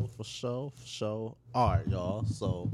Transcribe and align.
sure, 0.00 0.08
for 0.16 0.24
sure, 0.24 0.70
for 0.74 0.86
sure. 0.86 1.36
All 1.54 1.68
right, 1.70 1.86
y'all. 1.88 2.24
So, 2.24 2.70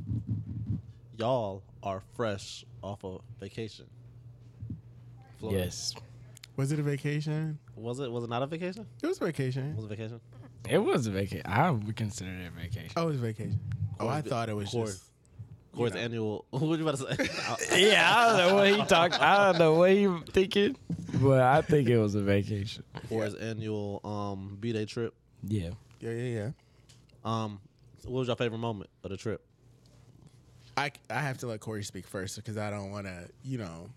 y'all 1.16 1.62
are 1.82 2.02
fresh 2.14 2.64
off 2.82 3.04
of 3.04 3.22
vacation. 3.40 3.86
Florida. 5.38 5.64
Yes, 5.64 5.94
Was 6.56 6.72
it 6.72 6.78
a 6.78 6.82
vacation? 6.82 7.58
Was 7.76 8.00
it? 8.00 8.10
Was 8.10 8.24
it 8.24 8.30
not 8.30 8.42
a 8.42 8.46
vacation? 8.46 8.86
It 9.02 9.06
was 9.06 9.20
a 9.20 9.24
vacation. 9.26 9.76
Was 9.76 9.84
it 9.84 9.88
vacation? 9.88 10.20
it 10.68 10.78
was 10.78 11.06
a 11.06 11.10
vacation. 11.10 11.46
I 11.46 11.70
would 11.70 11.96
consider 11.96 12.30
it 12.30 12.48
a 12.48 12.50
vacation. 12.50 12.90
Oh, 12.96 13.04
it 13.04 13.06
was 13.06 13.16
a 13.16 13.20
vacation. 13.20 13.60
Oh, 14.00 14.08
I 14.08 14.20
thought 14.22 14.48
it 14.48 14.56
was 14.56 14.70
Corey- 14.70 14.86
just. 14.86 15.04
Corey's 15.74 15.94
know. 15.94 16.00
annual. 16.00 16.44
What 16.50 16.78
you 16.78 16.88
about 16.88 16.96
to 16.98 17.16
say? 17.16 17.90
yeah, 17.90 18.12
I 18.16 18.26
don't 18.38 18.48
know 18.48 18.54
what 18.54 18.68
he 18.68 18.84
talked. 18.86 19.20
I 19.20 19.52
don't 19.52 19.58
know 19.58 19.74
what 19.74 19.90
he 19.90 20.08
thinking, 20.30 20.76
but 21.20 21.40
I 21.40 21.60
think 21.60 21.88
it 21.88 21.98
was 21.98 22.14
a 22.14 22.22
vacation. 22.22 22.82
Corey's 23.10 23.34
annual 23.34 24.00
um 24.02 24.56
b 24.58 24.72
day 24.72 24.86
trip. 24.86 25.14
Yeah. 25.46 25.70
Yeah, 26.00 26.10
yeah, 26.10 26.34
yeah. 26.40 26.50
Um, 27.26 27.60
so 27.98 28.08
what 28.10 28.20
was 28.20 28.28
your 28.28 28.36
favorite 28.36 28.58
moment 28.58 28.88
of 29.04 29.10
the 29.10 29.16
trip? 29.16 29.44
I, 30.76 30.92
I 31.10 31.20
have 31.20 31.38
to 31.38 31.46
let 31.46 31.60
Corey 31.60 31.82
speak 31.82 32.06
first 32.06 32.36
because 32.36 32.56
I 32.56 32.70
don't 32.70 32.90
want 32.90 33.06
to, 33.06 33.28
you 33.42 33.58
know, 33.58 33.88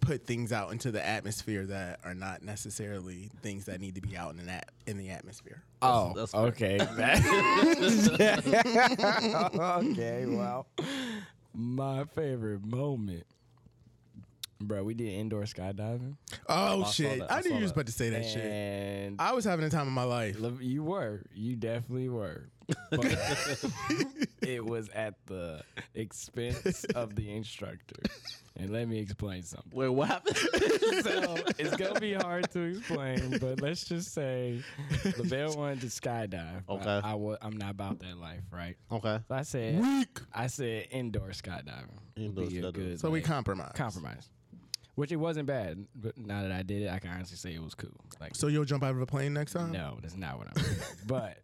put 0.00 0.24
things 0.26 0.52
out 0.52 0.70
into 0.72 0.90
the 0.90 1.04
atmosphere 1.04 1.66
that 1.66 2.00
are 2.04 2.14
not 2.14 2.42
necessarily 2.42 3.30
things 3.42 3.64
that 3.64 3.80
need 3.80 3.96
to 3.96 4.00
be 4.00 4.16
out 4.16 4.30
in 4.34 4.46
the, 4.46 4.52
at, 4.52 4.70
in 4.86 4.96
the 4.96 5.10
atmosphere. 5.10 5.62
Oh, 5.82 6.12
that's 6.14 6.32
fair. 6.32 6.40
okay. 6.42 6.78
okay, 9.58 10.26
well, 10.26 10.66
my 11.54 12.04
favorite 12.04 12.64
moment, 12.64 13.24
bro. 14.60 14.84
We 14.84 14.94
did 14.94 15.08
indoor 15.14 15.42
skydiving, 15.42 16.16
Oh, 16.48 16.82
saw 16.84 16.90
shit. 16.90 17.18
that. 17.20 17.32
I 17.32 17.38
I 17.38 17.40
knew 17.40 17.54
you 17.54 17.62
was 17.62 17.72
about 17.72 17.86
to 17.86 17.92
say 17.92 18.10
that 18.10 18.24
shit. 18.26 19.14
I 19.18 19.32
was 19.32 19.44
having 19.44 19.64
a 19.64 19.70
time 19.70 19.86
of 19.86 19.92
my 19.92 20.04
life. 20.04 20.36
You 20.60 20.84
were. 20.84 21.22
You 21.34 21.56
definitely 21.56 22.08
were. 22.08 22.48
But 22.90 23.04
it 24.42 24.64
was 24.64 24.88
at 24.90 25.14
the 25.26 25.62
expense 25.94 26.84
of 26.84 27.14
the 27.14 27.34
instructor. 27.34 27.96
And 28.56 28.70
let 28.70 28.88
me 28.88 28.98
explain 28.98 29.42
something. 29.42 29.70
Wait, 29.72 29.88
what 29.88 30.08
happened? 30.08 30.36
So 30.98 31.36
it's 31.58 31.76
gonna 31.76 32.00
be 32.00 32.12
hard 32.14 32.50
to 32.52 32.60
explain, 32.60 33.38
but 33.38 33.60
let's 33.60 33.84
just 33.84 34.12
say 34.12 34.60
Lavelle 35.16 35.54
wanted 35.56 35.82
to 35.82 35.86
skydive. 35.86 36.62
Okay. 36.68 37.00
I, 37.04 37.14
wa- 37.14 37.36
I'm 37.40 37.56
not 37.56 37.70
about 37.70 38.00
that 38.00 38.18
life, 38.18 38.40
right? 38.50 38.76
okay. 38.90 39.20
So 39.28 39.34
I 39.34 39.42
said 39.42 39.80
Weak. 39.80 40.18
I 40.34 40.46
said 40.48 40.88
indoor 40.90 41.28
skydiving. 41.28 41.98
Indoor 42.16 42.46
skydiving. 42.46 42.72
good, 42.72 43.00
So 43.00 43.10
we 43.10 43.20
like, 43.20 43.28
compromise. 43.28 43.72
compromise. 43.76 44.28
Which 44.96 45.12
it 45.12 45.16
wasn't 45.16 45.46
bad, 45.46 45.86
but 45.94 46.18
now 46.18 46.42
that 46.42 46.50
I 46.50 46.62
did 46.62 46.82
it, 46.82 46.90
I 46.90 46.98
can 46.98 47.10
honestly 47.10 47.36
say 47.36 47.54
it 47.54 47.62
was 47.62 47.74
cool. 47.74 47.90
Like 48.20 48.34
So 48.34 48.48
you'll 48.48 48.64
jump 48.64 48.82
out 48.82 48.90
of 48.90 49.00
a 49.00 49.06
plane 49.06 49.32
next 49.34 49.52
time? 49.52 49.70
No, 49.70 49.98
that's 50.02 50.16
not 50.16 50.36
what 50.38 50.48
I'm 50.48 50.62
saying. 50.64 50.78
but 51.06 51.38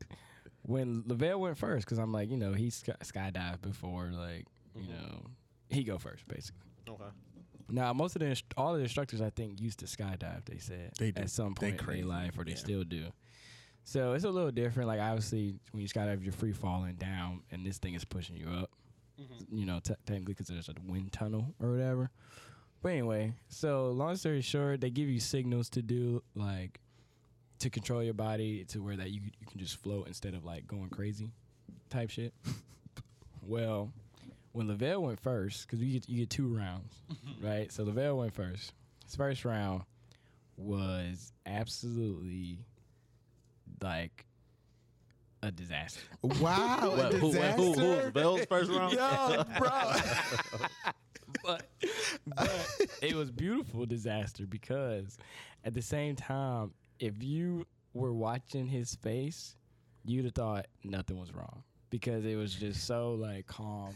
when 0.65 1.05
Lavelle 1.07 1.41
went 1.41 1.59
first, 1.59 1.87
because 1.87 1.99
I'm 1.99 2.13
like, 2.13 2.31
you 2.31 2.37
know, 2.37 2.53
he 2.53 2.71
sky- 2.71 2.97
skydived 3.03 3.63
before, 3.63 4.11
like, 4.13 4.47
you 4.75 4.83
mm-hmm. 4.83 4.93
know, 4.93 5.27
he 5.69 5.85
go 5.85 5.99
first, 5.99 6.27
basically. 6.27 6.61
Okay. 6.89 7.05
Now, 7.71 7.93
most 7.93 8.17
of 8.17 8.21
the 8.21 8.27
inst- 8.27 8.45
all 8.57 8.75
the 8.75 8.81
instructors 8.81 9.21
I 9.21 9.31
think 9.31 9.61
used 9.61 9.79
to 9.81 9.87
skydive. 9.87 10.45
They 10.45 10.59
said 10.59 10.93
They 10.99 11.11
do. 11.13 11.23
at 11.23 11.31
some 11.31 11.55
They 11.55 11.69
point 11.71 11.81
in 11.81 11.87
crazy. 11.87 12.01
their 12.03 12.09
life, 12.11 12.39
or 12.39 12.45
they 12.45 12.53
Yeah. 12.53 12.57
still 12.57 12.85
do. 12.85 13.13
So 13.85 14.13
it's 14.13 14.25
a 14.25 14.31
little 14.31 14.51
different. 14.51 14.89
Like 14.89 15.01
obviously, 15.01 15.59
when 15.73 15.83
you 15.83 15.89
skydive, 15.89 16.23
you're 16.23 16.33
free 16.33 16.53
falling 16.53 16.95
down, 16.97 17.43
and 17.51 17.65
this 17.65 17.79
thing 17.79 17.95
is 17.95 18.05
pushing 18.05 18.37
you 18.37 18.49
up. 18.49 18.71
Mm-hmm. 19.21 19.57
You 19.59 19.67
know, 19.67 19.81
t- 19.81 19.95
technically 20.07 20.35
because 20.35 20.49
there's 20.49 20.69
a 20.69 20.75
wind 20.87 21.13
tunnel 21.13 21.55
or 21.61 21.71
whatever. 21.73 22.11
But 22.83 22.93
anyway, 22.93 23.35
so 23.49 23.91
long 23.93 24.17
story 24.17 24.41
short, 24.43 24.81
they 24.81 24.91
give 24.91 25.09
you 25.09 25.21
signals 25.21 25.71
to 25.71 25.83
do 25.83 26.23
like 26.35 26.81
to 27.65 27.71
control 27.71 28.03
your 28.03 28.13
body 28.13 28.63
to 28.67 28.83
where 28.83 28.95
that 28.95 29.11
you 29.11 29.23
you 29.41 29.47
can 29.47 29.59
just 29.59 29.83
float 29.83 30.07
instead 30.07 30.35
of 30.35 30.45
like 30.45 30.67
going 30.67 30.91
crazy, 30.91 31.31
type 31.89 32.11
shit. 32.11 32.35
well, 33.43 33.91
when 34.53 34.69
Lavelle 34.69 35.03
went 35.03 35.19
first, 35.19 35.67
because 35.67 35.83
you 35.83 35.99
get 35.99 36.09
you 36.09 36.19
get 36.19 36.31
two 36.31 36.47
rounds, 36.47 36.95
right? 37.43 37.73
So 37.73 37.85
Lavelle 37.85 38.19
went 38.19 38.35
first. 38.35 38.75
His 39.05 39.17
first 39.17 39.47
round 39.47 39.83
was 40.59 41.33
absolutely 41.47 42.59
like 43.83 44.27
a 45.43 45.51
disaster. 45.51 46.03
Wow. 46.23 46.79
a 46.83 46.91
What, 46.91 47.15
who, 47.15 47.31
wait, 47.31 47.53
who, 47.53 47.63
who 47.63 47.69
was 47.71 47.79
disaster? 47.79 48.11
Bell's 48.11 48.45
first 48.45 48.71
round? 48.71 48.93
Yo, 48.93 49.45
bro. 49.59 49.93
but 51.43 51.67
but 52.27 52.77
it 53.01 53.15
was 53.15 53.31
beautiful 53.31 53.87
disaster 53.87 54.47
because 54.47 55.17
at 55.65 55.73
the 55.73 55.83
same 55.83 56.15
time, 56.15 56.73
if 57.05 57.23
you 57.23 57.67
were 57.93 58.15
watching 58.15 58.67
his 58.67 58.95
face, 58.95 59.57
you'd 60.07 60.25
have 60.25 60.35
thought 60.35 60.67
nothing 60.83 61.19
was 61.19 61.35
wrong 61.35 61.63
because 61.91 62.25
it 62.25 62.35
was 62.35 62.55
just 62.55 62.87
so 62.87 63.13
like 63.13 63.47
calm 63.47 63.95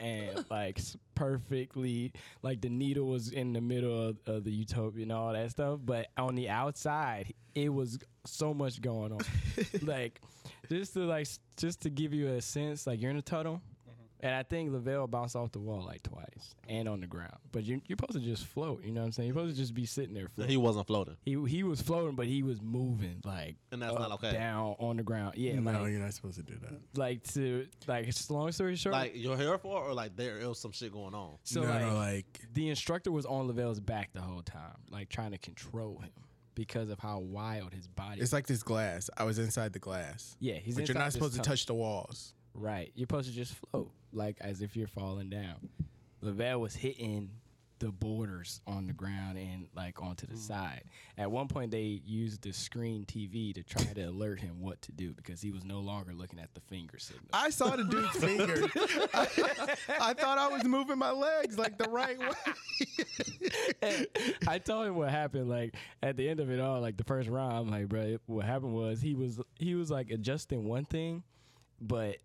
and 0.00 0.44
like 0.50 0.80
perfectly 1.14 2.12
like 2.42 2.60
the 2.60 2.68
needle 2.68 3.06
was 3.06 3.30
in 3.30 3.52
the 3.52 3.60
middle 3.60 4.08
of, 4.08 4.16
of 4.26 4.44
the 4.44 4.50
utopia 4.50 5.02
and 5.04 5.12
all 5.12 5.32
that 5.32 5.50
stuff 5.50 5.78
but 5.84 6.08
on 6.16 6.34
the 6.34 6.48
outside 6.48 7.32
it 7.54 7.68
was 7.72 7.98
so 8.26 8.52
much 8.52 8.80
going 8.80 9.12
on. 9.12 9.20
Like 9.82 10.20
just 10.68 10.94
to 10.94 11.00
like 11.00 11.26
just 11.56 11.82
to 11.82 11.90
give 11.90 12.12
you 12.14 12.28
a 12.28 12.40
sense 12.40 12.86
like 12.86 13.00
you're 13.00 13.10
in 13.10 13.16
a 13.16 13.22
tunnel 13.22 13.60
and 14.22 14.34
I 14.34 14.42
think 14.42 14.72
Lavelle 14.72 15.06
bounced 15.06 15.36
off 15.36 15.52
the 15.52 15.58
wall 15.58 15.84
like 15.84 16.02
twice 16.02 16.54
and 16.68 16.88
on 16.88 17.00
the 17.00 17.06
ground. 17.06 17.36
But 17.52 17.64
you're, 17.64 17.78
you're 17.86 17.96
supposed 17.98 18.18
to 18.18 18.20
just 18.20 18.46
float. 18.46 18.84
You 18.84 18.92
know 18.92 19.00
what 19.00 19.06
I'm 19.06 19.12
saying? 19.12 19.28
You're 19.28 19.34
supposed 19.34 19.56
to 19.56 19.60
just 19.62 19.74
be 19.74 19.86
sitting 19.86 20.14
there 20.14 20.28
floating. 20.28 20.50
He 20.50 20.56
wasn't 20.56 20.86
floating. 20.86 21.16
He 21.24 21.42
he 21.46 21.62
was 21.62 21.80
floating, 21.80 22.16
but 22.16 22.26
he 22.26 22.42
was 22.42 22.60
moving 22.60 23.20
like 23.24 23.56
And 23.72 23.82
that's 23.82 23.94
up, 23.94 24.00
not 24.00 24.12
okay. 24.12 24.32
down 24.32 24.76
on 24.78 24.96
the 24.96 25.02
ground. 25.02 25.34
Yeah, 25.36 25.54
no, 25.54 25.70
like 25.72 25.90
you're 25.90 26.00
not 26.00 26.14
supposed 26.14 26.36
to 26.36 26.42
do 26.42 26.54
that. 26.62 26.98
like 26.98 27.22
to 27.34 27.66
like 27.86 28.08
it's 28.08 28.30
long 28.30 28.52
story 28.52 28.76
short. 28.76 28.92
Like 28.94 29.12
you're 29.14 29.36
here 29.36 29.56
for, 29.58 29.82
or 29.82 29.94
like 29.94 30.16
there 30.16 30.46
was 30.48 30.58
some 30.58 30.72
shit 30.72 30.92
going 30.92 31.14
on. 31.14 31.36
so 31.44 31.62
no, 31.62 31.68
like, 31.68 31.80
no, 31.82 31.94
like 31.94 32.40
the 32.52 32.68
instructor 32.68 33.10
was 33.10 33.26
on 33.26 33.48
Lavelle's 33.48 33.80
back 33.80 34.12
the 34.12 34.20
whole 34.20 34.42
time, 34.42 34.76
like 34.90 35.08
trying 35.08 35.32
to 35.32 35.38
control 35.38 35.98
him 35.98 36.10
because 36.54 36.90
of 36.90 36.98
how 36.98 37.18
wild 37.20 37.72
his 37.72 37.86
body. 37.88 38.20
it's 38.20 38.32
like 38.32 38.46
this 38.46 38.62
glass. 38.62 39.08
I 39.16 39.24
was 39.24 39.38
inside 39.38 39.72
the 39.72 39.78
glass, 39.78 40.36
yeah, 40.40 40.54
he's 40.54 40.74
but 40.74 40.88
you're 40.88 40.96
not 40.96 41.06
this 41.06 41.14
supposed 41.14 41.34
to 41.34 41.40
touch 41.40 41.66
the 41.66 41.74
walls. 41.74 42.34
Right. 42.54 42.92
You're 42.94 43.04
supposed 43.06 43.28
to 43.28 43.34
just 43.34 43.54
float, 43.54 43.90
like 44.12 44.36
as 44.40 44.60
if 44.62 44.76
you're 44.76 44.88
falling 44.88 45.30
down. 45.30 45.68
Lavelle 46.20 46.60
was 46.60 46.74
hitting 46.74 47.30
the 47.78 47.90
borders 47.90 48.60
on 48.66 48.86
the 48.86 48.92
ground 48.92 49.38
and 49.38 49.66
like 49.74 50.02
onto 50.02 50.26
Mm. 50.26 50.30
the 50.32 50.36
side. 50.36 50.82
At 51.16 51.30
one 51.30 51.48
point, 51.48 51.70
they 51.70 52.02
used 52.04 52.42
the 52.42 52.52
screen 52.52 53.06
TV 53.06 53.54
to 53.54 53.62
try 53.62 53.84
to 53.94 54.02
alert 54.02 54.38
him 54.38 54.60
what 54.60 54.82
to 54.82 54.92
do 54.92 55.14
because 55.14 55.40
he 55.40 55.50
was 55.50 55.64
no 55.64 55.80
longer 55.80 56.12
looking 56.12 56.38
at 56.38 56.52
the 56.52 56.60
finger 56.60 56.98
signal. 56.98 57.24
I 57.32 57.48
saw 57.48 57.74
the 57.76 57.84
dude's 57.84 58.16
finger. 58.18 58.66
I, 59.14 59.76
I 59.98 60.12
thought 60.12 60.36
I 60.36 60.48
was 60.48 60.64
moving 60.64 60.98
my 60.98 61.10
legs 61.12 61.56
like 61.56 61.78
the 61.78 61.88
right 61.88 62.18
way. 62.18 62.28
I 64.46 64.58
told 64.58 64.86
him 64.86 64.96
what 64.96 65.08
happened. 65.10 65.48
Like 65.48 65.74
at 66.02 66.18
the 66.18 66.28
end 66.28 66.40
of 66.40 66.50
it 66.50 66.60
all, 66.60 66.82
like 66.82 66.96
the 66.98 67.04
first 67.04 67.30
round, 67.30 67.54
I'm 67.56 67.70
like, 67.70 67.88
bro, 67.88 68.18
what 68.26 68.44
happened 68.44 68.74
was 68.74 69.00
he 69.00 69.14
was 69.14 69.40
he 69.58 69.74
was 69.74 69.90
like 69.90 70.10
adjusting 70.10 70.64
one 70.68 70.84
thing, 70.84 71.22
but 71.80 72.08
at- 72.10 72.18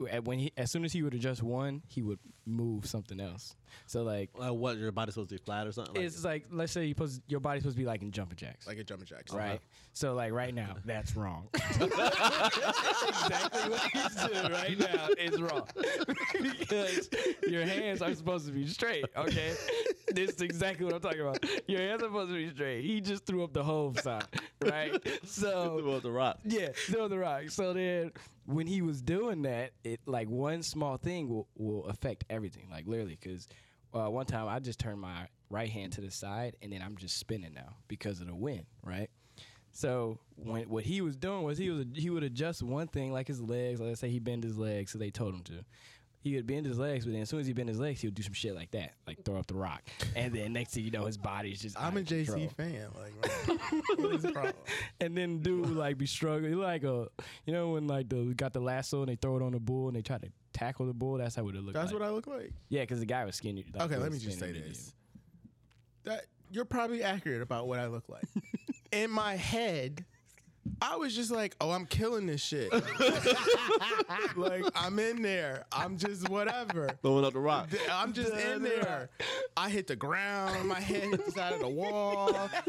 when 0.00 0.38
he 0.38 0.52
as 0.56 0.70
soon 0.70 0.84
as 0.84 0.92
he 0.92 1.02
would 1.02 1.14
adjust 1.14 1.42
one, 1.42 1.82
he 1.86 2.02
would 2.02 2.18
move 2.46 2.86
something 2.86 3.20
else. 3.20 3.54
So 3.86 4.02
like 4.02 4.30
Like 4.36 4.52
what? 4.52 4.78
Your 4.78 4.92
body's 4.92 5.14
supposed 5.14 5.30
to 5.30 5.36
be 5.36 5.42
flat 5.44 5.66
or 5.66 5.72
something? 5.72 5.94
Like, 5.94 6.04
it's 6.04 6.24
like 6.24 6.46
let's 6.50 6.72
say 6.72 6.84
you 6.84 6.94
supposed 6.94 7.22
your 7.28 7.40
body's 7.40 7.62
supposed 7.62 7.76
to 7.76 7.82
be 7.82 7.86
like 7.86 8.02
in 8.02 8.10
jumping 8.10 8.36
jacks. 8.36 8.66
like 8.66 8.78
a 8.78 8.84
jumping 8.84 9.06
jack. 9.06 9.24
Uh-huh. 9.30 9.38
Right. 9.38 9.60
So 9.92 10.14
like 10.14 10.32
right 10.32 10.54
now, 10.54 10.76
that's 10.84 11.16
wrong. 11.16 11.48
exactly 11.54 11.88
what 13.70 13.80
he's 13.92 14.14
doing 14.16 14.52
right 14.52 14.78
now 14.78 15.08
is 15.18 15.40
wrong. 15.40 15.66
because 16.58 17.08
your 17.46 17.64
hands 17.64 18.02
are 18.02 18.14
supposed 18.14 18.46
to 18.46 18.52
be 18.52 18.66
straight, 18.66 19.04
okay? 19.16 19.54
This 20.12 20.30
is 20.30 20.42
exactly 20.42 20.84
what 20.84 20.94
I'm 20.94 21.00
talking 21.00 21.20
about. 21.20 21.44
Your 21.68 21.80
hands 21.80 22.02
are 22.02 22.06
supposed 22.06 22.30
to 22.30 22.36
be 22.36 22.50
straight. 22.50 22.84
He 22.84 23.00
just 23.00 23.26
threw 23.26 23.44
up 23.44 23.52
the 23.52 23.62
whole 23.62 23.94
side, 23.94 24.24
right? 24.64 24.94
So 25.24 25.78
Through 25.80 26.00
the 26.00 26.10
rock. 26.10 26.38
yeah, 26.44 26.68
throw 26.74 27.08
the 27.08 27.18
rock. 27.18 27.50
So 27.50 27.72
then 27.72 28.12
when 28.46 28.66
he 28.66 28.82
was 28.82 29.02
doing 29.02 29.42
that, 29.42 29.70
it 29.84 30.00
like 30.06 30.28
one 30.28 30.62
small 30.62 30.96
thing 30.96 31.28
will, 31.28 31.46
will 31.56 31.84
affect 31.86 32.24
everything, 32.30 32.68
like 32.70 32.86
literally. 32.86 33.18
Because 33.20 33.48
uh, 33.94 34.08
one 34.08 34.26
time 34.26 34.48
I 34.48 34.58
just 34.58 34.78
turned 34.78 35.00
my 35.00 35.26
right 35.50 35.68
hand 35.68 35.92
to 35.92 36.00
the 36.00 36.10
side 36.10 36.56
and 36.62 36.72
then 36.72 36.82
I'm 36.82 36.96
just 36.96 37.18
spinning 37.18 37.54
now 37.54 37.74
because 37.88 38.20
of 38.20 38.26
the 38.26 38.34
wind, 38.34 38.66
right? 38.84 39.10
So 39.72 40.18
when 40.36 40.68
what 40.68 40.84
he 40.84 41.00
was 41.00 41.16
doing 41.16 41.42
was 41.42 41.58
he 41.58 41.70
was 41.70 41.86
he 41.94 42.10
would 42.10 42.22
adjust 42.22 42.62
one 42.62 42.88
thing 42.88 43.12
like 43.12 43.28
his 43.28 43.40
legs. 43.40 43.80
Let's 43.80 44.00
say 44.00 44.08
he 44.08 44.18
bend 44.18 44.44
his 44.44 44.58
legs, 44.58 44.92
so 44.92 44.98
they 44.98 45.10
told 45.10 45.34
him 45.34 45.42
to. 45.44 45.64
He 46.22 46.36
would 46.36 46.46
bend 46.46 46.66
his 46.66 46.78
legs, 46.78 47.06
but 47.06 47.12
then 47.12 47.22
as 47.22 47.30
soon 47.30 47.40
as 47.40 47.46
he 47.46 47.54
bent 47.54 47.70
his 47.70 47.80
legs, 47.80 48.02
he 48.02 48.06
would 48.06 48.14
do 48.14 48.22
some 48.22 48.34
shit 48.34 48.54
like 48.54 48.72
that, 48.72 48.92
like 49.06 49.24
throw 49.24 49.38
up 49.38 49.46
the 49.46 49.54
rock, 49.54 49.82
and 50.14 50.34
then 50.34 50.52
next 50.52 50.74
thing 50.74 50.84
you 50.84 50.90
know, 50.90 51.06
his 51.06 51.16
body's 51.16 51.62
just. 51.62 51.80
I'm 51.80 51.96
a 51.96 52.00
of 52.00 52.06
JC 52.06 52.26
control. 52.26 52.48
fan. 52.58 52.88
Like, 52.98 53.58
what 53.98 54.14
is 54.16 54.22
the 54.22 54.32
problem? 54.32 54.54
and 55.00 55.16
then 55.16 55.38
dude 55.38 55.60
would, 55.60 55.76
like 55.76 55.96
be 55.96 56.04
struggling. 56.04 56.54
Like 56.56 56.84
a, 56.84 57.08
you 57.46 57.54
know 57.54 57.70
when 57.70 57.86
like 57.86 58.10
the 58.10 58.34
got 58.36 58.52
the 58.52 58.60
lasso 58.60 59.00
and 59.00 59.08
they 59.08 59.16
throw 59.16 59.36
it 59.36 59.42
on 59.42 59.52
the 59.52 59.60
bull 59.60 59.86
and 59.86 59.96
they 59.96 60.02
try 60.02 60.18
to 60.18 60.28
tackle 60.52 60.86
the 60.86 60.94
bull. 60.94 61.18
That's 61.18 61.34
how 61.34 61.42
it 61.42 61.46
would 61.46 61.54
look. 61.56 61.66
Like. 61.66 61.74
That's 61.74 61.92
like. 61.92 62.00
what 62.00 62.08
I 62.08 62.12
look 62.12 62.26
like. 62.26 62.52
Yeah, 62.68 62.82
because 62.82 63.00
the 63.00 63.06
guy 63.06 63.24
was 63.24 63.36
skinny. 63.36 63.64
like, 63.72 63.82
Okay, 63.82 63.96
let 63.96 64.12
me 64.12 64.18
just 64.18 64.38
say 64.38 64.52
this. 64.52 64.94
That 66.04 66.26
you're 66.50 66.64
probably 66.64 67.02
accurate 67.02 67.42
about 67.42 67.68
what 67.68 67.78
I 67.78 67.86
look 67.86 68.08
like. 68.08 68.24
In 68.92 69.10
my 69.10 69.36
head, 69.36 70.04
I 70.82 70.96
was 70.96 71.14
just 71.14 71.30
like, 71.30 71.56
oh, 71.60 71.70
I'm 71.70 71.86
killing 71.86 72.26
this 72.26 72.42
shit. 72.42 72.72
like 74.36 74.64
I'm 74.74 74.98
in 74.98 75.22
there. 75.22 75.64
I'm 75.72 75.96
just 75.96 76.28
whatever. 76.28 76.90
Throwing 77.02 77.24
up 77.24 77.32
the 77.32 77.40
rock. 77.40 77.68
I'm 77.90 78.12
just 78.12 78.32
in 78.32 78.62
there. 78.62 79.10
I 79.56 79.70
hit 79.70 79.86
the 79.86 79.96
ground. 79.96 80.68
My 80.68 80.80
head 80.80 81.10
hit 81.10 81.24
the 81.24 81.32
side 81.32 81.52
of 81.52 81.60
the 81.60 81.68
wall. 81.68 82.32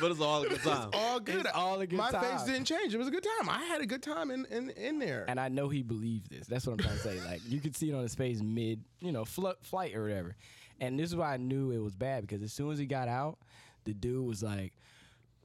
but 0.00 0.10
it's 0.10 0.20
all 0.20 0.42
a 0.44 0.48
good 0.48 0.62
time. 0.62 0.90
All 0.92 1.20
good. 1.20 1.46
It's 1.46 1.50
all 1.54 1.80
a 1.80 1.86
good 1.86 1.96
My 1.96 2.10
face 2.10 2.42
didn't 2.44 2.64
change. 2.64 2.94
It 2.94 2.98
was 2.98 3.08
a 3.08 3.12
good 3.12 3.26
time. 3.38 3.48
I 3.48 3.64
had 3.64 3.80
a 3.80 3.86
good 3.86 4.02
time 4.02 4.30
in 4.30 4.46
in, 4.46 4.70
in 4.70 4.98
there. 4.98 5.24
And 5.28 5.38
I 5.38 5.48
know 5.48 5.68
he 5.68 5.82
believed 5.82 6.30
this. 6.30 6.46
That's 6.46 6.66
what 6.66 6.72
I'm 6.72 6.78
trying 6.78 6.96
to 6.96 7.02
say. 7.02 7.20
Like 7.20 7.40
you 7.46 7.60
could 7.60 7.76
see 7.76 7.90
it 7.90 7.94
on 7.94 8.02
his 8.02 8.14
face 8.14 8.40
mid, 8.42 8.82
you 9.00 9.12
know, 9.12 9.24
fl- 9.24 9.50
flight 9.62 9.94
or 9.94 10.04
whatever. 10.04 10.36
And 10.80 10.98
this 10.98 11.10
is 11.10 11.16
why 11.16 11.34
I 11.34 11.36
knew 11.36 11.70
it 11.70 11.78
was 11.78 11.94
bad 11.94 12.22
because 12.22 12.42
as 12.42 12.52
soon 12.52 12.72
as 12.72 12.78
he 12.78 12.86
got 12.86 13.08
out, 13.08 13.38
the 13.84 13.92
dude 13.92 14.26
was 14.26 14.42
like, 14.42 14.72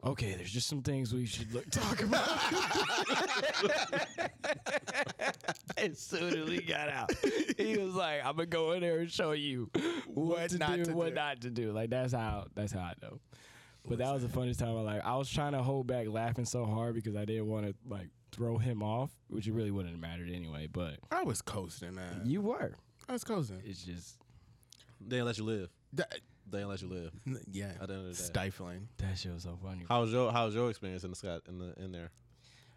"Okay, 0.06 0.34
there's 0.36 0.52
just 0.52 0.68
some 0.68 0.81
things 0.81 1.13
we 1.13 1.25
should 1.25 1.54
look 1.54 1.69
talk 1.69 2.02
about." 2.04 2.28
as 5.78 6.00
soon 6.00 6.38
as 6.38 6.50
he 6.50 6.62
got 6.62 6.90
out, 6.90 7.12
he 7.57 7.78
was 7.78 7.94
like, 7.96 8.19
"I'm 8.25 8.36
gonna 8.36 8.46
go 8.46 8.74
in 8.74 8.81
there 8.81 9.00
and 9.00 9.12
show 9.12 9.31
you 9.31 9.69
what, 10.07 10.40
What 10.40 10.50
to 10.52 10.57
not 10.57 10.75
do, 10.78 10.86
to 10.86 10.94
what 10.94 11.10
do." 11.10 11.16
not 11.16 11.42
to 11.42 11.50
do." 11.50 11.72
Like 11.72 11.90
that's 11.90 12.13
how 12.13 12.48
that's 12.56 12.72
how 12.72 12.80
I 12.81 12.94
know. 13.02 13.19
But 13.88 14.00
that 14.00 14.12
was 14.12 14.24
the 14.24 14.30
funniest 14.30 14.60
time. 14.60 14.69
I 14.78 14.81
like 14.81 15.06
I 15.06 15.16
was 15.16 15.30
trying 15.30 15.52
to 15.54 15.62
hold 15.62 15.88
back 15.88 16.07
laughing 16.07 16.46
so 16.46 16.66
hard 16.66 16.96
because 16.96 17.16
I 17.16 17.25
didn't 17.25 17.48
want 17.48 17.68
to 17.68 17.75
like 17.88 18.07
throw 18.31 18.57
him 18.57 18.81
off, 18.81 19.12
which 19.30 19.48
it 19.48 19.54
really 19.54 19.72
wouldn't 19.72 19.94
have 19.94 20.02
mattered 20.02 20.30
anyway. 20.31 20.68
But 20.72 20.96
I 21.12 21.24
was 21.24 21.42
coasting, 21.42 21.96
man. 21.96 22.22
you 22.25 22.42
were. 22.42 22.74
I 23.07 23.13
was 23.13 23.24
coasting. 23.24 23.62
It's 23.63 23.84
just 23.84 24.18
They 25.00 25.18
ain't 25.18 25.25
let 25.28 25.38
you 25.38 25.44
live. 25.44 25.69
That- 25.94 26.19
They 26.50 26.59
ain't 26.59 26.69
let 26.69 26.81
you 26.81 26.89
live. 26.89 27.12
yeah. 27.51 27.71
At 27.81 27.88
the 27.88 27.94
end 27.95 28.07
of 28.07 28.15
the 28.18 28.24
day. 28.24 28.30
Stifling. 28.30 28.88
that 28.97 29.18
shit 29.18 29.33
was 29.33 29.44
so 29.44 29.57
funny. 29.63 29.86
How 29.88 30.01
was 30.01 30.12
your 30.12 30.31
How 30.31 30.45
was 30.45 30.56
your 30.56 30.69
experience 30.69 31.03
in 31.03 31.09
the 31.09 31.15
sky 31.15 31.39
in 31.47 31.59
the 31.59 31.74
in 31.77 31.92
there? 31.92 32.12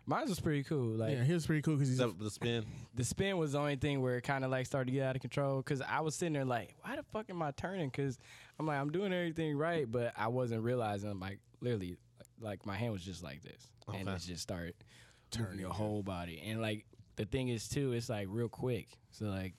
Mine 0.06 0.26
was 0.26 0.40
pretty 0.40 0.64
cool. 0.64 0.96
Like 0.96 1.12
Yeah, 1.12 1.22
he 1.22 1.34
was 1.34 1.46
pretty 1.46 1.60
cool 1.60 1.74
because 1.74 1.90
he's 1.90 2.00
a, 2.00 2.04
Except 2.04 2.20
the 2.22 2.30
spin. 2.30 2.64
the 2.94 3.04
spin 3.04 3.36
was 3.36 3.52
the 3.52 3.58
only 3.58 3.76
thing 3.76 4.00
where 4.00 4.16
it 4.16 4.22
kind 4.22 4.42
of 4.42 4.50
like 4.50 4.64
started 4.64 4.86
to 4.86 4.92
get 4.92 5.04
out 5.04 5.16
of 5.16 5.20
control. 5.20 5.62
Cause 5.62 5.82
I 5.82 6.00
was 6.00 6.14
sitting 6.14 6.32
there 6.32 6.46
like, 6.46 6.74
why 6.80 6.96
the 6.96 7.02
fuck 7.02 7.28
am 7.28 7.42
I 7.42 7.50
turning? 7.50 7.90
Cause 7.90 8.18
I'm 8.58 8.66
like, 8.66 8.78
I'm 8.78 8.90
doing 8.90 9.12
everything 9.12 9.56
right, 9.58 9.90
but 9.90 10.14
I 10.16 10.28
wasn't 10.28 10.62
realizing 10.62 11.10
I'm 11.10 11.20
like 11.20 11.40
literally 11.60 11.98
like 12.40 12.64
my 12.64 12.76
hand 12.76 12.92
was 12.92 13.02
just 13.04 13.22
like 13.22 13.42
this, 13.42 13.70
and 13.92 14.08
it 14.08 14.18
just 14.20 14.42
started 14.42 14.74
turning 15.30 15.48
Turning, 15.48 15.60
your 15.60 15.70
whole 15.70 16.02
body. 16.02 16.42
And 16.46 16.62
like 16.62 16.86
the 17.16 17.26
thing 17.26 17.48
is 17.48 17.68
too, 17.68 17.92
it's 17.92 18.08
like 18.08 18.28
real 18.30 18.48
quick. 18.48 18.88
So 19.10 19.26
like 19.26 19.54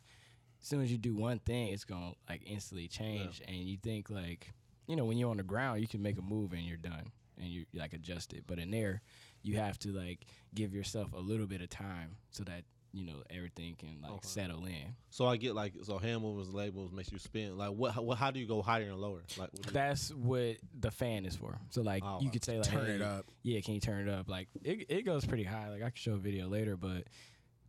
as 0.62 0.68
soon 0.68 0.82
as 0.82 0.92
you 0.92 0.98
do 0.98 1.16
one 1.16 1.40
thing, 1.40 1.70
it's 1.70 1.86
gonna 1.86 2.14
like 2.30 2.42
instantly 2.46 2.88
change. 2.88 3.42
And 3.48 3.56
you 3.58 3.78
think 3.78 4.10
like, 4.10 4.54
you 4.88 4.96
know, 4.96 5.06
when 5.06 5.18
you're 5.18 5.30
on 5.32 5.38
the 5.38 5.44
ground, 5.44 5.82
you 5.82 5.88
can 5.88 6.02
make 6.02 6.18
a 6.18 6.22
move 6.22 6.54
and 6.54 6.64
you're 6.64 6.78
done 6.78 7.12
and 7.38 7.48
you 7.48 7.66
like 7.74 7.94
adjust 7.94 8.34
it. 8.34 8.44
But 8.48 8.60
in 8.60 8.72
there, 8.72 9.02
you 9.44 9.58
have 9.58 9.78
to 9.80 9.90
like 9.90 10.26
give 10.54 10.74
yourself 10.74 11.14
a 11.14 11.20
little 11.20 11.48
bit 11.48 11.62
of 11.62 11.70
time 11.70 12.18
so 12.32 12.44
that 12.44 12.64
you 12.92 13.06
know 13.06 13.22
everything 13.30 13.76
can 13.78 14.00
like 14.02 14.12
Okay. 14.12 14.20
settle 14.28 14.66
in. 14.66 14.96
So 15.12 15.28
I 15.28 15.38
get 15.38 15.54
like 15.54 15.74
so 15.84 16.00
hand 16.00 16.24
movements, 16.24 16.52
leg 16.52 16.74
movements 16.74 16.96
makes 16.96 17.12
you 17.12 17.20
spin. 17.20 17.56
Like 17.58 17.70
what? 17.70 17.94
How, 17.94 18.02
what, 18.02 18.18
how 18.18 18.32
do 18.32 18.40
you 18.40 18.48
go 18.48 18.62
higher 18.64 18.90
and 18.90 18.98
lower? 18.98 19.22
Like 19.38 19.54
what 19.54 19.62
do 19.62 19.68
you- 19.70 19.74
That's 19.74 20.10
what 20.14 20.56
the 20.78 20.90
fan 20.92 21.24
is 21.26 21.36
for. 21.36 21.58
So 21.70 21.82
like 21.84 22.04
Oh, 22.04 22.20
you 22.20 22.32
could 22.32 22.44
say 22.44 22.58
like, 22.58 22.68
turn 22.68 22.88
hey, 22.88 22.94
it 22.94 23.02
up. 23.04 23.26
Yeah, 23.44 23.62
can 23.62 23.76
you 23.76 23.80
turn 23.80 24.08
it 24.08 24.12
up? 24.12 24.28
Like 24.28 24.48
it, 24.64 24.88
it 24.90 25.06
goes 25.06 25.24
pretty 25.24 25.44
high. 25.44 25.70
Like 25.70 25.84
I 25.84 25.92
can 25.92 25.96
show 25.96 26.14
a 26.14 26.18
video 26.18 26.48
later, 26.48 26.76
but 26.76 27.04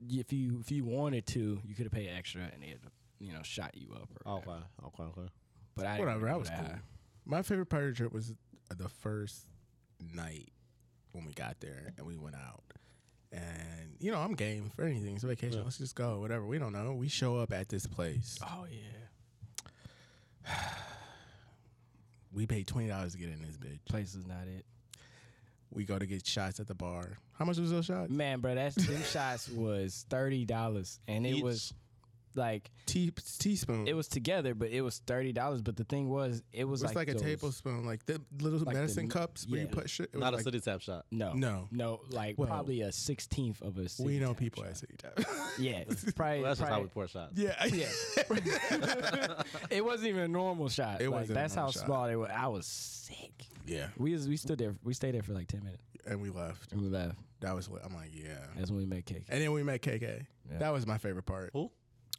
if 0.09 0.33
you 0.33 0.59
if 0.61 0.71
you 0.71 0.85
wanted 0.85 1.27
to, 1.29 1.61
you 1.65 1.75
could 1.75 1.85
have 1.87 1.93
paid 1.93 2.09
extra 2.09 2.43
and 2.53 2.63
it 2.63 2.79
you 3.19 3.33
know 3.33 3.43
shot 3.43 3.73
you 3.75 3.89
up. 3.95 4.09
Or 4.25 4.33
okay, 4.39 4.47
whatever. 4.47 4.65
okay, 4.87 5.03
okay. 5.21 5.29
But 5.77 5.87
I 5.87 5.99
Whatever. 5.99 6.21
go 6.21 6.27
That 6.27 6.39
was 6.39 6.49
that 6.49 6.59
cool. 6.65 6.75
My 7.27 7.43
favorite 7.43 7.67
part 7.67 7.85
of 7.85 7.91
the 7.91 7.95
trip 7.97 8.13
was 8.13 8.35
the 8.77 8.89
first 8.89 9.47
night 10.15 10.49
when 11.13 11.25
we 11.25 11.33
got 11.33 11.61
there 11.61 11.93
and 11.97 12.07
we 12.07 12.17
went 12.17 12.35
out. 12.37 12.63
And 13.33 13.95
you 14.01 14.11
know, 14.11 14.19
I'm 14.19 14.35
game 14.35 14.71
for 14.75 14.83
anything. 14.85 15.15
It's 15.15 15.25
a 15.25 15.29
vacation. 15.29 15.59
Yeah. 15.59 15.65
Let's 15.65 15.79
just 15.79 15.95
go. 15.95 16.19
Whatever. 16.19 16.45
We 16.47 16.59
don't 16.59 16.73
know. 16.73 16.93
We 16.95 17.09
show 17.09 17.37
up 17.37 17.53
at 17.53 17.69
this 17.69 17.87
place. 17.87 18.39
Oh 18.43 18.67
yeah, 18.71 20.55
We 22.33 22.47
paid 22.47 22.67
twenty 22.67 22.89
dollars 22.89 23.13
to 23.13 23.19
get 23.19 23.29
in 23.29 23.41
this 23.43 23.57
bitch. 23.57 23.85
place 23.89 24.15
is 24.15 24.27
not 24.27 24.47
it. 24.47 24.65
We 25.73 25.85
go 25.85 25.99
to 25.99 26.07
get 26.07 26.27
shots 26.27 26.59
at 26.61 26.67
the 26.67 26.75
bar. 26.75 27.19
How 27.39 27.45
much 27.45 27.59
was 27.59 27.71
those 27.71 27.87
shots? 27.87 28.11
Man, 28.11 28.41
bro, 28.41 28.55
that's 28.55 28.75
them 28.75 29.03
shots 29.11 29.49
was 29.49 30.05
thirty 30.11 30.45
dollars, 30.45 30.99
and 31.09 31.27
it 31.27 31.37
Each? 31.37 31.43
was 31.43 31.73
like 32.37 32.71
Tea, 32.87 33.13
teaspoon. 33.41 33.89
it 33.89 33.95
was 33.95 34.07
together, 34.07 34.55
but 34.55 34.71
it 34.71 34.83
was 34.83 34.99
thirty 35.05 35.33
dollars. 35.33 35.63
But 35.63 35.77
the 35.77 35.83
thing 35.85 36.09
was, 36.09 36.43
it 36.53 36.65
was 36.65 36.83
It 36.83 36.87
was 36.87 36.95
like, 36.95 37.09
a 37.09 37.13
those- 37.15 37.23
tablespoon, 37.23 37.85
like 37.87 38.07
the 38.07 38.21
little 38.41 38.61
Like 38.61 38.77
medicine 38.77 39.05
m- 39.05 39.11
cups 39.11 39.47
where 39.49 39.61
you 39.63 39.67
put 39.67 39.91
shit. 39.91 40.11
It 40.13 40.15
was 40.17 40.21
Not 40.21 40.33
a 40.35 40.37
like, 40.37 40.45
city 40.45 40.61
tap 40.61 40.81
shot. 40.81 41.07
No, 41.11 41.33
No. 41.33 41.67
no, 41.73 42.01
like 42.11 42.37
Well, 42.39 42.47
probably 42.47 42.83
a 42.83 42.93
sixteenth 42.93 43.61
of 43.63 43.79
a. 43.79 43.89
we 44.03 44.19
know 44.21 44.29
tap 44.29 44.37
people 44.39 44.63
shot. 44.63 44.71
at 44.71 44.77
City 44.77 44.95
Tap. 44.97 45.19
Yeah, 45.59 45.83
probably. 46.17 46.41
Well, 46.41 46.55
that's 46.55 46.61
just 46.61 46.61
how 46.61 46.67
probably- 46.67 46.85
we 46.85 46.89
pour 46.91 47.09
shots. 47.09 47.33
yeah, 47.37 47.65
Yeah. 47.67 47.89
it 49.71 49.85
wasn't 49.85 50.09
even 50.11 50.23
a 50.23 50.29
normal 50.29 50.69
shot. 50.69 51.01
It 51.01 51.11
like, 51.11 51.21
wasn't 51.21 51.31
a 51.31 51.35
That's 51.35 51.55
how 51.55 51.71
shot. 51.71 51.85
small 51.85 52.05
it 52.07 52.15
was. 52.17 52.31
I 52.35 52.47
was 52.49 52.67
sick. 52.67 53.33
Yeah. 53.71 53.87
We 53.97 54.13
was, 54.13 54.29
we 54.29 54.37
stood 54.37 54.59
there. 54.59 54.75
We 54.85 54.95
stayed 54.95 55.15
there 55.15 55.23
for 55.23 55.33
like 55.33 55.49
ten 55.49 55.63
minutes, 55.65 55.83
And 56.07 56.21
we 56.21 56.31
left. 56.31 56.73
and 56.73 56.81
we 56.83 56.89
left. 56.89 57.19
That 57.41 57.55
was 57.55 57.69
what 57.69 57.85
I'm 57.85 57.95
like. 57.95 58.11
Yeah. 58.13 58.35
That's 58.57 58.71
when 58.71 58.81
we 58.81 58.87
met 58.87 59.07
KK, 59.07 59.25
And 59.31 59.41
then 59.41 59.53
we 59.53 59.63
met 59.63 59.81
KK. 59.81 60.27
Yeah. 60.51 60.59
That 60.59 60.73
was 60.73 60.87
my 60.87 60.99
favorite 60.99 61.25
part. 61.27 61.51
Who? 61.53 61.71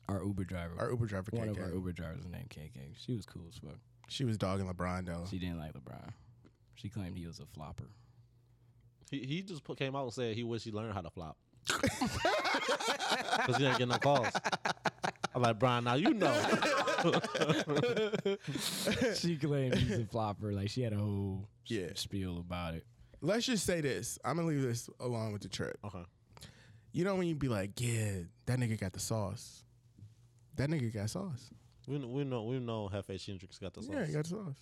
our 0.10 0.24
Uber 0.24 0.44
driver. 0.46 0.74
Our 0.80 0.90
Uber 0.90 1.06
driver 1.06 1.30
One 1.32 1.48
of 1.50 1.56
KK. 1.58 1.64
our 1.64 1.74
Uber 1.74 1.92
drivers 1.94 2.18
was 2.24 2.32
named 2.32 2.50
KK. 2.50 2.96
She 2.98 3.14
was 3.14 3.26
cool 3.26 3.44
as 3.48 3.58
fuck. 3.58 3.78
She 4.10 4.26
was 4.26 4.38
dogging 4.38 4.68
LeBron 4.68 5.06
though. 5.06 5.26
She 5.30 5.38
didn't 5.40 5.60
like 5.60 5.74
LeBron. 5.74 6.12
She 6.76 6.90
claimed 6.90 7.18
he 7.18 7.28
was 7.28 7.40
a 7.40 7.46
flopper. 7.46 7.86
He 9.10 9.20
he 9.20 9.42
just 9.42 9.64
put, 9.64 9.78
came 9.78 9.96
out 9.96 10.04
and 10.04 10.14
said 10.14 10.36
he 10.36 10.44
wished 10.44 10.66
he 10.66 10.72
learned 10.72 10.94
how 10.94 11.02
to 11.02 11.10
flop. 11.10 11.38
Because 13.38 13.58
he 13.58 13.66
ain't 13.66 13.78
getting 13.78 13.90
no 13.90 13.98
calls. 13.98 14.28
I'm 15.34 15.42
like, 15.42 15.60
Brian, 15.60 15.84
now 15.86 15.96
you 15.96 16.14
know. 16.14 16.34
she 19.16 19.38
claimed 19.38 19.76
he's 19.76 20.00
a 20.00 20.06
flopper. 20.06 20.52
Like 20.52 20.70
she 20.70 20.82
had 20.82 20.94
a 20.94 20.98
whole 20.98 21.48
Yeah. 21.66 21.88
spiel 21.96 22.40
about 22.40 22.76
it. 22.76 22.86
Let's 23.22 23.46
just 23.46 23.66
say 23.66 23.82
this. 23.82 24.18
I'm 24.26 24.36
gonna 24.38 24.48
leave 24.48 24.62
this 24.62 24.90
along 25.00 25.34
with 25.34 25.42
the 25.42 25.50
trip. 25.50 25.78
okay. 25.86 26.04
You 26.94 27.06
know 27.06 27.16
when 27.16 27.28
you 27.28 27.36
be 27.36 27.48
like, 27.48 27.72
yeah, 27.80 28.12
that 28.48 28.60
nigga 28.60 28.80
got 28.80 28.94
the 28.94 29.00
sauce. 29.00 29.64
That 30.58 30.70
nigga 30.70 30.94
got 30.94 31.10
sauce. 31.10 31.50
We 31.88 31.98
know, 32.00 32.08
we 32.08 32.24
know 32.24 32.44
we 32.44 32.60
know 32.60 32.90
Hefe 32.94 33.24
Chendrix 33.24 33.58
got 33.60 33.74
the 33.74 33.82
sauce. 33.82 33.92
Yeah, 33.94 34.06
he 34.06 34.14
got 34.14 34.24
the 34.24 34.30
sauce. 34.30 34.56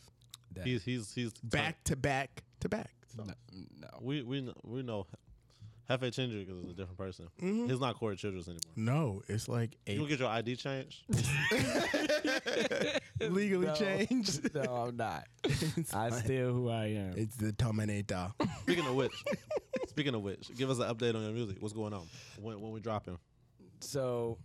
That, 0.54 0.66
he's 0.66 0.84
he's 0.84 1.14
he's 1.14 1.32
Back 1.44 1.84
to 1.86 1.96
back 1.96 2.44
to 2.60 2.70
back. 2.70 2.92
no, 3.18 3.24
no. 3.80 3.88
We 4.02 4.22
we 4.24 4.42
know, 4.42 4.54
we 4.64 4.84
know 4.84 5.08
Hefe 5.90 6.14
Chendrix 6.14 6.50
is 6.52 6.70
a 6.70 6.74
different 6.74 6.98
person. 6.98 7.28
Mhm. 7.42 7.70
He's 7.70 7.80
not 7.80 7.96
Corey 7.96 8.16
Childress 8.16 8.48
anymore. 8.48 8.62
No, 8.76 9.22
it's 9.28 9.48
like 9.50 9.76
You 9.88 9.94
a 9.94 9.98
gonna 9.98 10.10
get 10.10 10.20
your 10.20 10.30
ID 10.30 10.56
changed? 10.56 11.04
legally 13.20 13.66
No. 13.68 13.76
changed. 13.76 14.54
no, 14.54 14.62
I'm 14.88 14.96
not. 14.96 15.28
It's 15.44 15.94
I 15.94 16.10
fine. 16.12 16.24
still 16.24 16.54
who 16.54 16.70
I 16.70 16.86
am. 16.88 17.14
It's 17.18 17.36
the 17.38 17.52
Terminator. 17.54 18.32
Speaking 18.62 18.86
of 18.86 18.96
which, 18.96 19.12
speaking 19.88 20.14
of 20.14 20.22
which, 20.22 20.52
give 20.56 20.70
us 20.70 20.78
an 20.80 20.94
update 20.94 21.16
on 21.16 21.24
your 21.24 21.32
music. 21.34 21.58
What's 21.60 21.74
going 21.74 21.94
on? 21.94 22.08
When 22.40 22.62
when 22.62 22.72
we 22.72 22.80
dropping? 22.80 23.18
so 23.82 24.38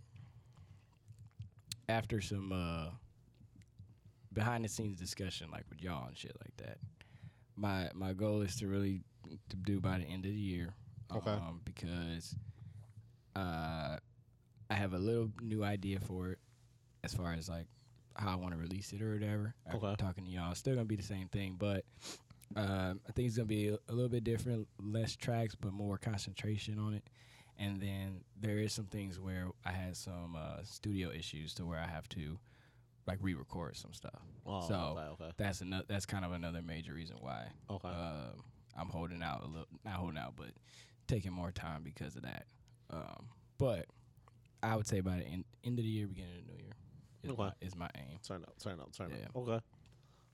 after 1.89 2.21
some 2.21 2.51
uh 2.53 2.89
behind 4.33 4.63
the 4.63 4.69
scenes 4.69 4.97
discussion 4.97 5.51
like 5.51 5.65
with 5.69 5.81
y'all 5.83 6.07
and 6.07 6.17
shit 6.17 6.31
like 6.41 6.55
that 6.57 6.77
my 7.57 7.89
my 7.93 8.13
goal 8.13 8.41
is 8.41 8.55
to 8.55 8.65
really 8.67 9.01
to 9.49 9.57
do 9.57 9.81
by 9.81 9.97
the 9.97 10.05
end 10.05 10.25
of 10.25 10.31
the 10.31 10.39
year 10.39 10.73
Okay. 11.13 11.31
um, 11.31 11.61
because 11.65 12.35
uh 13.35 13.97
i 14.69 14.73
have 14.73 14.93
a 14.93 14.97
little 14.97 15.29
new 15.41 15.63
idea 15.63 15.99
for 15.99 16.29
it 16.31 16.39
as 17.03 17.13
far 17.13 17.33
as 17.33 17.49
like 17.49 17.67
how 18.15 18.31
i 18.31 18.35
want 18.35 18.53
to 18.53 18.57
release 18.59 18.93
it 18.93 19.01
or 19.01 19.13
whatever 19.13 19.53
after 19.67 19.77
Okay. 19.85 19.95
talking 19.97 20.25
to 20.25 20.31
y'all 20.31 20.51
it's 20.51 20.59
still 20.59 20.73
gonna 20.73 20.85
be 20.85 20.95
the 20.95 21.03
same 21.03 21.27
thing 21.27 21.55
but 21.59 21.83
um, 22.55 23.01
I 23.09 23.11
think 23.11 23.27
it's 23.27 23.35
gonna 23.37 23.47
be 23.47 23.69
a, 23.69 23.73
a 23.89 23.93
little 23.93 24.07
bit 24.07 24.23
different, 24.23 24.67
less 24.79 25.15
tracks, 25.15 25.55
but 25.55 25.73
more 25.73 25.97
concentration 25.97 26.77
on 26.77 26.93
it. 26.93 27.03
And 27.57 27.81
then 27.81 28.21
there 28.39 28.59
is 28.59 28.71
some 28.71 28.85
things 28.85 29.19
where 29.19 29.47
I 29.65 29.71
had 29.71 29.97
some 29.97 30.35
uh, 30.37 30.61
studio 30.63 31.09
issues 31.11 31.55
to 31.55 31.65
where 31.65 31.79
I 31.79 31.87
have 31.87 32.07
to 32.09 32.37
like 33.07 33.17
re-record 33.19 33.75
some 33.77 33.93
stuff. 33.93 34.21
Oh, 34.45 34.61
So, 34.67 34.75
okay, 34.95 35.23
okay, 35.23 35.31
That's 35.37 35.61
another. 35.61 35.85
That's 35.89 36.05
kind 36.05 36.23
of 36.23 36.33
another 36.33 36.61
major 36.61 36.93
reason 36.93 37.17
why 37.19 37.47
okay. 37.69 37.87
um, 37.89 38.43
I'm 38.77 38.89
holding 38.89 39.23
out 39.23 39.41
a 39.43 39.47
little. 39.47 39.67
Not 39.83 39.95
holding 39.95 40.19
out, 40.19 40.35
but 40.37 40.51
taking 41.07 41.31
more 41.33 41.51
time 41.51 41.81
because 41.83 42.15
of 42.15 42.23
that. 42.23 42.45
Um, 42.89 43.27
but 43.57 43.85
I 44.63 44.75
would 44.75 44.87
say 44.87 44.99
by 45.01 45.17
the 45.17 45.23
end, 45.23 45.45
end 45.63 45.79
of 45.79 45.83
the 45.85 45.89
year, 45.91 46.07
beginning 46.07 46.37
of 46.39 46.45
the 46.47 46.51
new 46.53 46.59
year, 46.59 46.73
is, 47.23 47.31
Okay. 47.31 47.41
my, 47.41 47.51
is 47.61 47.75
my 47.75 47.89
aim 47.95 48.17
turn 48.27 48.43
up, 48.43 48.53
turn 48.59 48.79
up, 48.79 48.91
turn 48.95 49.09
Yeah. 49.11 49.25
up. 49.27 49.35
Okay, 49.37 49.59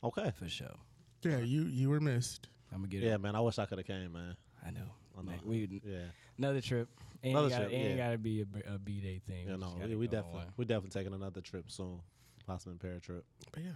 okay. 0.03 0.31
for 0.37 0.49
sure. 0.49 0.75
yeah, 1.23 1.37
you 1.39 1.63
you 1.63 1.89
were 1.89 1.99
missed. 1.99 2.47
I'm 2.71 2.79
gonna 2.79 2.87
get 2.87 3.03
Yeah, 3.03 3.15
it. 3.15 3.21
man. 3.21 3.35
I 3.35 3.41
wish 3.41 3.59
I 3.59 3.65
could 3.65 3.77
have 3.77 3.87
came, 3.87 4.13
man. 4.13 4.35
I 4.65 4.71
know. 4.71 4.81
I 5.17 5.21
know. 5.21 5.31
Man, 5.31 5.39
we 5.45 5.81
Yeah, 5.85 5.99
Another 6.37 6.61
trip. 6.61 6.87
Ain't 7.23 7.33
Another 7.37 7.49
gotta, 7.49 7.65
trip, 7.65 7.73
Ain't 7.77 7.89
yeah. 7.97 8.05
gotta 8.07 8.17
be 8.17 8.41
a, 8.41 8.45
b- 8.45 8.61
a 8.65 8.79
B 8.79 8.99
day 9.01 9.19
thing. 9.27 9.47
yeah. 9.47 9.55
We 9.55 9.59
No, 9.59 9.75
we, 9.87 9.95
we 9.95 10.07
definitely, 10.07 10.45
we 10.57 10.65
definitely 10.65 10.89
taking 10.99 11.13
another 11.13 11.41
trip 11.41 11.69
soon. 11.69 11.99
Possibly 12.47 12.77
pair 12.77 12.99
trip. 12.99 13.23
But 13.51 13.63
yeah, 13.63 13.71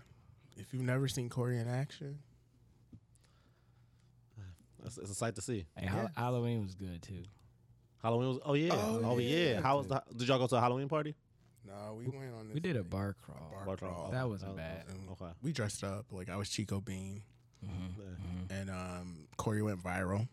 if 0.58 0.74
you've 0.74 0.82
never 0.82 1.08
seen 1.08 1.30
Corey 1.30 1.60
in 1.60 1.68
action, 1.68 2.20
It's, 4.86 4.98
it's 4.98 5.12
a 5.12 5.16
sight 5.16 5.36
to 5.36 5.42
see. 5.42 5.66
Hey, 5.78 5.88
Hall- 5.88 6.10
Halloween 6.16 6.64
was 6.64 6.76
good 6.76 7.02
too. 7.02 7.24
Halloween 8.02 8.30
was. 8.30 8.40
Oh 8.46 8.54
yeah. 8.54 8.74
Oh, 8.74 9.02
Oh, 9.04 9.18
yeah. 9.18 9.54
yeah. 9.54 9.62
How 9.62 9.78
was 9.78 9.88
the? 9.88 10.02
Did 10.16 10.28
y'all 10.28 10.38
go 10.40 10.48
to 10.48 10.56
a 10.58 10.62
Halloween 10.62 10.88
party? 10.88 11.16
No, 11.66 11.96
we 11.98 12.06
went 12.08 12.32
on 12.40 12.48
this. 12.48 12.54
We 12.54 12.60
did 12.60 12.76
a 12.78 12.84
bar 12.84 13.16
crawl. 13.26 13.50
bar 13.52 13.66
Bar 13.66 13.78
crawl. 13.78 13.94
crawl. 13.94 14.12
That 14.12 14.30
wasn't 14.30 14.52
Oh, 14.54 14.56
bad. 14.56 14.84
and 14.90 15.10
Okay. 15.10 15.32
We 15.42 15.52
dressed 15.52 15.84
up 15.84 16.06
like 16.12 16.30
I 16.30 16.36
was 16.36 16.48
Chico 16.50 16.80
Bean, 16.80 17.24
Yeah. 17.64 17.70
and 18.52 18.70
um, 18.70 19.28
Corey 19.38 19.64
went 19.64 19.82
viral. 19.84 20.28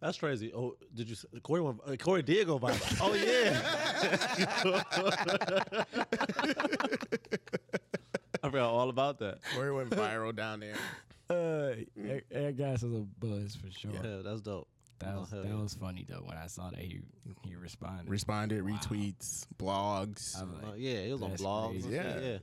That's 0.00 0.18
crazy. 0.18 0.52
Oh, 0.54 0.76
did 0.94 1.08
you? 1.08 1.14
s- 1.14 1.24
Corey 1.42 1.62
went. 1.62 1.80
uh, 1.86 1.96
Corey 1.96 2.22
did 2.22 2.46
go 2.46 2.58
viral. 2.58 2.98
oh 3.00 3.14
yeah. 3.14 4.82
I 8.42 8.50
forgot 8.50 8.68
all 8.68 8.90
about 8.90 9.18
that. 9.20 9.38
Corey 9.54 9.72
went 9.72 9.88
viral 9.90 10.34
down 10.36 10.60
there. 10.60 10.74
Uh, 11.30 11.76
that, 11.96 12.22
that 12.30 12.56
guy's 12.58 12.82
a 12.82 12.86
buzz 12.86 13.56
for 13.56 13.70
sure. 13.70 13.90
Yeah, 13.92 14.20
that's 14.24 14.40
dope. 14.42 14.68
That 15.00 15.14
Oh, 15.16 15.20
was 15.20 15.30
hell 15.30 15.42
that 15.42 15.48
yeah. 15.48 15.54
was 15.62 15.74
funny 15.74 16.04
though 16.08 16.22
when 16.24 16.36
I 16.36 16.46
saw 16.46 16.70
that 16.70 16.78
he 16.78 17.00
he 17.42 17.56
responded. 17.56 18.08
Responded, 18.08 18.62
retweets, 18.62 19.46
blogs. 19.58 20.38
I 20.38 20.44
was 20.44 20.52
Uh, 20.62 20.74
yeah, 20.76 20.92
it 20.98 21.12
was 21.12 21.22
on 21.22 21.32
blogs. 21.32 21.70
crazy. 21.82 21.88
Yeah. 21.90 22.20
yeah. 22.20 22.38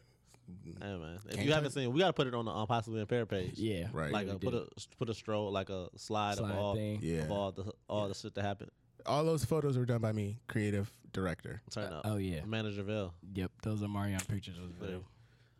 Hey 0.82 0.98
man, 0.98 1.16
if 1.28 1.36
Can't 1.36 1.46
you 1.46 1.54
haven't 1.54 1.70
touch- 1.72 1.76
seen, 1.84 1.94
we 1.94 2.00
gotta 2.00 2.12
put 2.12 2.28
it 2.28 2.34
on 2.36 2.44
the 2.46 2.52
um, 2.52 2.68
possibly 2.68 3.00
impaired 3.00 3.30
page. 3.30 3.54
yeah, 3.58 3.88
Right. 3.94 4.12
like 4.12 4.26
we 4.28 4.34
a, 4.34 4.38
put 4.40 4.54
a 4.54 4.68
put 4.98 5.10
a 5.10 5.14
stroll 5.14 5.50
like 5.52 5.70
a 5.70 5.88
slide, 5.96 6.38
Slide 6.38 6.52
of 6.52 6.58
all 6.58 6.76
thing. 6.76 7.00
Yeah. 7.02 7.20
of 7.22 7.32
all 7.32 7.52
the 7.54 7.72
all 7.88 8.08
the 8.10 8.14
shit 8.16 8.34
that 8.36 8.44
happened. 8.44 8.72
All 9.06 9.24
those 9.24 9.46
photos 9.46 9.78
were 9.78 9.86
done 9.86 10.02
by 10.02 10.12
me, 10.12 10.38
creative 10.48 10.92
director. 11.14 11.62
Turn 11.72 11.94
up. 11.94 12.02
Oh 12.06 12.18
yeah, 12.18 12.44
Manager 12.46 12.84
Ville. 12.84 13.14
yep. 13.34 13.52
Those 13.64 13.82
are 13.82 13.88
Marion 13.88 14.20
pictures. 14.28 14.58
Those 14.58 15.02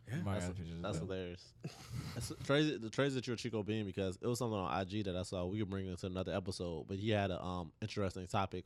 Yeah. 0.08 0.14
real. 0.16 0.24
Yeah. 0.26 0.32
That's, 0.34 0.46
pictures. 0.48 0.66
that's 0.82 0.98
hilarious. 0.98 1.44
That's 2.14 2.32
crazy. 2.46 2.76
The 2.76 2.90
crazy 2.90 3.14
that 3.14 3.26
you're 3.26 3.36
Chico 3.36 3.62
Bean 3.62 3.86
because 3.86 4.18
it 4.20 4.26
was 4.26 4.38
something 4.38 4.58
on 4.58 4.80
IG 4.82 5.04
that 5.04 5.16
I 5.16 5.22
saw. 5.22 5.46
We 5.46 5.58
could 5.58 5.70
bring 5.70 5.86
it 5.86 5.98
to 6.00 6.06
another 6.06 6.34
episode, 6.34 6.86
but 6.88 6.98
he 6.98 7.10
had 7.10 7.30
an 7.30 7.38
um 7.40 7.72
interesting 7.80 8.26
topic. 8.26 8.64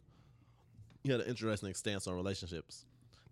He 1.04 1.10
had 1.10 1.20
an 1.20 1.26
interesting 1.28 1.72
stance 1.74 2.06
on 2.08 2.14
relationships 2.14 2.84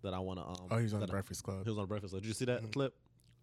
that 0.03 0.13
I 0.13 0.19
want 0.19 0.39
to 0.39 0.45
um. 0.45 0.67
Oh, 0.71 0.77
he 0.77 0.83
was 0.83 0.93
on 0.93 1.01
the 1.01 1.07
I- 1.07 1.09
Breakfast 1.09 1.43
Club. 1.43 1.63
He 1.63 1.69
was 1.69 1.77
on 1.79 1.87
Breakfast. 1.87 2.11
Club. 2.11 2.21
Did 2.21 2.27
you 2.29 2.33
see 2.33 2.45
that 2.45 2.71
clip? 2.71 2.93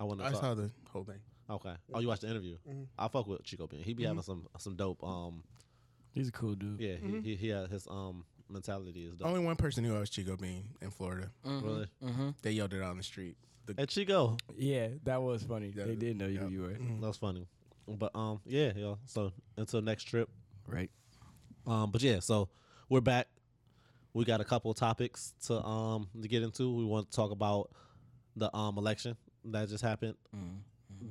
I 0.01 0.05
want 0.05 0.21
to. 0.21 0.27
I 0.27 0.33
saw 0.33 0.55
the 0.55 0.71
whole 0.91 1.05
thing. 1.05 1.19
Okay. 1.51 1.75
Oh, 1.93 1.99
you 2.01 2.09
watched 2.09 2.23
the 2.23 2.31
interview? 2.31 2.57
I 2.99 3.09
fuck 3.09 3.27
with 3.27 3.43
Chico 3.45 3.67
Bean. 3.67 3.83
He 3.83 3.93
be 3.95 4.05
having 4.05 4.23
some 4.23 4.47
some 4.59 4.77
dope. 4.77 5.03
Um, 5.05 5.43
He's 6.13 6.29
a 6.29 6.33
cool 6.33 6.55
dude. 6.55 6.81
yeah, 6.81 6.95
he, 6.97 7.21
he 7.21 7.37
he 7.37 7.49
had 7.49 7.69
his 7.69 7.87
um 7.91 8.25
mentality 8.49 9.05
is 9.07 9.17
dope. 9.17 9.29
Only 9.29 9.41
one 9.41 9.57
person 9.57 9.83
knew 9.83 9.95
I 9.97 10.01
was 10.01 10.09
Chico 10.11 10.37
Bean 10.37 10.65
in 10.81 10.91
Florida. 10.91 11.31
Really? 11.45 11.87
Mm-hmm. 12.05 12.31
They 12.43 12.53
yelled 12.53 12.73
it 12.75 12.83
out 12.83 12.91
on 12.91 12.97
the 12.99 13.03
street. 13.03 13.37
The, 13.67 13.75
Hey 13.77 13.87
Chico, 13.87 14.37
Yeah, 14.57 14.89
that 15.05 15.23
was 15.23 15.43
funny. 15.45 15.73
Yeah, 15.75 15.85
they 15.85 15.95
did 15.97 16.19
know 16.19 16.27
yeah. 16.27 16.41
who 16.41 16.49
you 16.49 16.63
were. 16.63 16.73
that 17.01 17.07
was 17.07 17.17
funny. 17.17 17.47
But 17.87 18.11
um, 18.15 18.41
yeah, 18.45 18.73
yo. 18.75 18.99
So 19.07 19.33
until 19.57 19.83
next 19.83 20.05
trip. 20.05 20.29
Right. 20.67 20.91
Um, 21.67 21.91
but 21.91 22.03
yeah, 22.03 22.21
so 22.21 22.49
we're 22.89 23.01
back. 23.01 23.29
We 24.15 24.25
got 24.25 24.41
a 24.41 24.45
couple 24.45 24.71
of 24.71 24.77
topics 24.77 25.35
to 25.47 25.63
um 25.65 26.09
to 26.21 26.29
get 26.29 26.43
into. 26.43 26.73
We 26.75 26.85
want 26.85 27.11
to 27.11 27.17
talk 27.17 27.31
about 27.31 27.71
the 28.37 28.55
um 28.57 28.79
election 28.79 29.17
that 29.47 29.69
just 29.69 29.83
happened 29.83 30.15
Mm-hmm. 30.35 30.57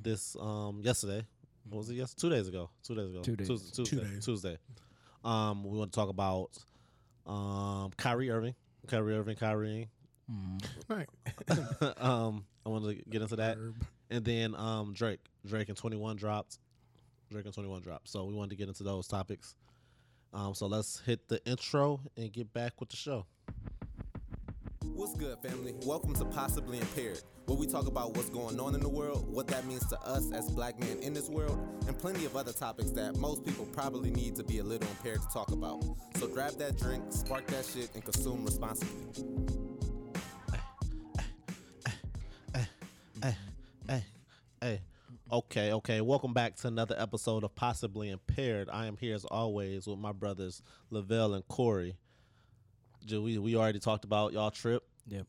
this 0.02 0.36
um 0.40 0.80
yesterday. 0.82 1.24
What 1.68 1.78
was 1.78 1.90
it? 1.90 1.94
Yes, 1.94 2.12
two 2.14 2.28
days 2.30 2.48
ago. 2.48 2.70
Two 2.82 2.94
days 2.94 3.10
ago. 3.10 3.20
Two 3.22 3.36
days. 3.36 3.48
Tues- 3.48 3.70
Tuesday. 3.70 3.96
Two 3.96 4.02
days. 4.04 4.24
Tuesday. 4.24 4.58
Um, 5.24 5.62
we 5.64 5.78
want 5.78 5.92
to 5.92 5.96
talk 5.96 6.08
about 6.08 6.50
um 7.26 7.90
Kyrie 7.96 8.30
Irving. 8.30 8.54
Kyrie 8.88 9.14
Irving. 9.16 9.36
Kyrie. 9.36 9.88
Right. 10.88 11.08
um, 11.98 12.44
I 12.64 12.68
want 12.68 12.84
to 12.84 12.94
get 12.94 13.22
into 13.22 13.36
that, 13.36 13.58
and 14.10 14.24
then 14.24 14.54
um 14.56 14.92
Drake. 14.94 15.20
Drake 15.46 15.68
and 15.68 15.76
Twenty 15.76 15.96
One 15.96 16.16
dropped. 16.16 16.58
Drake 17.30 17.44
and 17.44 17.54
Twenty 17.54 17.68
One 17.68 17.82
dropped. 17.82 18.08
So 18.08 18.24
we 18.24 18.34
wanted 18.34 18.50
to 18.50 18.56
get 18.56 18.68
into 18.68 18.82
those 18.82 19.06
topics. 19.06 19.54
Um, 20.34 20.54
so 20.54 20.66
let's 20.66 21.00
hit 21.00 21.28
the 21.28 21.44
intro 21.44 22.00
and 22.16 22.32
get 22.32 22.52
back 22.52 22.80
with 22.80 22.88
the 22.88 22.96
show. 22.96 23.26
What's 24.82 25.14
good, 25.14 25.38
family? 25.42 25.74
Welcome 25.84 26.14
to 26.14 26.24
Possibly 26.24 26.78
Impaired, 26.78 27.22
where 27.46 27.56
we 27.56 27.66
talk 27.66 27.86
about 27.86 28.16
what's 28.16 28.30
going 28.30 28.58
on 28.60 28.74
in 28.74 28.80
the 28.80 28.88
world, 28.88 29.26
what 29.32 29.46
that 29.48 29.66
means 29.66 29.86
to 29.88 30.00
us 30.00 30.30
as 30.32 30.48
black 30.50 30.78
men 30.78 30.98
in 31.00 31.12
this 31.12 31.28
world, 31.28 31.58
and 31.86 31.98
plenty 31.98 32.24
of 32.24 32.36
other 32.36 32.52
topics 32.52 32.90
that 32.92 33.16
most 33.16 33.44
people 33.44 33.66
probably 33.66 34.10
need 34.10 34.36
to 34.36 34.44
be 34.44 34.58
a 34.58 34.64
little 34.64 34.88
impaired 34.88 35.20
to 35.22 35.28
talk 35.32 35.50
about. 35.50 35.82
So 36.16 36.28
grab 36.28 36.54
that 36.58 36.78
drink, 36.78 37.04
spark 37.10 37.46
that 37.48 37.64
shit, 37.64 37.90
and 37.94 38.04
consume 38.04 38.44
responsibly. 38.44 39.61
Hey. 44.62 44.80
Okay, 45.30 45.72
okay. 45.72 46.00
Welcome 46.00 46.32
back 46.32 46.54
to 46.56 46.68
another 46.68 46.94
episode 46.96 47.42
of 47.42 47.54
Possibly 47.54 48.10
Impaired. 48.10 48.68
I 48.72 48.86
am 48.86 48.96
here 48.96 49.14
as 49.14 49.24
always 49.24 49.86
with 49.86 49.98
my 49.98 50.12
brothers 50.12 50.62
Lavelle 50.90 51.34
and 51.34 51.46
Corey. 51.48 51.96
We 53.10 53.38
we 53.38 53.56
already 53.56 53.80
talked 53.80 54.04
about 54.04 54.32
y'all 54.32 54.52
trip. 54.52 54.84
Yep. 55.08 55.26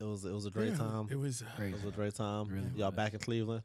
It 0.00 0.04
was 0.04 0.24
it 0.24 0.32
was 0.32 0.46
a 0.46 0.50
great 0.50 0.70
Yeah, 0.70 0.78
time. 0.78 1.08
It 1.10 1.18
was. 1.18 1.42
Uh, 1.42 1.46
great. 1.56 1.68
It 1.70 1.74
was 1.74 1.92
a 1.92 1.96
great 1.96 2.14
time. 2.14 2.48
Really 2.48 2.70
y'all 2.76 2.86
was. 2.88 2.94
back 2.96 3.12
in 3.14 3.18
Cleveland. 3.18 3.62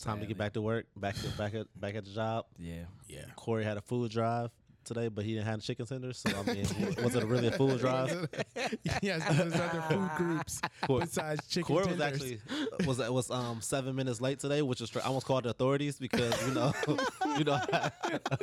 Time 0.00 0.20
to 0.20 0.26
get 0.26 0.36
back 0.36 0.54
to 0.54 0.62
work. 0.62 0.86
Back 0.96 1.14
to, 1.16 1.28
back 1.38 1.54
at 1.54 1.66
back 1.80 1.94
at 1.94 2.04
the 2.04 2.10
job. 2.10 2.46
Yeah. 2.58 2.84
Yeah. 3.08 3.26
Corey 3.36 3.62
had 3.62 3.76
a 3.76 3.82
food 3.82 4.10
drive 4.10 4.50
today, 4.84 5.08
but 5.08 5.24
he 5.24 5.34
didn't 5.34 5.46
have 5.46 5.60
chicken 5.62 5.86
tenders. 5.86 6.18
So 6.18 6.30
I 6.30 6.42
mean, 6.52 6.66
was 7.02 7.14
it 7.14 7.24
really 7.24 7.48
a 7.48 7.52
food 7.52 7.78
drive? 7.80 8.28
yes, 9.02 9.22
there's 9.36 9.54
other 9.54 9.82
food 9.88 10.10
groups 10.16 10.60
Corey- 10.86 11.00
besides 11.04 11.46
chicken 11.48 11.64
Corey 11.74 11.86
was 11.86 11.96
tenders. 11.98 12.22
actually 12.22 12.86
was 12.86 12.98
was 12.98 13.30
um 13.30 13.60
seven 13.60 13.94
minutes 13.94 14.20
late 14.20 14.38
today, 14.40 14.62
which 14.62 14.80
is 14.80 14.94
I 14.96 15.00
almost 15.06 15.26
called 15.26 15.44
the 15.44 15.50
authorities 15.50 15.98
because 15.98 16.34
you 16.48 16.54
know 16.54 16.72
you 17.38 17.44
know 17.44 17.54
how, 17.70 17.90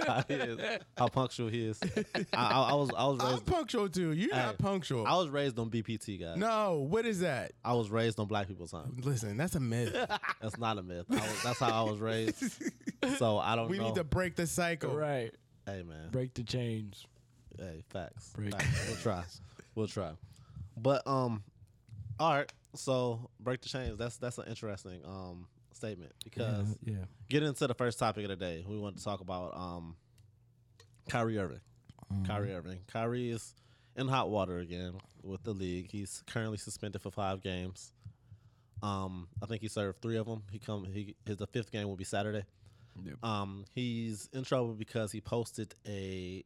how 0.08 0.24
he 0.28 0.34
is, 0.36 0.80
how 0.98 1.08
punctual 1.08 1.48
he 1.50 1.68
is. 1.68 1.80
I, 1.84 2.16
I, 2.34 2.62
I 2.72 2.74
was 2.74 2.90
I 2.98 3.06
was 3.06 3.20
I'm 3.22 3.32
raised 3.32 3.46
punctual 3.46 3.90
too. 3.90 4.12
You're 4.14 4.34
Hey, 4.34 4.42
not 4.46 4.58
punctual. 4.58 5.06
I 5.08 5.16
was 5.18 5.30
raised 5.30 5.58
on 5.60 5.70
BPT 5.70 6.20
guys. 6.20 6.38
no, 6.38 6.86
what 6.90 7.06
is 7.06 7.20
that? 7.22 7.52
I 7.64 7.74
was 7.74 7.90
raised 7.90 8.20
on 8.20 8.28
Black 8.28 8.48
people's 8.48 8.72
Time. 8.72 8.98
Listen, 9.04 9.38
that's 9.38 9.56
a 9.56 9.60
myth. 9.60 9.94
That's 10.42 10.58
not 10.58 10.78
a 10.78 10.84
myth. 10.84 11.06
I 11.10 11.16
was, 11.16 11.44
that's 11.44 11.60
how 11.60 11.86
I 11.86 11.90
was 11.90 12.00
raised. 12.00 12.44
So 13.18 13.38
I 13.38 13.56
don't 13.56 13.70
we 13.70 13.78
know. 13.78 13.86
need 13.86 13.96
to 13.96 14.04
break 14.04 14.36
the 14.36 14.46
cycle. 14.46 14.94
Right. 14.94 15.34
Hey 15.72 15.84
man, 15.84 16.10
Break 16.12 16.34
the 16.34 16.44
chains. 16.44 17.06
hey 17.58 17.84
facts. 17.90 18.32
Break. 18.36 18.52
facts. 18.54 18.88
We'll 18.88 18.98
try. 19.02 19.24
We'll 19.76 19.88
try. 19.88 20.12
But 20.78 21.06
um, 21.08 21.44
all 22.20 22.34
right. 22.34 22.52
So 22.76 23.30
break 23.40 23.62
the 23.62 23.70
chains. 23.70 23.98
That's 23.98 24.18
that's 24.18 24.38
an 24.38 24.46
interesting 24.48 25.02
um 25.06 25.48
statement 25.74 26.12
because. 26.24 26.78
yeah. 26.84 26.96
get 27.30 27.44
into 27.44 27.66
the 27.68 27.74
first 27.74 28.00
topic 28.00 28.24
of 28.24 28.30
the 28.30 28.36
day. 28.36 28.64
We 28.68 28.78
want 28.78 28.98
to 28.98 29.04
talk 29.04 29.22
about 29.22 29.56
um, 29.56 29.96
Kyrie 31.10 31.38
Irving. 31.38 31.62
Kyrie 32.26 32.54
Irving. 32.54 32.80
Kyrie 32.88 33.30
is 33.30 33.54
in 33.96 34.08
hot 34.08 34.30
water 34.30 34.58
again 34.60 34.94
with 35.24 35.44
the 35.44 35.52
league. 35.52 35.90
He's 35.92 36.24
currently 36.28 36.58
suspended 36.58 37.02
for 37.02 37.12
five 37.12 37.42
games. 37.44 37.94
Um, 38.82 39.28
I 39.44 39.46
think 39.46 39.62
he 39.62 39.68
served 39.68 40.02
three 40.02 40.18
of 40.18 40.26
them. 40.26 40.44
He 40.52 40.60
come. 40.60 40.86
He 40.86 41.16
his 41.26 41.38
the 41.38 41.48
fifth 41.48 41.72
game 41.72 41.88
will 41.88 41.96
be 41.96 42.04
Saturday. 42.04 42.44
Yep. 43.06 43.24
Um, 43.24 43.66
he's 43.74 44.30
in 44.34 44.44
trouble 44.44 44.74
because 44.74 45.12
he 45.12 45.22
posted 45.22 45.74
a 45.88 46.44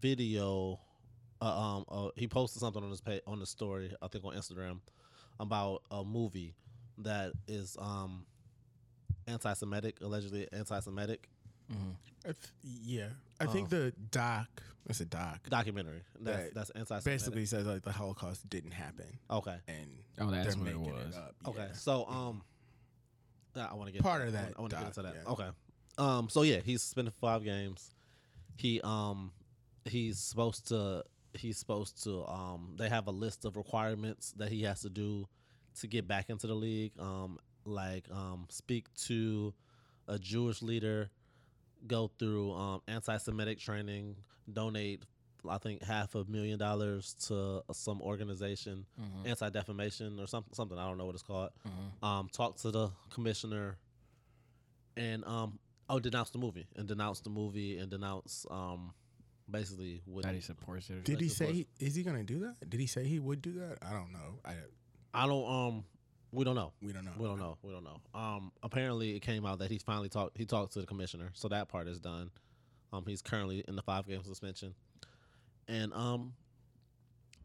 video. 0.00 0.80
Uh, 1.40 1.44
um, 1.60 1.84
uh, 1.90 2.08
he 2.16 2.26
posted 2.28 2.60
something 2.60 2.82
on 2.82 2.90
his 2.90 3.00
page 3.00 3.20
on 3.26 3.38
the 3.40 3.46
story. 3.46 3.92
I 4.00 4.08
think 4.08 4.24
on 4.24 4.34
Instagram 4.34 4.80
about 5.40 5.82
a 5.90 6.04
movie 6.04 6.54
that 6.98 7.32
is 7.48 7.76
um 7.80 8.24
anti-Semitic, 9.26 10.00
allegedly 10.00 10.48
anti-Semitic 10.52 11.28
I 11.70 12.26
th- 12.26 12.36
yeah, 12.62 13.08
I 13.40 13.46
think 13.46 13.68
the 13.70 13.92
doc. 14.10 14.48
It's 14.86 15.00
a 15.00 15.06
doc. 15.06 15.40
documentary. 15.48 16.02
That's 16.20 16.44
That 16.44 16.54
that's 16.54 16.70
anti-Semitic. 16.70 17.04
Basically 17.04 17.46
says 17.46 17.66
like 17.66 17.82
the 17.82 17.90
Holocaust 17.92 18.48
didn't 18.50 18.72
happen, 18.72 19.06
okay. 19.30 19.56
and 19.66 19.86
Oh, 20.20 20.30
that's 20.30 20.54
they're 20.54 20.62
what 20.64 20.72
it 20.72 20.78
making 20.78 20.92
was. 20.94 21.16
up. 21.16 21.34
Okay. 21.48 21.66
Yeah. 21.68 21.72
So 21.72 22.06
um, 22.06 22.42
I 23.56 23.72
want 23.74 23.86
to 23.88 23.92
get 23.92 24.02
Part 24.02 24.26
of 24.26 24.32
that 24.34 24.52
I 24.56 24.60
want 24.60 24.72
to 24.72 24.78
get 24.78 24.86
into 24.88 25.02
that. 25.02 25.14
yeah. 25.24 25.32
Okay. 25.32 25.48
Um. 25.98 26.28
So 26.28 26.42
yeah, 26.42 26.60
he's 26.64 26.82
suspended 26.82 27.14
for 27.14 27.20
five 27.20 27.44
games. 27.44 27.94
He 28.56 28.80
um, 28.82 29.32
he's 29.84 30.18
supposed 30.18 30.68
to 30.68 31.04
he's 31.34 31.58
supposed 31.58 32.02
to 32.04 32.24
um. 32.26 32.74
They 32.76 32.88
have 32.88 33.06
a 33.06 33.10
list 33.12 33.44
of 33.44 33.56
requirements 33.56 34.32
that 34.38 34.50
he 34.50 34.62
has 34.62 34.80
to 34.82 34.90
do 34.90 35.26
to 35.80 35.86
get 35.86 36.06
back 36.06 36.30
into 36.30 36.46
the 36.46 36.54
league. 36.54 36.92
Um, 36.98 37.38
like 37.64 38.04
um, 38.12 38.46
speak 38.50 38.86
to 39.06 39.54
a 40.06 40.18
Jewish 40.18 40.62
leader, 40.62 41.10
go 41.86 42.10
through 42.18 42.52
um 42.52 42.82
anti-Semitic 42.88 43.58
training, 43.58 44.16
donate. 44.52 45.04
I 45.46 45.58
think 45.58 45.82
half 45.82 46.14
a 46.14 46.24
million 46.24 46.58
dollars 46.58 47.14
to 47.28 47.62
some 47.72 48.00
organization, 48.00 48.86
anti 49.26 49.50
defamation 49.50 50.18
or 50.18 50.26
something. 50.26 50.54
Something 50.54 50.78
I 50.78 50.86
don't 50.88 50.96
know 50.96 51.04
what 51.04 51.14
it's 51.14 51.22
called. 51.22 51.50
Um, 52.02 52.28
talk 52.32 52.56
to 52.62 52.70
the 52.70 52.90
commissioner, 53.10 53.76
and 54.96 55.22
um, 55.26 55.58
oh, 55.88 55.98
denounce 55.98 56.30
the 56.30 56.38
movie 56.38 56.66
and 56.76 56.86
denounce 56.88 57.20
the 57.20 57.30
movie 57.30 57.78
and 57.78 57.90
denounce 57.90 58.46
um, 58.50 58.92
basically 59.50 60.02
what 60.06 60.24
That 60.24 60.34
he 60.34 60.40
supports 60.40 60.90
it. 60.90 61.04
Did 61.04 61.20
he 61.20 61.28
say? 61.28 61.52
He, 61.52 61.66
is 61.78 61.94
he 61.94 62.02
gonna 62.02 62.24
do 62.24 62.40
that? 62.40 62.68
Did 62.68 62.80
he 62.80 62.86
say 62.86 63.04
he 63.04 63.18
would 63.18 63.42
do 63.42 63.52
that? 63.54 63.78
I 63.82 63.92
don't 63.92 64.12
know. 64.12 64.38
I 64.44 64.54
I 65.12 65.26
don't 65.26 65.48
um, 65.48 65.84
we 66.32 66.44
don't 66.44 66.56
know. 66.56 66.72
we 66.82 66.92
don't 66.92 67.04
know. 67.04 67.12
We 67.16 67.26
don't 67.26 67.38
know. 67.38 67.58
We 67.62 67.72
don't 67.72 67.84
know. 67.84 68.00
Um, 68.14 68.52
apparently 68.62 69.16
it 69.16 69.20
came 69.20 69.46
out 69.46 69.60
that 69.60 69.70
he 69.70 69.78
finally 69.78 70.08
talked. 70.08 70.36
He 70.36 70.44
talked 70.44 70.72
to 70.72 70.80
the 70.80 70.86
commissioner, 70.86 71.30
so 71.34 71.48
that 71.48 71.68
part 71.68 71.86
is 71.86 72.00
done. 72.00 72.30
Um, 72.92 73.04
he's 73.06 73.22
currently 73.22 73.64
in 73.66 73.76
the 73.76 73.82
five 73.82 74.06
game 74.06 74.22
suspension, 74.24 74.74
and 75.68 75.92
um, 75.92 76.32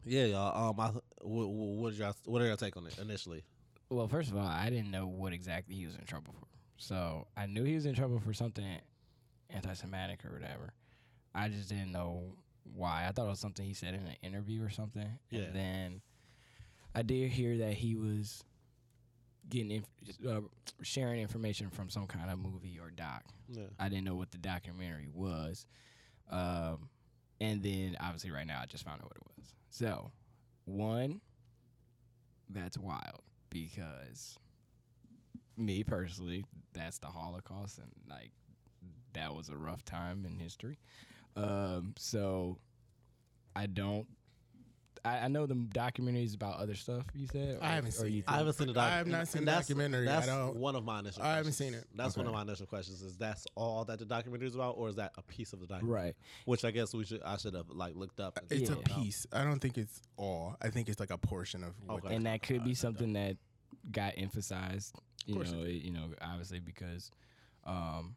yeah, 0.04 0.24
y'all. 0.24 0.70
Um, 0.70 0.80
I, 0.80 0.90
what, 1.22 1.48
what, 1.48 1.94
y'all, 1.94 2.14
what 2.24 2.42
are 2.42 2.46
y'all 2.46 2.56
take 2.56 2.76
on 2.76 2.86
it 2.86 2.98
initially? 2.98 3.44
Well, 3.90 4.08
first 4.08 4.30
of 4.30 4.36
all, 4.36 4.46
I 4.46 4.70
didn't 4.70 4.90
know 4.90 5.06
what 5.06 5.32
exactly 5.32 5.74
he 5.74 5.86
was 5.86 5.96
in 5.96 6.04
trouble 6.04 6.34
for. 6.38 6.46
So 6.80 7.26
I 7.36 7.44
knew 7.44 7.62
he 7.62 7.74
was 7.74 7.84
in 7.84 7.94
trouble 7.94 8.18
for 8.20 8.32
something 8.32 8.64
anti-Semitic 9.50 10.24
or 10.24 10.32
whatever. 10.32 10.72
I 11.34 11.50
just 11.50 11.68
didn't 11.68 11.92
know 11.92 12.32
why. 12.74 13.04
I 13.06 13.12
thought 13.12 13.26
it 13.26 13.30
was 13.30 13.38
something 13.38 13.66
he 13.66 13.74
said 13.74 13.92
in 13.92 14.00
an 14.00 14.16
interview 14.22 14.64
or 14.64 14.70
something. 14.70 15.06
Yeah. 15.30 15.42
And 15.42 15.54
then 15.54 16.00
I 16.94 17.02
did 17.02 17.30
hear 17.30 17.58
that 17.58 17.74
he 17.74 17.96
was 17.96 18.42
getting 19.50 19.70
inf- 19.72 20.26
uh, 20.26 20.40
sharing 20.80 21.20
information 21.20 21.68
from 21.68 21.90
some 21.90 22.06
kind 22.06 22.30
of 22.30 22.38
movie 22.38 22.78
or 22.80 22.90
doc. 22.90 23.24
Yeah. 23.50 23.64
I 23.78 23.90
didn't 23.90 24.04
know 24.04 24.14
what 24.14 24.30
the 24.30 24.38
documentary 24.38 25.08
was. 25.12 25.66
Um, 26.30 26.88
and 27.42 27.62
then 27.62 27.98
obviously 28.00 28.30
right 28.30 28.46
now 28.46 28.60
I 28.62 28.64
just 28.64 28.84
found 28.84 29.02
out 29.02 29.08
what 29.08 29.16
it 29.16 29.22
was. 29.36 29.52
So, 29.68 30.12
one, 30.64 31.20
that's 32.48 32.78
wild 32.78 33.20
because 33.50 34.38
me 35.60 35.84
personally, 35.84 36.44
that's 36.72 36.98
the 36.98 37.08
Holocaust 37.08 37.78
and 37.78 37.90
like 38.08 38.32
that 39.12 39.34
was 39.34 39.48
a 39.48 39.56
rough 39.56 39.84
time 39.84 40.24
in 40.24 40.36
history. 40.38 40.78
Um, 41.36 41.94
so 41.98 42.58
I 43.54 43.66
don't. 43.66 44.06
I, 45.02 45.20
I 45.20 45.28
know 45.28 45.46
the 45.46 45.54
documentary 45.54 46.24
is 46.24 46.34
about 46.34 46.58
other 46.58 46.74
stuff. 46.74 47.06
You 47.14 47.26
said 47.26 47.58
I 47.62 47.68
haven't 47.68 47.92
seen 47.92 48.12
you 48.12 48.18
it. 48.18 48.24
I 48.28 48.36
haven't 48.36 48.52
seen 48.52 48.66
the 48.66 48.74
doc- 48.74 48.84
I 48.84 48.96
have 48.98 49.06
not 49.06 49.28
seen 49.28 49.38
and 49.40 49.46
the 49.48 49.50
that's- 49.52 49.66
documentary. 49.68 50.06
I 50.08 50.12
That's 50.12 50.26
don't- 50.26 50.56
one 50.56 50.76
of 50.76 50.84
my 50.84 50.98
initial. 50.98 51.22
I 51.22 51.28
haven't 51.36 51.44
questions. 51.44 51.56
seen 51.56 51.74
it. 51.74 51.86
That's 51.94 52.16
one 52.18 52.26
of 52.26 52.32
my 52.34 52.42
initial 52.42 52.66
questions. 52.66 53.00
Is 53.00 53.16
that's 53.16 53.46
all 53.54 53.84
that 53.86 53.98
the 53.98 54.04
documentary 54.04 54.48
is 54.48 54.54
about, 54.54 54.76
or 54.76 54.90
is 54.90 54.96
that 54.96 55.12
a 55.16 55.22
piece 55.22 55.54
of 55.54 55.60
the 55.60 55.66
documentary? 55.66 56.04
Right. 56.04 56.16
Which 56.44 56.64
I 56.66 56.70
guess 56.70 56.92
we 56.92 57.04
should. 57.04 57.22
I 57.22 57.36
should 57.38 57.54
have 57.54 57.70
like 57.70 57.96
looked 57.96 58.20
up. 58.20 58.38
and 58.38 58.60
It's 58.60 58.68
Yeah. 58.70 58.76
a 58.76 59.00
piece. 59.00 59.26
I 59.32 59.42
don't 59.42 59.58
think 59.60 59.78
it's 59.78 60.02
all. 60.16 60.56
I 60.60 60.68
think 60.68 60.88
it's 60.90 61.00
like 61.00 61.10
a 61.10 61.18
portion 61.18 61.64
of. 61.64 61.72
What 61.86 62.04
Okay. 62.04 62.14
and 62.14 62.26
that 62.26 62.42
could 62.42 62.62
be 62.62 62.74
something 62.74 63.14
that 63.14 63.36
got 63.90 64.14
emphasized. 64.18 64.94
You 65.30 65.52
know, 65.52 65.62
it, 65.64 65.82
you 65.82 65.90
know, 65.92 66.06
obviously 66.20 66.60
because, 66.60 67.10
um, 67.64 68.16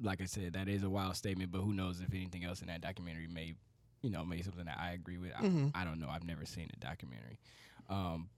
like 0.00 0.20
I 0.20 0.24
said, 0.26 0.54
that 0.54 0.68
is 0.68 0.82
a 0.82 0.90
wild 0.90 1.16
statement. 1.16 1.50
But 1.52 1.60
who 1.60 1.72
knows 1.72 2.00
if 2.00 2.12
anything 2.14 2.44
else 2.44 2.60
in 2.60 2.68
that 2.68 2.80
documentary 2.80 3.26
may, 3.28 3.54
you 4.02 4.10
know, 4.10 4.24
may 4.24 4.42
something 4.42 4.64
that 4.64 4.78
I 4.78 4.92
agree 4.92 5.18
with. 5.18 5.32
I, 5.36 5.42
Mhm. 5.42 5.70
I 5.74 5.84
don't 5.84 5.98
know. 6.00 6.08
I've 6.08 6.24
never 6.24 6.44
seen 6.44 6.68
the 6.72 6.76
documentary. 6.84 7.38
Um, 7.88 8.28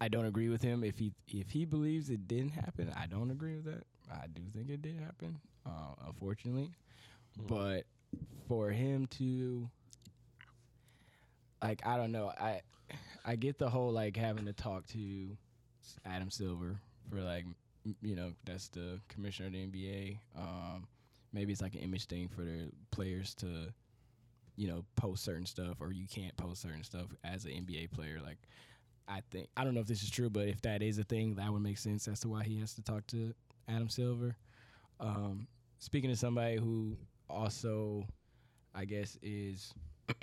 I 0.00 0.08
don't 0.08 0.24
agree 0.24 0.48
with 0.48 0.62
him 0.62 0.82
if 0.82 0.98
he 0.98 1.12
if 1.28 1.50
he 1.50 1.64
believes 1.66 2.08
it 2.08 2.26
didn't 2.26 2.52
happen. 2.52 2.90
I 2.96 3.06
don't 3.06 3.30
agree 3.30 3.56
with 3.56 3.64
that. 3.66 3.84
I 4.10 4.26
do 4.28 4.42
think 4.54 4.70
it 4.70 4.80
did 4.82 4.96
happen, 4.98 5.38
uh, 5.66 5.94
unfortunately. 6.06 6.70
But 7.46 7.84
for 8.48 8.70
him 8.70 9.06
to 9.18 9.68
like 11.62 11.84
I 11.86 11.96
don't 11.96 12.12
know. 12.12 12.28
I 12.28 12.62
I 13.24 13.36
get 13.36 13.58
the 13.58 13.68
whole 13.68 13.92
like 13.92 14.16
having 14.16 14.46
to 14.46 14.52
talk 14.52 14.86
to 14.88 15.36
Adam 16.04 16.30
Silver 16.30 16.80
for 17.10 17.20
like 17.20 17.44
you 18.02 18.14
know 18.14 18.32
that's 18.44 18.68
the 18.68 19.00
commissioner 19.08 19.46
of 19.48 19.52
the 19.52 19.66
NBA. 19.66 20.18
Um, 20.36 20.86
maybe 21.32 21.52
it's 21.52 21.62
like 21.62 21.74
an 21.74 21.80
image 21.80 22.06
thing 22.06 22.28
for 22.28 22.42
the 22.42 22.70
players 22.90 23.34
to 23.36 23.72
you 24.56 24.68
know 24.68 24.84
post 24.96 25.24
certain 25.24 25.46
stuff 25.46 25.76
or 25.80 25.92
you 25.92 26.06
can't 26.06 26.36
post 26.36 26.62
certain 26.62 26.84
stuff 26.84 27.06
as 27.24 27.44
an 27.44 27.52
NBA 27.52 27.90
player. 27.92 28.20
Like 28.22 28.38
I 29.08 29.22
think 29.30 29.48
I 29.56 29.64
don't 29.64 29.74
know 29.74 29.80
if 29.80 29.86
this 29.86 30.02
is 30.02 30.10
true, 30.10 30.30
but 30.30 30.48
if 30.48 30.62
that 30.62 30.82
is 30.82 30.98
a 30.98 31.04
thing, 31.04 31.34
that 31.36 31.52
would 31.52 31.62
make 31.62 31.78
sense 31.78 32.06
as 32.08 32.20
to 32.20 32.28
why 32.28 32.44
he 32.44 32.60
has 32.60 32.74
to 32.74 32.82
talk 32.82 33.06
to 33.08 33.34
Adam 33.68 33.88
Silver. 33.88 34.36
Um, 35.00 35.48
speaking 35.78 36.10
to 36.10 36.16
somebody 36.16 36.56
who 36.56 36.96
also, 37.28 38.06
I 38.74 38.84
guess, 38.84 39.18
is 39.22 39.72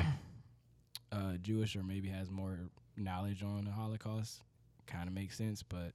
uh, 1.12 1.34
Jewish 1.42 1.76
or 1.76 1.84
maybe 1.84 2.08
has 2.10 2.30
more 2.30 2.60
knowledge 2.96 3.44
on 3.44 3.66
the 3.66 3.72
Holocaust, 3.72 4.42
kind 4.86 5.08
of 5.08 5.14
makes 5.14 5.38
sense. 5.38 5.64
But 5.64 5.94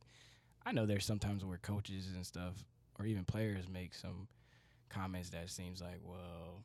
I 0.65 0.73
know 0.73 0.87
there's 0.87 1.05
sometimes 1.05 1.45
where 1.45 1.59
coaches 1.59 2.09
and 2.15 2.25
stuff, 2.27 2.55
or 2.99 3.07
even 3.07 3.25
players, 3.25 3.69
make 3.69 3.95
some 3.95 4.29
comments 4.89 5.31
that 5.31 5.51
seems 5.51 5.81
like, 5.81 6.01
well, 6.05 6.63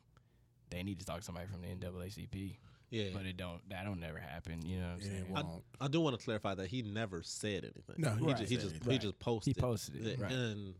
they 0.70 0.82
need 0.82 0.98
to 1.00 1.06
talk 1.06 1.18
to 1.18 1.24
somebody 1.24 1.46
from 1.46 1.62
the 1.62 1.68
NAACP, 1.68 2.56
Yeah. 2.90 3.08
but 3.14 3.24
it 3.26 3.36
don't. 3.36 3.66
That 3.70 3.84
don't 3.84 4.00
never 4.00 4.18
happen. 4.18 4.64
You 4.64 4.80
know 4.80 4.86
what 4.88 4.92
I'm 4.94 5.00
It 5.00 5.04
saying? 5.04 5.32
won't. 5.32 5.64
I 5.80 5.88
do 5.88 6.00
want 6.00 6.18
to 6.18 6.24
clarify 6.24 6.54
that 6.54 6.68
he 6.68 6.82
never 6.82 7.22
said 7.22 7.64
anything. 7.64 7.96
No, 7.98 8.10
he 8.10 8.18
he, 8.20 8.26
didn't 8.26 8.38
just, 8.38 8.50
he 8.50 8.56
say 8.56 8.62
just 8.62 8.74
anything. 8.74 8.92
he 8.92 8.98
just 8.98 9.18
posted. 9.18 9.56
He 9.56 9.60
posted 9.60 10.06
it, 10.06 10.20
right. 10.20 10.30
and 10.30 10.74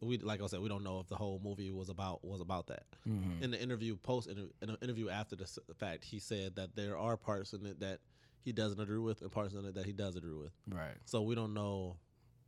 we 0.00 0.18
like 0.18 0.42
I 0.42 0.46
said, 0.46 0.60
we 0.60 0.68
don't 0.68 0.84
know 0.84 1.00
if 1.00 1.08
the 1.08 1.16
whole 1.16 1.40
movie 1.42 1.70
was 1.72 1.88
about 1.88 2.24
was 2.24 2.40
about 2.40 2.66
that. 2.68 2.84
Mhm. 3.08 3.42
In 3.42 3.50
the 3.50 3.60
interview, 3.60 3.96
post 3.96 4.28
in 4.28 4.48
an 4.62 4.76
interview 4.82 5.08
after 5.08 5.34
the 5.36 5.46
fact, 5.76 6.04
he 6.04 6.18
said 6.20 6.56
that 6.56 6.76
there 6.76 6.96
are 6.96 7.16
parts 7.16 7.52
in 7.52 7.64
it 7.66 7.80
that 7.80 8.00
he 8.42 8.52
doesn't 8.52 8.78
agree 8.78 8.98
with 8.98 9.22
and 9.22 9.32
parts 9.32 9.54
in 9.54 9.64
it 9.64 9.74
that 9.74 9.86
he 9.86 9.92
does 9.92 10.14
agree 10.14 10.34
with. 10.36 10.52
Right. 10.68 10.94
So 11.06 11.22
we 11.22 11.34
don't 11.34 11.52
know 11.54 11.96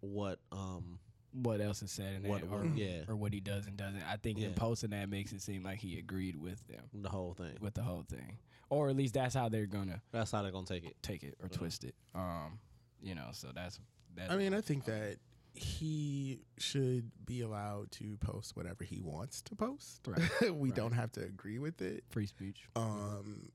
what 0.01 0.39
um 0.53 0.99
What 1.33 1.61
else 1.61 1.83
is 1.83 1.91
said 1.93 2.15
in 2.17 2.29
What- 2.29 2.41
that, 2.43 2.51
or, 2.51 2.65
yeah. 2.65 3.03
or 3.07 3.15
what 3.15 3.33
he 3.35 3.41
does 3.41 3.67
and 3.67 3.77
doesn't. 3.77 4.03
I 4.03 4.17
think 4.17 4.39
him 4.39 4.51
Yeah. 4.53 4.57
posting 4.59 4.91
that 4.91 5.09
makes 5.11 5.33
it 5.33 5.43
seem 5.43 5.63
like 5.63 5.79
he 5.79 5.99
agreed 5.99 6.37
with 6.37 6.67
them, 6.69 6.85
the 6.95 7.11
whole 7.11 7.35
thing. 7.35 7.57
with 7.61 7.75
the 7.75 7.83
whole 7.83 8.03
thing, 8.03 8.39
or 8.71 8.89
at 8.89 8.97
least 8.97 9.15
that's 9.15 9.35
how 9.35 9.49
they're 9.49 9.67
gonna 9.67 10.01
That's 10.11 10.31
how 10.31 10.43
they're 10.43 10.53
gonna 10.53 10.67
take 10.67 10.85
it. 10.85 10.97
take 11.03 11.23
it 11.23 11.35
or 11.41 11.49
Yeah. 11.51 11.57
twist 11.59 11.85
it. 11.85 11.95
Um, 12.15 12.59
you 13.01 13.15
know, 13.15 13.29
so 13.33 13.53
that's 13.55 13.79
that's. 14.15 14.33
I 14.33 14.37
mean, 14.37 14.55
I 14.55 14.61
think 14.63 14.85
that 14.87 15.19
he 15.55 16.41
should 16.57 17.11
be 17.27 17.41
allowed 17.43 17.91
to 17.93 18.17
post 18.19 18.57
whatever 18.57 18.85
he 18.85 19.01
wants 19.01 19.43
to 19.43 19.55
post. 19.57 20.07
Right, 20.07 20.21
we 20.55 20.71
right. 20.71 20.75
don't 20.77 20.93
have 20.93 21.13
to 21.13 21.25
agree 21.25 21.59
with 21.59 21.83
it. 21.83 22.05
free 22.09 22.27
speech. 22.27 22.69
Um, 22.75 23.51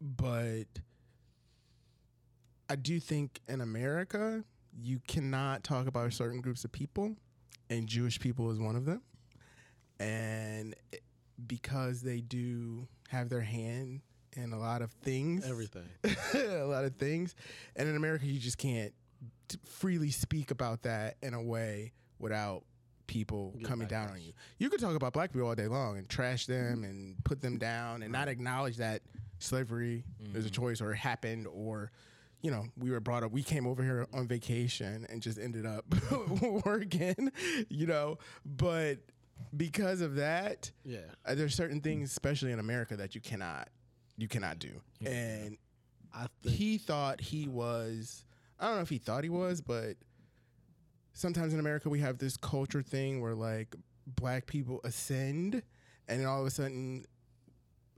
but 0.00 0.66
I 2.68 2.76
do 2.76 3.00
think 3.00 3.40
in 3.48 3.60
America, 3.60 4.44
you 4.78 5.00
cannot 5.06 5.64
talk 5.64 5.86
about 5.86 6.12
certain 6.12 6.40
groups 6.40 6.64
of 6.64 6.72
people, 6.72 7.14
and 7.68 7.86
Jewish 7.86 8.18
people 8.18 8.50
is 8.50 8.58
one 8.58 8.76
of 8.76 8.84
them. 8.84 9.02
And 9.98 10.74
because 11.46 12.02
they 12.02 12.20
do 12.20 12.86
have 13.08 13.28
their 13.28 13.40
hand 13.40 14.00
in 14.34 14.52
a 14.52 14.58
lot 14.58 14.82
of 14.82 14.90
things, 14.92 15.48
Everything. 15.48 15.88
a 16.34 16.64
lot 16.64 16.84
of 16.84 16.96
things, 16.96 17.34
and 17.76 17.88
in 17.88 17.96
America, 17.96 18.26
you 18.26 18.38
just 18.38 18.58
can't 18.58 18.92
freely 19.64 20.10
speak 20.10 20.50
about 20.50 20.82
that 20.82 21.16
in 21.22 21.34
a 21.34 21.42
way 21.42 21.92
without 22.18 22.62
people 23.06 23.52
Get 23.58 23.66
coming 23.66 23.88
down 23.88 24.10
on 24.10 24.22
you. 24.22 24.32
You 24.58 24.70
could 24.70 24.80
talk 24.80 24.94
about 24.94 25.12
black 25.12 25.32
people 25.32 25.48
all 25.48 25.54
day 25.54 25.66
long 25.66 25.98
and 25.98 26.08
trash 26.08 26.46
them 26.46 26.76
mm-hmm. 26.76 26.84
and 26.84 27.24
put 27.24 27.40
them 27.40 27.58
down 27.58 28.02
and 28.02 28.12
not 28.12 28.28
acknowledge 28.28 28.76
that 28.76 29.02
slavery 29.40 30.04
is 30.34 30.46
a 30.46 30.48
mm-hmm. 30.48 30.62
choice 30.62 30.80
or 30.80 30.94
happened 30.94 31.48
or 31.48 31.90
you 32.42 32.50
know, 32.50 32.64
we 32.78 32.90
were 32.90 33.00
brought 33.00 33.22
up. 33.22 33.32
We 33.32 33.42
came 33.42 33.66
over 33.66 33.82
here 33.82 34.06
on 34.14 34.26
vacation 34.26 35.06
and 35.10 35.20
just 35.22 35.38
ended 35.38 35.66
up 35.66 35.84
working, 36.64 37.30
you 37.68 37.86
know. 37.86 38.18
But 38.44 38.98
because 39.56 40.00
of 40.00 40.14
that, 40.16 40.70
Yeah. 40.84 40.98
uh, 41.26 41.34
there's 41.34 41.54
certain 41.54 41.80
things, 41.80 42.10
especially 42.10 42.52
in 42.52 42.58
America, 42.58 42.96
that 42.96 43.14
you 43.14 43.20
cannot, 43.20 43.68
you 44.16 44.28
cannot 44.28 44.58
do. 44.58 44.80
And 45.04 45.56
I 46.14 46.26
think 46.42 46.56
he 46.56 46.78
thought 46.78 47.20
he 47.20 47.46
was. 47.48 48.24
I 48.58 48.66
don't 48.66 48.76
know 48.76 48.82
if 48.82 48.88
he 48.90 48.98
thought 48.98 49.22
he 49.24 49.30
was, 49.30 49.60
but 49.60 49.96
sometimes 51.12 51.52
in 51.54 51.60
America 51.60 51.88
we 51.88 52.00
have 52.00 52.18
this 52.18 52.36
culture 52.36 52.82
thing 52.82 53.20
where 53.20 53.34
like 53.34 53.74
black 54.06 54.46
people 54.46 54.80
ascend, 54.84 55.62
and 56.08 56.20
then 56.20 56.26
all 56.26 56.40
of 56.40 56.46
a 56.46 56.50
sudden, 56.50 57.04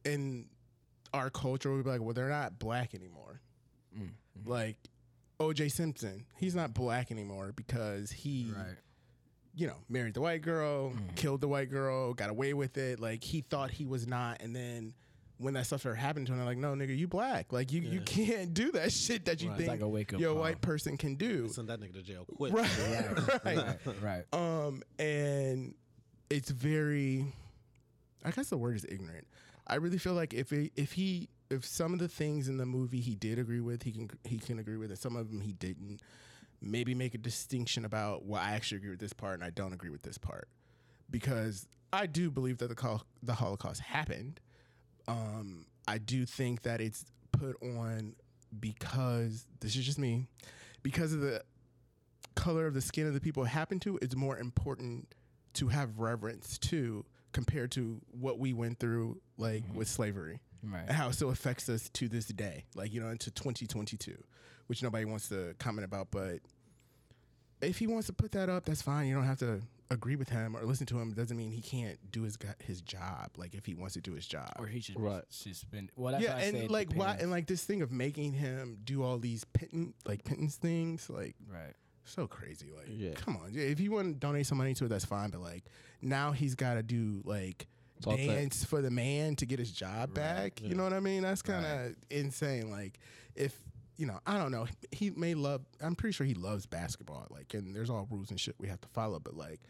in 0.05 0.46
our 1.14 1.31
culture, 1.31 1.72
we'd 1.74 1.85
be 1.85 1.90
like, 1.90 2.00
well, 2.02 2.14
they're 2.14 2.28
not 2.28 2.59
black 2.59 2.94
anymore. 2.94 3.40
Like 4.45 4.77
O.J. 5.40 5.68
Simpson, 5.68 6.25
he's 6.37 6.55
not 6.55 6.73
black 6.75 7.11
anymore 7.11 7.53
because 7.55 8.11
he, 8.11 8.53
Right. 8.57 8.77
you 9.55 9.66
know, 9.66 9.77
married 9.88 10.14
the 10.14 10.21
white 10.21 10.42
girl, 10.42 10.90
Mm. 10.92 11.16
killed 11.16 11.40
the 11.40 11.49
white 11.49 11.71
girl, 11.71 12.14
got 12.14 12.31
away 12.31 12.55
with 12.55 12.77
it. 12.79 13.01
Like 13.01 13.23
he 13.25 13.40
thought 13.42 13.71
he 13.73 13.85
was 13.85 14.07
not, 14.07 14.40
and 14.42 14.55
then. 14.55 14.95
When 15.38 15.55
that 15.55 15.66
stuff 15.66 15.81
started 15.81 15.99
happening 15.99 16.27
to 16.27 16.33
him, 16.33 16.38
they're 16.38 16.47
like, 16.47 16.59
no, 16.59 16.73
nigga, 16.75 16.97
you 16.97 17.09
black. 17.09 17.53
Like, 17.53 17.73
you, 17.73 17.81
you 17.81 18.01
can't 18.03 18.55
do 18.55 18.71
that 18.73 18.92
shit 18.92 19.25
that 19.25 19.42
you 19.42 19.49
Right. 19.49 19.59
It's 19.59 19.66
think 19.66 19.81
like 19.81 19.85
a 19.85 19.88
wake-up 19.88 20.21
your 20.21 20.35
call. 20.35 20.40
white 20.42 20.61
person 20.61 20.97
can 20.97 21.16
do. 21.16 21.49
send 21.49 21.66
that 21.68 21.81
nigga 21.81 21.95
to 21.95 22.03
jail 22.03 22.25
quick. 22.37 22.53
Right, 22.53 22.71
right. 23.45 23.45
Right. 23.45 23.77
Right. 24.01 24.25
Um, 24.33 24.85
and 25.01 25.75
it's 26.31 26.49
very, 26.51 27.27
I 28.25 28.31
guess 28.31 28.51
the 28.51 28.57
word 28.57 28.77
is 28.77 28.85
ignorant. 28.88 29.27
I 29.66 29.77
really 29.77 29.99
feel 29.99 30.14
like 30.14 30.33
if 30.33 30.53
it, 30.53 30.71
if 30.77 30.92
he 30.92 31.29
if 31.53 31.65
some 31.65 31.93
of 31.93 31.99
the 31.99 32.09
things 32.09 32.49
in 32.49 32.57
the 32.57 32.67
movie 32.67 33.01
he 33.01 33.15
did 33.15 33.38
agree 33.38 33.61
with, 33.61 33.83
he 33.83 33.93
can 33.93 34.11
he 34.25 34.38
can 34.38 34.59
agree 34.59 34.77
with, 34.77 34.91
and 34.91 34.99
some 34.99 35.17
of 35.17 35.31
them 35.31 35.41
he 35.41 35.53
didn't. 35.53 36.01
Maybe 36.61 36.95
make 36.95 37.15
a 37.15 37.19
distinction 37.19 37.85
about 37.85 38.25
well, 38.25 38.41
I 38.41 38.53
actually 38.53 38.79
agree 38.79 38.91
with 38.91 39.01
this 39.01 39.12
part 39.12 39.35
and 39.35 39.45
I 39.45 39.51
don't 39.51 39.73
agree 39.73 39.91
with 39.91 40.03
this 40.03 40.19
part, 40.19 40.49
because 41.11 41.67
I 41.93 42.07
do 42.07 42.31
believe 42.31 42.59
that 42.59 42.69
the 42.69 43.01
the 43.23 43.35
Holocaust 43.35 43.81
happened. 43.81 44.41
Um, 45.09 45.67
I 45.88 45.99
do 45.99 46.25
think 46.25 46.62
that 46.62 46.81
it's 46.81 47.05
put 47.33 47.57
on 47.62 48.15
because 48.59 49.47
this 49.61 49.77
is 49.77 49.85
just 49.85 49.99
me, 49.99 50.27
because 50.83 51.12
of 51.12 51.21
the 51.21 51.43
color 52.35 52.67
of 52.67 52.75
the 52.75 52.81
skin 52.81 53.07
of 53.07 53.15
the 53.15 53.21
people 53.21 53.45
it 53.45 53.49
happened 53.49 53.83
to, 53.83 53.99
it's 54.01 54.15
more 54.15 54.38
important 54.38 55.09
to 55.55 55.69
have 55.69 55.99
reverence 55.99 56.59
to 56.59 57.05
compared 57.33 57.71
to 57.73 58.01
what 58.12 58.38
we 58.38 58.53
went 58.53 58.79
through, 58.79 59.21
like 59.37 59.65
with 59.75 59.88
slavery, 59.88 60.38
Right. 60.62 60.85
and 60.87 60.90
how 60.92 61.09
it 61.09 61.14
still 61.14 61.31
affects 61.31 61.68
us 61.68 61.88
to 61.90 62.09
this 62.09 62.27
day, 62.27 62.64
like 62.75 62.92
you 62.92 63.01
know, 63.01 63.09
into 63.09 63.31
2022, 63.31 64.16
which 64.68 64.83
nobody 64.83 65.05
wants 65.05 65.29
to 65.31 65.55
comment 65.59 65.85
about. 65.85 66.11
But 66.11 66.38
if 67.61 67.79
he 67.79 67.87
wants 67.87 68.07
to 68.09 68.12
put 68.12 68.33
that 68.33 68.48
up, 68.48 68.64
that's 68.64 68.83
fine. 68.83 69.07
You 69.09 69.14
don't 69.14 69.25
have 69.25 69.38
to 69.40 69.61
agree 69.90 70.16
with 70.16 70.31
him 70.31 70.57
or 70.57 70.62
listen 70.64 70.87
to 70.87 70.98
him. 70.98 71.11
It 71.11 71.16
doesn't 71.16 71.37
mean 71.37 71.51
he 71.51 71.61
can't 71.61 71.98
do 72.11 72.22
his 72.22 72.38
his 72.64 72.81
job. 72.81 73.31
Like 73.37 73.55
if 73.55 73.66
he 73.66 73.75
wants 73.75 73.94
to 73.94 74.01
do 74.01 74.12
his 74.14 74.27
job, 74.27 74.51
Or 74.59 74.66
he 74.66 74.81
should 74.81 74.98
Right. 74.98 75.22
suspend. 75.29 75.90
Well, 75.96 76.20
yeah, 76.20 76.37
I 76.37 76.40
and 76.42 76.57
said 76.57 76.70
like 76.70 76.92
why 76.94 77.16
and 77.20 77.31
like 77.31 77.46
this 77.46 77.64
thing 77.64 77.83
of 77.83 77.92
making 77.92 78.33
him 78.33 78.79
do 78.85 79.03
all 79.03 79.18
these 79.18 79.44
pittance 79.44 79.94
like 80.07 80.25
pittance 80.25 80.57
things, 80.57 81.11
like 81.11 81.37
right. 81.53 81.75
so 82.05 82.27
crazy. 82.27 82.70
Like, 82.75 82.87
Yeah. 82.88 83.12
come 83.14 83.37
on, 83.37 83.51
yeah, 83.53 83.64
if 83.64 83.81
you 83.81 83.90
want 83.92 84.14
to 84.14 84.18
donate 84.18 84.46
some 84.46 84.59
money 84.59 84.75
to 84.75 84.87
it, 84.87 84.88
that's 84.88 85.05
fine. 85.05 85.31
But 85.31 85.40
like 85.40 85.64
now 86.01 86.33
he's 86.33 86.55
got 86.55 86.75
to 86.75 86.83
do 86.83 87.20
like 87.25 87.59
Talk 87.59 87.66
tech. 87.66 87.68
Dance 88.03 88.65
for 88.65 88.83
the 88.83 88.91
man 88.91 89.37
to 89.37 89.47
get 89.47 89.59
his 89.59 89.73
job 89.73 90.15
back. 90.15 90.61
You 90.61 90.75
know 90.75 90.85
what 90.85 90.93
I 90.93 91.01
mean? 91.01 91.23
That's 91.23 91.43
kind 91.43 91.65
of 91.65 91.95
insane. 92.11 92.71
Like 92.71 92.99
if 93.35 93.57
you 93.97 94.07
know, 94.07 94.19
I 94.27 94.38
don't 94.38 94.51
know. 94.51 94.67
He 94.91 95.11
may 95.11 95.35
love. 95.35 95.62
I'm 95.81 95.95
pretty 95.95 96.12
sure 96.12 96.27
he 96.27 96.35
loves 96.35 96.67
basketball. 96.67 97.27
Like, 97.31 97.55
and 97.55 97.75
there's 97.75 97.91
all 97.91 98.09
rules 98.11 98.31
and 98.31 98.41
shit 98.41 98.57
we 98.59 98.69
have 98.69 98.81
to 98.81 98.88
follow. 98.88 99.21
But 99.21 99.37
like, 99.37 99.61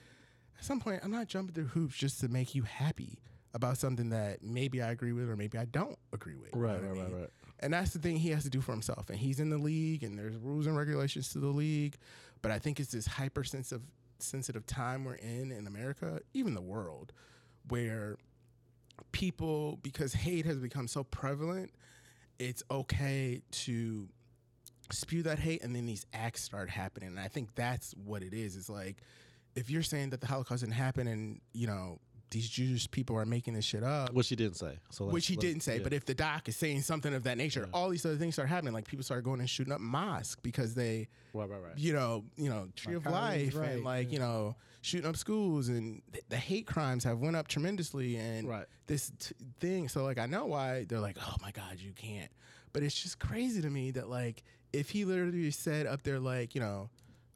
at 0.59 0.65
some 0.65 0.81
point, 0.81 1.01
I'm 1.05 1.11
not 1.11 1.27
jumping 1.27 1.55
through 1.55 1.67
hoops 1.67 1.97
just 1.97 2.21
to 2.21 2.29
make 2.29 2.55
you 2.55 2.63
happy 2.63 3.19
about 3.55 3.77
something 3.77 4.11
that 4.11 4.43
maybe 4.43 4.81
I 4.81 4.91
agree 4.91 5.13
with 5.13 5.29
or 5.29 5.37
maybe 5.37 5.59
I 5.59 5.67
don't 5.67 5.99
agree 6.13 6.37
with. 6.37 6.55
you 6.55 6.61
know 6.61 6.67
Right, 6.69 6.79
I 6.79 6.87
right, 6.87 6.99
right, 6.99 7.13
right. 7.13 7.31
And 7.61 7.75
that's 7.75 7.93
the 7.93 7.99
thing 7.99 8.17
he 8.17 8.31
has 8.31 8.45
to 8.45 8.51
do 8.51 8.61
for 8.61 8.73
himself. 8.73 9.11
And 9.11 9.19
he's 9.19 9.39
in 9.39 9.51
the 9.51 9.59
league, 9.59 10.03
and 10.03 10.19
there's 10.19 10.37
rules 10.37 10.67
and 10.67 10.77
regulations 10.77 11.29
to 11.33 11.39
the 11.39 11.49
league. 11.49 11.97
But 12.41 12.51
I 12.51 12.59
think 12.59 12.81
it's 12.81 12.91
this 12.91 13.07
hypersensitive, 13.07 13.83
sensitive 14.19 14.67
time 14.67 15.05
we're 15.05 15.15
in 15.15 15.53
in 15.53 15.67
America, 15.67 16.21
even 16.35 16.55
the 16.55 16.63
world, 16.63 17.13
where 17.69 18.17
people, 19.13 19.79
because 19.83 20.13
hate 20.13 20.47
has 20.47 20.59
become 20.59 20.89
so 20.89 21.05
prevalent, 21.05 21.71
it's 22.39 22.63
okay 22.71 23.43
to 23.51 24.09
spew 24.91 25.23
that 25.23 25.39
hate, 25.39 25.63
and 25.63 25.75
then 25.75 25.87
these 25.87 26.07
acts 26.13 26.43
start 26.43 26.69
happening. 26.69 27.11
And 27.11 27.21
I 27.21 27.29
think 27.29 27.55
that's 27.55 27.93
what 28.05 28.23
it 28.23 28.35
is. 28.35 28.57
It's 28.57 28.69
like 28.69 28.99
if 29.55 29.71
you're 29.71 29.83
saying 29.83 30.11
that 30.11 30.21
the 30.21 30.27
Holocaust 30.27 30.63
didn't 30.63 30.75
happen, 30.75 31.07
and 31.07 31.41
you 31.53 31.67
know 31.67 31.99
these 32.33 32.49
Jewish 32.49 32.91
people 32.91 33.17
are 33.17 33.25
making 33.25 33.55
this 33.55 33.65
shit 33.65 33.85
up, 33.85 34.13
Which 34.13 34.29
he 34.29 34.35
didn't 34.37 34.57
say. 34.57 34.79
So 34.91 35.05
which 35.07 35.27
he 35.29 35.37
didn't 35.37 35.61
say. 35.63 35.77
yeah. 35.77 35.83
But 35.85 35.93
if 35.93 36.05
the 36.05 36.15
doc 36.15 36.49
is 36.49 36.57
saying 36.57 36.83
something 36.83 37.15
of 37.15 37.23
that 37.25 37.39
nature, 37.39 37.69
all 37.73 37.89
these 37.91 38.05
other 38.05 38.17
things 38.17 38.35
start 38.35 38.49
happening. 38.49 38.73
Like 38.75 38.87
people 38.89 39.05
start 39.05 39.23
going 39.23 39.39
and 39.41 39.49
shooting 39.49 39.73
up 39.73 39.81
mosques 39.81 40.41
because 40.43 40.75
they, 40.75 41.09
right, 41.33 41.49
right, 41.49 41.63
right. 41.63 41.79
you 41.79 41.93
know, 41.93 42.25
you 42.37 42.49
know, 42.51 42.69
tree 42.75 42.95
of 42.97 43.05
Kylie's 43.05 43.13
life 43.13 43.55
and 43.55 43.61
right, 43.63 43.85
like 43.85 44.13
you 44.13 44.19
know, 44.19 44.57
shooting 44.81 45.09
up 45.09 45.17
schools 45.17 45.69
and 45.69 46.03
th- 46.13 46.25
the 46.29 46.37
hate 46.37 46.67
crimes 46.67 47.05
have 47.05 47.19
went 47.21 47.37
up 47.37 47.47
tremendously. 47.49 48.17
And 48.17 48.49
Right. 48.49 48.67
this 48.89 49.13
t- 49.19 49.35
thing, 49.61 49.89
so 49.89 50.03
like 50.03 50.19
I 50.19 50.27
know 50.27 50.47
why 50.47 50.85
they're 50.89 51.01
like, 51.01 51.19
oh 51.21 51.37
my 51.41 51.53
god, 51.53 51.77
you 51.79 51.93
can't. 51.93 52.31
But 52.73 52.83
it's 52.83 53.01
just 53.01 53.19
crazy 53.19 53.61
to 53.63 53.69
me 53.71 53.91
that 53.93 54.09
like 54.09 54.43
if 54.73 54.89
he 54.91 55.05
literally 55.05 55.51
said 55.51 55.87
up 55.87 56.03
there 56.03 56.19
like 56.19 56.55
you 56.55 56.61
know. 56.61 56.89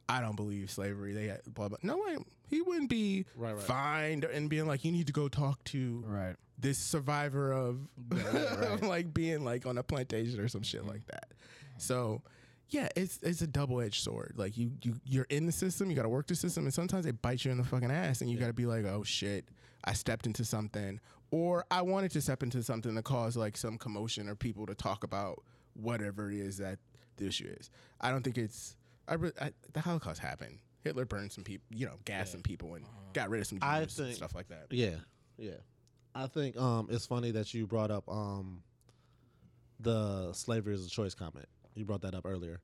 I 0.09 0.21
don't 0.21 0.35
believe 0.35 0.71
slavery. 0.71 1.13
They 1.13 1.27
had 1.27 1.41
blah 1.53 1.67
blah. 1.69 1.77
No 1.83 1.97
way. 1.97 2.17
He 2.49 2.61
wouldn't 2.61 2.89
be 2.89 3.25
Right, 3.35 3.53
right. 3.53 3.61
fined 3.61 4.23
and 4.23 4.49
being 4.49 4.67
like, 4.67 4.85
you 4.85 4.91
need 4.91 5.07
to 5.07 5.13
go 5.13 5.27
talk 5.27 5.61
to 5.65 6.03
Right. 6.07 6.35
this 6.57 6.77
survivor 6.77 7.51
of 7.51 7.79
right. 8.09 8.81
like 8.83 9.13
being 9.13 9.43
like 9.43 9.65
on 9.65 9.77
a 9.77 9.83
plantation 9.83 10.39
or 10.39 10.47
some 10.47 10.61
shit 10.63 10.85
like 10.85 11.05
that. 11.07 11.33
So 11.77 12.21
yeah, 12.69 12.87
it's 12.95 13.19
it's 13.21 13.41
a 13.41 13.47
double 13.47 13.81
edged 13.81 14.01
sword. 14.03 14.33
Like 14.37 14.57
you 14.57 14.71
you 14.81 14.95
you're 15.05 15.27
in 15.29 15.45
the 15.45 15.51
system, 15.51 15.89
you 15.89 15.95
got 15.95 16.03
to 16.03 16.09
work 16.09 16.27
the 16.27 16.35
system, 16.35 16.63
and 16.65 16.73
sometimes 16.73 17.03
they 17.05 17.11
bite 17.11 17.43
you 17.43 17.51
in 17.51 17.57
the 17.57 17.63
fucking 17.65 17.91
ass, 17.91 18.21
and 18.21 18.29
you 18.29 18.37
got 18.37 18.47
to 18.47 18.53
be 18.53 18.65
like, 18.65 18.85
oh 18.85 19.03
shit, 19.03 19.49
I 19.83 19.91
stepped 19.93 20.25
into 20.25 20.43
something, 20.45 20.99
or 21.31 21.65
I 21.69 21.81
wanted 21.81 22.11
to 22.11 22.21
step 22.21 22.43
into 22.43 22.63
something 22.63 22.95
to 22.95 23.01
cause 23.01 23.35
like 23.35 23.57
some 23.57 23.77
commotion 23.77 24.29
or 24.29 24.35
people 24.35 24.65
to 24.67 24.73
talk 24.75 25.03
about 25.03 25.43
whatever 25.73 26.31
it 26.31 26.37
is 26.37 26.57
that 26.59 26.79
the 27.17 27.27
issue 27.27 27.53
is. 27.59 27.69
I 27.99 28.09
don't 28.09 28.23
think 28.23 28.37
it's 28.37 28.75
I, 29.07 29.13
re- 29.15 29.31
I 29.41 29.51
the 29.73 29.79
Holocaust 29.81 30.19
happened. 30.19 30.59
Hitler 30.83 31.05
burned 31.05 31.31
some 31.31 31.43
people, 31.43 31.65
you 31.71 31.85
know, 31.85 31.95
gassed 32.05 32.31
some 32.31 32.41
people 32.41 32.75
and 32.75 32.85
got 33.13 33.29
rid 33.29 33.41
of 33.41 33.47
some 33.47 33.57
Jews 33.59 33.67
I 33.67 33.81
and 33.81 33.91
think- 33.91 34.15
stuff 34.15 34.33
like 34.35 34.47
that. 34.49 34.67
Yeah, 34.71 34.95
yeah. 35.37 35.51
I 36.15 36.27
think 36.27 36.57
um, 36.57 36.87
it's 36.89 37.05
funny 37.05 37.31
that 37.31 37.53
you 37.53 37.67
brought 37.67 37.91
up 37.91 38.07
um, 38.09 38.63
the 39.79 40.33
slavery 40.33 40.73
is 40.73 40.85
a 40.85 40.89
choice 40.89 41.13
comment. 41.13 41.45
You 41.75 41.85
brought 41.85 42.01
that 42.01 42.15
up 42.15 42.25
earlier. 42.25 42.59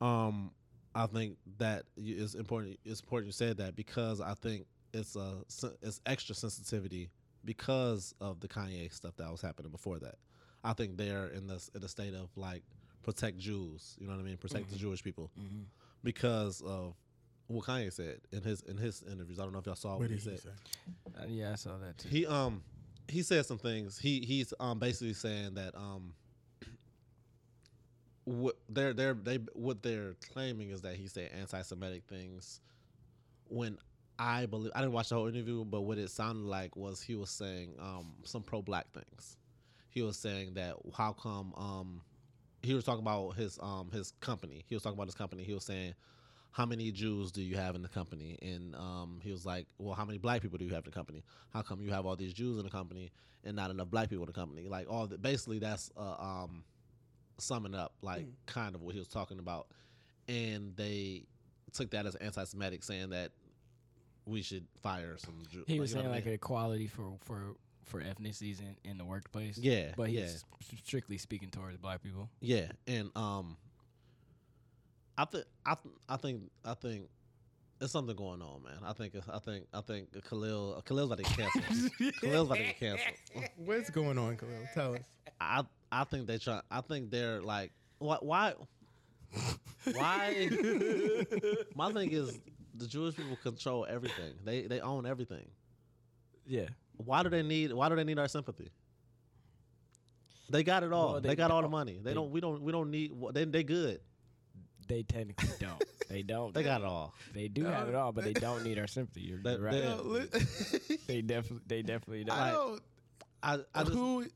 Um, 0.00 0.50
I 0.94 1.06
think 1.06 1.36
that 1.58 1.84
y- 1.96 2.14
it's 2.18 2.34
important. 2.34 2.78
It's 2.84 3.00
important 3.00 3.28
you 3.28 3.32
said 3.32 3.56
that 3.58 3.74
because 3.76 4.20
I 4.20 4.34
think 4.34 4.66
it's 4.92 5.16
a 5.16 5.36
sen- 5.48 5.76
it's 5.82 6.00
extra 6.06 6.34
sensitivity 6.34 7.10
because 7.44 8.14
of 8.20 8.40
the 8.40 8.48
Kanye 8.48 8.92
stuff 8.92 9.16
that 9.16 9.30
was 9.30 9.40
happening 9.40 9.70
before 9.70 9.98
that. 10.00 10.16
I 10.62 10.74
think 10.74 10.96
they're 10.98 11.28
in 11.28 11.46
this 11.46 11.70
in 11.74 11.82
a 11.82 11.88
state 11.88 12.14
of 12.14 12.28
like 12.36 12.62
protect 13.02 13.38
Jews. 13.38 13.96
You 13.98 14.06
know 14.08 14.12
what 14.14 14.20
I 14.20 14.24
mean? 14.24 14.36
Protect 14.36 14.68
the 14.70 14.76
Jewish 14.76 15.02
people 15.02 15.30
because 16.02 16.60
of 16.62 16.94
what 17.46 17.66
Kanye 17.66 17.92
said 17.92 18.20
in 18.32 18.42
his 18.42 18.62
in 18.62 18.76
his 18.76 19.02
interviews. 19.10 19.38
I 19.38 19.44
don't 19.44 19.52
know 19.52 19.58
if 19.58 19.66
y'all 19.66 19.74
saw 19.74 19.90
what, 19.90 20.00
What 20.00 20.10
he 20.10 20.16
he 20.16 20.20
said. 20.20 20.40
Uh, 21.18 21.24
yeah, 21.28 21.52
I 21.52 21.56
saw 21.56 21.76
that 21.78 21.98
too. 21.98 22.08
He 22.08 22.26
um 22.26 22.62
he 23.08 23.22
said 23.22 23.44
some 23.46 23.58
things. 23.58 23.98
He 23.98 24.20
he's 24.20 24.54
um 24.60 24.78
basically 24.78 25.14
saying 25.14 25.54
that 25.54 25.74
um 25.74 26.14
what 28.24 28.56
they're 28.68 28.92
they're 28.92 29.14
they 29.14 29.38
what 29.54 29.82
they're 29.82 30.14
claiming 30.32 30.70
is 30.70 30.82
that 30.82 30.94
he 30.94 31.08
said 31.08 31.30
anti-Semitic 31.38 32.04
things 32.08 32.60
when 33.48 33.78
I 34.18 34.46
believe 34.46 34.70
I 34.74 34.80
didn't 34.80 34.92
watch 34.92 35.08
the 35.08 35.16
whole 35.16 35.26
interview, 35.26 35.64
but 35.64 35.80
what 35.80 35.98
it 35.98 36.10
sounded 36.10 36.44
like 36.44 36.76
was 36.76 37.00
he 37.00 37.16
was 37.16 37.30
saying 37.30 37.74
um 37.80 38.12
some 38.22 38.42
pro-black 38.42 38.92
things. 38.92 39.36
He 39.88 40.02
was 40.02 40.16
saying 40.16 40.54
that 40.54 40.76
how 40.94 41.12
come 41.12 41.52
um 41.56 42.02
he 42.62 42.74
was 42.74 42.84
talking 42.84 43.02
about 43.02 43.36
his 43.36 43.58
um 43.60 43.90
his 43.92 44.12
company. 44.20 44.64
He 44.68 44.74
was 44.74 44.82
talking 44.82 44.96
about 44.96 45.06
his 45.06 45.14
company. 45.14 45.44
He 45.44 45.54
was 45.54 45.64
saying 45.64 45.94
how 46.52 46.66
many 46.66 46.90
Jews 46.90 47.30
do 47.30 47.42
you 47.42 47.56
have 47.56 47.74
in 47.74 47.82
the 47.82 47.88
company? 47.88 48.36
And 48.42 48.74
um, 48.74 49.20
he 49.22 49.30
was 49.30 49.46
like, 49.46 49.66
well, 49.78 49.94
how 49.94 50.04
many 50.04 50.18
black 50.18 50.42
people 50.42 50.58
do 50.58 50.64
you 50.64 50.74
have 50.74 50.84
in 50.84 50.90
the 50.90 50.94
company? 50.94 51.22
How 51.52 51.62
come 51.62 51.80
you 51.80 51.90
have 51.90 52.06
all 52.06 52.16
these 52.16 52.32
Jews 52.32 52.58
in 52.58 52.64
the 52.64 52.70
company 52.70 53.12
and 53.44 53.54
not 53.54 53.70
enough 53.70 53.88
black 53.88 54.10
people 54.10 54.24
in 54.24 54.26
the 54.26 54.32
company? 54.32 54.66
Like 54.68 54.90
all 54.90 55.06
the, 55.06 55.16
basically 55.16 55.60
that's 55.60 55.92
uh, 55.96 56.16
um, 56.18 56.64
summing 57.38 57.74
up 57.74 57.92
like 58.02 58.26
kind 58.46 58.74
of 58.74 58.82
what 58.82 58.94
he 58.94 58.98
was 58.98 59.08
talking 59.08 59.38
about. 59.38 59.68
And 60.28 60.74
they 60.76 61.24
took 61.72 61.90
that 61.90 62.06
as 62.06 62.16
anti-Semitic, 62.16 62.82
saying 62.82 63.10
that 63.10 63.30
we 64.26 64.42
should 64.42 64.66
fire 64.82 65.16
some 65.18 65.42
Jews. 65.50 65.64
He 65.66 65.78
was 65.78 65.90
you 65.90 65.96
know 65.96 66.02
saying 66.02 66.10
what 66.10 66.14
I 66.14 66.16
like 66.18 66.26
mean? 66.26 66.34
equality 66.34 66.86
for 66.88 67.12
for 67.20 67.54
for 67.90 68.00
ethnicities 68.00 68.60
in, 68.60 68.76
in 68.88 68.98
the 68.98 69.04
workplace. 69.04 69.58
Yeah, 69.58 69.92
but 69.96 70.08
he's 70.08 70.44
yeah. 70.60 70.78
strictly 70.84 71.18
speaking 71.18 71.50
towards 71.50 71.76
black 71.76 72.02
people. 72.02 72.30
Yeah, 72.40 72.68
and 72.86 73.10
um, 73.16 73.56
I 75.18 75.24
think 75.24 75.44
I 75.66 75.74
th- 75.74 75.94
I 76.08 76.16
think 76.16 76.42
I 76.64 76.74
think 76.74 77.08
there's 77.78 77.90
something 77.90 78.14
going 78.14 78.42
on, 78.42 78.62
man. 78.62 78.78
I 78.84 78.92
think 78.92 79.14
I 79.30 79.38
think 79.38 79.66
I 79.74 79.80
think 79.80 80.08
Khalil 80.28 80.82
Khalil's 80.86 81.10
about 81.10 81.24
to 81.24 81.24
get 81.24 81.50
canceled. 81.52 82.14
Khalil's 82.20 82.46
about 82.46 82.58
to 82.58 82.64
get 82.64 82.78
canceled. 82.78 83.14
What's 83.56 83.90
going 83.90 84.18
on, 84.18 84.36
Khalil? 84.36 84.68
Tell 84.74 84.94
us. 84.94 85.02
I 85.40 85.64
I 85.90 86.04
think 86.04 86.26
they 86.26 86.38
try. 86.38 86.60
I 86.70 86.80
think 86.80 87.10
they're 87.10 87.42
like 87.42 87.72
why 87.98 88.18
why 88.20 88.54
why. 89.92 90.48
My 91.74 91.92
thing 91.92 92.12
is 92.12 92.38
the 92.74 92.86
Jewish 92.86 93.16
people 93.16 93.36
control 93.42 93.86
everything. 93.88 94.34
They 94.44 94.62
they 94.62 94.80
own 94.80 95.06
everything. 95.06 95.48
Yeah. 96.46 96.68
Why 97.04 97.22
do 97.22 97.28
they 97.28 97.42
need 97.42 97.72
Why 97.72 97.88
do 97.88 97.96
they 97.96 98.04
need 98.04 98.18
our 98.18 98.28
sympathy? 98.28 98.70
They 100.50 100.64
got 100.64 100.82
it 100.82 100.92
all. 100.92 101.12
Well, 101.12 101.20
they, 101.20 101.30
they 101.30 101.36
got 101.36 101.50
all 101.50 101.62
the 101.62 101.68
money. 101.68 101.94
They, 102.02 102.10
They- 102.10 102.14
don't. 102.14 102.30
We 102.30 102.40
don't. 102.40 102.60
We 102.62 102.72
don't 102.72 102.90
need. 102.90 103.12
They 103.32 103.44
they 103.44 103.62
good. 103.64 104.00
They 104.88 105.04
technically 105.04 105.48
don't. 105.60 105.84
They 106.08 106.22
don't. 106.22 106.52
They 106.52 106.64
got 106.64 106.80
it 106.80 106.86
all. 106.88 107.14
They 107.32 107.46
do 107.46 107.64
have 107.64 107.88
it 107.88 107.94
all, 107.94 108.10
but 108.10 108.24
they 108.24 108.32
don't 108.32 108.64
need 108.64 108.76
our 108.80 108.88
sympathy. 108.88 109.20
You're, 109.20 109.38
They- 109.38 109.52
you're 109.52 109.60
right. 109.60 109.72
they- 109.72 109.94
li- 110.88 110.98
They 111.06 111.22
definitely, 111.22 111.60
they 111.68 111.82
definitely 111.82 112.24
don't. 112.24 112.36
I 112.36 112.50
don't. 112.50 112.80
I 113.42 113.58
I 113.74 113.84
just, 113.84 113.92
who? 113.94 114.26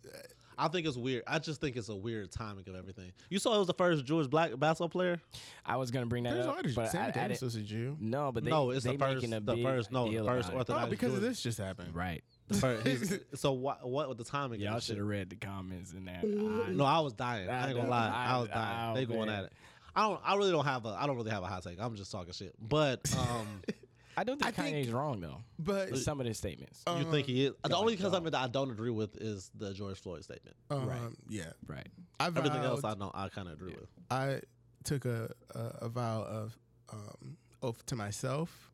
I 0.56 0.68
think 0.68 0.86
it's 0.86 0.96
weird. 0.96 1.24
I 1.26 1.40
just 1.40 1.60
think 1.60 1.74
it's 1.76 1.88
a 1.88 1.96
weird 1.96 2.30
timing 2.30 2.68
of 2.68 2.76
everything. 2.76 3.10
You 3.28 3.40
saw 3.40 3.56
it 3.56 3.58
was 3.58 3.66
the 3.66 3.74
first 3.74 4.04
Jewish 4.04 4.28
black 4.28 4.56
basketball 4.56 4.88
player. 4.88 5.20
I 5.66 5.76
was 5.78 5.90
gonna 5.90 6.06
bring 6.06 6.22
that 6.22 6.34
There's 6.34 6.46
up, 6.46 6.52
already 6.54 6.72
but 6.72 6.84
I, 6.84 6.88
Sammy 6.88 7.08
I 7.08 7.10
Davis 7.10 7.40
didn't. 7.40 7.42
was 7.42 7.56
a 7.56 7.60
Jew. 7.62 7.96
No, 7.98 8.30
but 8.30 8.44
they, 8.44 8.50
no, 8.50 8.70
it's 8.70 8.84
they 8.84 8.92
the 8.92 8.98
first. 8.98 9.20
The 9.28 9.62
first. 9.64 9.90
No, 9.90 10.08
the 10.08 10.24
first. 10.24 10.52
Orthodox. 10.52 10.86
Oh, 10.86 10.90
because 10.90 11.12
of 11.14 11.20
Jewish- 11.20 11.30
this 11.30 11.42
just 11.42 11.58
happened. 11.58 11.92
Right. 11.92 12.22
The 12.48 12.54
first- 12.54 12.86
he's- 12.86 13.18
so 13.40 13.52
what? 13.52 13.86
What 13.88 14.08
with 14.08 14.18
the 14.18 14.24
timing? 14.24 14.60
of 14.60 14.60
Y'all 14.62 14.80
should 14.80 14.96
have 14.98 15.06
read 15.06 15.30
the 15.30 15.36
comments 15.36 15.92
in 15.92 16.04
that. 16.06 16.24
I, 16.24 16.70
No, 16.72 16.84
I 16.84 17.00
was 17.00 17.12
dying. 17.14 17.48
I, 17.48 17.64
I 17.64 17.66
ain't 17.68 17.76
gonna 17.76 17.88
lie. 17.90 18.08
I, 18.08 18.34
I- 18.34 18.38
was 18.40 18.48
dying. 18.48 18.94
they 18.94 19.04
going 19.06 19.26
man. 19.28 19.38
at 19.40 19.44
it. 19.44 19.52
I 19.96 20.08
don't. 20.08 20.20
I 20.24 20.34
really 20.36 20.50
don't 20.50 20.64
have 20.64 20.84
a. 20.86 20.88
I 20.90 21.06
don't 21.06 21.16
really 21.16 21.30
have 21.30 21.42
a 21.42 21.46
hot 21.46 21.62
take. 21.62 21.80
I'm 21.80 21.94
just 21.96 22.10
talking 22.10 22.32
shit. 22.32 22.54
But 22.60 23.00
um, 23.16 23.62
I 24.16 24.24
don't 24.24 24.40
think 24.42 24.58
I 24.58 24.62
think- 24.62 24.76
Kanye's 24.76 24.92
wrong 24.92 25.20
though. 25.20 25.38
But 25.58 25.96
some 25.98 26.20
of 26.20 26.26
his 26.26 26.36
statements. 26.36 26.82
you 26.98 27.10
think 27.10 27.26
he 27.26 27.46
is? 27.46 27.54
The 27.64 27.76
only 27.76 27.96
God. 27.96 28.12
something 28.12 28.32
that 28.32 28.40
I 28.40 28.48
don't 28.48 28.70
agree 28.70 28.90
with 28.90 29.16
is 29.22 29.50
the 29.54 29.72
George 29.72 29.98
Floyd 30.00 30.24
statement. 30.24 30.56
um, 30.70 30.86
Right. 30.88 30.98
yeah, 31.28 31.44
right. 31.66 31.86
I 32.20 32.26
Everything 32.26 32.62
else, 32.62 32.82
I 32.84 32.94
don't. 32.94 33.14
I 33.14 33.28
kind 33.28 33.48
of 33.48 33.54
agree 33.54 33.72
with. 33.74 33.88
I 34.10 34.40
took 34.84 35.04
a, 35.04 35.30
a, 35.54 35.60
a 35.82 35.88
vow 35.88 36.22
of 36.24 36.58
um, 36.92 37.36
oath 37.62 37.84
to 37.86 37.96
myself 37.96 38.70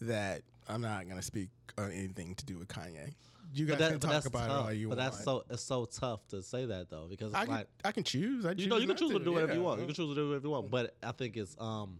that 0.00 0.42
I'm 0.68 0.80
not 0.80 1.08
gonna 1.08 1.22
speak 1.22 1.48
on 1.78 1.90
anything 1.90 2.34
to 2.36 2.44
do 2.46 2.58
with 2.58 2.68
Kanye. 2.68 3.12
You 3.52 3.66
But, 3.66 3.78
guys 3.78 3.90
that, 3.90 4.00
can 4.00 4.10
talk 4.10 4.26
about 4.26 4.46
tough. 4.48 4.50
it 4.50 4.64
all 4.66 4.72
you 4.72 4.88
but 4.88 4.98
want. 4.98 5.12
that's 5.12 5.24
so 5.24 5.44
it's 5.50 5.62
so 5.62 5.84
tough 5.86 6.26
to 6.28 6.40
say 6.42 6.66
that 6.66 6.88
though 6.88 7.06
because 7.10 7.34
I 7.34 7.44
can, 7.46 7.54
like 7.54 7.66
I 7.84 7.90
can 7.92 8.04
choose. 8.04 8.46
I 8.46 8.50
you 8.50 8.54
choose 8.56 8.66
know 8.68 8.76
you 8.76 8.86
can 8.86 8.96
choose 8.96 9.10
to 9.10 9.18
do 9.18 9.32
whatever 9.32 9.54
you 9.54 9.62
want. 9.62 9.80
You 9.80 9.86
can 9.86 9.94
choose 9.94 10.08
to 10.10 10.14
do 10.14 10.28
whatever 10.28 10.46
you 10.46 10.50
want. 10.52 10.70
But 10.70 10.94
I 11.02 11.10
think 11.12 11.36
it's 11.36 11.56
um 11.58 11.98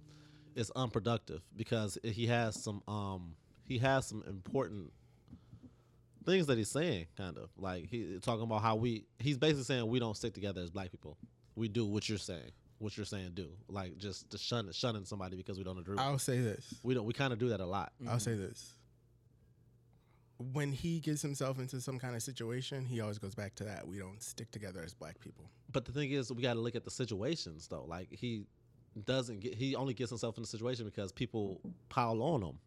it's 0.55 0.70
unproductive 0.77 1.42
because 1.57 1.99
he 2.05 2.27
has 2.29 2.62
some 2.62 2.83
um 2.87 3.35
he 3.66 3.79
has 3.79 4.07
some 4.07 4.23
important 4.29 4.92
things 6.25 6.46
that 6.46 6.59
he's 6.59 6.70
saying 6.70 7.07
kind 7.16 7.37
of 7.38 7.49
like 7.59 7.88
he 7.88 8.18
talking 8.23 8.44
about 8.44 8.62
how 8.62 8.77
we 8.77 9.07
he's 9.18 9.38
basically 9.38 9.64
saying 9.64 9.87
we 9.88 9.99
don't 9.99 10.16
stick 10.16 10.35
together 10.35 10.61
as 10.61 10.70
black 10.70 10.90
people. 10.92 11.16
We 11.57 11.66
do 11.68 11.85
what 11.85 12.09
you're 12.09 12.18
saying. 12.18 12.53
What 12.81 12.97
you're 12.97 13.05
saying 13.05 13.33
do. 13.35 13.49
Like 13.69 13.99
just 13.99 14.31
to 14.31 14.38
shun 14.38 14.73
shunning 14.73 15.05
somebody 15.05 15.37
because 15.37 15.59
we 15.59 15.64
don't 15.64 15.79
agree. 15.79 15.95
with 15.95 16.01
I'll 16.01 16.19
say 16.19 16.38
this. 16.40 16.75
we 16.83 16.95
don't 16.95 17.05
we 17.05 17.12
kind 17.12 17.33
of 17.33 17.38
do 17.38 17.51
that 17.51 17.61
a 17.61 17.66
lot. 17.66 17.93
I'll 18.09 18.19
say 18.19 18.33
mm-hmm. 18.33 18.43
this. 18.43 18.75
When 20.53 20.73
he 20.73 21.01
gets 21.01 21.21
himself 21.21 21.59
into 21.59 21.83
some 21.83 21.99
kind 21.99 22.16
of 22.16 22.23
situation, 22.23 22.87
he 22.87 23.03
always 23.03 23.19
goes 23.19 23.35
back 23.35 23.55
to 23.57 23.64
that. 23.64 23.87
We 23.87 23.99
don't 23.99 24.23
stick 24.23 24.51
together 24.51 24.81
as 24.83 24.95
black 24.95 25.21
people. 25.21 25.51
But 25.71 25.85
the 25.85 25.93
thing 25.93 26.11
is, 26.11 26.33
we 26.33 26.43
got 26.43 26.55
to 26.55 26.61
look 26.61 26.75
at 26.75 26.85
the 26.85 26.90
situations 26.90 27.69
though. 27.69 27.85
Like 27.87 28.09
he 28.11 28.47
doesn't 29.05 29.40
get, 29.40 29.55
he 29.55 29.77
only 29.77 29.93
gets 29.95 30.11
himself 30.11 30.38
in 30.38 30.43
the 30.43 30.49
situation 30.49 30.87
because 30.87 31.12
people 31.12 31.61
pile 31.90 32.23
on 32.23 32.43
him. 32.43 32.59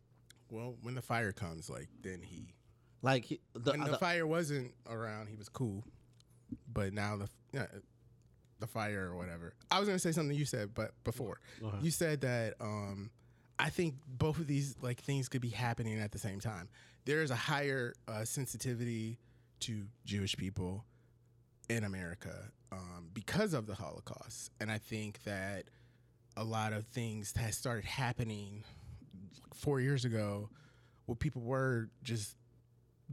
Well, 0.51 0.75
when 0.83 0.93
the 0.93 1.01
fire 1.01 1.31
comes, 1.31 1.69
like 1.69 1.89
then 2.01 2.21
he. 2.21 2.53
Like 3.01 3.25
he, 3.25 3.39
the, 3.53 3.71
when 3.71 3.81
the, 3.81 3.91
the- 3.91 3.97
fire 3.97 4.27
wasn't 4.27 4.73
around, 4.87 5.27
he 5.27 5.35
was 5.35 5.49
cool. 5.49 5.83
But 6.71 6.93
now 6.93 7.17
the 7.17 7.27
yeah, 7.51 7.65
the 8.63 8.67
fire 8.67 9.09
or 9.11 9.17
whatever. 9.17 9.53
I 9.69 9.79
was 9.79 9.87
gonna 9.89 9.99
say 9.99 10.13
something 10.13 10.35
you 10.37 10.45
said, 10.45 10.73
but 10.73 10.91
before 11.03 11.39
Uh-huh. 11.63 11.77
you 11.81 11.91
said 11.91 12.21
that, 12.21 12.53
um, 12.61 13.11
I 13.59 13.69
think 13.69 13.95
both 14.07 14.39
of 14.39 14.47
these 14.47 14.75
like 14.81 15.01
things 15.01 15.27
could 15.29 15.41
be 15.41 15.49
happening 15.49 15.99
at 15.99 16.11
the 16.13 16.17
same 16.19 16.39
time. 16.39 16.69
There 17.05 17.21
is 17.21 17.29
a 17.31 17.35
higher 17.35 17.93
uh, 18.07 18.23
sensitivity 18.23 19.19
to 19.61 19.85
Jewish 20.05 20.35
people 20.37 20.85
in 21.69 21.83
America 21.83 22.51
um, 22.71 23.09
because 23.13 23.53
of 23.53 23.67
the 23.67 23.75
Holocaust, 23.75 24.51
and 24.61 24.71
I 24.71 24.77
think 24.77 25.21
that 25.23 25.65
a 26.37 26.43
lot 26.43 26.71
of 26.73 26.85
things 26.87 27.33
that 27.33 27.53
started 27.53 27.85
happening 27.85 28.63
four 29.53 29.79
years 29.81 30.05
ago, 30.05 30.49
where 31.05 31.15
people 31.15 31.41
were 31.41 31.89
just 32.01 32.35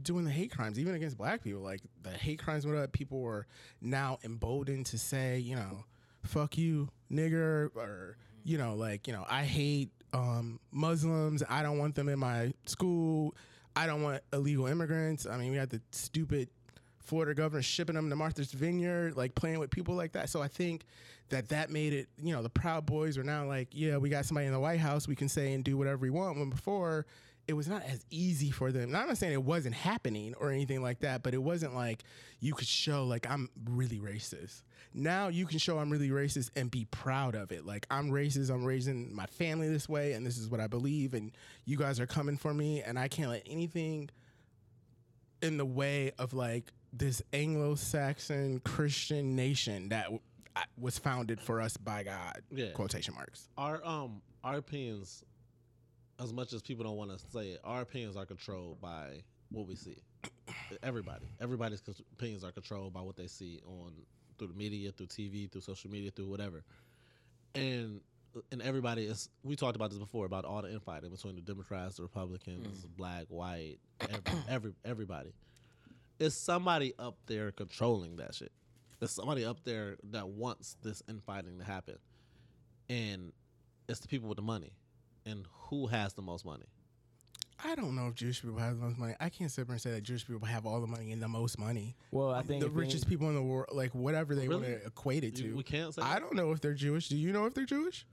doing 0.01 0.25
the 0.25 0.31
hate 0.31 0.51
crimes, 0.51 0.79
even 0.79 0.95
against 0.95 1.17
black 1.17 1.43
people. 1.43 1.61
Like 1.61 1.81
the 2.03 2.11
hate 2.11 2.39
crimes 2.39 2.65
up. 2.65 2.91
People 2.91 3.21
were 3.21 3.47
now 3.81 4.19
emboldened 4.23 4.85
to 4.87 4.97
say, 4.97 5.39
you 5.39 5.55
know, 5.55 5.85
fuck 6.23 6.57
you, 6.57 6.89
nigger, 7.11 7.75
or, 7.75 8.17
you 8.43 8.57
know, 8.57 8.75
like, 8.75 9.07
you 9.07 9.13
know, 9.13 9.25
I 9.29 9.43
hate 9.43 9.89
um, 10.13 10.59
Muslims. 10.71 11.43
I 11.49 11.63
don't 11.63 11.77
want 11.77 11.95
them 11.95 12.09
in 12.09 12.19
my 12.19 12.53
school. 12.65 13.35
I 13.75 13.87
don't 13.87 14.03
want 14.03 14.21
illegal 14.33 14.67
immigrants. 14.67 15.25
I 15.25 15.37
mean, 15.37 15.51
we 15.51 15.57
had 15.57 15.69
the 15.69 15.81
stupid 15.91 16.49
Florida 16.99 17.33
governor 17.33 17.61
shipping 17.61 17.95
them 17.95 18.09
to 18.09 18.15
Martha's 18.15 18.51
Vineyard, 18.51 19.17
like 19.17 19.35
playing 19.35 19.59
with 19.59 19.69
people 19.69 19.95
like 19.95 20.13
that. 20.13 20.29
So 20.29 20.41
I 20.41 20.47
think 20.47 20.85
that 21.29 21.49
that 21.49 21.69
made 21.69 21.93
it, 21.93 22.07
you 22.21 22.33
know, 22.33 22.43
the 22.43 22.49
Proud 22.49 22.85
Boys 22.85 23.17
are 23.17 23.23
now 23.23 23.45
like, 23.45 23.69
yeah, 23.71 23.97
we 23.97 24.09
got 24.09 24.25
somebody 24.25 24.47
in 24.47 24.53
the 24.53 24.59
White 24.59 24.79
House. 24.79 25.07
We 25.07 25.15
can 25.15 25.29
say 25.29 25.53
and 25.53 25.63
do 25.63 25.77
whatever 25.77 25.97
we 25.97 26.09
want. 26.09 26.37
When 26.37 26.49
before, 26.49 27.05
it 27.51 27.55
was 27.55 27.67
not 27.67 27.83
as 27.83 28.03
easy 28.09 28.49
for 28.49 28.71
them. 28.71 28.91
Now, 28.91 29.01
I'm 29.01 29.07
not 29.09 29.17
saying 29.17 29.33
it 29.33 29.43
wasn't 29.43 29.75
happening 29.75 30.33
or 30.39 30.51
anything 30.51 30.81
like 30.81 31.01
that, 31.01 31.21
but 31.21 31.33
it 31.33 31.43
wasn't 31.43 31.75
like 31.75 32.03
you 32.39 32.53
could 32.53 32.67
show 32.67 33.05
like 33.05 33.29
I'm 33.29 33.49
really 33.69 33.99
racist. 33.99 34.63
Now 34.93 35.27
you 35.27 35.45
can 35.45 35.59
show 35.59 35.77
I'm 35.77 35.89
really 35.89 36.09
racist 36.09 36.49
and 36.55 36.71
be 36.71 36.85
proud 36.85 37.35
of 37.35 37.51
it. 37.51 37.65
Like 37.65 37.85
I'm 37.91 38.09
racist. 38.09 38.49
I'm 38.49 38.63
raising 38.65 39.13
my 39.13 39.25
family 39.25 39.67
this 39.69 39.87
way, 39.89 40.13
and 40.13 40.25
this 40.25 40.37
is 40.37 40.47
what 40.49 40.59
I 40.61 40.67
believe. 40.67 41.13
And 41.13 41.31
you 41.65 41.77
guys 41.77 41.99
are 41.99 42.07
coming 42.07 42.37
for 42.37 42.53
me, 42.53 42.81
and 42.81 42.97
I 42.97 43.07
can't 43.09 43.29
let 43.29 43.43
anything 43.45 44.09
in 45.41 45.57
the 45.57 45.65
way 45.65 46.11
of 46.17 46.33
like 46.33 46.71
this 46.93 47.21
Anglo-Saxon 47.33 48.61
Christian 48.63 49.35
nation 49.35 49.89
that 49.89 50.05
w- 50.05 50.19
was 50.77 50.97
founded 50.99 51.39
for 51.41 51.61
us 51.61 51.77
by 51.77 52.03
God. 52.03 52.41
Yeah. 52.51 52.71
Quotation 52.73 53.13
marks. 53.15 53.47
our 53.57 53.83
um 53.85 54.21
our 54.43 54.57
opinions, 54.57 55.23
as 56.21 56.33
much 56.33 56.53
as 56.53 56.61
people 56.61 56.83
don't 56.83 56.97
want 56.97 57.11
to 57.11 57.19
say 57.31 57.49
it, 57.49 57.61
our 57.63 57.81
opinions 57.81 58.15
are 58.15 58.25
controlled 58.25 58.79
by 58.79 59.23
what 59.49 59.67
we 59.67 59.75
see. 59.75 59.97
Everybody, 60.83 61.25
everybody's 61.41 61.81
opinions 62.13 62.43
are 62.43 62.51
controlled 62.51 62.93
by 62.93 63.01
what 63.01 63.17
they 63.17 63.27
see 63.27 63.59
on 63.65 63.93
through 64.37 64.47
the 64.47 64.53
media, 64.53 64.91
through 64.91 65.07
TV, 65.07 65.51
through 65.51 65.61
social 65.61 65.89
media, 65.89 66.11
through 66.11 66.27
whatever. 66.27 66.63
And 67.55 67.99
and 68.51 68.61
everybody 68.61 69.03
is. 69.03 69.29
We 69.43 69.55
talked 69.55 69.75
about 69.75 69.89
this 69.89 69.99
before 69.99 70.25
about 70.25 70.45
all 70.45 70.61
the 70.61 70.71
infighting 70.71 71.09
between 71.09 71.35
the 71.35 71.41
Democrats, 71.41 71.97
the 71.97 72.03
Republicans, 72.03 72.85
mm. 72.85 72.97
black, 72.97 73.25
white, 73.27 73.77
every, 73.99 74.39
every 74.49 74.73
everybody. 74.85 75.33
Is 76.19 76.33
somebody 76.35 76.93
up 76.97 77.17
there 77.25 77.51
controlling 77.51 78.17
that 78.17 78.33
shit? 78.35 78.51
There's 78.99 79.11
somebody 79.11 79.43
up 79.43 79.57
there 79.65 79.97
that 80.11 80.29
wants 80.29 80.77
this 80.81 81.03
infighting 81.09 81.57
to 81.59 81.65
happen, 81.65 81.97
and 82.89 83.33
it's 83.89 83.99
the 83.99 84.07
people 84.07 84.29
with 84.29 84.37
the 84.37 84.43
money. 84.43 84.71
And 85.25 85.45
who 85.69 85.87
has 85.87 86.13
the 86.13 86.21
most 86.21 86.45
money? 86.45 86.65
I 87.63 87.75
don't 87.75 87.95
know 87.95 88.07
if 88.07 88.15
Jewish 88.15 88.41
people 88.41 88.57
have 88.57 88.79
the 88.79 88.85
most 88.85 88.97
money. 88.97 89.13
I 89.19 89.29
can't 89.29 89.51
sit 89.51 89.67
there 89.67 89.73
and 89.73 89.81
say 89.81 89.91
that 89.91 90.01
Jewish 90.01 90.25
people 90.25 90.47
have 90.47 90.65
all 90.65 90.81
the 90.81 90.87
money 90.87 91.11
and 91.11 91.21
the 91.21 91.27
most 91.27 91.59
money. 91.59 91.95
Well, 92.09 92.31
I 92.31 92.41
think 92.41 92.61
the 92.61 92.65
if 92.67 92.71
any- 92.71 92.81
richest 92.81 93.07
people 93.07 93.29
in 93.29 93.35
the 93.35 93.41
world, 93.43 93.69
like 93.71 93.93
whatever 93.93 94.33
they 94.33 94.47
want 94.47 94.63
to 94.63 94.83
equate 94.85 95.23
it 95.23 95.35
to. 95.35 95.43
You- 95.43 95.55
we 95.55 95.63
can't 95.63 95.93
say. 95.93 96.01
I 96.01 96.15
that? 96.15 96.21
don't 96.21 96.33
know 96.35 96.51
if 96.51 96.59
they're 96.61 96.73
Jewish. 96.73 97.07
Do 97.09 97.17
you 97.17 97.31
know 97.31 97.45
if 97.45 97.53
they're 97.53 97.65
Jewish? 97.65 98.05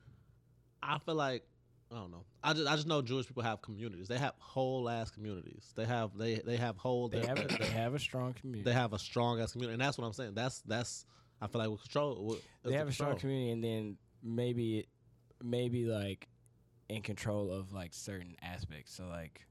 I 0.82 0.98
feel 0.98 1.14
like 1.14 1.44
I 1.90 1.94
don't 1.94 2.10
know. 2.10 2.24
I 2.44 2.52
just 2.52 2.68
I 2.68 2.76
just 2.76 2.86
know 2.86 3.00
Jewish 3.00 3.26
people 3.26 3.42
have 3.42 3.62
communities. 3.62 4.06
They 4.08 4.18
have 4.18 4.34
whole 4.38 4.86
ass 4.90 5.10
communities. 5.10 5.72
They 5.74 5.86
have 5.86 6.10
they 6.18 6.34
they 6.36 6.56
have 6.56 6.76
whole. 6.76 7.08
they 7.08 7.24
have 7.24 7.38
a, 7.38 7.46
they 7.58 7.66
have 7.68 7.94
a 7.94 7.98
strong 7.98 8.34
community. 8.34 8.64
they 8.70 8.74
have 8.74 8.92
a 8.92 8.98
strong 8.98 9.40
ass 9.40 9.52
community, 9.52 9.72
and 9.74 9.80
that's 9.80 9.96
what 9.96 10.06
I'm 10.06 10.12
saying. 10.12 10.34
That's 10.34 10.60
that's 10.60 11.06
I 11.40 11.46
feel 11.46 11.60
like 11.62 11.70
we 11.70 11.76
control. 11.78 12.16
what- 12.16 12.42
they 12.64 12.74
have 12.74 12.86
the 12.86 12.90
a 12.90 12.94
strong 12.94 13.16
community, 13.18 13.50
and 13.52 13.64
then 13.64 13.96
maybe, 14.22 14.86
maybe 15.42 15.86
like 15.86 16.28
in 16.88 17.02
control 17.02 17.50
of 17.52 17.72
like 17.72 17.92
certain 17.94 18.36
aspects. 18.42 18.94
So 18.94 19.06
like, 19.06 19.46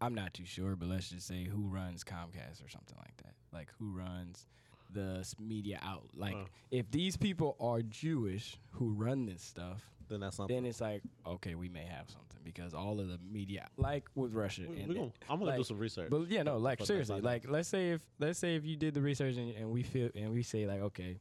I'm 0.00 0.14
not 0.14 0.34
too 0.34 0.44
sure, 0.44 0.76
but 0.76 0.88
let's 0.88 1.10
just 1.10 1.26
say 1.26 1.44
who 1.44 1.68
runs 1.68 2.04
Comcast 2.04 2.64
or 2.64 2.68
something 2.68 2.96
like 2.98 3.16
that. 3.18 3.34
Like 3.52 3.70
who 3.78 3.90
runs 3.96 4.46
the 4.92 5.26
media 5.40 5.80
out. 5.82 6.08
Like 6.14 6.36
Uh. 6.36 6.44
if 6.70 6.90
these 6.90 7.16
people 7.16 7.56
are 7.60 7.82
Jewish 7.82 8.58
who 8.72 8.92
run 8.92 9.26
this 9.26 9.42
stuff, 9.42 9.82
Then 10.08 10.20
that's 10.20 10.36
something. 10.36 10.54
then 10.54 10.64
it's 10.66 10.80
like 10.80 11.02
okay, 11.26 11.54
we 11.56 11.68
may 11.68 11.84
have 11.84 12.08
something 12.08 12.22
because 12.44 12.74
all 12.74 13.00
of 13.00 13.08
the 13.08 13.18
media, 13.28 13.66
like 13.76 14.04
with 14.14 14.32
Russia, 14.32 14.62
We, 14.68 14.76
and 14.80 14.88
we 14.88 14.94
gonna, 14.94 15.10
I'm 15.28 15.40
gonna 15.40 15.56
do 15.56 15.64
some 15.64 15.78
research. 15.78 16.10
but 16.10 16.28
yeah, 16.30 16.44
no, 16.44 16.58
like 16.58 16.84
seriously, 16.84 17.20
like 17.20 17.48
let's 17.50 17.68
say 17.68 17.90
if 17.90 18.02
let's 18.20 18.38
say 18.38 18.54
if 18.54 18.64
you 18.64 18.76
did 18.76 18.94
the 18.94 19.00
research 19.02 19.36
and, 19.36 19.50
and 19.56 19.70
we 19.72 19.82
feel 19.82 20.10
and 20.14 20.32
we 20.32 20.44
say 20.44 20.64
like 20.66 20.80
okay, 20.82 21.18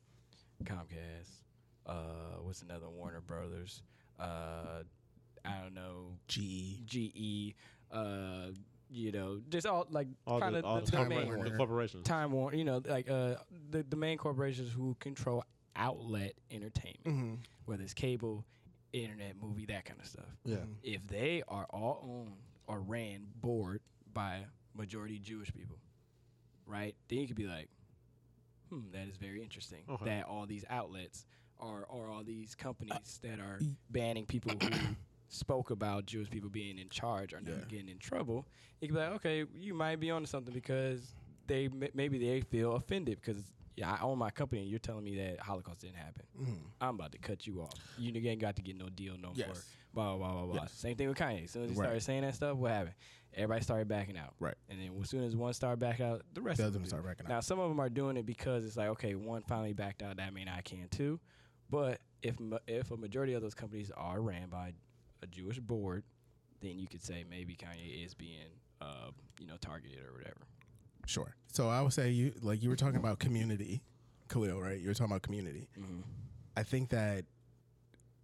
Comcast, 0.63 1.41
uh, 1.88 2.38
what's 2.41 2.61
another 2.61 2.89
Warner 2.89 3.21
Brothers, 3.21 3.81
uh, 4.19 4.83
I 5.47 5.62
don't 5.62 5.73
know, 5.73 6.17
GE. 6.27 6.86
GE, 6.86 7.53
uh, 7.91 8.47
you 8.89 9.12
know, 9.12 9.41
just 9.49 9.65
all 9.67 9.86
like 9.89 10.08
all 10.27 10.39
kind 10.39 10.55
the, 10.55 10.60
of 10.60 10.65
all 10.65 10.75
the, 10.79 10.86
the, 10.86 10.91
the 10.91 10.97
Time 10.97 11.10
main 11.10 11.25
Warner. 11.27 11.49
the 11.49 11.58
corporations. 11.58 12.05
Time 12.05 12.31
Warner, 12.31 12.55
you 12.58 12.63
know, 12.65 12.81
like 12.86 13.10
uh, 13.10 13.36
the 13.71 13.84
the 13.88 13.95
main 13.95 14.17
corporations 14.17 14.71
who 14.71 14.95
control 14.99 15.43
outlet 15.75 16.34
entertainment, 16.51 17.03
Mm-hmm. 17.05 17.34
whether 17.65 17.84
it's 17.84 17.93
cable, 17.93 18.45
internet, 18.93 19.36
movie, 19.41 19.65
that 19.65 19.86
kind 19.86 19.99
of 19.99 20.05
stuff 20.08 20.25
Yeah. 20.45 20.58
if 20.84 21.05
they 21.08 21.43
are 21.47 21.65
all 21.69 21.99
owned 22.08 22.38
or 22.67 22.79
ran 22.79 23.25
board 23.41 23.81
by 24.13 24.45
majority 24.73 25.19
Jewish 25.19 25.51
people, 25.53 25.77
right? 26.65 26.95
Then 27.10 27.19
you 27.19 27.27
could 27.27 27.36
be 27.36 27.47
like, 27.47 27.67
hmm, 28.69 28.91
that 28.93 29.08
is 29.10 29.17
very 29.17 29.41
interesting. 29.43 29.84
Okay. 29.89 30.05
That 30.05 30.25
all 30.27 30.45
these 30.45 30.63
outlets 30.69 31.25
are 31.60 31.84
or 31.89 32.10
all 32.10 32.23
these 32.23 32.55
companies 32.55 33.19
that 33.23 33.39
are 33.39 33.60
banning 33.89 34.25
people 34.25 34.51
who 34.62 34.69
spoke 35.29 35.71
about 35.71 36.05
Jewish 36.05 36.29
people 36.29 36.49
being 36.49 36.77
in 36.77 36.89
charge 36.89 37.33
or 37.33 37.41
never 37.41 37.57
Yeah. 37.59 37.65
getting 37.67 37.89
in 37.89 37.97
trouble. 37.99 38.47
You 38.81 38.88
could 38.89 38.95
be 38.95 38.99
like, 39.01 39.11
okay, 39.15 39.45
you 39.55 39.73
might 39.73 39.99
be 39.99 40.11
onto 40.11 40.27
something 40.27 40.53
because 40.53 41.13
they 41.47 41.69
maybe 41.93 42.17
they 42.17 42.41
feel 42.41 42.73
offended 42.75 43.19
because 43.21 43.41
yeah, 43.75 43.91
I 43.93 44.03
own 44.03 44.17
my 44.17 44.29
company 44.29 44.61
and 44.61 44.69
you're 44.69 44.79
telling 44.79 45.03
me 45.03 45.17
that 45.17 45.39
Holocaust 45.41 45.81
didn't 45.81 45.97
happen. 45.97 46.23
Mm-hmm. 46.39 46.53
I'm 46.79 46.95
about 46.95 47.11
to 47.11 47.17
cut 47.17 47.45
you 47.45 47.61
off. 47.61 47.73
You 47.97 48.13
ain't 48.29 48.39
got 48.39 48.55
to 48.55 48.61
get 48.61 48.77
no 48.77 48.88
deal 48.89 49.15
no 49.17 49.27
more. 49.29 49.35
Yes. 49.35 49.65
Blah 49.93 50.15
blah 50.15 50.31
blah 50.31 50.43
blah. 50.43 50.53
blah. 50.53 50.61
Yes. 50.63 50.71
Same 50.73 50.95
thing 50.95 51.07
with 51.09 51.17
Kanye. 51.17 51.43
As 51.43 51.51
soon 51.51 51.63
as 51.63 51.71
he 51.71 51.75
Right. 51.75 51.85
started 51.85 52.01
saying 52.01 52.21
that 52.21 52.35
stuff, 52.35 52.55
what 52.57 52.71
happened? 52.71 52.95
Everybody 53.33 53.63
started 53.63 53.88
backing 53.89 54.17
out. 54.17 54.33
Right. 54.39 54.55
And 54.69 54.79
then 54.79 54.91
as 55.01 55.09
soon 55.09 55.23
as 55.25 55.35
one 55.35 55.51
started 55.53 55.79
back 55.79 55.99
out, 55.99 56.21
the 56.33 56.41
rest 56.41 56.59
The 56.59 56.67
of 56.67 56.73
them 56.73 56.85
start 56.85 57.03
backing 57.05 57.25
out. 57.25 57.29
Now 57.29 57.39
some 57.41 57.59
of 57.59 57.67
them 57.69 57.81
are 57.81 57.89
doing 57.89 58.15
it 58.15 58.25
because 58.25 58.63
it's 58.65 58.77
like, 58.77 58.88
okay, 58.89 59.15
one 59.15 59.41
finally 59.43 59.73
backed 59.73 60.01
out. 60.03 60.17
That 60.17 60.33
mean 60.33 60.47
I 60.47 60.61
can 60.61 60.88
too. 60.89 61.19
But 61.69 61.99
if 62.21 62.35
if 62.67 62.91
a 62.91 62.97
majority 62.97 63.33
of 63.33 63.41
those 63.41 63.53
companies 63.55 63.91
are 63.91 64.21
ran 64.21 64.47
by 64.49 64.73
a 65.25 65.27
Jewish 65.27 65.59
board, 65.59 66.03
then 66.61 66.79
you 66.79 66.88
could 66.88 67.03
say 67.03 67.25
maybe 67.29 67.55
Kanye 67.55 68.05
is 68.05 68.13
being, 68.13 68.49
uh, 68.81 69.11
you 69.39 69.47
know, 69.47 69.57
targeted 69.59 69.99
or 69.99 70.13
whatever. 70.13 70.41
Sure. 71.05 71.35
So 71.51 71.69
I 71.69 71.81
would 71.81 71.93
say 71.93 72.09
you 72.09 72.33
like 72.41 72.63
you 72.63 72.69
were 72.69 72.75
talking 72.75 72.97
about 72.97 73.19
community, 73.19 73.83
Khalil, 74.29 74.61
right? 74.61 74.79
You 74.79 74.88
were 74.88 74.93
talking 74.93 75.11
about 75.11 75.21
community. 75.21 75.67
Mm-hmm. 75.79 76.01
I 76.57 76.63
think 76.63 76.89
that 76.89 77.25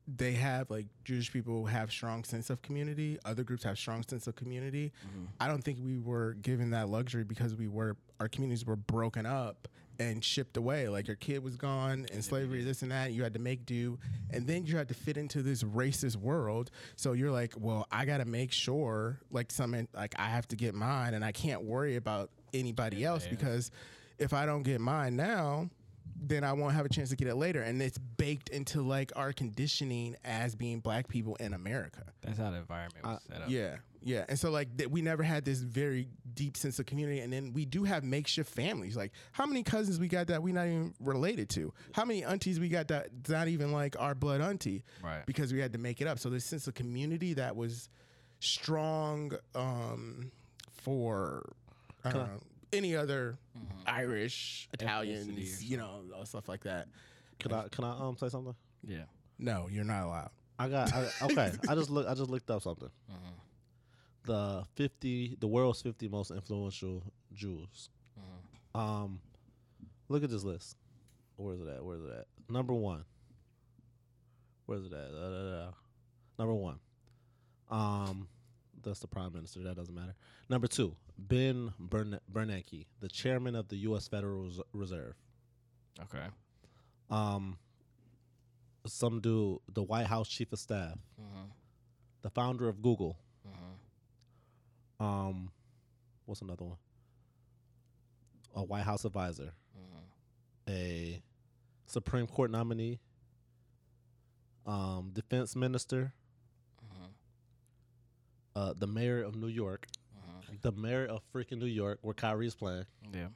they 0.07 0.33
have 0.33 0.69
like 0.69 0.87
Jewish 1.03 1.31
people 1.31 1.65
have 1.65 1.91
strong 1.91 2.23
sense 2.23 2.49
of 2.49 2.61
community. 2.61 3.17
Other 3.23 3.43
groups 3.43 3.63
have 3.63 3.77
strong 3.77 4.03
sense 4.03 4.27
of 4.27 4.35
community. 4.35 4.91
I 5.39 5.47
don't 5.47 5.63
think 5.63 5.79
we 5.81 5.99
were 5.99 6.33
given 6.41 6.71
that 6.71 6.89
luxury 6.89 7.23
because 7.23 7.55
we 7.55 7.67
were 7.67 7.97
our 8.19 8.27
communities 8.27 8.65
were 8.65 8.75
broken 8.75 9.25
up 9.25 9.67
and 10.01 10.23
shipped 10.23 10.57
away. 10.57 10.89
Like 10.89 11.07
your 11.07 11.15
kid 11.15 11.43
was 11.43 11.55
gone 11.55 12.05
in 12.11 12.21
slavery, 12.21 12.63
this 12.63 12.81
and 12.81 12.91
that. 12.91 13.11
You 13.11 13.23
had 13.23 13.33
to 13.33 13.39
make 13.39 13.65
do, 13.65 13.99
and 14.31 14.47
then 14.47 14.65
you 14.65 14.77
had 14.77 14.87
to 14.87 14.93
fit 14.93 15.17
into 15.17 15.41
this 15.41 15.63
racist 15.63 16.15
world. 16.15 16.71
So 16.95 17.13
you're 17.13 17.31
like, 17.31 17.53
well, 17.57 17.87
I 17.91 18.05
got 18.05 18.17
to 18.17 18.25
make 18.25 18.51
sure, 18.51 19.19
like 19.31 19.51
some, 19.51 19.87
like 19.93 20.15
I 20.17 20.27
have 20.29 20.47
to 20.49 20.55
get 20.55 20.73
mine, 20.73 21.13
and 21.13 21.23
I 21.23 21.31
can't 21.31 21.63
worry 21.63 21.95
about 21.95 22.31
anybody 22.53 23.05
else 23.05 23.25
because 23.27 23.71
if 24.17 24.33
I 24.33 24.45
don't 24.45 24.63
get 24.63 24.81
mine 24.81 25.15
now, 25.15 25.69
then 26.23 26.43
I 26.43 26.53
won't 26.53 26.73
have 26.73 26.85
a 26.85 26.89
chance 26.89 27.09
to 27.09 27.15
get 27.15 27.27
it 27.27 27.35
later. 27.35 27.61
And 27.61 27.81
it's 27.81 27.97
baked 27.97 28.49
into 28.49 28.81
like 28.81 29.11
our 29.15 29.33
conditioning 29.33 30.15
as 30.23 30.55
being 30.55 30.79
black 30.79 31.07
people 31.07 31.35
in 31.35 31.53
America. 31.53 32.03
That's 32.21 32.37
how 32.37 32.51
the 32.51 32.57
environment 32.57 33.05
was 33.05 33.17
uh, 33.17 33.33
set 33.33 33.41
up. 33.43 33.49
Yeah, 33.49 33.75
yeah. 34.03 34.25
And 34.27 34.37
so 34.37 34.49
like 34.51 34.75
that 34.77 34.91
we 34.91 35.01
never 35.01 35.23
had 35.23 35.45
this 35.45 35.59
very 35.59 36.07
deep 36.33 36.57
sense 36.57 36.79
of 36.79 36.85
community. 36.85 37.19
And 37.19 37.31
then 37.31 37.53
we 37.53 37.65
do 37.65 37.83
have 37.83 38.03
makeshift 38.03 38.51
families. 38.51 38.97
Like 38.97 39.11
how 39.31 39.45
many 39.45 39.63
cousins 39.63 39.99
we 39.99 40.07
got 40.07 40.27
that 40.27 40.41
we 40.41 40.51
not 40.51 40.67
even 40.67 40.93
related 40.99 41.49
to? 41.51 41.73
How 41.93 42.05
many 42.05 42.23
aunties 42.23 42.59
we 42.59 42.69
got 42.69 42.87
that 42.89 43.09
not 43.29 43.47
even 43.47 43.71
like 43.71 43.95
our 43.99 44.15
blood 44.15 44.41
auntie? 44.41 44.83
Right. 45.03 45.25
Because 45.25 45.53
we 45.53 45.59
had 45.59 45.73
to 45.73 45.79
make 45.79 46.01
it 46.01 46.07
up. 46.07 46.19
So 46.19 46.29
this 46.29 46.45
sense 46.45 46.67
of 46.67 46.73
community 46.73 47.33
that 47.35 47.55
was 47.55 47.89
strong 48.39 49.33
um, 49.55 50.31
for 50.81 51.53
I 52.03 52.11
don't 52.11 52.27
know, 52.27 52.39
any 52.73 52.95
other 52.95 53.37
Irish, 53.85 54.67
Italians, 54.73 55.63
you 55.63 55.77
know, 55.77 56.01
all 56.15 56.25
stuff 56.25 56.49
like 56.49 56.63
that. 56.63 56.87
Can 57.39 57.53
I 57.53 57.67
can 57.69 57.83
I 57.83 57.91
um 57.97 58.17
say 58.17 58.29
something? 58.29 58.55
Yeah. 58.87 59.03
No, 59.37 59.67
you're 59.71 59.83
not 59.83 60.05
allowed. 60.05 60.29
I 60.59 60.69
got 60.69 60.93
I, 60.93 61.07
okay. 61.23 61.51
I 61.67 61.75
just 61.75 61.89
look. 61.89 62.07
I 62.07 62.13
just 62.13 62.29
looked 62.29 62.49
up 62.51 62.61
something. 62.61 62.89
The 64.25 64.63
fifty, 64.75 65.35
the 65.39 65.47
world's 65.47 65.81
fifty 65.81 66.07
most 66.07 66.31
influential 66.31 67.03
Jews. 67.33 67.89
Um, 68.75 69.19
look 70.09 70.23
at 70.23 70.29
this 70.29 70.43
list. 70.43 70.77
Where's 71.37 71.59
it 71.59 71.67
at? 71.67 71.83
Where's 71.83 72.03
it 72.03 72.11
at? 72.11 72.25
Number 72.49 72.73
one. 72.73 73.03
Where's 74.67 74.85
it 74.85 74.93
at? 74.93 75.11
Da, 75.11 75.29
da, 75.29 75.51
da. 75.65 75.71
Number 76.37 76.53
one. 76.53 76.79
Um, 77.69 78.27
that's 78.83 78.99
the 78.99 79.07
prime 79.07 79.33
minister. 79.33 79.63
That 79.63 79.75
doesn't 79.75 79.93
matter. 79.95 80.13
Number 80.49 80.67
two, 80.67 80.95
Ben 81.17 81.73
Bern- 81.79 82.19
Bernanke, 82.31 82.85
the 82.99 83.07
chairman 83.07 83.55
of 83.55 83.67
the 83.69 83.77
U.S. 83.77 84.07
Federal 84.07 84.43
Res- 84.43 84.59
Reserve. 84.73 85.15
Okay. 85.99 86.25
Um, 87.09 87.57
some 88.85 89.19
dude, 89.19 89.59
the 89.73 89.83
White 89.83 90.07
House 90.07 90.27
chief 90.27 90.51
of 90.53 90.59
staff, 90.59 90.97
the 92.21 92.29
founder 92.29 92.67
of 92.69 92.81
Google. 92.81 93.17
Um, 95.01 95.49
what's 96.25 96.41
another 96.41 96.63
one? 96.65 96.77
A 98.55 98.63
White 98.63 98.83
House 98.83 99.05
advisor, 99.05 99.53
a 100.69 101.21
Supreme 101.87 102.27
Court 102.27 102.51
nominee, 102.51 102.99
um, 104.67 105.09
defense 105.13 105.55
minister, 105.55 106.13
uh, 108.55 108.73
the 108.77 108.87
mayor 108.87 109.23
of 109.23 109.35
New 109.35 109.47
York, 109.47 109.87
the 110.61 110.71
mayor 110.73 111.05
of 111.05 111.21
freaking 111.33 111.57
New 111.59 111.65
York, 111.65 111.99
where 112.01 112.13
Kyrie's 112.13 112.53
playing. 112.55 112.85
Yeah. 113.13 113.27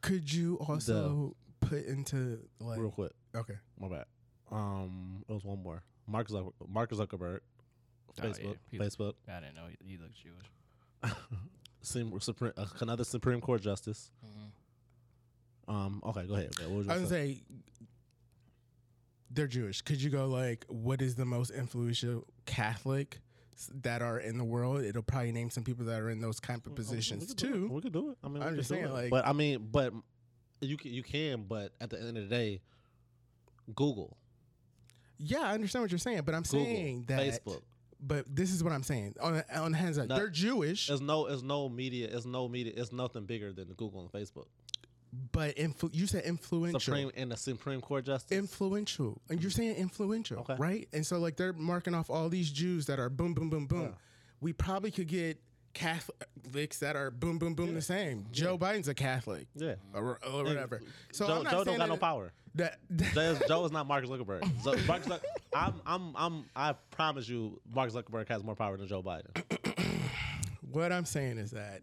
Could 0.00 0.32
you 0.32 0.56
also 0.66 1.36
put 1.60 1.84
into 1.84 2.40
like 2.58 2.80
Real 2.80 2.90
quick, 2.90 3.12
okay? 3.36 3.58
my 3.78 3.88
bad. 3.88 4.06
Um, 4.50 5.22
it 5.28 5.32
was 5.32 5.44
one 5.44 5.62
more. 5.62 5.82
Mark 6.08 6.28
Zucker- 6.28 6.52
Mark 6.68 6.90
Zuckerberg, 6.90 7.40
Oh, 8.08 8.12
yeah. 8.24 8.24
Facebook, 8.24 8.56
Facebook. 8.74 9.12
I 9.28 9.40
didn't 9.40 9.54
know 9.54 9.66
he, 9.68 9.92
he 9.92 9.96
looked 9.98 10.14
Jewish. 10.16 10.46
Supreme, 11.82 12.52
uh, 12.56 12.66
another 12.80 13.04
Supreme 13.04 13.40
Court 13.40 13.62
justice. 13.62 14.10
Mm-hmm. 14.24 15.74
Um. 15.74 16.02
Okay, 16.06 16.26
go 16.26 16.34
ahead. 16.34 16.50
Okay, 16.58 16.66
what 16.68 16.78
was 16.78 16.88
I 16.88 16.96
you 16.96 17.00
was 17.02 17.10
gonna 17.10 17.22
gonna 17.22 17.34
say? 17.34 17.42
they're 19.30 19.46
Jewish. 19.46 19.82
Could 19.82 20.02
you 20.02 20.10
go 20.10 20.26
like 20.26 20.64
what 20.68 21.00
is 21.00 21.14
the 21.14 21.24
most 21.24 21.50
influential 21.50 22.26
Catholic 22.46 23.20
that 23.82 24.02
are 24.02 24.18
in 24.18 24.36
the 24.38 24.44
world? 24.44 24.82
It'll 24.82 25.02
probably 25.02 25.32
name 25.32 25.50
some 25.50 25.62
people 25.64 25.84
that 25.86 26.00
are 26.00 26.10
in 26.10 26.20
those 26.20 26.40
kind 26.40 26.60
of 26.66 26.74
positions 26.74 27.32
do 27.34 27.48
too. 27.52 27.68
We 27.72 27.80
could 27.80 27.92
do 27.92 28.10
it. 28.10 28.18
I 28.24 28.28
mean, 28.28 28.42
I'm 28.42 28.56
just 28.56 28.68
saying, 28.68 28.90
like- 28.90 29.10
but 29.10 29.26
I 29.26 29.32
mean, 29.32 29.68
but 29.70 29.92
you 30.60 30.76
can, 30.76 30.92
you 30.92 31.02
can, 31.02 31.44
but 31.44 31.72
at 31.80 31.90
the 31.90 31.98
end 31.98 32.08
of 32.18 32.28
the 32.28 32.34
day, 32.34 32.60
Google, 33.74 34.16
Yeah, 35.18 35.40
I 35.42 35.52
understand 35.54 35.84
what 35.84 35.90
you're 35.92 35.98
saying, 35.98 36.22
but 36.22 36.34
I'm 36.34 36.42
Google, 36.42 36.64
saying 36.66 37.04
that. 37.08 37.20
Facebook. 37.20 37.62
But 38.02 38.24
this 38.34 38.52
is 38.52 38.64
what 38.64 38.72
I'm 38.72 38.82
saying. 38.82 39.14
On 39.20 39.42
on 39.54 39.72
the 39.72 39.78
hands 39.78 39.98
No. 39.98 40.06
they're 40.06 40.28
Jewish, 40.30 40.86
There's 40.86 41.00
no, 41.02 41.28
there's 41.28 41.42
no 41.42 41.68
media. 41.68 42.08
It's 42.10 42.24
no 42.26 42.48
media. 42.48 42.72
It's 42.76 42.92
nothing 42.92 43.26
bigger 43.26 43.52
than 43.52 43.68
the 43.68 43.74
Google 43.74 44.00
and 44.00 44.10
Facebook. 44.10 44.46
but 45.32 45.56
influ- 45.56 45.92
you 45.94 46.06
said 46.06 46.24
influential. 46.24 46.78
Supreme 46.80 47.10
and 47.16 47.32
the 47.32 47.36
Supreme 47.36 47.80
Court 47.80 48.04
justice. 48.06 48.36
influential 48.38 49.20
and 49.28 49.42
you're 49.42 49.50
saying 49.50 49.74
influential 49.74 50.38
Okay. 50.38 50.54
right 50.56 50.88
and 50.92 51.04
so 51.04 51.18
like 51.18 51.36
they're 51.36 51.52
marking 51.52 51.94
off 51.96 52.08
all 52.10 52.28
these 52.28 52.48
jews 52.50 52.86
that 52.86 53.00
are 53.00 53.10
boom 53.10 53.34
boom 53.34 53.50
boom 53.50 53.66
boom 53.66 53.82
Yeah. 53.82 53.88
we 54.40 54.52
probably 54.52 54.92
could 54.92 55.08
get 55.08 55.40
catholics 55.72 56.78
that 56.78 56.96
are 56.96 57.10
boom 57.10 57.38
boom 57.38 57.54
boom 57.54 57.74
the 57.74 57.82
same 57.82 58.26
joe 58.32 58.58
biden's 58.58 58.88
a 58.88 58.94
catholic 58.94 59.46
yeah. 59.54 59.74
or, 59.94 60.18
or 60.28 60.42
whatever 60.42 60.80
so 61.12 61.26
Joe, 61.26 61.44
Joe 61.44 61.64
don't 61.64 61.78
got 61.78 61.88
no 61.88 61.96
power. 61.96 62.32
that, 62.56 62.78
Joe 63.14 63.20
is, 63.20 63.42
Joe 63.46 63.64
is 63.64 63.72
not 63.72 63.86
Mark 63.86 64.04
Zuckerberg. 64.04 64.42
So 64.62 64.74
Mark 64.86 65.04
Zuck, 65.04 65.20
I'm, 65.54 65.80
I'm, 65.86 66.16
I'm, 66.16 66.44
I 66.56 66.74
promise 66.90 67.28
you, 67.28 67.60
Mark 67.72 67.92
Zuckerberg 67.92 68.28
has 68.28 68.42
more 68.42 68.56
power 68.56 68.76
than 68.76 68.88
Joe 68.88 69.02
Biden. 69.02 69.30
what 70.72 70.92
i'm 70.92 71.04
saying 71.04 71.38
is 71.38 71.50
that 71.50 71.82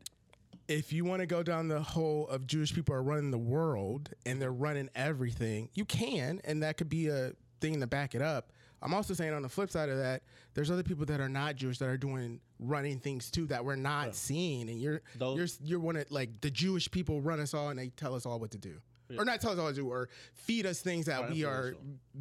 if 0.67 0.91
you 0.91 1.05
want 1.05 1.21
to 1.21 1.25
go 1.25 1.43
down 1.43 1.67
the 1.67 1.81
whole 1.81 2.27
of 2.27 2.47
jewish 2.47 2.73
people 2.73 2.95
are 2.95 3.03
running 3.03 3.31
the 3.31 3.37
world 3.37 4.09
and 4.25 4.41
they're 4.41 4.51
running 4.51 4.89
everything 4.95 5.69
you 5.73 5.85
can 5.85 6.39
and 6.45 6.63
that 6.63 6.77
could 6.77 6.89
be 6.89 7.07
a 7.07 7.33
thing 7.59 7.79
to 7.79 7.87
back 7.87 8.15
it 8.15 8.21
up 8.21 8.51
i'm 8.81 8.93
also 8.93 9.13
saying 9.13 9.33
on 9.33 9.41
the 9.41 9.49
flip 9.49 9.69
side 9.69 9.89
of 9.89 9.97
that 9.97 10.23
there's 10.53 10.71
other 10.71 10.83
people 10.83 11.05
that 11.05 11.19
are 11.19 11.29
not 11.29 11.55
jewish 11.55 11.77
that 11.77 11.89
are 11.89 11.97
doing 11.97 12.39
running 12.59 12.99
things 12.99 13.29
too 13.31 13.45
that 13.47 13.63
we're 13.63 13.75
not 13.75 14.15
seeing 14.15 14.69
and 14.69 14.79
you're 14.79 15.01
Those- 15.15 15.37
you're 15.61 15.69
you're 15.69 15.79
one 15.79 15.95
of 15.95 16.09
like 16.11 16.41
the 16.41 16.49
jewish 16.49 16.89
people 16.89 17.21
run 17.21 17.39
us 17.39 17.53
all 17.53 17.69
and 17.69 17.77
they 17.77 17.89
tell 17.89 18.15
us 18.15 18.25
all 18.25 18.39
what 18.39 18.51
to 18.51 18.57
do 18.57 18.77
or 19.17 19.23
not 19.25 19.39
tell 19.39 19.51
us 19.51 19.57
all 19.59 19.65
what 19.65 19.75
to 19.75 19.81
do 19.81 19.87
or 19.89 20.09
feed 20.33 20.65
us 20.65 20.81
things 20.81 21.05
that 21.05 21.21
Are 21.21 21.29
we 21.31 21.43
are 21.45 21.75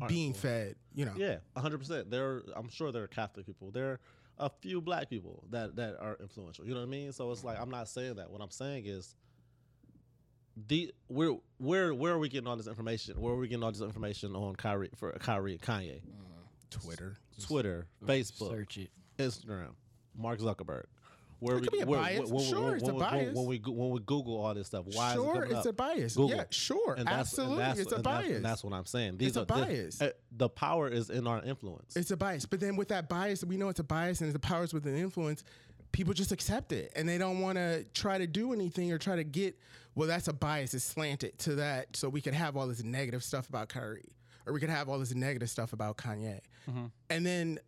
being 0.09 0.35
fed 0.35 0.77
you 0.95 1.05
know 1.05 1.15
Yeah, 1.17 1.39
hundred 1.57 1.79
percent. 1.79 2.11
There, 2.11 2.43
I'm 2.55 2.69
sure 2.69 2.93
there 2.93 3.03
are 3.03 3.09
Catholic 3.09 3.47
people. 3.47 3.71
There 3.71 3.93
are 3.93 4.01
a 4.39 4.51
few 4.51 4.81
Black 4.81 5.09
people 5.11 5.45
that 5.51 5.77
that 5.77 5.97
are 6.01 6.17
influential. 6.21 6.65
You 6.67 6.75
know 6.75 6.81
what 6.81 6.87
I 6.87 6.91
mean? 6.91 7.13
So 7.13 7.31
it's 7.33 7.43
like 7.45 7.59
I'm 7.61 7.71
not 7.71 7.89
saying 7.89 8.17
that. 8.17 8.31
What 8.31 8.41
I'm 8.43 8.51
saying 8.51 8.85
is, 8.87 9.15
the 10.69 10.93
where 11.09 11.33
where 11.59 11.93
where 11.95 12.13
are 12.13 12.19
we 12.19 12.29
getting 12.29 12.47
all 12.49 12.57
this 12.57 12.67
information? 12.67 13.21
Where 13.21 13.35
are 13.35 13.37
we 13.37 13.49
getting 13.49 13.63
all 13.63 13.73
this 13.73 13.81
information 13.83 14.35
on 14.35 14.57
Kyrie 14.57 14.91
for 14.97 15.13
Kyrie 15.13 15.53
and 15.53 15.61
Kanye? 15.63 16.01
Mm. 16.01 16.71
twitter 16.71 17.17
Twitter, 17.41 17.87
Facebook, 18.05 18.51
Search 18.51 18.79
it. 18.79 18.91
Instagram, 19.19 19.73
Mark 20.17 20.41
Zuckerberg. 20.41 20.85
Where 21.39 21.59
It 21.59 21.65
could 21.65 21.73
be 21.73 21.81
a 21.81 21.87
where, 21.87 22.01
bias. 22.01 22.31
When, 22.31 22.45
Sure, 22.45 22.63
when, 22.65 22.75
it's 22.77 22.83
a 22.83 22.87
when, 22.87 22.95
when- 22.97 23.11
bias. 23.11 23.37
When 23.37 23.47
we 23.47 23.59
when 23.59 23.91
we 23.91 24.01
Google 24.01 24.39
all 24.43 24.55
this 24.55 24.69
stuff, 24.69 24.87
why 24.87 25.11
is 25.13 25.13
it 25.13 25.17
sure 25.23 25.43
it's 25.45 25.55
up? 25.55 25.67
a 25.67 25.73
bias 25.75 26.17
Google. 26.17 26.37
yeah 26.37 26.45
sure 26.51 26.95
And 26.95 27.07
that's- 27.07 27.37
and 27.39 27.53
absolutely 27.53 27.57
that's- 27.59 27.79
it's 27.79 27.93
a 27.93 27.97
and 27.97 28.05
that's- 28.05 28.23
bias 28.25 28.37
and 28.37 28.45
that's 28.45 28.65
what 28.65 28.73
I'm 28.73 28.87
saying. 28.87 29.19
These 29.19 29.29
It's 29.29 29.37
a 29.37 29.41
are 29.41 29.45
the- 29.45 29.53
bias. 29.53 30.01
uh, 30.03 30.11
the 30.33 30.49
power 30.49 30.89
is 30.89 31.11
in 31.11 31.27
our 31.27 31.43
influence. 31.45 31.95
It's 31.95 32.11
a 32.11 32.17
bias. 32.17 32.47
But 32.47 32.61
then 32.61 32.75
with 32.77 32.89
that 32.89 33.11
bias, 33.11 33.45
we 33.45 33.59
know 33.59 33.69
it's 33.69 33.81
a 33.81 33.85
bias 33.85 34.23
and 34.23 34.33
the 34.33 34.39
powers 34.39 34.73
with 34.73 34.87
an 34.87 34.97
influence, 34.97 35.45
people 35.93 36.15
just 36.15 36.33
accept 36.33 36.73
it 36.73 36.91
and 36.97 37.07
they 37.07 37.19
don't 37.19 37.41
want 37.41 37.57
to 37.59 37.85
try 37.93 38.17
to 38.17 38.27
do 38.27 38.55
anything 38.55 38.91
or 38.91 38.97
try 38.97 39.17
to 39.17 39.25
get, 39.25 39.59
well, 39.95 40.09
that's 40.09 40.29
a 40.29 40.33
bias. 40.33 40.73
It's 40.73 40.85
slanted 40.85 41.37
to 41.41 41.57
that. 41.57 41.97
So 41.99 42.09
we 42.09 42.23
could 42.23 42.35
have 42.35 42.57
all 42.57 42.67
this 42.67 42.83
negative 42.83 43.23
stuff 43.23 43.51
about 43.51 43.69
Kyrie 43.69 44.09
or 44.47 44.55
we 44.55 44.61
could 44.61 44.71
have 44.71 44.89
all 44.89 44.99
this 44.99 45.15
negative 45.15 45.51
stuff 45.51 45.75
about 45.75 45.99
Kanye. 45.99 46.41
And 47.11 47.27
then 47.27 47.59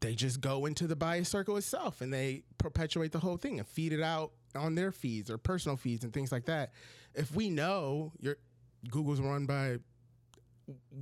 they 0.00 0.14
just 0.14 0.40
go 0.40 0.66
into 0.66 0.86
the 0.86 0.96
bias 0.96 1.28
circle 1.28 1.56
itself 1.56 2.00
and 2.00 2.12
they 2.12 2.42
perpetuate 2.58 3.12
the 3.12 3.18
whole 3.18 3.36
thing 3.36 3.58
and 3.58 3.66
feed 3.66 3.92
it 3.92 4.02
out 4.02 4.32
on 4.54 4.74
their 4.74 4.92
feeds 4.92 5.30
or 5.30 5.38
personal 5.38 5.76
feeds 5.76 6.04
and 6.04 6.12
things 6.12 6.32
like 6.32 6.46
that. 6.46 6.72
If 7.14 7.34
we 7.34 7.50
know 7.50 8.12
your 8.20 8.36
Google's 8.90 9.20
run 9.20 9.46
by 9.46 9.78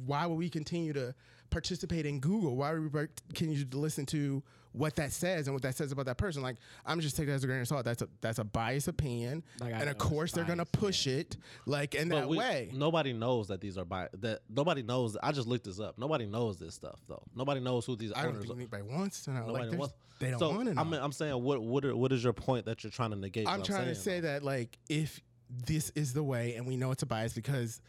why 0.04 0.26
would 0.26 0.36
we 0.36 0.48
continue 0.48 0.92
to 0.92 1.14
participate 1.50 2.06
in 2.06 2.20
Google? 2.20 2.56
Why 2.56 2.72
would 2.72 2.92
we 2.92 3.06
continue 3.28 3.64
to 3.64 3.78
listen 3.78 4.06
to 4.06 4.42
what 4.76 4.94
that 4.96 5.12
says 5.12 5.46
and 5.48 5.54
what 5.54 5.62
that 5.62 5.74
says 5.76 5.90
about 5.92 6.06
that 6.06 6.18
person? 6.18 6.42
Like, 6.42 6.56
I'm 6.84 7.00
just 7.00 7.16
taking 7.16 7.28
that 7.30 7.36
as 7.36 7.44
a 7.44 7.46
grain 7.46 7.60
of 7.60 7.68
salt. 7.68 7.84
That's 7.84 8.02
a 8.02 8.08
that's 8.20 8.38
a 8.38 8.44
biased 8.44 8.88
opinion, 8.88 9.42
Like, 9.60 9.74
and 9.74 9.88
of 9.88 9.98
course 9.98 10.32
they're 10.32 10.44
gonna 10.44 10.64
biased, 10.64 10.72
push 10.72 11.06
it 11.06 11.36
like 11.64 11.94
in 11.94 12.08
that 12.10 12.28
we- 12.28 12.36
way. 12.38 12.70
Nobody 12.72 13.12
knows 13.12 13.48
that 13.48 13.60
these 13.60 13.78
are 13.78 13.84
bi- 13.84 14.08
that 14.20 14.40
nobody 14.48 14.82
knows. 14.82 15.16
I 15.22 15.32
just 15.32 15.48
looked 15.48 15.64
this 15.64 15.80
up. 15.80 15.98
Nobody 15.98 16.26
knows 16.26 16.58
this 16.58 16.74
stuff 16.74 17.00
though. 17.08 17.22
Nobody 17.34 17.60
knows 17.60 17.86
who 17.86 17.96
these 17.96 18.12
I 18.14 18.22
don't 18.22 18.32
owners 18.36 18.42
think 18.42 18.52
are. 18.54 18.60
anybody 18.60 18.82
wants 18.84 19.22
to 19.24 19.30
know. 19.32 19.46
Nobody 19.46 19.64
there's- 19.66 19.78
wants. 19.78 19.94
they 20.18 20.30
don't 20.30 20.38
so, 20.38 20.50
want 20.50 20.68
to 20.68 20.74
know. 20.74 20.80
I 20.80 20.84
mean, 20.84 21.00
I'm 21.00 21.12
saying 21.12 21.42
what 21.42 21.62
what 21.62 21.84
are, 21.84 21.96
what 21.96 22.12
is 22.12 22.22
your 22.22 22.32
point 22.32 22.66
that 22.66 22.84
you're 22.84 22.90
trying 22.90 23.10
to 23.10 23.16
negate? 23.16 23.46
I'm 23.48 23.60
what 23.60 23.66
trying 23.66 23.86
to 23.86 23.94
saying, 23.94 24.20
say 24.20 24.20
that 24.20 24.42
like 24.42 24.78
if 24.88 25.20
this 25.48 25.90
is 25.94 26.12
the 26.12 26.22
way, 26.22 26.54
and 26.56 26.66
we 26.66 26.76
know 26.76 26.90
it's 26.90 27.02
a 27.02 27.06
bias 27.06 27.32
because 27.32 27.80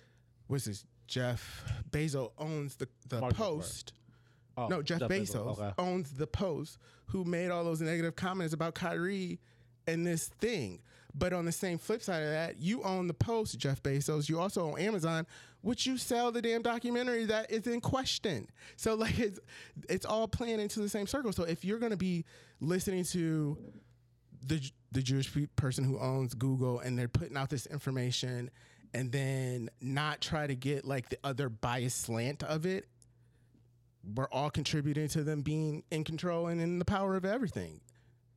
what's 0.48 0.66
this? 0.66 0.86
Jeff 1.08 1.64
Bezos 1.90 2.32
owns 2.38 2.76
the 2.76 2.88
the 3.08 3.20
Mark 3.22 3.34
Zuckerberg. 3.34 3.38
Post. 3.38 3.94
Oh, 4.58 4.68
no, 4.68 4.82
Jeff, 4.82 5.00
Jeff 5.00 5.10
Bezos, 5.10 5.36
Bezos, 5.36 5.60
okay. 5.60 5.72
owns 5.78 6.12
the 6.12 6.28
Post, 6.28 6.80
who 7.06 7.24
made 7.24 7.52
all 7.52 7.64
those 7.64 7.80
negative 7.80 8.16
comments 8.16 8.54
about 8.54 8.74
Kyrie 8.74 9.40
and 9.86 10.06
this 10.06 10.30
thing. 10.40 10.82
But 11.14 11.34
on 11.34 11.46
the 11.46 11.52
same 11.52 11.78
flip 11.78 12.02
side 12.04 12.24
of 12.24 12.30
that, 12.30 12.58
you 12.60 12.84
own 12.84 13.08
the 13.08 13.14
Post, 13.14 13.58
Jeff 13.58 13.82
Bezos. 13.82 14.30
You 14.30 14.40
also 14.40 14.72
own 14.72 14.80
Amazon, 14.80 15.26
which 15.62 15.86
you 15.86 15.98
sell 15.98 16.32
the 16.32 16.42
damn 16.42 16.62
documentary 16.62 17.26
that 17.26 17.52
is 17.52 17.66
in 17.68 17.82
question. 17.82 18.48
So 18.76 18.94
like 18.96 19.18
it's 19.20 19.40
it's 19.90 20.06
all 20.06 20.28
playing 20.28 20.60
into 20.60 20.80
the 20.80 20.90
same 20.90 21.08
circle. 21.08 21.32
So 21.32 21.44
if 21.44 21.66
you're 21.66 21.80
gonna 21.80 21.98
be 21.98 22.26
listening 22.60 23.04
to 23.06 23.58
the 24.46 24.62
the 24.92 25.02
Jewish 25.02 25.36
person 25.56 25.84
who 25.84 26.00
owns 26.00 26.34
Google 26.34 26.80
and 26.80 26.98
they're 26.98 27.08
putting 27.08 27.38
out 27.38 27.50
this 27.50 27.66
information 27.66 28.50
and 28.94 29.12
then 29.12 29.70
not 29.82 30.22
try 30.22 30.48
to 30.48 30.56
get 30.56 30.86
like 30.86 31.10
the 31.10 31.18
other 31.24 31.50
biased 31.50 32.02
slant 32.02 32.44
of 32.44 32.66
it 32.66 32.88
we're 34.16 34.30
all 34.30 34.50
contributing 34.50 35.08
to 35.10 35.24
them 35.24 35.42
being 35.42 35.84
in 35.92 36.04
control 36.04 36.48
and 36.48 36.62
in 36.62 36.80
the 36.80 36.86
power 36.86 37.16
of 37.16 37.26
everything. 37.26 37.82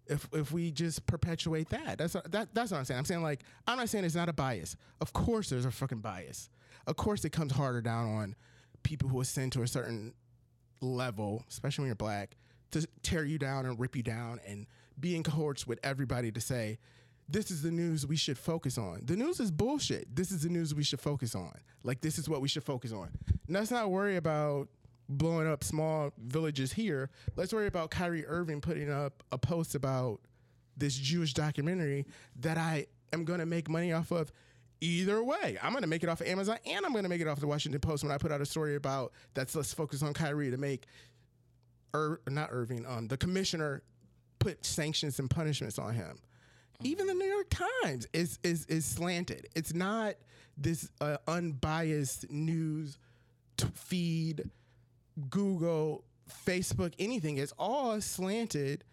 If 0.06 0.28
if 0.32 0.50
we 0.50 0.72
just 0.72 1.06
perpetuate 1.06 1.68
that, 1.70 1.98
that's 1.98 2.14
that 2.14 2.48
that's 2.52 2.72
what 2.72 2.78
I'm 2.78 2.84
saying. 2.84 2.98
I'm 2.98 3.04
saying 3.04 3.22
like 3.22 3.44
I'm 3.66 3.78
not 3.78 3.88
saying 3.88 4.04
it's 4.04 4.14
not 4.14 4.28
a 4.28 4.32
bias. 4.32 4.76
Of 5.00 5.12
course, 5.12 5.50
there's 5.50 5.64
a 5.66 5.70
fucking 5.70 6.00
bias. 6.00 6.48
Of 6.86 6.96
course, 6.96 7.24
it 7.24 7.30
comes 7.30 7.52
harder 7.52 7.80
down 7.80 8.08
on 8.08 8.34
people 8.82 9.08
who 9.08 9.20
ascend 9.20 9.52
to 9.52 9.62
a 9.62 9.68
certain 9.68 10.14
level, 10.80 11.44
especially 11.48 11.82
when 11.82 11.88
you're 11.88 11.94
black, 11.94 12.36
to 12.72 12.86
tear 13.02 13.24
you 13.24 13.38
down 13.38 13.66
and 13.66 13.78
rip 13.78 13.94
you 13.94 14.02
down 14.02 14.40
and 14.46 14.66
be 14.98 15.14
in 15.14 15.22
cohorts 15.22 15.66
with 15.66 15.78
everybody 15.82 16.32
to 16.32 16.40
say, 16.40 16.78
this 17.28 17.50
is 17.50 17.62
the 17.62 17.70
news 17.70 18.06
we 18.06 18.16
should 18.16 18.38
focus 18.38 18.76
on. 18.76 19.02
The 19.04 19.16
news 19.16 19.40
is 19.40 19.50
bullshit. 19.50 20.14
This 20.14 20.30
is 20.32 20.42
the 20.42 20.48
news 20.48 20.74
we 20.74 20.82
should 20.82 21.00
focus 21.00 21.34
on. 21.34 21.52
Like, 21.84 22.00
this 22.00 22.18
is 22.18 22.28
what 22.28 22.40
we 22.40 22.48
should 22.48 22.64
focus 22.64 22.92
on. 22.92 23.10
Let's 23.48 23.70
not 23.70 23.90
worry 23.90 24.16
about 24.16 24.68
blowing 25.10 25.46
up 25.46 25.64
small 25.64 26.12
villages 26.18 26.72
here. 26.72 27.10
Let's 27.36 27.52
worry 27.52 27.66
about 27.66 27.90
Kyrie 27.90 28.26
Irving 28.26 28.60
putting 28.60 28.90
up 28.90 29.22
a 29.32 29.38
post 29.38 29.74
about 29.74 30.20
this 30.76 30.94
Jewish 30.94 31.34
documentary 31.34 32.06
that 32.40 32.56
I 32.56 32.86
am 33.12 33.24
going 33.24 33.40
to 33.40 33.46
make 33.46 33.68
money 33.68 33.92
off 33.92 34.10
of. 34.12 34.32
Either 34.82 35.22
way, 35.22 35.58
I'm 35.62 35.72
going 35.72 35.82
to 35.82 35.88
make 35.88 36.02
it 36.02 36.08
off 36.08 36.22
of 36.22 36.26
Amazon 36.26 36.56
and 36.64 36.86
I'm 36.86 36.92
going 36.92 37.02
to 37.02 37.10
make 37.10 37.20
it 37.20 37.28
off 37.28 37.38
the 37.38 37.46
Washington 37.46 37.80
Post 37.80 38.02
when 38.02 38.10
I 38.10 38.16
put 38.16 38.32
out 38.32 38.40
a 38.40 38.46
story 38.46 38.76
about 38.76 39.12
that's 39.34 39.54
let's 39.54 39.74
focus 39.74 40.02
on 40.02 40.14
Kyrie 40.14 40.50
to 40.50 40.56
make 40.56 40.86
Ir- 41.92 42.20
not 42.28 42.48
Irving, 42.52 42.86
um, 42.86 43.08
the 43.08 43.16
commissioner 43.16 43.82
put 44.38 44.64
sanctions 44.64 45.18
and 45.18 45.28
punishments 45.28 45.78
on 45.78 45.92
him. 45.92 46.18
Even 46.82 47.06
the 47.06 47.14
New 47.14 47.26
York 47.26 47.48
Times 47.50 48.06
is 48.14 48.38
is 48.42 48.64
is 48.66 48.86
slanted. 48.86 49.48
It's 49.54 49.74
not 49.74 50.14
this 50.56 50.90
uh, 51.00 51.18
unbiased 51.28 52.30
news 52.30 52.96
t- 53.58 53.66
feed, 53.74 54.48
Google, 55.28 56.04
Facebook, 56.46 56.94
anything. 56.98 57.38
It's 57.38 57.52
all 57.58 58.00
slanted 58.00 58.84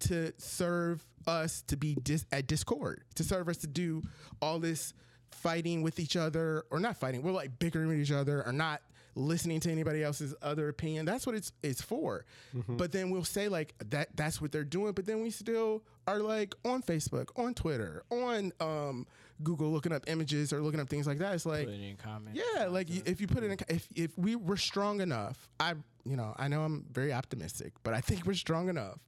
to 0.00 0.32
serve 0.38 1.04
us 1.26 1.62
to 1.62 1.76
be 1.76 1.96
dis- 2.02 2.26
at 2.32 2.46
discord, 2.46 3.02
to 3.16 3.24
serve 3.24 3.48
us 3.48 3.58
to 3.58 3.66
do 3.66 4.02
all 4.40 4.58
this 4.58 4.94
fighting 5.30 5.82
with 5.82 5.98
each 6.00 6.16
other, 6.16 6.64
or 6.70 6.80
not 6.80 6.96
fighting. 6.96 7.22
We're 7.22 7.32
like 7.32 7.58
bickering 7.58 7.88
with 7.88 7.98
each 7.98 8.12
other, 8.12 8.44
or 8.44 8.52
not 8.52 8.80
listening 9.14 9.60
to 9.60 9.70
anybody 9.70 10.02
else's 10.02 10.34
other 10.42 10.68
opinion. 10.68 11.04
That's 11.06 11.26
what 11.26 11.34
it's 11.34 11.52
it's 11.62 11.82
for. 11.82 12.24
But 12.68 12.92
then 12.92 13.10
we'll 13.10 13.24
say 13.24 13.48
like 13.48 13.74
that 13.90 14.16
that's 14.16 14.40
what 14.40 14.52
they're 14.52 14.64
doing, 14.64 14.92
but 14.92 15.06
then 15.06 15.22
we 15.22 15.30
still 15.30 15.82
are 16.06 16.18
like 16.20 16.54
on 16.64 16.82
Facebook, 16.82 17.28
on 17.36 17.54
Twitter, 17.54 18.02
on 18.10 18.52
um, 18.60 19.06
Google 19.42 19.70
looking 19.70 19.92
up 19.92 20.04
images 20.08 20.52
or 20.52 20.60
looking 20.60 20.80
up 20.80 20.88
things 20.88 21.06
like 21.06 21.18
that. 21.18 21.34
It's 21.34 21.46
like 21.46 21.66
Put 21.66 21.74
it 21.74 21.80
in 21.82 21.96
comments. 21.96 22.40
yeah, 22.54 22.66
like 22.66 22.88
you, 22.90 23.02
if 23.04 23.20
you 23.20 23.26
put 23.26 23.42
it 23.42 23.50
in, 23.50 23.58
if 23.74 23.88
if 23.94 24.16
we 24.18 24.36
were 24.36 24.56
strong 24.56 25.00
enough, 25.00 25.48
I 25.60 25.74
you 26.04 26.16
know 26.16 26.34
I 26.38 26.48
know 26.48 26.62
I'm 26.62 26.86
very 26.90 27.12
optimistic, 27.12 27.72
but 27.82 27.94
I 27.94 28.00
think 28.00 28.24
we're 28.26 28.34
strong 28.34 28.68
enough 28.68 28.98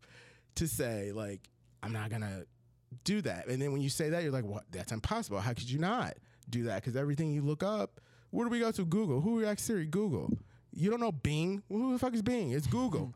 to 0.56 0.66
say 0.68 1.12
like 1.12 1.40
I'm 1.82 1.92
not 1.92 2.10
gonna 2.10 2.44
do 3.04 3.22
that. 3.22 3.46
And 3.46 3.62
then 3.62 3.72
when 3.72 3.80
you 3.80 3.88
say 3.88 4.10
that, 4.10 4.22
you're 4.24 4.32
like, 4.32 4.44
what? 4.44 4.64
That's 4.72 4.92
impossible. 4.92 5.38
How 5.40 5.52
could 5.54 5.70
you 5.70 5.78
not 5.78 6.14
do 6.48 6.64
that? 6.64 6.76
Because 6.82 6.96
everything 6.96 7.32
you 7.32 7.40
look 7.42 7.62
up, 7.62 8.00
where 8.30 8.46
do 8.46 8.50
we 8.50 8.60
go 8.60 8.70
to? 8.70 8.84
Google. 8.84 9.20
Who 9.20 9.40
reacts 9.40 9.64
Siri? 9.64 9.86
Google. 9.86 10.32
You 10.72 10.90
don't 10.90 11.00
know 11.00 11.12
Bing? 11.12 11.62
Who 11.68 11.92
the 11.92 11.98
fuck 11.98 12.14
is 12.14 12.22
Bing? 12.22 12.50
It's 12.52 12.66
Google. 12.66 13.12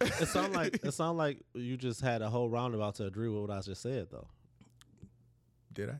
It 0.00 0.28
sound 0.28 0.54
like 0.54 0.74
it 0.84 0.92
sound 0.92 1.18
like 1.18 1.42
you 1.54 1.76
just 1.76 2.00
had 2.00 2.22
a 2.22 2.30
whole 2.30 2.48
roundabout 2.48 2.94
to 2.96 3.06
agree 3.06 3.28
with 3.28 3.42
what 3.42 3.50
I 3.50 3.60
just 3.60 3.82
said, 3.82 4.08
though. 4.10 4.28
Did 5.72 5.90
I? 5.90 5.94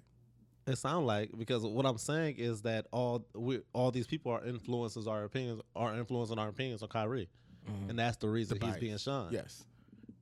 It 0.70 0.76
sound 0.76 1.07
like 1.07 1.30
because 1.36 1.62
what 1.64 1.84
I'm 1.86 1.99
saying 1.99 2.36
is 2.38 2.62
that 2.62 2.86
all 2.93 3.24
we 3.34 3.61
all 3.72 3.91
these 3.91 4.07
people 4.07 4.32
are 4.32 4.45
influences 4.45 5.07
our 5.09 5.24
opinions 5.24 5.61
are 5.74 5.95
influencing 5.97 6.38
our 6.38 6.49
opinions 6.49 6.82
on 6.82 6.88
Kyrie, 6.88 7.28
mm-hmm. 7.68 7.91
and 7.91 7.99
that's 7.99 8.16
the 8.18 8.28
reason 8.28 8.59
The 8.59 8.66
he's 8.66 8.72
bias. 8.74 8.80
being 8.80 8.99
shunned. 8.99 9.32
Yes. 9.32 9.64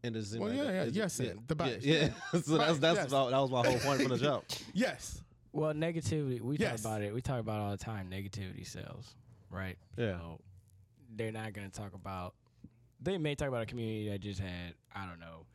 and 0.02 0.16
it 0.16 0.24
Well, 0.38 0.48
like 0.48 0.56
yeah, 0.58 0.64
that- 0.64 0.92
yeah, 0.94 1.02
yes, 1.02 1.20
yeah, 1.20 1.32
the 1.46 1.54
bias, 1.54 1.84
Yeah, 1.84 2.08
yeah. 2.32 2.40
so 2.40 2.58
that's 2.58 2.78
that's 2.78 2.96
yes. 2.98 3.08
about, 3.08 3.30
that 3.30 3.38
was 3.38 3.50
my 3.50 3.66
whole 3.66 3.78
point 3.80 4.00
from 4.00 4.10
the 4.10 4.18
jump. 4.18 4.44
Yes. 4.72 5.22
Well, 5.52 5.72
negativity. 5.74 6.40
We 6.40 6.56
Yes. 6.56 6.82
talk 6.82 6.92
about 6.92 7.02
it. 7.02 7.14
We 7.14 7.20
talk 7.22 7.40
about 7.40 7.60
it 7.60 7.62
all 7.64 7.70
the 7.70 7.76
time. 7.76 8.10
Negativity 8.10 8.66
sells, 8.66 9.14
right? 9.50 9.78
Yeah. 9.96 10.18
So 10.18 10.40
they're 11.16 11.32
not 11.32 11.52
going 11.52 11.70
to 11.70 11.76
talk 11.76 11.94
about. 11.94 12.34
They 13.00 13.16
may 13.18 13.34
talk 13.34 13.48
about 13.48 13.62
a 13.62 13.66
community 13.66 14.08
that 14.10 14.20
just 14.20 14.40
had 14.40 14.74
I 14.94 15.06
don't 15.06 15.20
know 15.20 15.46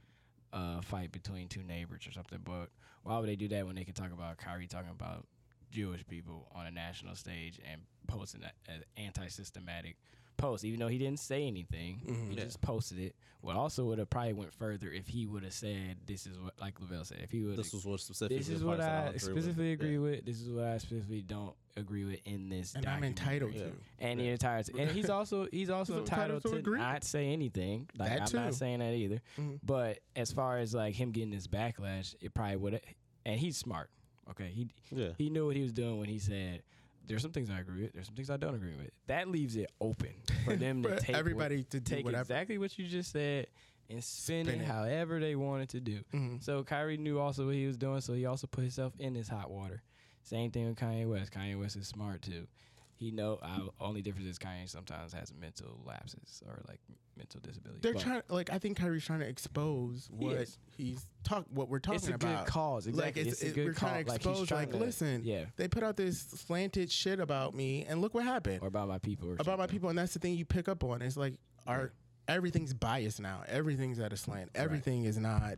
a 0.53 0.81
fight 0.81 1.11
between 1.11 1.47
two 1.47 1.63
neighbors 1.63 2.07
or 2.07 2.11
something. 2.11 2.39
But 2.43 2.69
why 3.03 3.17
would 3.19 3.27
they 3.27 3.35
do 3.35 3.47
that 3.49 3.65
when 3.65 3.75
they 3.75 3.83
can 3.83 3.93
talk 3.93 4.11
about 4.11 4.37
Kyrie 4.37 4.67
talking 4.67 4.91
about 4.91 5.27
Jewish 5.71 6.05
people 6.07 6.47
on 6.53 6.67
a 6.67 6.71
national 6.71 7.15
stage 7.15 7.59
and 7.69 7.81
posting 8.07 8.43
an 8.67 8.83
anti-systematic 8.95 9.97
post, 10.37 10.65
even 10.65 10.79
though 10.79 10.87
he 10.87 10.97
didn't 10.97 11.19
say 11.19 11.45
anything, 11.47 12.01
Mm-hmm. 12.07 12.29
he 12.31 12.35
just 12.35 12.61
posted 12.61 12.99
it. 12.99 13.15
Well, 13.41 13.57
also 13.57 13.83
would 13.85 13.99
have 13.99 14.09
probably 14.09 14.31
went 14.33 14.53
further 14.53 14.89
if 14.89 15.05
he 15.07 15.25
would 15.25 15.43
have 15.43 15.51
said, 15.53 15.97
"This 16.05 16.25
is 16.25 16.39
what," 16.39 16.53
like 16.61 16.79
Lavelle 16.79 17.03
said, 17.03 17.19
if 17.23 17.29
he 17.31 17.43
would. 17.43 17.57
This 17.57 17.73
was 17.73 17.85
what 17.85 17.99
specifically. 17.99 18.37
This 18.37 18.47
is 18.47 18.63
what 18.63 18.77
parts 18.79 18.85
that 18.85 18.93
I 18.93 18.99
agree 19.01 19.11
with. 19.13 19.21
specifically 19.21 19.71
agree 19.73 19.93
Yeah. 19.95 19.99
with. 19.99 20.25
This 20.25 20.39
is 20.41 20.49
what 20.49 20.63
I 20.63 20.77
specifically 20.77 21.23
don't 21.23 21.53
agree 21.75 22.05
with 22.05 22.19
in 22.23 22.47
this. 22.47 22.73
And 22.73 22.85
I'm 22.85 23.03
entitled 23.03 23.53
Yeah. 23.53 23.63
to. 23.65 23.71
And 23.99 24.19
the 24.19 24.29
entire 24.29 24.63
and 24.79 24.89
he's 24.91 25.09
also 25.09 25.47
he's 25.51 25.69
also 25.69 25.93
He's 25.95 25.99
entitled, 26.03 26.37
entitled 26.37 26.43
to 26.43 26.49
to, 26.51 26.55
agree. 26.57 26.79
not 26.79 27.03
say 27.03 27.27
anything. 27.33 27.89
Like 27.97 28.09
That 28.11 28.21
I'm 28.21 28.27
too. 28.27 28.37
not 28.37 28.53
saying 28.55 28.79
that 28.79 28.93
either. 28.93 29.21
Mhm. 29.37 29.59
But 29.61 29.99
as 30.15 30.31
far 30.31 30.59
as 30.59 30.73
like 30.73 30.95
him 30.95 31.11
getting 31.11 31.31
this 31.31 31.47
backlash, 31.47 32.15
it 32.21 32.33
probably 32.33 32.55
would. 32.55 32.73
Have 32.73 32.81
and 33.25 33.37
he's 33.39 33.57
smart. 33.57 33.89
Okay, 34.29 34.51
he 34.51 34.69
Yeah. 34.89 35.09
he 35.17 35.29
knew 35.29 35.45
what 35.47 35.57
he 35.57 35.63
was 35.63 35.73
doing 35.73 35.97
when 35.99 36.07
he 36.07 36.17
said. 36.19 36.63
There's 37.05 37.21
some 37.21 37.31
things 37.31 37.49
I 37.49 37.59
agree 37.59 37.83
with. 37.83 37.93
There's 37.93 38.05
some 38.05 38.15
things 38.15 38.29
I 38.29 38.37
don't 38.37 38.55
agree 38.55 38.75
with. 38.77 38.91
That 39.07 39.27
leaves 39.27 39.55
it 39.55 39.69
open 39.81 40.13
for 40.45 40.55
them 40.55 40.83
to 40.83 40.95
take 40.99 41.09
what- 41.09 41.17
everybody 41.19 41.63
to 41.65 41.79
do 41.79 41.95
take 41.95 42.05
whatever. 42.05 42.21
exactly 42.21 42.57
what 42.57 42.77
you 42.79 42.87
just 42.87 43.11
said 43.11 43.47
and 43.89 44.01
spin, 44.03 44.45
Spin 44.45 44.61
it 44.61 44.63
it. 44.63 44.67
however 44.67 45.19
they 45.19 45.35
wanted 45.35 45.69
to 45.69 45.79
do. 45.81 45.99
Mhm. 46.13 46.41
So 46.43 46.63
Kyrie 46.63 46.97
knew 46.97 47.19
also 47.19 47.45
what 47.45 47.55
he 47.55 47.67
was 47.67 47.77
doing, 47.77 47.99
so 48.01 48.13
he 48.13 48.25
also 48.25 48.47
put 48.47 48.61
himself 48.61 48.93
in 48.99 49.13
this 49.13 49.27
hot 49.27 49.51
water. 49.51 49.81
Same 50.23 50.51
thing 50.51 50.67
with 50.67 50.77
Kanye 50.77 51.05
West. 51.09 51.33
Kanye 51.33 51.59
West 51.59 51.75
is 51.75 51.87
smart 51.87 52.21
too. 52.21 52.47
He 52.95 53.11
know. 53.11 53.39
Uh, 53.41 53.59
only 53.81 54.01
difference 54.01 54.27
is 54.27 54.37
Kanye 54.39 54.69
sometimes 54.69 55.13
has 55.13 55.33
mental 55.33 55.79
lapses 55.85 56.41
or 56.47 56.61
like 56.67 56.79
mental 57.17 57.39
disability. 57.41 57.79
They're 57.81 57.93
But 57.93 58.01
trying, 58.01 58.21
like 58.29 58.51
I 58.51 58.59
think 58.59 58.77
Kyrie's 58.77 59.03
trying 59.05 59.19
to 59.19 59.27
expose 59.27 60.07
what 60.11 60.35
is. 60.37 60.57
he's 60.77 61.05
talk, 61.23 61.45
what 61.49 61.69
we're 61.69 61.79
talking 61.79 61.97
It's 61.97 62.07
a 62.07 62.13
about. 62.15 62.45
good 62.45 62.51
cause. 62.53 62.87
Like 62.87 63.17
Exactly. 63.17 63.21
it's, 63.23 63.41
it's 63.41 63.51
a 63.51 63.55
good 63.55 63.65
we're 63.67 63.73
trying 63.73 64.05
to 64.05 64.11
cause. 64.11 64.25
Like, 64.25 64.25
expose, 64.27 64.47
trying 64.47 64.59
like, 64.61 64.71
to- 64.71 64.77
listen, 64.85 65.21
yeah, 65.25 65.45
they 65.57 65.67
put 65.67 65.83
out 65.83 65.97
this 65.97 66.19
slanted 66.19 66.91
shit 66.91 67.19
about 67.19 67.53
me, 67.53 67.85
and 67.87 67.99
look 68.01 68.13
what 68.13 68.23
happened 68.23 68.59
or 68.61 68.67
about 68.67 68.87
my 68.87 68.99
people. 68.99 69.29
Or 69.29 69.35
about 69.39 69.57
my 69.59 69.67
people, 69.67 69.89
and 69.89 69.97
that's 69.97 70.13
the 70.13 70.19
thing 70.19 70.35
you 70.35 70.45
pick 70.45 70.67
up 70.69 70.83
on. 70.83 71.01
It's 71.01 71.17
like 71.17 71.33
our 71.67 71.91
everything's 72.27 72.73
biased 72.73 73.19
now. 73.19 73.43
Everything's 73.47 73.99
at 73.99 74.13
a 74.13 74.17
slant. 74.17 74.49
Everything 74.55 75.03
is 75.05 75.17
not 75.17 75.55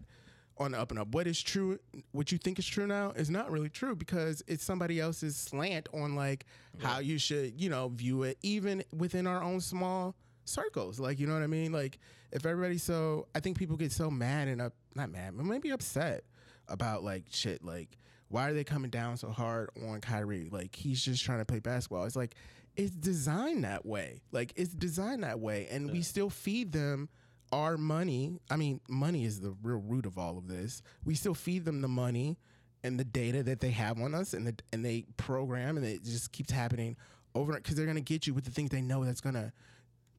on 0.57 0.71
the 0.71 0.79
up 0.79 0.91
and 0.91 0.99
up. 0.99 1.09
What 1.09 1.27
is 1.27 1.41
true, 1.41 1.79
what 2.11 2.31
you 2.31 2.37
think 2.37 2.59
is 2.59 2.65
true 2.65 2.87
now, 2.87 3.11
is 3.11 3.29
not 3.29 3.51
really 3.51 3.69
true 3.69 3.95
because 3.95 4.43
it's 4.47 4.63
somebody 4.63 4.99
else's 4.99 5.35
slant 5.35 5.89
on 5.93 6.15
like 6.15 6.45
how 6.79 6.99
you 6.99 7.17
should, 7.17 7.59
you 7.59 7.69
know, 7.69 7.89
view 7.89 8.23
it, 8.23 8.37
even 8.41 8.83
within 8.95 9.27
our 9.27 9.43
own 9.43 9.59
small 9.61 10.15
circles. 10.45 10.99
Like, 10.99 11.19
you 11.19 11.27
know 11.27 11.33
what 11.33 11.43
I 11.43 11.47
mean? 11.47 11.71
Like, 11.71 11.99
if 12.31 12.45
everybody's 12.45 12.83
so, 12.83 13.27
I 13.35 13.39
think 13.39 13.57
people 13.57 13.77
get 13.77 13.91
so 13.91 14.09
mad 14.09 14.47
and 14.47 14.61
up, 14.61 14.73
not 14.95 15.09
mad, 15.09 15.33
but 15.35 15.45
maybe 15.45 15.71
upset 15.71 16.23
about 16.67 17.03
like 17.03 17.25
shit. 17.29 17.63
Like, 17.63 17.97
why 18.29 18.49
are 18.49 18.53
they 18.53 18.63
coming 18.63 18.89
down 18.89 19.17
so 19.17 19.29
hard 19.29 19.69
on 19.87 20.01
Kyrie? 20.01 20.49
Like, 20.51 20.75
he's 20.75 21.03
just 21.03 21.23
trying 21.23 21.39
to 21.39 21.45
play 21.45 21.59
basketball. 21.59 22.05
It's 22.05 22.15
like, 22.15 22.35
it's 22.75 22.91
designed 22.91 23.63
that 23.63 23.85
way. 23.85 24.21
Like, 24.31 24.53
it's 24.55 24.73
designed 24.73 25.23
that 25.23 25.39
way. 25.39 25.67
And 25.69 25.91
we 25.91 26.01
still 26.01 26.29
feed 26.29 26.71
them 26.71 27.09
our 27.55 27.77
money. 27.77 28.37
I 28.49 28.57
mean, 28.57 28.81
money 28.89 29.23
is 29.23 29.39
the 29.39 29.55
real 29.63 29.77
root 29.77 30.05
of 30.05 30.17
all 30.17 30.37
of 30.37 30.49
this. 30.49 30.81
We 31.05 31.15
still 31.15 31.33
feed 31.33 31.63
them 31.63 31.79
the 31.79 31.87
money 31.87 32.37
and 32.83 32.99
the 32.99 33.05
data 33.05 33.43
that 33.43 33.61
they 33.61 33.71
have 33.71 33.99
on 33.99 34.13
us, 34.13 34.33
and 34.33 34.45
the, 34.45 34.55
and 34.73 34.83
they 34.85 35.05
program, 35.17 35.77
and 35.77 35.85
it 35.85 36.03
just 36.03 36.31
keeps 36.33 36.51
happening 36.51 36.97
over 37.33 37.53
because 37.53 37.75
they're 37.75 37.85
gonna 37.85 38.01
get 38.01 38.27
you 38.27 38.33
with 38.33 38.43
the 38.43 38.51
things 38.51 38.69
they 38.69 38.81
know 38.81 39.03
that's 39.05 39.21
gonna 39.21 39.53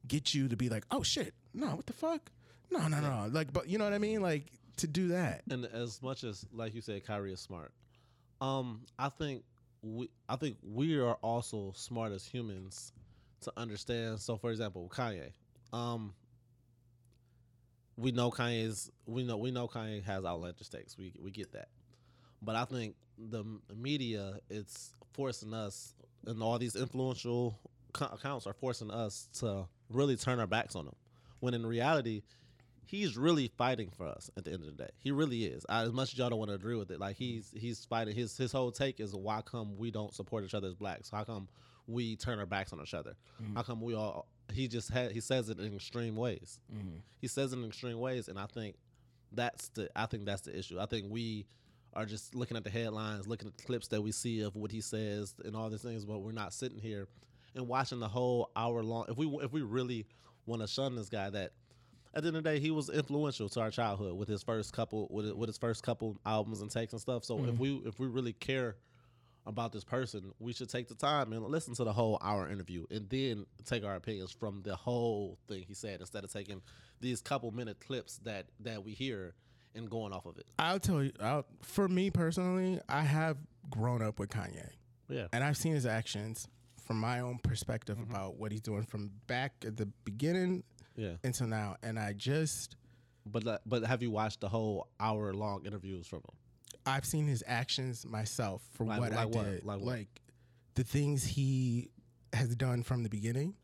get 0.07 0.33
you 0.33 0.47
to 0.47 0.57
be 0.57 0.67
like, 0.67 0.83
oh 0.91 1.03
shit, 1.03 1.33
no, 1.53 1.67
what 1.67 1.85
the 1.85 1.93
fuck, 1.93 2.31
no, 2.71 2.87
no, 2.87 2.99
no, 2.99 3.29
like, 3.31 3.53
but 3.53 3.69
you 3.69 3.77
know 3.77 3.83
what 3.85 3.93
I 3.93 3.99
mean, 3.99 4.21
like 4.21 4.51
to 4.77 4.87
do 4.87 5.09
that. 5.09 5.43
And 5.49 5.65
as 5.65 6.01
much 6.01 6.23
as 6.23 6.45
like 6.51 6.73
you 6.73 6.81
said, 6.81 7.05
Kyrie 7.05 7.33
is 7.33 7.39
smart. 7.39 7.71
Um, 8.41 8.81
I 8.99 9.09
think 9.09 9.43
we 9.81 10.09
I 10.27 10.35
think 10.35 10.57
we 10.63 10.99
are 10.99 11.15
also 11.23 11.71
smart 11.75 12.11
as 12.11 12.25
humans 12.25 12.91
to 13.41 13.53
understand. 13.55 14.19
So, 14.19 14.37
for 14.37 14.51
example, 14.51 14.91
Kanye, 14.93 15.31
Um, 15.71 16.13
we 17.97 18.11
know 18.11 18.31
Kanye's. 18.31 18.91
We 19.05 19.23
know 19.23 19.37
we 19.37 19.51
know 19.51 19.67
Kanye 19.67 20.03
has 20.03 20.23
outlandish 20.23 20.69
takes. 20.69 20.97
We 20.97 21.13
we 21.21 21.31
get 21.31 21.51
that, 21.53 21.69
but 22.41 22.55
I 22.55 22.65
think 22.65 22.95
the 23.17 23.43
media 23.75 24.39
it's 24.49 24.93
forcing 25.13 25.53
us, 25.53 25.95
and 26.25 26.41
all 26.41 26.59
these 26.59 26.75
influential 26.75 27.59
co- 27.93 28.05
accounts 28.13 28.45
are 28.47 28.53
forcing 28.53 28.91
us 28.91 29.27
to 29.39 29.65
really 29.89 30.15
turn 30.15 30.39
our 30.39 30.47
backs 30.47 30.75
on 30.75 30.85
him. 30.85 30.95
When 31.39 31.53
in 31.53 31.65
reality, 31.65 32.21
he's 32.85 33.17
really 33.17 33.51
fighting 33.57 33.89
for 33.95 34.07
us 34.07 34.29
at 34.37 34.45
the 34.45 34.51
end 34.51 34.63
of 34.63 34.77
the 34.77 34.83
day. 34.83 34.89
He 34.97 35.11
really 35.11 35.45
is. 35.45 35.65
I, 35.67 35.83
as 35.83 35.91
much 35.91 36.13
as 36.13 36.19
y'all 36.19 36.29
don't 36.29 36.39
want 36.39 36.49
to 36.49 36.55
agree 36.55 36.75
with 36.75 36.91
it, 36.91 36.99
like 36.99 37.15
he's 37.17 37.51
he's 37.55 37.83
fighting. 37.85 38.15
His 38.15 38.37
his 38.37 38.51
whole 38.51 38.71
take 38.71 38.99
is 38.99 39.15
why 39.15 39.41
come 39.41 39.75
we 39.77 39.91
don't 39.91 40.13
support 40.13 40.43
each 40.43 40.53
other 40.53 40.67
as 40.67 40.75
blacks? 40.75 41.09
How 41.09 41.23
come 41.23 41.47
we 41.87 42.15
turn 42.15 42.39
our 42.39 42.45
backs 42.45 42.73
on 42.73 42.81
each 42.81 42.93
other? 42.93 43.15
Mm-hmm. 43.41 43.55
How 43.55 43.63
come 43.63 43.81
we 43.81 43.95
all? 43.95 44.27
He 44.53 44.67
just 44.67 44.91
had 44.91 45.11
he 45.11 45.19
says 45.19 45.49
it 45.49 45.59
in 45.59 45.75
extreme 45.75 46.15
ways. 46.15 46.59
Mm-hmm. 46.73 46.97
He 47.19 47.27
says 47.27 47.53
it 47.53 47.59
in 47.59 47.65
extreme 47.65 47.99
ways, 47.99 48.27
and 48.27 48.39
I 48.39 48.45
think 48.45 48.75
that's 49.31 49.69
the 49.69 49.89
I 49.95 50.05
think 50.05 50.25
that's 50.25 50.41
the 50.41 50.57
issue. 50.57 50.79
I 50.79 50.85
think 50.85 51.07
we 51.09 51.45
are 51.93 52.05
just 52.05 52.35
looking 52.35 52.57
at 52.57 52.63
the 52.63 52.69
headlines, 52.69 53.27
looking 53.27 53.47
at 53.47 53.57
the 53.57 53.63
clips 53.63 53.87
that 53.89 54.01
we 54.01 54.11
see 54.11 54.41
of 54.41 54.55
what 54.55 54.71
he 54.71 54.81
says 54.81 55.33
and 55.43 55.55
all 55.55 55.69
these 55.69 55.81
things, 55.81 56.05
but 56.05 56.19
we're 56.19 56.31
not 56.31 56.53
sitting 56.53 56.79
here 56.79 57.07
and 57.55 57.67
watching 57.67 57.99
the 57.99 58.07
whole 58.07 58.51
hour 58.55 58.83
long. 58.83 59.05
If 59.09 59.17
we 59.17 59.27
if 59.41 59.51
we 59.51 59.61
really 59.61 60.05
want 60.45 60.61
to 60.61 60.67
shun 60.67 60.95
this 60.95 61.09
guy, 61.09 61.29
that 61.29 61.51
at 62.13 62.23
the 62.23 62.27
end 62.27 62.37
of 62.37 62.43
the 62.43 62.49
day 62.51 62.59
he 62.59 62.71
was 62.71 62.89
influential 62.89 63.49
to 63.49 63.59
our 63.59 63.71
childhood 63.71 64.15
with 64.15 64.29
his 64.29 64.43
first 64.43 64.73
couple 64.73 65.07
with 65.09 65.31
with 65.33 65.49
his 65.49 65.57
first 65.57 65.83
couple 65.83 66.17
albums 66.25 66.61
and 66.61 66.71
takes 66.71 66.93
and 66.93 67.01
stuff. 67.01 67.23
So 67.23 67.37
if 67.39 67.45
mm-hmm. 67.45 67.57
we 67.57 67.81
if 67.85 67.99
we 67.99 68.07
really 68.07 68.33
care 68.33 68.75
about 69.47 69.71
this 69.71 69.83
person, 69.83 70.33
we 70.39 70.53
should 70.53 70.69
take 70.69 70.87
the 70.87 70.95
time 70.95 71.31
and 71.33 71.43
listen 71.45 71.73
to 71.75 71.83
the 71.83 71.93
whole 71.93 72.19
hour 72.21 72.49
interview 72.49 72.85
and 72.91 73.09
then 73.09 73.45
take 73.65 73.83
our 73.83 73.95
opinions 73.95 74.31
from 74.31 74.61
the 74.63 74.75
whole 74.75 75.39
thing 75.47 75.63
he 75.67 75.73
said 75.73 76.01
instead 76.01 76.23
of 76.23 76.31
taking 76.31 76.61
these 76.99 77.21
couple 77.21 77.49
minute 77.51 77.79
clips 77.79 78.17
that 78.19 78.45
that 78.59 78.83
we 78.83 78.91
hear 78.91 79.33
and 79.73 79.89
going 79.89 80.11
off 80.13 80.25
of 80.25 80.37
it. 80.37 80.45
I'll 80.59 80.79
tell 80.79 81.03
you. 81.03 81.11
I'll, 81.19 81.45
for 81.61 81.87
me 81.87 82.09
personally, 82.11 82.79
I 82.89 83.01
have 83.01 83.37
grown 83.69 84.01
up 84.01 84.19
with 84.19 84.29
Kanye, 84.29 84.69
Yeah. 85.07 85.27
and 85.31 85.43
I've 85.43 85.57
seen 85.57 85.73
his 85.73 85.85
actions 85.85 86.47
from 86.85 86.99
my 86.99 87.19
own 87.19 87.39
perspective 87.39 87.97
mm-hmm. 87.97 88.11
about 88.11 88.37
what 88.37 88.51
he's 88.51 88.61
doing 88.61 88.83
from 88.83 89.11
back 89.27 89.53
at 89.65 89.77
the 89.77 89.85
beginning 90.03 90.63
Yeah. 90.95 91.13
until 91.23 91.47
now, 91.47 91.75
and 91.83 91.97
I 91.99 92.13
just 92.13 92.75
But 93.25 93.61
but 93.65 93.83
have 93.83 94.01
you 94.01 94.11
watched 94.11 94.41
the 94.41 94.49
whole 94.49 94.87
hour 94.99 95.33
long 95.33 95.65
interviews 95.65 96.07
from 96.07 96.19
him? 96.19 96.35
I've 96.87 97.05
seen 97.05 97.27
his 97.27 97.43
actions 97.45 98.05
myself 98.05 98.67
for 98.71 98.85
Like- 98.85 98.99
what 98.99 99.13
I 99.13 99.25
like 99.25 99.35
what? 99.35 99.45
did, 99.45 99.63
Like 99.65 99.79
what? 99.79 99.87
like 99.87 100.21
the 100.75 100.83
things 100.83 101.23
he 101.25 101.89
has 102.33 102.55
done 102.55 102.83
from 102.83 103.03
the 103.03 103.09
beginning 103.09 103.55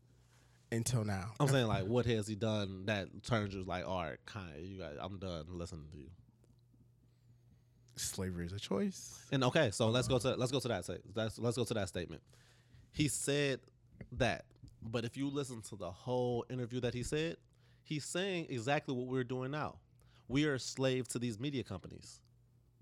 until 0.72 1.04
now. 1.04 1.32
I'm 1.38 1.48
saying 1.48 1.66
like, 1.66 1.86
what 1.86 2.06
has 2.06 2.26
he 2.26 2.34
done 2.34 2.86
that 2.86 3.08
turns 3.24 3.54
you 3.54 3.62
like, 3.62 3.86
all 3.86 4.02
right, 4.02 4.18
kind, 4.26 4.50
you 4.60 4.78
guys, 4.78 4.96
I'm 5.00 5.18
done 5.18 5.46
listening 5.50 5.86
to 5.92 5.98
you. 5.98 6.10
Slavery 7.96 8.46
is 8.46 8.52
a 8.52 8.58
choice. 8.58 9.24
And 9.30 9.44
okay, 9.44 9.70
so 9.70 9.88
let's 9.88 10.08
go 10.08 10.16
uh-huh. 10.16 10.32
to 10.32 10.36
let's 10.36 10.50
go 10.50 10.58
to 10.58 10.68
that. 10.68 10.84
Say, 10.84 10.98
let's 11.14 11.38
let's 11.38 11.56
go 11.56 11.64
to 11.64 11.74
that 11.74 11.88
statement. 11.88 12.22
He 12.90 13.06
said 13.06 13.60
that, 14.12 14.46
but 14.82 15.04
if 15.04 15.16
you 15.16 15.28
listen 15.28 15.62
to 15.68 15.76
the 15.76 15.90
whole 15.92 16.44
interview 16.50 16.80
that 16.80 16.92
he 16.92 17.04
said, 17.04 17.36
he's 17.84 18.04
saying 18.04 18.46
exactly 18.50 18.94
what 18.96 19.06
we're 19.06 19.22
doing 19.22 19.52
now. 19.52 19.76
We 20.26 20.44
are 20.46 20.58
slaves 20.58 21.08
to 21.10 21.20
these 21.20 21.38
media 21.38 21.62
companies. 21.62 22.20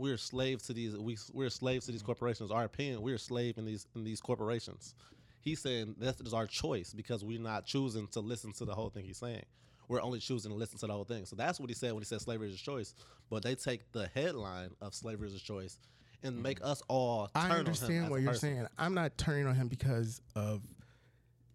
We 0.02 0.10
are 0.10 0.16
slaves 0.16 0.64
to 0.64 0.72
these. 0.72 0.96
We 0.96 1.16
we're 1.32 1.48
slaves 1.48 1.86
to 1.86 1.92
these 1.92 2.02
mm. 2.02 2.06
corporations. 2.06 2.50
Our 2.50 2.64
opinion. 2.64 3.02
We 3.02 3.12
are 3.12 3.14
a 3.14 3.20
slave 3.20 3.56
in 3.56 3.64
these 3.64 3.86
in 3.94 4.02
these 4.02 4.20
corporations. 4.20 4.96
He's 5.40 5.60
saying 5.60 5.94
that 5.98 6.20
is 6.20 6.34
our 6.34 6.48
choice 6.48 6.92
because 6.92 7.24
we're 7.24 7.38
not 7.38 7.66
choosing 7.66 8.08
to 8.08 8.18
listen 8.18 8.52
to 8.54 8.64
the 8.64 8.74
whole 8.74 8.90
thing 8.90 9.04
he's 9.04 9.18
saying. 9.18 9.44
We're 9.86 10.02
only 10.02 10.18
choosing 10.18 10.50
to 10.50 10.56
listen 10.56 10.76
to 10.80 10.88
the 10.88 10.92
whole 10.92 11.04
thing. 11.04 11.24
So 11.24 11.36
that's 11.36 11.60
what 11.60 11.70
he 11.70 11.74
said 11.76 11.92
when 11.92 12.00
he 12.00 12.04
said 12.04 12.20
slavery 12.20 12.48
is 12.48 12.56
a 12.56 12.64
choice. 12.64 12.96
But 13.30 13.44
they 13.44 13.54
take 13.54 13.92
the 13.92 14.08
headline 14.12 14.70
of 14.80 14.92
slavery 14.92 15.28
is 15.28 15.36
a 15.36 15.40
choice 15.40 15.78
and 16.24 16.42
make 16.42 16.58
mm. 16.58 16.66
us 16.66 16.82
all 16.88 17.28
turn 17.28 17.30
I 17.36 17.44
on 17.44 17.50
him 17.50 17.58
understand 17.58 18.10
what 18.10 18.22
you're 18.22 18.32
person. 18.32 18.56
saying. 18.56 18.66
I'm 18.78 18.94
not 18.94 19.16
turning 19.16 19.46
on 19.46 19.54
him 19.54 19.68
because 19.68 20.20
of 20.34 20.62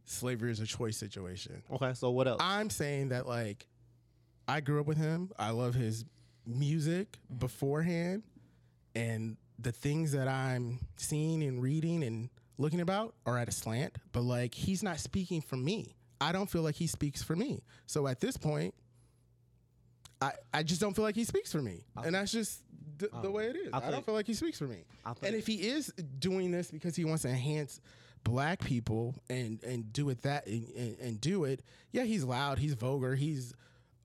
slavery 0.05 0.51
is 0.51 0.61
a 0.61 0.65
choice 0.65 0.95
situation. 0.95 1.61
Okay, 1.69 1.93
so 1.95 2.11
what 2.11 2.29
else? 2.29 2.41
I'm 2.41 2.69
saying 2.69 3.09
that 3.09 3.27
like 3.27 3.67
I 4.47 4.61
grew 4.61 4.79
up 4.79 4.87
with 4.87 4.97
him. 4.97 5.31
I 5.37 5.49
love 5.49 5.73
his 5.73 6.05
music 6.45 7.17
mm. 7.29 7.39
beforehand 7.39 8.23
and 8.97 9.37
the 9.59 9.71
things 9.71 10.11
that 10.13 10.27
I'm 10.27 10.79
seeing 10.97 11.43
and 11.43 11.61
reading 11.61 12.03
and 12.03 12.29
looking 12.57 12.81
about 12.81 13.13
are 13.25 13.37
at 13.37 13.47
a 13.47 13.51
slant, 13.51 13.95
but 14.11 14.21
like 14.21 14.55
he's 14.55 14.81
not 14.81 14.99
speaking 14.99 15.41
for 15.41 15.55
me. 15.55 15.95
I 16.19 16.31
don't 16.31 16.49
feel 16.49 16.63
like 16.63 16.75
he 16.75 16.87
speaks 16.87 17.21
for 17.21 17.35
me. 17.35 17.63
So 17.85 18.07
at 18.07 18.19
this 18.19 18.37
point, 18.37 18.73
I, 20.19 20.31
I 20.51 20.63
just 20.63 20.81
don't 20.81 20.95
feel 20.95 21.05
like 21.05 21.15
he 21.15 21.25
speaks 21.25 21.51
for 21.51 21.61
me. 21.61 21.85
And 22.03 22.15
that's 22.15 22.31
just 22.31 22.63
the, 22.97 23.09
the 23.21 23.29
way 23.29 23.45
it 23.45 23.55
is. 23.55 23.69
I 23.71 23.87
I, 23.87 23.91
don't 23.91 24.03
feel 24.03 24.15
like 24.15 24.25
he 24.25 24.33
speaks 24.33 24.57
for 24.57 24.65
me. 24.65 24.83
And 25.21 25.35
if 25.35 25.45
he 25.45 25.67
is 25.67 25.93
doing 26.17 26.49
this 26.49 26.71
because 26.71 26.95
he 26.95 27.05
wants 27.05 27.21
to 27.21 27.29
enhance 27.29 27.79
black 28.23 28.63
people 28.63 29.15
and 29.29 29.63
and 29.63 29.93
do 29.93 30.09
it 30.09 30.23
that 30.23 30.47
and, 30.47 30.67
and, 30.75 30.97
and 30.99 31.21
do 31.21 31.43
it, 31.43 31.61
yeah, 31.91 32.03
he's 32.03 32.23
loud, 32.23 32.57
he's 32.57 32.73
vulgar, 32.73 33.13
he's 33.13 33.53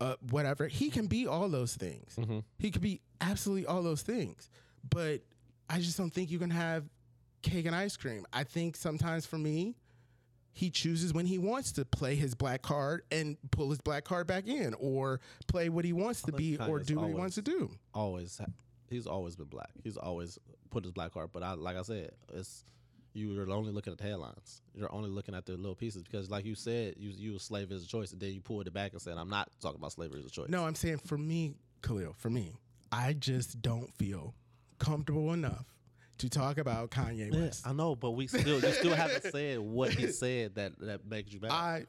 uh, 0.02 0.16
whatever. 0.30 0.66
He 0.68 0.90
can 0.90 1.06
be 1.06 1.26
all 1.26 1.48
those 1.48 1.74
things. 1.76 2.14
Mm-hmm. 2.16 2.40
He 2.58 2.70
could 2.70 2.82
be 2.82 3.00
absolutely 3.22 3.66
all 3.66 3.82
those 3.82 4.02
things. 4.02 4.50
But 4.88 5.20
I 5.68 5.78
just 5.78 5.96
don't 5.96 6.12
think 6.12 6.30
you 6.30 6.38
can 6.38 6.50
have 6.50 6.84
cake 7.42 7.66
and 7.66 7.74
ice 7.74 7.96
cream. 7.96 8.26
I 8.32 8.44
think 8.44 8.76
sometimes 8.76 9.26
for 9.26 9.38
me, 9.38 9.76
he 10.52 10.70
chooses 10.70 11.14
when 11.14 11.26
he 11.26 11.38
wants 11.38 11.72
to 11.72 11.84
play 11.84 12.14
his 12.14 12.34
black 12.34 12.62
card 12.62 13.02
and 13.10 13.36
pull 13.50 13.70
his 13.70 13.80
black 13.80 14.04
card 14.04 14.26
back 14.26 14.46
in 14.46 14.74
or 14.74 15.20
play 15.48 15.68
what 15.68 15.84
he 15.84 15.92
wants 15.92 16.22
to 16.22 16.32
be 16.32 16.58
or 16.58 16.78
do 16.78 16.98
what 16.98 17.08
he 17.08 17.14
wants 17.14 17.36
to 17.36 17.42
do. 17.42 17.70
always 17.94 18.40
he's 18.90 19.06
always 19.06 19.34
been 19.34 19.46
black. 19.46 19.70
He's 19.82 19.96
always 19.96 20.38
put 20.70 20.84
his 20.84 20.92
black 20.92 21.12
card. 21.12 21.30
But 21.32 21.42
I 21.42 21.54
like 21.54 21.76
I 21.76 21.82
said, 21.82 22.10
it's 22.34 22.64
you're 23.14 23.50
only 23.50 23.72
looking 23.72 23.92
at 23.92 23.98
the 23.98 24.04
headlines. 24.04 24.62
You're 24.74 24.92
only 24.92 25.10
looking 25.10 25.34
at 25.34 25.44
the 25.44 25.52
little 25.52 25.74
pieces 25.74 26.02
because, 26.02 26.30
like 26.30 26.44
you 26.44 26.54
said, 26.54 26.94
you 26.98 27.10
you 27.10 27.32
was 27.32 27.42
slave 27.42 27.72
as 27.72 27.84
a 27.84 27.86
choice, 27.86 28.12
and 28.12 28.20
then 28.20 28.32
you 28.32 28.40
pulled 28.40 28.66
it 28.66 28.72
back 28.74 28.92
and 28.92 29.00
said, 29.00 29.16
"I'm 29.16 29.30
not 29.30 29.50
talking 29.60 29.78
about 29.78 29.92
slavery 29.92 30.20
as 30.20 30.26
a 30.26 30.30
choice." 30.30 30.48
No, 30.48 30.64
I'm 30.64 30.74
saying 30.74 30.98
for 30.98 31.18
me, 31.18 31.54
Khalil, 31.82 32.14
for 32.18 32.30
me, 32.30 32.52
I 32.90 33.12
just 33.14 33.60
don't 33.62 33.92
feel 33.94 34.34
comfortable 34.82 35.32
enough 35.32 35.66
to 36.18 36.28
talk 36.28 36.58
about 36.58 36.90
Kanye 36.90 37.32
Yeah, 37.32 37.40
West. 37.42 37.66
I 37.66 37.72
know, 37.72 37.94
but 37.96 38.12
we 38.12 38.26
still 38.26 38.60
you 38.60 38.72
still 38.72 38.94
haven't 38.94 39.30
said 39.30 39.58
what 39.58 39.90
he 39.92 40.06
said 40.12 40.54
that 40.56 40.78
that 40.80 41.06
makes 41.06 41.32
you 41.32 41.40
mad. 41.40 41.50
I 41.52 41.84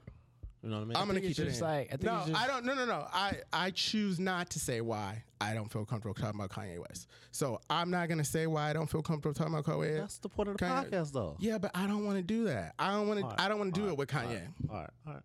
you 0.61 0.69
know 0.69 0.77
what 0.77 0.83
I 0.83 0.85
mean? 0.85 0.95
I'm 0.95 1.07
gonna 1.07 1.19
keep 1.19 1.31
it 1.31 1.43
just 1.45 1.59
in. 1.59 1.67
like- 1.67 1.87
I 1.87 1.97
think 1.97 2.03
no, 2.03 2.23
just- 2.25 2.41
I 2.41 2.47
don't. 2.47 2.63
No, 2.63 2.73
no, 2.73 2.85
no. 2.85 3.05
I 3.11 3.33
I 3.51 3.71
choose 3.71 4.17
not 4.19 4.49
to 4.51 4.59
say 4.59 4.79
why 4.79 5.23
I 5.41 5.53
don't 5.53 5.69
feel 5.69 5.83
comfortable 5.83 6.13
talking 6.13 6.39
about 6.39 6.51
Kanye 6.51 6.79
West. 6.79 7.07
So 7.31 7.59
I'm 7.69 7.89
not 7.91 8.07
gonna 8.07 8.23
say 8.23 8.47
why 8.47 8.69
I 8.69 8.73
don't 8.73 8.89
feel 8.89 9.01
comfortable 9.01 9.33
talking 9.33 9.53
about 9.53 9.65
Kanye. 9.65 9.97
That's 9.97 10.19
the 10.19 10.29
point 10.29 10.47
of 10.49 10.57
the 10.57 10.63
Kanye- 10.65 10.89
podcast, 10.89 11.11
though. 11.11 11.35
Yeah, 11.39 11.57
but 11.57 11.71
I 11.75 11.85
don't 11.85 12.05
want 12.05 12.15
to 12.17 12.23
do 12.23 12.45
that. 12.45 12.75
I 12.79 12.91
don't 12.91 13.07
want 13.09 13.19
to. 13.19 13.25
All 13.25 13.31
right, 13.31 13.39
I 13.41 13.47
don't 13.49 13.59
want 13.59 13.73
to 13.75 13.81
do 13.81 13.87
all 13.87 13.91
it 13.93 13.97
with 13.97 14.09
Kanye. 14.09 14.47
All 14.69 14.75
right, 14.77 14.89
all 15.05 15.13
right, 15.13 15.23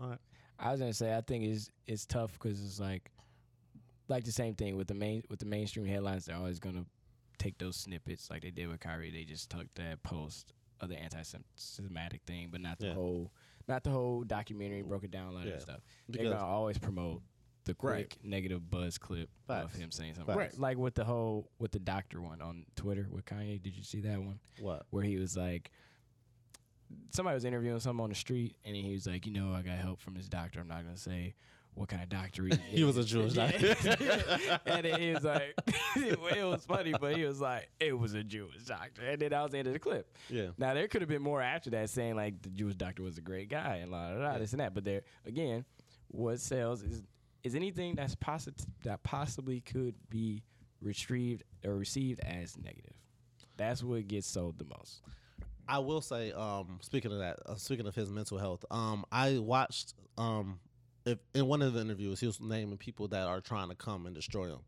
all 0.00 0.08
right. 0.10 0.18
I 0.58 0.70
was 0.72 0.80
gonna 0.80 0.92
say 0.92 1.16
I 1.16 1.22
think 1.22 1.44
it's 1.44 1.70
it's 1.86 2.04
tough 2.04 2.32
because 2.34 2.62
it's 2.62 2.78
like 2.78 3.10
like 4.12 4.24
the 4.24 4.32
same 4.32 4.54
thing 4.54 4.76
with 4.76 4.86
the 4.88 4.94
main 4.94 5.22
with 5.28 5.40
the 5.40 5.46
mainstream 5.46 5.86
headlines. 5.86 6.26
They're 6.26 6.36
always 6.36 6.60
gonna 6.60 6.84
take 7.38 7.58
those 7.58 7.76
snippets 7.76 8.30
like 8.30 8.42
they 8.42 8.50
did 8.50 8.68
with 8.68 8.78
Kyrie. 8.80 9.10
They 9.10 9.24
just 9.24 9.50
took 9.50 9.66
that 9.74 10.02
post 10.02 10.52
of 10.80 10.88
the 10.88 10.98
anti-Semitic 10.98 12.20
thing, 12.26 12.48
but 12.52 12.60
not 12.60 12.78
the 12.78 12.88
Yeah. 12.88 12.94
whole 12.94 13.32
not 13.68 13.84
the 13.84 13.90
whole 13.90 14.22
documentary. 14.24 14.82
Mm. 14.82 14.88
Broke 14.88 15.04
it 15.04 15.10
down 15.12 15.28
a 15.28 15.32
lot 15.32 15.46
Yeah. 15.46 15.54
of 15.54 15.62
stuff. 15.62 15.80
They're 16.08 16.22
Because- 16.24 16.34
gonna 16.38 16.44
always 16.44 16.78
promote 16.78 17.22
the 17.64 17.76
Right. 17.80 18.08
quick 18.10 18.24
negative 18.24 18.68
buzz 18.68 18.98
clip 18.98 19.30
Facts. 19.46 19.72
of 19.72 19.80
him 19.80 19.92
saying 19.92 20.14
something. 20.14 20.34
Facts. 20.36 20.58
Like 20.58 20.76
with 20.78 20.94
the 20.94 21.04
whole 21.04 21.48
with 21.58 21.70
the 21.72 21.78
doctor 21.78 22.20
one 22.20 22.40
on 22.42 22.66
Twitter 22.74 23.08
with 23.10 23.24
Kanye. 23.24 23.62
Did 23.62 23.76
you 23.76 23.84
see 23.84 24.00
that 24.00 24.20
one? 24.20 24.40
What? 24.58 24.86
where 24.90 25.04
he 25.04 25.16
was 25.16 25.36
like, 25.36 25.70
somebody 27.10 27.34
was 27.34 27.44
interviewing 27.44 27.80
someone 27.80 28.04
on 28.04 28.10
the 28.10 28.16
street, 28.16 28.56
and 28.64 28.74
he 28.76 28.92
was 28.92 29.06
like, 29.06 29.26
you 29.26 29.32
know, 29.32 29.52
I 29.54 29.62
got 29.62 29.78
help 29.78 30.00
from 30.00 30.14
this 30.14 30.28
doctor. 30.28 30.60
I'm 30.60 30.68
not 30.68 30.82
gonna 30.84 30.96
say 30.96 31.34
what 31.74 31.88
kind 31.88 32.02
of 32.02 32.08
doctor 32.08 32.44
he. 32.44 32.52
He 32.76 32.84
was 32.84 32.96
a. 32.96 33.04
Jewish 33.04 33.34
doctor. 33.34 33.74
and 34.66 34.84
then 34.84 35.00
he 35.00 35.12
was 35.12 35.24
like, 35.24 35.54
it 35.96 36.46
was 36.46 36.64
funny, 36.64 36.92
but 36.98 37.16
he 37.16 37.24
was 37.24 37.40
like, 37.40 37.68
it 37.80 37.98
was 37.98 38.14
a 38.14 38.22
Jewish 38.22 38.62
doctor, 38.64 39.02
and 39.02 39.20
then 39.20 39.30
that 39.30 39.42
was 39.42 39.52
the 39.52 39.58
end 39.58 39.66
of 39.68 39.72
the 39.72 39.78
clip. 39.78 40.16
Yeah. 40.28 40.48
Now 40.58 40.74
there 40.74 40.88
could 40.88 41.02
have 41.02 41.08
been 41.08 41.22
more 41.22 41.40
after 41.42 41.70
that, 41.70 41.90
saying 41.90 42.16
like 42.16 42.42
the 42.42 42.50
Jewish 42.50 42.74
doctor 42.74 43.02
was 43.02 43.18
a 43.18 43.22
great 43.22 43.48
guy 43.48 43.76
and 43.82 43.90
la 43.90 44.10
la 44.10 44.32
la 44.32 44.38
this 44.38 44.52
and 44.52 44.60
that. 44.60 44.74
But 44.74 44.84
there 44.84 45.02
again, 45.26 45.64
what 46.08 46.40
sells 46.40 46.82
is 46.82 47.02
is 47.42 47.54
anything 47.54 47.94
that's 47.96 48.14
positive 48.14 48.66
that 48.84 49.02
possibly 49.02 49.60
could 49.60 49.94
be 50.08 50.42
retrieved 50.80 51.42
or 51.64 51.74
received 51.74 52.20
as 52.20 52.56
negative. 52.56 52.94
That's 53.56 53.82
what 53.82 54.06
gets 54.08 54.26
sold 54.26 54.58
the 54.58 54.64
most. 54.64 55.02
I 55.68 55.78
will 55.78 56.00
say, 56.00 56.32
um, 56.32 56.78
speaking 56.82 57.12
of 57.12 57.18
that, 57.18 57.38
uh, 57.46 57.54
speaking 57.54 57.86
of 57.86 57.94
his 57.94 58.10
mental 58.10 58.38
health, 58.38 58.64
um, 58.70 59.04
I 59.12 59.38
watched, 59.38 59.94
um, 60.18 60.58
if 61.04 61.18
in 61.34 61.46
one 61.46 61.62
of 61.62 61.72
the 61.74 61.80
interviews, 61.80 62.20
he 62.20 62.26
was 62.26 62.40
naming 62.40 62.78
people 62.78 63.08
that 63.08 63.26
are 63.26 63.40
trying 63.40 63.68
to 63.68 63.74
come 63.74 64.06
and 64.06 64.14
destroy 64.14 64.46
him, 64.46 64.60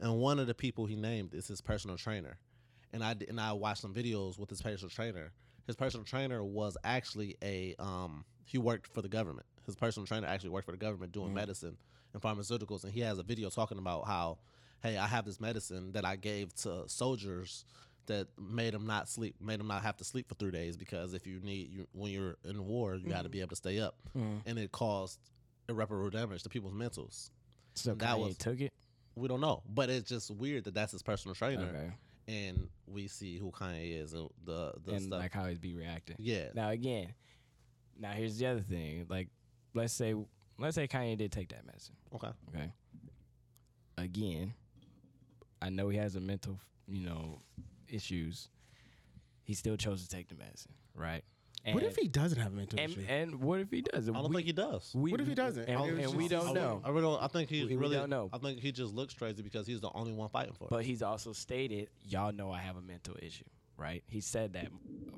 and 0.00 0.18
one 0.18 0.38
of 0.38 0.46
the 0.46 0.54
people 0.54 0.86
he 0.86 0.96
named 0.96 1.34
is 1.34 1.48
his 1.48 1.60
personal 1.60 1.96
trainer, 1.96 2.38
and 2.92 3.02
I 3.02 3.16
and 3.28 3.40
I 3.40 3.52
watched 3.52 3.82
some 3.82 3.94
videos 3.94 4.38
with 4.38 4.50
his 4.50 4.62
personal 4.62 4.90
trainer. 4.90 5.32
His 5.66 5.76
personal 5.76 6.04
trainer 6.04 6.42
was 6.42 6.76
actually 6.84 7.36
a 7.42 7.74
um, 7.78 8.24
he 8.44 8.58
worked 8.58 8.92
for 8.92 9.02
the 9.02 9.08
government. 9.08 9.46
his 9.64 9.76
personal 9.76 10.06
trainer 10.06 10.26
actually 10.26 10.50
worked 10.50 10.66
for 10.66 10.72
the 10.72 10.78
government 10.78 11.12
doing 11.12 11.28
mm-hmm. 11.28 11.36
medicine 11.36 11.76
and 12.12 12.22
pharmaceuticals, 12.22 12.84
and 12.84 12.92
he 12.92 13.00
has 13.00 13.18
a 13.18 13.22
video 13.22 13.48
talking 13.48 13.78
about 13.78 14.06
how, 14.06 14.38
hey, 14.82 14.98
I 14.98 15.06
have 15.06 15.24
this 15.24 15.40
medicine 15.40 15.92
that 15.92 16.04
I 16.04 16.16
gave 16.16 16.54
to 16.56 16.88
soldiers 16.88 17.64
that 18.06 18.26
made 18.38 18.74
them 18.74 18.86
not 18.86 19.08
sleep, 19.08 19.36
made 19.40 19.60
them 19.60 19.68
not 19.68 19.82
have 19.82 19.96
to 19.98 20.04
sleep 20.04 20.28
for 20.28 20.34
three 20.34 20.50
days 20.50 20.76
because 20.76 21.14
if 21.14 21.26
you 21.26 21.40
need 21.40 21.70
you 21.70 21.86
when 21.92 22.10
you're 22.10 22.36
in 22.44 22.66
war, 22.66 22.96
you 22.96 23.08
got 23.08 23.18
to 23.18 23.22
mm-hmm. 23.24 23.30
be 23.30 23.40
able 23.40 23.50
to 23.50 23.56
stay 23.56 23.80
up, 23.80 23.96
mm-hmm. 24.16 24.38
and 24.46 24.58
it 24.58 24.72
caused 24.72 25.18
irreparable 25.68 26.10
damage 26.10 26.42
to 26.42 26.48
people's 26.48 26.74
mentals. 26.74 27.30
So 27.74 27.90
that 27.90 27.98
that 28.00 28.18
was- 28.18 28.36
took 28.36 28.60
it. 28.60 28.72
We 29.14 29.28
don't 29.28 29.40
know, 29.42 29.62
but 29.68 29.90
it's 29.90 30.08
just 30.08 30.30
weird 30.30 30.64
that 30.64 30.74
that's 30.74 30.92
his 30.92 31.02
personal 31.02 31.34
trainer, 31.34 31.66
Okay. 31.66 31.92
and 32.28 32.68
we 32.86 33.08
see 33.08 33.36
who 33.36 33.50
Kanye 33.50 34.00
is 34.00 34.14
and 34.14 34.30
the 34.44 34.72
the 34.84 34.92
and 34.94 35.02
stuff. 35.04 35.18
like 35.20 35.32
how 35.32 35.46
he's 35.46 35.58
be 35.58 35.74
reacting. 35.74 36.16
yeah, 36.18 36.48
Now 36.54 36.70
again, 36.70 37.12
now 37.98 38.12
here's 38.12 38.38
the 38.38 38.46
other 38.46 38.62
thing. 38.62 39.04
Like, 39.10 39.28
let's 39.74 39.92
say 39.92 40.14
let's 40.58 40.76
say 40.76 40.88
Kanye 40.88 41.18
did 41.18 41.30
take 41.30 41.50
that 41.50 41.66
medicine. 41.66 41.94
okay. 42.14 42.30
Okay. 42.48 42.72
Again, 43.98 44.54
I 45.60 45.68
know 45.68 45.88
he 45.90 45.98
has 45.98 46.16
a 46.16 46.20
mental, 46.20 46.58
you 46.88 47.04
know, 47.04 47.42
issues. 47.88 48.48
He 49.44 49.54
still 49.54 49.76
chose 49.76 50.02
to 50.02 50.08
take 50.08 50.28
the 50.28 50.34
medicine, 50.34 50.72
right? 50.94 51.24
And, 51.64 51.74
what 51.76 51.84
if 51.84 51.94
he 51.96 52.08
doesn't 52.08 52.38
have 52.40 52.52
a 52.52 52.56
mental 52.56 52.80
and, 52.80 52.90
issue? 52.90 53.04
and 53.08 53.36
what 53.36 53.60
if 53.60 53.70
he 53.70 53.82
does? 53.82 54.08
I 54.08 54.12
don't 54.12 54.32
think 54.32 54.46
he 54.46 54.52
does. 54.52 54.90
We, 54.94 55.12
What 55.12 55.20
if 55.20 55.28
he 55.28 55.34
doesn't? 55.34 55.68
And, 55.68 55.78
I 55.78 55.86
and 55.86 56.00
it's 56.00 56.12
we 56.12 56.26
don't 56.26 56.54
know. 56.54 56.80
I 56.84 56.88
really, 56.88 57.02
don't, 57.02 57.22
I 57.22 57.28
think 57.28 57.48
he's 57.50 57.64
We- 57.68 57.76
we 57.76 57.76
really. 57.76 57.96
don't 57.96 58.10
know. 58.10 58.30
I 58.32 58.38
think 58.38 58.58
he 58.58 58.72
just 58.72 58.92
looks 58.94 59.14
crazy 59.14 59.42
because 59.42 59.66
he's 59.66 59.80
the 59.80 59.90
only 59.94 60.12
one 60.12 60.28
fighting 60.28 60.54
for 60.54 60.64
it. 60.64 60.70
But 60.70 60.84
he's 60.84 61.02
also 61.02 61.32
stated, 61.32 61.88
y'all 62.08 62.32
know 62.32 62.50
I 62.50 62.58
have 62.58 62.76
a 62.76 62.80
mental 62.82 63.14
issue, 63.22 63.44
right? 63.76 64.02
He 64.08 64.20
said 64.20 64.54
that 64.54 64.68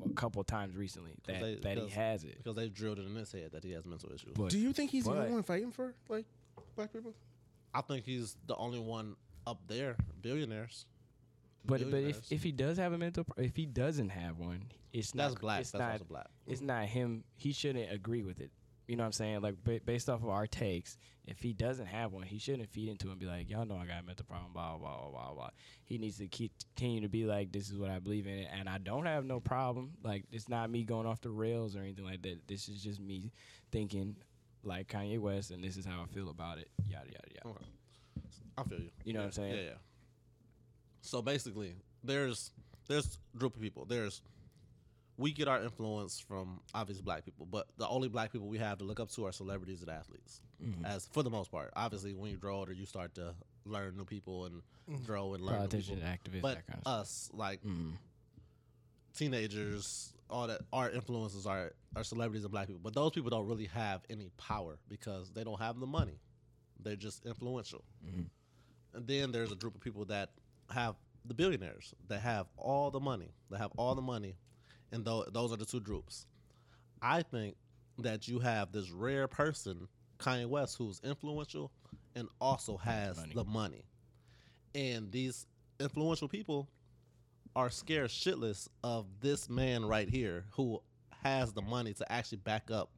a 0.04 0.14
couple 0.14 0.44
times 0.44 0.76
recently 0.76 1.12
that, 1.26 1.40
they- 1.40 1.54
that 1.62 1.78
he 1.78 1.88
has 1.88 2.24
it. 2.24 2.36
because 2.36 2.56
they've 2.56 2.72
drilled 2.74 2.98
it 2.98 3.06
in 3.06 3.14
his 3.14 3.32
head 3.32 3.52
that 3.52 3.64
he 3.64 3.70
has 3.72 3.86
mental 3.86 4.10
issues. 4.12 4.32
But 4.34 4.50
Do 4.50 4.58
you 4.58 4.72
think 4.74 4.90
he's 4.90 5.04
the 5.04 5.12
only 5.12 5.30
one 5.30 5.42
fighting 5.44 5.70
for 5.72 5.94
like 6.10 6.26
black 6.76 6.92
people? 6.92 7.14
I 7.72 7.80
think 7.80 8.04
he's 8.04 8.36
the 8.46 8.56
only 8.56 8.80
one 8.80 9.16
up 9.46 9.60
there, 9.66 9.96
billionaires. 10.20 10.84
But, 11.66 11.90
but 11.90 12.02
if, 12.02 12.32
if 12.32 12.42
he 12.42 12.52
does 12.52 12.76
have 12.78 12.92
a 12.92 12.98
mental, 12.98 13.24
pro- 13.24 13.42
if 13.44 13.56
he 13.56 13.66
doesn't 13.66 14.10
have 14.10 14.38
one, 14.38 14.62
it's 14.92 15.12
that's 15.12 15.32
not 15.32 15.40
black, 15.40 15.60
It's 15.62 15.70
that's 15.70 15.80
not. 15.80 15.92
also 15.92 16.04
black. 16.04 16.26
It's 16.46 16.60
not 16.60 16.84
him. 16.86 17.24
He 17.36 17.52
shouldn't 17.52 17.90
agree 17.92 18.22
with 18.22 18.40
it. 18.40 18.50
You 18.86 18.96
know 18.96 19.02
what 19.02 19.06
I'm 19.06 19.12
saying? 19.12 19.40
Like 19.40 19.56
ba- 19.64 19.80
based 19.84 20.10
off 20.10 20.22
of 20.22 20.28
our 20.28 20.46
takes, 20.46 20.98
if 21.26 21.38
he 21.40 21.54
doesn't 21.54 21.86
have 21.86 22.12
one, 22.12 22.22
he 22.24 22.38
shouldn't 22.38 22.68
feed 22.68 22.90
into 22.90 23.08
it 23.08 23.12
and 23.12 23.18
be 23.18 23.24
like, 23.24 23.48
"Y'all 23.48 23.64
know 23.64 23.76
I 23.78 23.86
got 23.86 24.00
a 24.00 24.02
mental 24.02 24.26
problem." 24.26 24.52
Blah 24.52 24.76
blah 24.76 25.00
blah 25.00 25.10
blah 25.10 25.32
blah. 25.32 25.48
He 25.86 25.96
needs 25.96 26.18
to 26.18 26.26
keep 26.28 26.52
continue 26.76 27.00
to 27.00 27.08
be 27.08 27.24
like, 27.24 27.50
"This 27.50 27.70
is 27.70 27.78
what 27.78 27.88
I 27.90 27.98
believe 27.98 28.26
in, 28.26 28.40
and 28.40 28.68
I 28.68 28.76
don't 28.76 29.06
have 29.06 29.24
no 29.24 29.40
problem." 29.40 29.92
Like 30.04 30.24
it's 30.30 30.50
not 30.50 30.68
me 30.68 30.84
going 30.84 31.06
off 31.06 31.22
the 31.22 31.30
rails 31.30 31.76
or 31.76 31.78
anything 31.80 32.04
like 32.04 32.20
that. 32.22 32.46
This 32.46 32.68
is 32.68 32.82
just 32.82 33.00
me 33.00 33.32
thinking 33.72 34.16
like 34.64 34.88
Kanye 34.88 35.18
West, 35.18 35.50
and 35.50 35.64
this 35.64 35.78
is 35.78 35.86
how 35.86 36.02
I 36.02 36.06
feel 36.14 36.28
about 36.28 36.58
it. 36.58 36.68
Yada 36.86 37.06
yada 37.06 37.28
yada. 37.34 37.48
Okay. 37.56 37.64
I 38.58 38.62
feel 38.64 38.80
you. 38.80 38.90
You 39.04 39.12
know 39.14 39.20
what 39.20 39.26
I'm 39.26 39.32
saying? 39.32 39.54
Yeah, 39.56 39.62
yeah. 39.62 39.70
So 41.04 41.20
basically, 41.22 41.74
there's 42.02 42.50
there's 42.88 43.18
a 43.34 43.38
group 43.38 43.54
of 43.56 43.62
people. 43.62 43.84
There's 43.84 44.22
we 45.16 45.32
get 45.32 45.46
our 45.46 45.62
influence 45.62 46.18
from 46.18 46.60
obviously 46.74 47.02
black 47.02 47.24
people, 47.24 47.46
but 47.46 47.68
the 47.78 47.86
only 47.86 48.08
black 48.08 48.32
people 48.32 48.48
we 48.48 48.58
have 48.58 48.78
to 48.78 48.84
look 48.84 48.98
up 48.98 49.10
to 49.12 49.26
are 49.26 49.32
celebrities 49.32 49.80
and 49.82 49.90
athletes. 49.90 50.40
Mm-hmm. 50.64 50.84
As 50.84 51.06
for 51.12 51.22
the 51.22 51.30
most 51.30 51.50
part, 51.52 51.72
obviously, 51.76 52.14
when 52.14 52.30
you 52.30 52.36
grow 52.36 52.56
older, 52.56 52.72
you 52.72 52.86
start 52.86 53.14
to 53.16 53.34
learn 53.66 53.96
new 53.96 54.04
people 54.04 54.46
and 54.46 55.06
grow 55.06 55.34
and 55.34 55.42
learn. 55.44 55.54
New 55.54 55.58
Politicians, 55.60 56.00
people. 56.02 56.08
activists, 56.40 56.42
But 56.42 56.54
that 56.56 56.66
kind 56.66 56.78
of 56.78 56.82
stuff. 56.82 57.00
us, 57.00 57.30
like 57.34 57.62
Mhm. 57.62 57.92
teenagers, 59.14 60.12
all 60.30 60.46
that 60.48 60.62
our 60.72 60.90
influences 60.90 61.46
are 61.46 61.72
are 61.96 62.02
celebrities 62.02 62.44
and 62.44 62.50
black 62.50 62.66
people. 62.66 62.80
But 62.82 62.94
those 62.94 63.12
people 63.12 63.30
don't 63.30 63.46
really 63.46 63.66
have 63.66 64.02
any 64.10 64.30
power 64.36 64.78
because 64.88 65.30
they 65.32 65.44
don't 65.44 65.60
have 65.60 65.78
the 65.78 65.86
money. 65.86 66.18
They're 66.80 66.96
just 66.96 67.24
influential. 67.24 67.84
And 68.94 69.06
then 69.06 69.30
there's 69.32 69.52
a 69.52 69.56
group 69.56 69.74
of 69.76 69.80
people 69.80 70.04
that 70.06 70.30
have 70.70 70.96
the 71.24 71.34
billionaires 71.34 71.94
that 72.08 72.20
have 72.20 72.46
all 72.56 72.90
the 72.90 73.00
money. 73.00 73.32
They 73.50 73.58
have 73.58 73.72
all 73.76 73.94
the 73.94 74.02
money, 74.02 74.36
and 74.92 75.04
tho- 75.04 75.26
those 75.32 75.52
are 75.52 75.56
the 75.56 75.64
two 75.64 75.80
groups. 75.80 76.26
I 77.00 77.22
think 77.22 77.56
that 77.98 78.28
you 78.28 78.38
have 78.40 78.72
this 78.72 78.90
rare 78.90 79.28
person, 79.28 79.88
Kanye 80.18 80.46
West, 80.46 80.76
who's 80.78 81.00
influential 81.04 81.70
and 82.16 82.28
also 82.40 82.76
has 82.76 83.16
Money. 83.16 83.32
the 83.34 83.44
money. 83.44 83.84
And 84.74 85.10
these 85.12 85.46
influential 85.80 86.28
people 86.28 86.68
are 87.56 87.70
scared 87.70 88.10
shitless 88.10 88.68
of 88.82 89.06
this 89.20 89.48
man 89.48 89.84
right 89.84 90.08
here 90.08 90.44
who 90.52 90.80
has 91.22 91.52
the 91.52 91.62
money 91.62 91.92
to 91.94 92.12
actually 92.12 92.38
back 92.38 92.70
up 92.70 92.90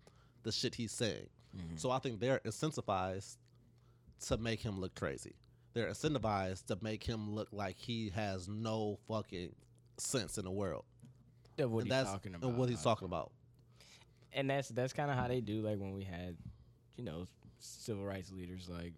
the 0.43 0.53
shit 0.53 0.75
he's 0.75 0.93
saying. 0.93 1.27
Mm-hmm. 1.57 1.77
So 1.77 1.91
I 1.91 1.99
think 1.99 2.21
they're 2.21 2.41
incentivized 2.41 3.37
to 4.27 4.37
make 4.39 4.61
him 4.61 4.81
look 4.81 4.95
crazy. 4.95 5.35
They're 5.77 5.91
incentivized 5.91 6.68
to 6.68 6.79
make 6.81 7.05
him 7.05 7.35
look 7.35 7.49
like 7.53 7.77
he 7.79 8.11
has 8.14 8.49
no 8.49 8.99
fucking 9.09 9.55
sense 9.99 10.39
in 10.39 10.47
the 10.47 10.51
world. 10.51 10.87
Of 11.59 11.70
what 11.70 11.81
and 11.81 11.93
he's 11.93 11.99
that's 11.99 12.11
talking 12.11 12.33
and 12.35 12.43
about. 12.43 12.57
what 12.57 12.70
he's 12.70 12.83
talking 12.83 13.05
about. 13.05 13.31
and 14.33 14.49
that's 14.49 14.70
that's 14.70 14.95
kind 14.95 15.11
of 15.11 15.18
how 15.18 15.29
they 15.29 15.43
do 15.43 15.61
like 15.61 15.79
when 15.79 15.93
we 15.93 16.03
had 16.03 16.35
you 16.97 17.05
know 17.05 17.27
civil 17.59 18.05
rights 18.07 18.33
leaders 18.33 18.70
like 18.70 18.95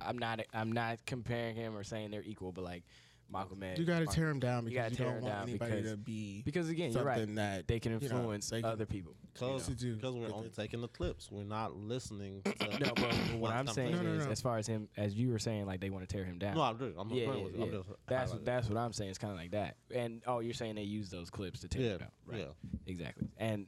i'm 0.00 0.16
not 0.18 0.40
i'm 0.54 0.72
not 0.72 1.04
comparing 1.06 1.54
him 1.54 1.76
or 1.76 1.82
saying 1.84 2.10
they're 2.10 2.22
equal 2.24 2.50
but 2.52 2.64
like 2.64 2.84
malcolm 3.32 3.62
x 3.62 3.78
You 3.78 3.84
got 3.84 4.00
to 4.00 4.06
tear 4.06 4.28
him 4.28 4.40
down 4.40 4.64
You 4.64 4.70
because 4.70 4.90
gotta 4.92 5.02
you, 5.02 5.04
don't 5.08 5.16
him 5.18 5.22
want 5.22 5.34
down 5.34 5.48
anybody 5.48 5.76
because- 5.76 5.90
to 5.92 5.96
be 5.96 6.42
because 6.44 6.68
again 6.68 6.92
you're 6.92 7.02
something 7.04 7.06
right 7.06 7.34
that 7.36 7.68
they 7.68 7.78
can 7.80 7.92
you 7.92 7.98
know, 8.00 8.04
influence 8.16 8.50
they 8.50 8.60
can- 8.62 8.70
other 8.70 8.86
people 8.86 9.14
Because 9.32 9.66
To 9.66 9.74
do 9.74 9.94
because 9.96 10.14
we're 10.14 10.32
only 10.32 10.48
taking 10.50 10.80
the 10.80 10.88
clips. 10.88 11.30
We're 11.30 11.44
not 11.44 11.76
listening 11.76 12.42
to 12.44 12.78
no 12.80 12.92
but 12.96 13.14
what 13.38 13.52
i'm 13.52 13.66
saying 13.68 13.92
No, 13.92 14.02
no, 14.02 14.12
is 14.14 14.26
no. 14.26 14.32
as 14.32 14.40
far 14.40 14.58
as 14.58 14.66
him 14.66 14.88
as 14.96 15.14
you 15.14 15.30
were 15.30 15.38
saying 15.38 15.66
like 15.66 15.80
they 15.80 15.90
want 15.90 16.08
to 16.08 16.12
tear 16.14 16.24
him 16.24 16.38
down 16.38 16.54
No, 16.56 16.62
I'm 16.62 16.76
doing. 16.76 16.94
I'm 16.98 17.08
yeah, 17.10 17.22
yeah, 17.24 17.28
with 17.44 17.56
you. 17.56 17.62
I'm 17.62 17.70
yeah. 17.72 17.76
just 17.78 17.88
that's 18.06 18.32
highlighting. 18.32 18.44
that's 18.44 18.68
what 18.68 18.78
i'm 18.78 18.92
saying 18.92 19.10
it's 19.10 19.18
kind 19.18 19.32
of 19.32 19.38
like 19.38 19.50
that 19.52 19.76
and 19.94 20.22
oh 20.26 20.40
you're 20.40 20.54
saying 20.54 20.74
they 20.74 20.82
use 20.82 21.10
those 21.10 21.30
clips 21.30 21.60
to 21.60 21.68
tear 21.68 21.82
Yeah, 21.82 21.90
him 21.92 21.98
down 21.98 22.08
right 22.26 22.38
yeah. 22.40 22.68
exactly 22.86 23.28
and 23.38 23.66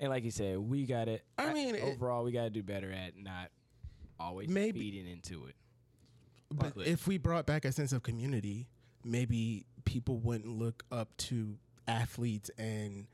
and 0.00 0.10
like 0.10 0.24
you 0.24 0.30
said 0.30 0.58
we 0.58 0.84
got 0.84 1.08
it 1.08 1.24
I 1.38 1.52
mean, 1.54 1.74
it- 1.76 1.82
overall 1.82 2.24
we 2.24 2.32
got 2.32 2.44
to 2.44 2.50
do 2.50 2.62
better 2.62 2.90
at 2.90 3.16
not 3.16 3.50
always 4.18 4.48
Maybe- 4.48 4.80
feeding 4.80 5.06
into 5.06 5.46
it 5.46 5.54
But 6.50 6.74
Clip. 6.74 6.86
if 6.86 7.06
we 7.06 7.18
brought 7.18 7.46
back 7.46 7.64
a 7.64 7.72
sense 7.72 7.92
of 7.92 8.02
community, 8.02 8.68
maybe 9.06 9.64
people 9.84 10.18
wouldn't 10.18 10.48
look 10.58 10.82
up 10.90 11.16
to 11.16 11.56
athletes 11.88 12.50
and 12.58 13.06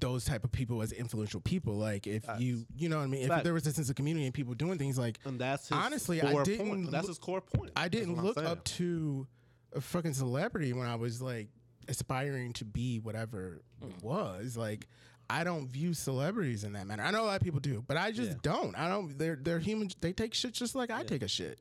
those 0.00 0.24
type 0.24 0.44
of 0.44 0.52
people 0.52 0.82
as 0.82 0.92
influential 0.92 1.40
people. 1.40 1.74
Like 1.76 2.06
if 2.06 2.24
you, 2.38 2.66
you 2.76 2.88
know 2.88 2.98
what 2.98 3.04
I 3.04 3.06
mean. 3.06 3.22
If 3.22 3.28
Facts. 3.28 3.44
there 3.44 3.54
was 3.54 3.66
a 3.66 3.72
sense 3.72 3.88
of 3.88 3.96
community 3.96 4.26
and 4.26 4.34
people 4.34 4.52
doing 4.54 4.76
things 4.78 4.98
like 4.98 5.18
And 5.24 5.38
that's 5.38 5.68
his 5.68 5.78
Honestly, 5.78 6.20
I 6.20 6.42
didn't 6.42 6.68
Point. 6.68 6.90
That's 6.90 7.04
look- 7.04 7.08
his 7.10 7.18
core 7.18 7.40
point. 7.40 7.70
I 7.76 7.88
didn't 7.88 8.22
look 8.22 8.34
saying. 8.36 8.46
up 8.48 8.64
to 8.64 9.26
a 9.74 9.80
fucking 9.80 10.14
celebrity 10.14 10.72
when 10.72 10.86
I 10.86 10.96
was 10.96 11.22
like 11.22 11.48
aspiring 11.88 12.52
to 12.54 12.64
be 12.64 12.98
whatever 12.98 13.62
Mm. 13.82 13.90
it 13.96 14.02
was. 14.02 14.56
Like 14.56 14.88
I 15.30 15.44
don't 15.44 15.68
view 15.68 15.92
celebrities 15.94 16.64
in 16.64 16.72
that 16.72 16.86
manner. 16.86 17.02
I 17.02 17.10
know 17.10 17.22
a 17.24 17.26
lot 17.26 17.36
of 17.36 17.42
people 17.42 17.60
do, 17.60 17.84
but 17.86 17.96
I 17.96 18.12
just 18.12 18.30
Yeah. 18.30 18.36
don't. 18.42 18.74
I 18.78 18.88
don't. 18.88 19.18
They're 19.18 19.36
they're 19.36 19.58
human. 19.58 19.90
They 20.00 20.12
take 20.12 20.32
shit 20.34 20.54
just 20.54 20.74
like 20.74 20.90
I 20.90 21.02
take 21.04 21.22
a 21.22 21.28
shit. 21.28 21.60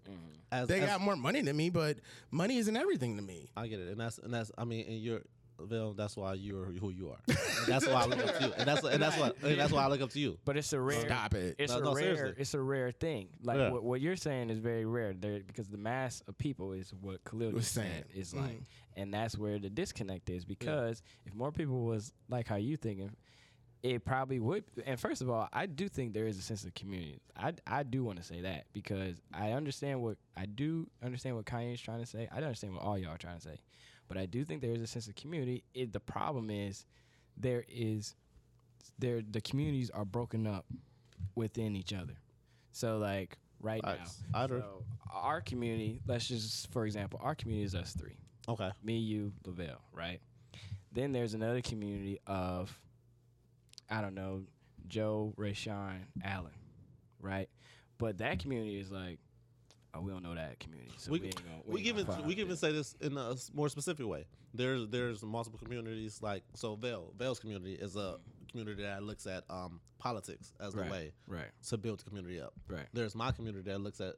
As, 0.52 0.68
They 0.70 0.80
as- 0.80 0.88
got 0.90 1.02
more 1.02 1.18
money 1.18 1.42
than 1.42 1.58
me, 1.58 1.70
but 1.70 1.98
money 2.32 2.58
isn't 2.58 2.78
everything 2.78 3.18
to 3.18 3.22
me. 3.22 3.50
I 3.58 3.68
get 3.68 3.80
it, 3.80 3.90
and 3.90 4.00
that's 4.00 4.18
and 4.20 4.34
that's. 4.34 4.52
I 4.58 4.64
mean, 4.64 4.86
and 4.88 4.98
you're. 5.00 5.22
Bill, 5.70 5.94
that's 5.94 6.16
why 6.16 6.36
you're 6.36 6.66
who 6.66 6.92
you 6.92 7.10
are. 7.10 7.18
And 7.28 7.38
that's 7.68 7.88
why 7.88 8.04
I 8.04 8.06
look 8.06 8.20
up 8.20 8.38
to 8.38 8.46
you, 8.46 8.54
and 8.60 8.68
that's 8.68 8.84
and 8.84 9.02
that's 9.02 9.18
what 9.18 9.36
and 9.42 9.60
that's 9.60 9.72
why 9.74 9.82
I 9.84 9.88
look 9.88 10.02
up 10.02 10.12
to 10.12 10.20
you. 10.20 10.38
But 10.46 10.56
it's 10.56 10.72
a 10.72 10.80
rare. 10.80 11.02
Stop 11.02 11.34
it. 11.34 11.56
It's 11.58 11.74
No, 11.74 11.80
a 11.80 11.84
no, 11.84 11.94
rare. 11.96 12.16
seriously. 12.16 12.42
It's 12.42 12.54
a 12.54 12.62
rare 12.62 12.92
thing. 12.92 13.30
Like 13.42 13.58
Yeah. 13.58 13.72
what, 13.72 13.84
what 13.84 14.00
you're 14.00 14.16
saying 14.18 14.52
is 14.52 14.60
very 14.60 14.86
rare. 14.86 15.14
There 15.14 15.40
because 15.40 15.68
the 15.68 15.80
mass 15.80 16.22
of 16.28 16.38
people 16.38 16.74
is 16.74 16.94
what 17.02 17.24
Khalil 17.24 17.54
Was 17.54 17.68
saying. 17.68 18.04
is 18.14 18.34
Mm. 18.34 18.42
like, 18.42 18.62
and 18.96 19.12
that's 19.12 19.36
where 19.36 19.58
the 19.58 19.72
disconnect 19.72 20.30
is. 20.30 20.46
Because 20.46 21.02
if 21.26 21.34
more 21.34 21.52
people 21.52 21.86
was 21.86 22.14
like 22.30 22.48
how 22.48 22.58
you 22.58 22.78
thinking, 22.78 23.16
it 23.92 24.06
probably 24.06 24.40
would. 24.40 24.64
And 24.86 25.00
first 25.00 25.22
of 25.22 25.30
all, 25.30 25.48
I 25.52 25.66
do 25.66 25.88
think 25.88 26.14
there 26.14 26.28
is 26.28 26.38
a 26.38 26.42
sense 26.42 26.64
of 26.64 26.74
community. 26.74 27.22
I 27.36 27.54
I 27.66 27.84
do 27.84 28.04
want 28.04 28.18
to 28.18 28.24
say 28.24 28.42
that 28.42 28.66
because 28.74 29.18
I 29.34 29.52
understand 29.52 30.02
what 30.02 30.18
I 30.36 30.46
do 30.46 30.88
understand 31.04 31.36
what 31.36 31.46
Kanye 31.46 31.74
is 31.74 31.82
trying 31.82 32.00
to 32.00 32.06
say. 32.06 32.28
I 32.32 32.36
don't 32.36 32.46
understand 32.46 32.74
what 32.74 32.84
all 32.84 32.98
y'all 32.98 33.14
are 33.14 33.18
trying 33.18 33.38
to 33.38 33.42
say, 33.42 33.60
but 34.08 34.18
I 34.18 34.26
do 34.26 34.44
think 34.44 34.62
there 34.62 34.72
is 34.72 34.82
a 34.82 34.88
sense 34.88 35.08
of 35.08 35.16
community. 35.16 35.64
It, 35.74 35.94
the 35.94 36.00
problem 36.00 36.50
is 36.50 36.86
there 37.36 37.66
is 37.70 38.16
there 39.00 39.22
the 39.22 39.42
communities 39.42 39.90
are 39.90 40.06
broken 40.06 40.48
up 40.48 40.66
within 41.36 41.76
each 41.76 41.94
other. 41.94 42.18
So 42.72 42.98
like 42.98 43.38
right 43.62 43.84
Facts. 43.84 44.24
now, 44.34 44.44
I 44.44 44.48
so 44.48 44.84
our 45.12 45.42
community, 45.42 46.02
let's 46.08 46.28
just 46.28 46.72
for 46.72 46.86
example, 46.86 47.20
our 47.24 47.36
community 47.36 47.66
is 47.66 47.76
us 47.76 47.94
three. 47.94 48.18
Okay. 48.50 48.72
Me, 48.84 48.98
you, 48.98 49.34
Lavelle, 49.46 49.82
right? 49.92 50.22
Then 50.94 51.12
there's 51.12 51.34
another 51.34 51.62
community 51.62 52.20
of 52.26 52.80
I 53.90 54.02
don't 54.02 54.16
know, 54.16 54.44
Joe, 54.88 55.34
Rayshawn, 55.38 56.00
Allen, 56.24 56.52
right? 57.22 57.50
But 57.98 58.20
that 58.20 58.40
community 58.40 58.80
is 58.80 58.92
like, 58.92 59.20
oh, 59.94 60.02
we 60.02 60.12
don't 60.12 60.24
know 60.24 60.36
that 60.36 60.60
community. 60.60 60.92
So 60.98 61.12
we 61.12 61.20
we, 61.20 61.30
gonna, 61.30 61.46
we, 61.66 61.82
even 61.82 62.08
we 62.26 62.36
can 62.36 62.46
even 62.46 62.58
say 62.58 62.72
this 62.72 62.96
in 63.02 63.18
a 63.18 63.36
more 63.54 63.70
specific 63.70 64.06
way. 64.06 64.28
There's 64.54 64.88
there's 64.90 65.24
multiple 65.24 65.60
communities 65.60 66.20
like 66.22 66.44
so 66.54 66.76
Vail 66.76 67.14
Vail's 67.18 67.40
community 67.40 67.74
is 67.74 67.96
a 67.96 68.18
community 68.52 68.84
that 68.84 69.04
looks 69.04 69.26
at 69.28 69.44
um, 69.50 69.82
politics 70.00 70.54
as 70.60 70.74
the 70.74 70.82
Right. 70.82 70.92
way 70.92 71.12
right, 71.28 71.48
to 71.68 71.78
build 71.78 72.00
the 72.00 72.06
community 72.06 72.40
up. 72.40 72.54
right, 72.70 72.86
There's 72.94 73.14
my 73.16 73.32
community 73.32 73.70
that 73.70 73.80
looks 73.80 74.00
at 74.00 74.16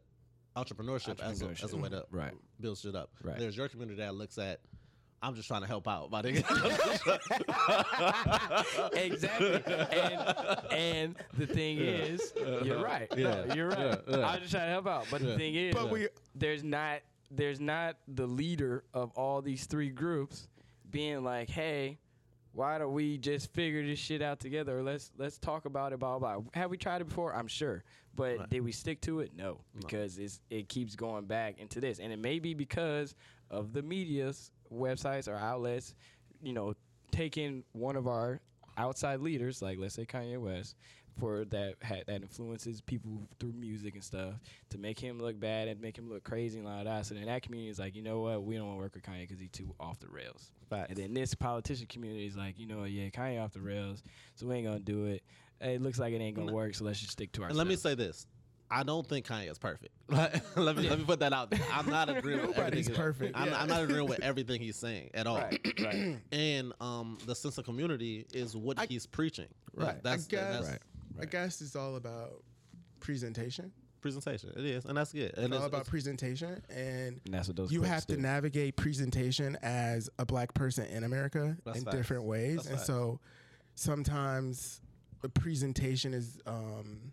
entrepreneurship, 0.56 1.20
as 1.20 1.42
a, 1.42 1.50
as 1.64 1.74
a 1.74 1.78
way 1.78 1.90
to 1.90 2.06
Right. 2.12 2.34
build 2.60 2.78
shit 2.78 2.96
up. 2.96 3.12
Right. 3.24 3.38
There's 3.38 3.56
your 3.56 3.70
community 3.70 4.00
that 4.02 4.14
looks 4.16 4.38
at 4.38 4.60
I'm 5.22 5.36
just 5.36 5.48
trying 5.48 5.62
to 5.62 5.68
help 5.68 5.88
out. 5.88 6.10
My 6.12 6.22
nigga. 6.22 6.44
exactly. 8.94 9.62
And 9.92 10.72
and 10.72 11.16
the 11.38 11.48
thing 11.48 11.78
is, 11.80 12.34
you're 12.64 12.82
right. 12.84 13.10
No, 13.18 13.44
Yeah. 13.48 13.54
you're 13.54 13.70
right. 13.70 14.00
Yeah, 14.08 14.18
yeah. 14.18 14.28
I'm 14.28 14.40
just 14.40 14.52
trying 14.52 14.68
to 14.68 14.72
help 14.72 14.88
out. 14.88 15.06
But 15.12 15.22
Yeah. 15.22 15.28
the 15.32 15.38
thing 15.38 15.56
is, 15.56 15.74
But 15.76 15.90
we- 15.90 16.06
uh, 16.06 16.10
there's 16.36 16.64
not 16.64 17.02
there's 17.32 17.60
not 17.60 17.98
the 18.08 18.26
leader 18.26 18.84
of 18.94 19.12
all 19.16 19.42
these 19.42 19.66
three 19.66 19.90
groups 19.90 20.48
being 20.90 21.24
like, 21.24 21.48
hey, 21.50 22.00
why 22.54 22.80
don't 22.80 22.94
we 22.94 23.18
just 23.20 23.54
figure 23.54 23.86
this 23.86 24.00
shit 24.00 24.22
out 24.24 24.40
together? 24.40 24.80
Or 24.80 24.84
let's 24.84 25.12
let's 25.18 25.38
talk 25.38 25.66
about 25.66 25.94
it. 25.94 26.00
Blah 26.00 26.18
blah. 26.20 26.40
blah. 26.40 26.44
Have 26.54 26.72
we 26.72 26.78
tried 26.78 27.02
it 27.02 27.08
before? 27.08 27.36
I'm 27.36 27.48
sure. 27.48 27.84
But 28.16 28.38
Right. 28.40 28.50
did 28.50 28.62
we 28.62 28.72
stick 28.72 29.00
to 29.02 29.20
it? 29.20 29.32
No, 29.36 29.60
because 29.80 30.18
it's 30.18 30.40
it 30.50 30.68
keeps 30.68 30.96
going 30.96 31.26
back 31.26 31.60
into 31.60 31.80
this, 31.80 32.00
and 32.00 32.12
it 32.12 32.20
may 32.20 32.40
be 32.40 32.54
because 32.54 33.16
of 33.52 33.72
the 33.74 33.82
media's 33.82 34.52
websites 34.74 35.28
or 35.28 35.36
outlets, 35.36 35.94
you 36.42 36.54
know, 36.54 36.74
taking 37.12 37.64
one 37.74 37.96
of 37.96 38.08
our 38.08 38.40
outside 38.78 39.20
leaders, 39.20 39.62
like 39.62 39.78
let's 39.78 39.96
say 39.96 40.06
Kanye 40.06 40.40
West, 40.40 40.76
for 41.20 41.44
that 41.46 41.76
ha- 41.84 42.04
that 42.08 42.22
influences 42.22 42.82
people 42.82 43.28
through 43.40 43.52
music 43.54 43.96
and 43.96 44.04
stuff 44.04 44.34
to 44.70 44.78
make 44.78 44.98
him 44.98 45.20
look 45.20 45.40
bad 45.40 45.68
and 45.68 45.82
make 45.82 45.98
him 45.98 46.10
look 46.10 46.24
crazy 46.24 46.60
and 46.60 46.68
all 46.68 46.84
that. 46.84 47.06
So 47.06 47.16
then 47.16 47.26
that 47.26 47.42
community 47.42 47.70
is 47.70 47.80
like, 47.80 47.96
you 47.96 48.02
know 48.02 48.22
what, 48.22 48.44
we 48.44 48.56
don't 48.56 48.68
want 48.68 48.78
to 48.78 48.84
work 48.84 48.96
with 48.96 49.04
Kanye 49.04 49.22
because 49.22 49.40
he's 49.40 49.52
too 49.52 49.74
off 49.80 50.00
the 50.00 50.08
rails. 50.08 50.52
Facts. 50.70 50.90
And 50.90 50.98
then 50.98 51.14
this 51.14 51.34
politician 51.34 51.88
community 51.88 52.26
is 52.26 52.38
like, 52.38 52.58
you 52.58 52.68
know, 52.68 52.86
yeah, 52.86 53.10
Kanye 53.10 53.44
off 53.44 53.52
the 53.52 53.62
rails, 53.62 54.02
so 54.36 54.48
we 54.48 54.56
ain't 54.56 54.66
gonna 54.66 54.80
do 54.80 55.06
it. 55.06 55.24
It 55.62 55.82
looks 55.82 56.00
like 56.00 56.14
it 56.14 56.22
ain't 56.22 56.38
gonna 56.38 56.54
work, 56.54 56.74
so 56.74 56.86
let's 56.86 57.00
just 57.00 57.12
stick 57.12 57.34
to 57.34 57.44
And 57.44 57.56
let 57.56 57.68
me 57.68 57.76
say 57.76 57.96
this. 57.96 58.28
I 58.72 58.84
don't 58.84 59.08
think 59.08 59.26
Kanye 59.28 59.50
is 59.50 59.58
perfect. 59.58 59.94
let 60.10 60.76
me 60.78 60.88
let 60.90 61.00
me 61.00 61.06
put 61.06 61.20
that 61.22 61.34
out 61.34 61.50
there. 61.50 61.60
I'm 61.74 61.90
not 61.90 62.10
agreeing 62.10 62.42
with 62.46 62.56
Nobody's 62.58 62.88
everything. 62.90 62.96
perfect, 62.96 63.38
I'm, 63.38 63.48
yeah. 63.48 63.62
I'm 63.62 63.68
not 63.68 63.84
agreeing 63.84 64.08
with 64.08 64.20
everything 64.22 64.62
he's 64.62 64.76
saying 64.76 65.10
at 65.14 65.26
all. 65.28 65.38
right, 65.38 65.60
right. 65.82 66.18
And 66.32 66.74
um, 66.80 67.18
the 67.26 67.34
sense 67.36 67.58
of 67.58 67.66
community 67.66 68.26
is 68.34 68.56
what 68.56 68.78
I- 68.80 68.86
he's 68.86 69.06
preaching. 69.06 69.48
Right. 69.74 70.02
That's, 70.04 70.28
I 70.28 70.30
guess. 70.32 70.68
that's 70.68 70.80
I 71.22 71.26
guess 71.26 71.62
it's 71.62 71.76
all 71.76 71.96
about 71.96 72.44
presentation. 73.00 73.72
presentation. 74.02 74.52
It 74.56 74.66
is, 74.66 74.86
and 74.86 74.96
that's 74.98 75.14
good. 75.14 75.34
And 75.38 75.46
It's 75.48 75.54
all 75.56 75.60
it's, 75.60 75.68
about 75.68 75.78
it's- 75.82 75.90
presentation, 75.90 76.62
and 76.70 77.20
And 77.26 77.34
that's 77.34 77.48
what 77.48 77.58
those 77.58 77.72
you 77.72 77.80
clips 77.80 77.94
have 77.94 78.06
to 78.08 78.18
navigate 78.18 78.76
presentation 78.76 79.58
as 79.64 80.10
a 80.20 80.26
black 80.26 80.54
person 80.54 80.86
in 80.86 81.04
America 81.04 81.58
That's 81.66 81.80
in 81.80 81.86
facts. 81.86 81.98
different 81.98 82.24
ways, 82.26 82.58
That's 82.58 82.68
and 82.68 82.78
facts. 82.78 82.88
so 82.88 83.20
sometimes 83.76 84.82
the 85.22 85.30
presentation 85.30 86.14
is 86.14 86.40
um, 86.46 87.12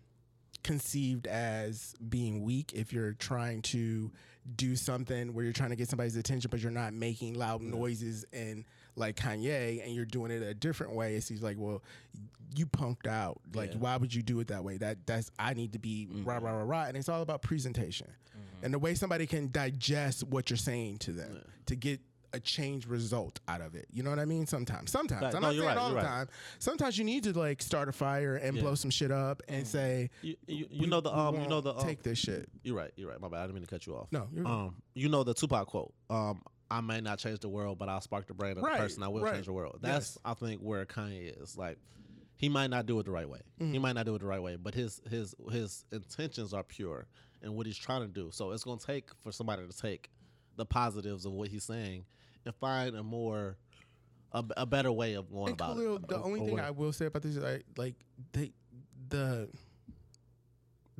conceived 0.67 1.27
as 1.27 1.95
being 2.09 2.43
weak 2.43 2.73
if 2.73 2.91
you're 2.91 3.13
trying 3.13 3.61
to 3.61 4.11
do 4.55 4.75
something 4.75 5.33
where 5.33 5.43
you're 5.43 5.53
trying 5.53 5.69
to 5.69 5.75
get 5.75 5.89
somebody's 5.89 6.17
attention, 6.17 6.49
but 6.51 6.59
you're 6.59 6.71
not 6.71 6.93
making 6.93 7.33
loud 7.35 7.61
noises 7.61 8.25
and 8.33 8.65
like 8.95 9.15
Kanye, 9.15 9.83
and 9.85 9.95
you're 9.95 10.05
doing 10.05 10.31
it 10.31 10.41
a 10.41 10.53
different 10.53 10.93
way. 10.93 11.15
It 11.15 11.23
seems 11.23 11.41
like, 11.41 11.55
well, 11.57 11.81
you 12.55 12.65
punked 12.65 13.07
out. 13.07 13.39
Like, 13.53 13.71
Yeah. 13.71 13.77
why 13.79 13.97
would 13.97 14.13
you 14.13 14.21
do 14.21 14.39
it 14.39 14.47
that 14.47 14.63
way? 14.63 14.77
That 14.77 15.05
that's 15.05 15.31
I 15.39 15.53
need 15.53 15.73
to 15.73 15.79
be 15.79 16.07
mm-hmm. 16.11 16.25
rah 16.25 16.37
rah 16.37 16.51
rah 16.51 16.63
rah, 16.63 16.83
and 16.85 16.97
it's 16.97 17.09
all 17.09 17.21
about 17.21 17.41
presentation 17.41 18.07
mm-hmm. 18.07 18.65
and 18.65 18.73
the 18.73 18.79
way 18.79 18.93
somebody 18.95 19.25
can 19.25 19.51
digest 19.51 20.23
what 20.23 20.49
you're 20.49 20.57
saying 20.57 20.97
to 20.99 21.11
them 21.11 21.41
to 21.67 21.75
get 21.75 22.01
a 22.33 22.39
change 22.39 22.85
result 22.87 23.39
out 23.47 23.61
of 23.61 23.75
it. 23.75 23.87
You 23.91 24.03
know 24.03 24.09
what 24.09 24.19
I 24.19 24.25
mean? 24.25 24.45
Sometimes, 24.47 24.91
sometimes 24.91 25.21
Right. 25.23 25.35
I'm 25.35 25.41
No, 25.41 25.47
not 25.47 25.55
saying 25.55 25.65
right, 25.65 25.77
all 25.77 25.89
the 25.89 25.95
right. 25.95 26.05
time. 26.05 26.27
Sometimes 26.59 26.97
you 26.97 27.03
need 27.05 27.23
to 27.23 27.37
like 27.37 27.61
start 27.61 27.87
a 27.89 27.91
fire 27.91 28.35
and 28.35 28.55
Yeah. 28.55 28.61
blow 28.63 28.75
some 28.75 28.91
shit 28.91 29.11
up 29.11 29.41
and 29.47 29.65
say, 29.65 30.09
you, 30.21 30.35
you, 30.47 30.67
you 30.69 30.87
know 30.87 30.99
the 31.01 31.15
um 31.15 31.39
you 31.41 31.47
know 31.47 31.61
the 31.61 31.73
um, 31.73 31.83
take 31.85 32.03
this 32.03 32.17
shit. 32.19 32.49
You're 32.63 32.75
right. 32.75 32.91
You're 32.95 33.09
right. 33.09 33.19
My 33.19 33.29
bad. 33.29 33.39
I 33.39 33.41
didn't 33.43 33.55
mean 33.55 33.63
to 33.63 33.69
cut 33.69 33.85
you 33.87 33.95
off. 33.95 34.07
No, 34.11 34.27
you're 34.33 34.45
um 34.47 34.75
you 34.93 35.09
know 35.09 35.23
the 35.23 35.33
Tupac 35.33 35.67
quote. 35.67 35.93
Um 36.09 36.41
I 36.69 36.81
may 36.81 36.99
not 36.99 37.17
change 37.19 37.39
the 37.39 37.47
world, 37.49 37.77
but 37.79 37.87
I'll 37.87 38.01
spark 38.01 38.27
the 38.27 38.33
brain 38.33 38.57
of 38.57 38.63
Right, 38.63 38.73
the 38.77 38.83
person. 38.83 39.03
I 39.03 39.07
will 39.07 39.21
right. 39.21 39.35
change 39.35 39.45
the 39.45 39.53
world. 39.53 39.79
That's 39.81 40.15
Yes. 40.15 40.17
I 40.25 40.33
think 40.33 40.59
where 40.61 40.85
Kanye 40.85 41.41
is. 41.41 41.57
Like 41.57 41.77
he 42.35 42.49
might 42.49 42.69
not 42.69 42.85
do 42.85 42.99
it 42.99 43.05
the 43.05 43.11
right 43.11 43.27
way. 43.29 43.39
Mm-hmm. 43.61 43.71
He 43.73 43.79
might 43.79 43.93
not 43.93 44.05
do 44.05 44.13
it 44.15 44.19
the 44.19 44.25
right 44.27 44.41
way, 44.41 44.57
but 44.57 44.73
his 44.75 45.01
his 45.09 45.33
his 45.49 45.85
intentions 45.93 46.53
are 46.53 46.63
pure 46.63 47.07
and 47.41 47.55
what 47.55 47.65
he's 47.67 47.77
trying 47.77 48.01
to 48.01 48.07
do. 48.07 48.29
So 48.31 48.51
it's 48.51 48.63
gonna 48.65 48.79
take 48.79 49.09
for 49.23 49.31
somebody 49.31 49.65
to 49.65 49.75
take 49.77 50.09
the 50.57 50.65
positives 50.65 51.25
of 51.25 51.31
what 51.33 51.47
he's 51.49 51.63
saying 51.63 52.03
and 52.47 52.55
find 52.55 52.95
a 52.95 53.03
more 53.03 53.57
a, 54.31 54.43
a 54.57 54.65
better 54.65 54.91
way 54.91 55.13
of 55.13 55.29
going 55.31 55.49
And 55.51 55.53
about 55.61 55.75
Khalil, 55.75 55.95
it. 55.97 56.07
the 56.07 56.21
only 56.21 56.39
thing. 56.41 56.59
I 56.59 56.71
will 56.71 56.91
say 56.93 57.05
about 57.05 57.21
this 57.21 57.35
is 57.35 57.43
like, 57.43 57.63
like 57.77 57.95
they, 58.33 58.51
the 59.09 59.49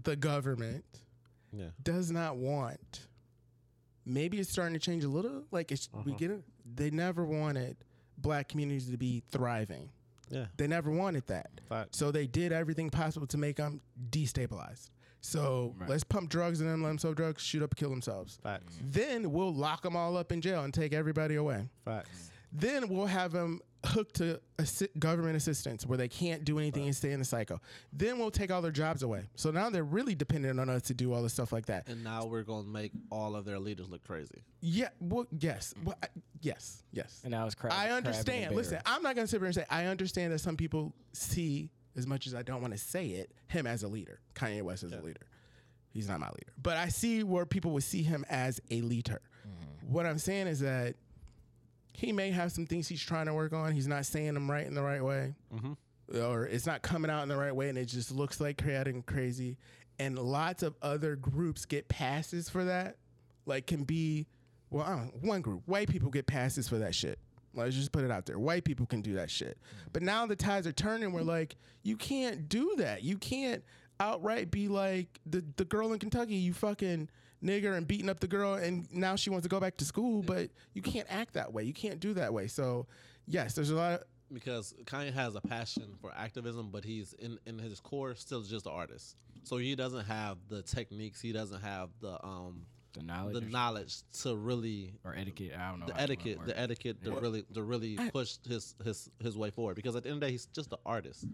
the 0.04 0.16
government 0.16 0.86
yeah. 1.52 1.66
does 1.84 2.12
not 2.12 2.38
want. 2.38 3.08
Maybe 4.06 4.40
it's 4.40 4.50
starting 4.50 4.74
to 4.74 4.80
change 4.80 5.04
a 5.04 5.10
little. 5.10 5.44
Like 5.52 5.72
it's 5.72 5.90
we 5.92 6.00
Uh-huh. 6.12 6.18
get 6.18 6.32
it. 6.32 6.44
They 6.76 6.90
never 6.92 7.26
wanted 7.26 7.78
black 8.18 8.48
communities 8.50 8.90
to 8.90 8.98
be 8.98 9.24
thriving. 9.30 9.90
Yeah. 10.30 10.46
They 10.58 10.68
never 10.68 10.92
wanted 10.92 11.26
that. 11.28 11.50
Facts. 11.70 11.98
So 11.98 12.12
they 12.12 12.28
did 12.28 12.52
everything 12.52 12.90
possible 12.90 13.28
to 13.28 13.38
make 13.38 13.58
them 13.58 13.82
destabilized. 14.10 14.90
So 15.28 15.76
Right. 15.78 15.90
let's 15.90 16.04
pump 16.06 16.30
drugs 16.30 16.62
in 16.62 16.68
them, 16.68 16.82
let 16.84 16.90
them 16.90 16.98
sell 17.00 17.14
drugs, 17.14 17.42
shoot 17.44 17.62
up, 17.62 17.76
kill 17.76 17.90
themselves. 17.90 18.40
Facts. 18.42 18.80
Then 18.82 19.32
we'll 19.32 19.54
lock 19.54 19.82
them 19.82 19.96
all 19.96 20.16
up 20.16 20.32
in 20.32 20.40
jail 20.40 20.64
and 20.64 20.74
take 20.74 20.94
everybody 20.94 21.36
away. 21.36 21.68
Facts. 21.84 22.32
Then 22.54 22.88
we'll 22.88 23.08
have 23.08 23.34
them 23.34 23.60
hooked 23.86 24.16
to 24.16 24.40
assi- 24.58 24.88
government 24.98 25.36
assistance 25.36 25.86
where 25.86 25.98
they 25.98 26.08
can't 26.08 26.44
do 26.46 26.58
anything 26.60 26.86
and 26.86 26.96
stay 26.96 27.12
in 27.12 27.20
the 27.20 27.26
cycle. 27.26 27.62
Then 27.92 28.18
we'll 28.20 28.32
take 28.32 28.52
all 28.52 28.62
their 28.62 28.72
jobs 28.72 29.04
away. 29.04 29.30
So 29.36 29.52
now 29.52 29.70
they're 29.70 29.84
really 29.84 30.16
dependent 30.16 30.60
on 30.62 30.70
us 30.70 30.84
to 30.84 30.94
do 30.94 31.12
all 31.14 31.22
the 31.22 31.30
stuff 31.30 31.52
like 31.52 31.66
that. 31.68 31.88
And 31.90 32.04
now 32.06 32.26
we're 32.26 32.44
gonna 32.44 32.68
make 32.68 32.94
all 33.12 33.36
of 33.36 33.44
their 33.44 33.60
leaders 33.60 33.90
look 33.90 34.04
crazy. 34.06 34.44
Yeah, 34.62 34.90
well, 35.02 35.28
yes, 35.38 35.74
well, 35.84 35.98
I- 36.02 36.08
yes, 36.42 36.84
yes. 36.92 37.22
And 37.26 37.36
I 37.36 37.44
was 37.44 37.54
crazy. 37.54 37.76
I 37.76 37.88
crab 37.88 37.98
in 37.98 38.04
the 38.04 38.10
understand. 38.10 38.56
Listen, 38.56 38.82
I'm 38.86 39.04
not 39.04 39.16
gonna 39.16 39.28
sit 39.28 39.40
here 39.42 39.46
and 39.46 39.56
say 39.56 39.66
I 39.70 39.86
understand 39.86 40.32
that 40.34 40.40
some 40.40 40.56
people 40.58 40.94
see, 41.14 41.70
as 41.98 42.08
much 42.08 42.28
as 42.28 42.36
I 42.36 42.44
don't 42.44 42.62
want 42.62 42.74
to 42.74 42.80
say 42.80 43.08
it, 43.08 43.32
him 43.48 43.68
as 43.68 43.84
a 43.84 43.88
leader. 43.88 44.20
Kanye 44.36 44.62
West 44.62 44.84
as 44.84 44.94
a 44.94 45.02
leader. 45.02 45.26
He's 45.90 46.08
not 46.08 46.20
my 46.20 46.28
leader, 46.28 46.54
but 46.62 46.78
I 46.78 46.90
see 46.90 47.24
where 47.24 47.46
people 47.46 47.72
would 47.72 47.84
see 47.84 48.04
him 48.04 48.24
as 48.30 48.62
a 48.70 48.82
leader. 48.82 49.22
Mm-hmm. 49.48 49.92
What 49.92 50.06
I'm 50.06 50.20
saying 50.20 50.46
is 50.48 50.60
that 50.60 50.96
he 51.94 52.12
may 52.12 52.30
have 52.30 52.52
some 52.52 52.68
things 52.68 52.88
he's 52.88 53.02
trying 53.02 53.26
to 53.26 53.34
work 53.34 53.54
on. 53.54 53.72
He's 53.72 53.88
not 53.88 54.06
saying 54.06 54.36
them 54.36 54.50
right 54.50 54.68
in 54.68 54.76
the 54.76 54.84
right 54.84 55.04
way, 55.04 55.34
mm-hmm. 55.54 56.22
or 56.22 56.46
it's 56.46 56.68
not 56.68 56.84
coming 56.84 57.10
out 57.10 57.24
in 57.24 57.30
the 57.30 57.38
right 57.38 57.56
way, 57.56 57.70
and 57.70 57.78
it 57.78 57.86
just 57.86 58.12
looks 58.12 58.40
like 58.40 58.62
and 58.64 59.04
crazy. 59.06 59.58
And 59.98 60.20
lots 60.20 60.62
of 60.62 60.76
other 60.84 61.16
groups 61.16 61.66
get 61.66 61.88
passes 61.88 62.48
for 62.48 62.66
that. 62.66 62.98
Like 63.48 63.66
can 63.66 63.84
be, 63.84 64.28
well, 64.70 64.86
I 64.86 64.90
don't 64.90 65.06
know, 65.06 65.28
one 65.28 65.42
group, 65.42 65.64
white 65.66 65.90
people 65.90 66.12
get 66.12 66.28
passes 66.28 66.70
for 66.70 66.78
that 66.78 66.94
shit. 66.94 67.18
Let's 67.66 67.76
just 67.76 67.92
put 67.92 68.04
it 68.04 68.12
out 68.12 68.26
there. 68.26 68.40
White 68.40 68.64
people 68.64 68.86
can 68.86 69.02
do 69.02 69.14
that 69.16 69.30
shit. 69.30 69.58
But 69.94 70.04
now 70.04 70.26
the 70.26 70.36
tides 70.36 70.68
are 70.68 70.72
turning. 70.72 71.12
We're 71.12 71.22
like, 71.22 71.56
you 71.84 71.98
can't 71.98 72.48
do 72.48 72.76
that. 72.78 73.04
You 73.04 73.18
can't 73.18 73.64
outright 74.00 74.52
be 74.52 74.68
like 74.68 75.20
the 75.26 75.44
the 75.56 75.66
girl 75.66 75.94
in 75.94 76.00
Kentucky. 76.00 76.36
You 76.36 76.54
fucking 76.54 77.10
nigger 77.44 77.78
and 77.78 77.88
beating 77.88 78.10
up 78.10 78.20
the 78.20 78.28
girl, 78.28 78.56
and 78.56 78.88
now 78.92 79.16
she 79.16 79.30
wants 79.30 79.44
to 79.44 79.50
go 79.50 79.60
back 79.60 79.78
to 79.78 79.86
school. 79.86 80.22
But 80.24 80.50
you 80.74 80.82
can't 80.82 81.08
act 81.10 81.34
that 81.34 81.52
way. 81.52 81.64
You 81.64 81.74
can't 81.74 82.00
do 82.00 82.14
that 82.14 82.34
way. 82.34 82.48
So 82.48 82.88
yes, 83.26 83.54
there's 83.54 83.72
a 83.72 83.76
lot. 83.76 83.94
Of, 83.94 84.04
because 84.34 84.74
Kanye 84.84 85.14
has 85.14 85.36
a 85.36 85.42
passion 85.42 85.96
for 86.02 86.12
activism, 86.16 86.70
but 86.72 86.84
he's 86.84 87.14
in 87.14 87.40
in 87.46 87.60
his 87.60 87.80
core 87.80 88.16
still 88.16 88.42
just 88.42 88.66
an 88.66 88.74
artist. 88.74 89.16
So 89.44 89.58
he 89.58 89.76
doesn't 89.76 90.06
have 90.06 90.38
the 90.50 90.62
techniques. 90.62 91.22
He 91.22 91.32
doesn't 91.32 91.62
have 91.62 91.90
the 92.02 92.24
um 92.26 92.66
the 92.94 93.04
knowledge 93.04 93.34
the 93.36 93.42
knowledge 93.42 93.96
to 94.22 94.36
really 94.36 94.94
or 95.04 95.16
etiquette. 95.16 95.54
I 95.58 95.70
don't 95.70 95.80
know 95.80 95.86
the 95.88 96.00
etiquette 96.00 96.40
the 96.46 96.58
etiquette 96.60 97.04
to 97.04 97.12
really 97.12 97.44
to 97.54 97.64
really 97.64 97.98
push 98.12 98.38
his 98.48 98.76
his 98.84 99.10
his 99.22 99.38
way 99.38 99.50
forward. 99.52 99.76
Because 99.76 99.96
at 99.96 100.04
the 100.04 100.10
end 100.10 100.16
of 100.18 100.22
the 100.22 100.26
day, 100.28 100.32
he's 100.32 100.46
just 100.48 100.72
an 100.72 100.80
artist. 100.86 101.26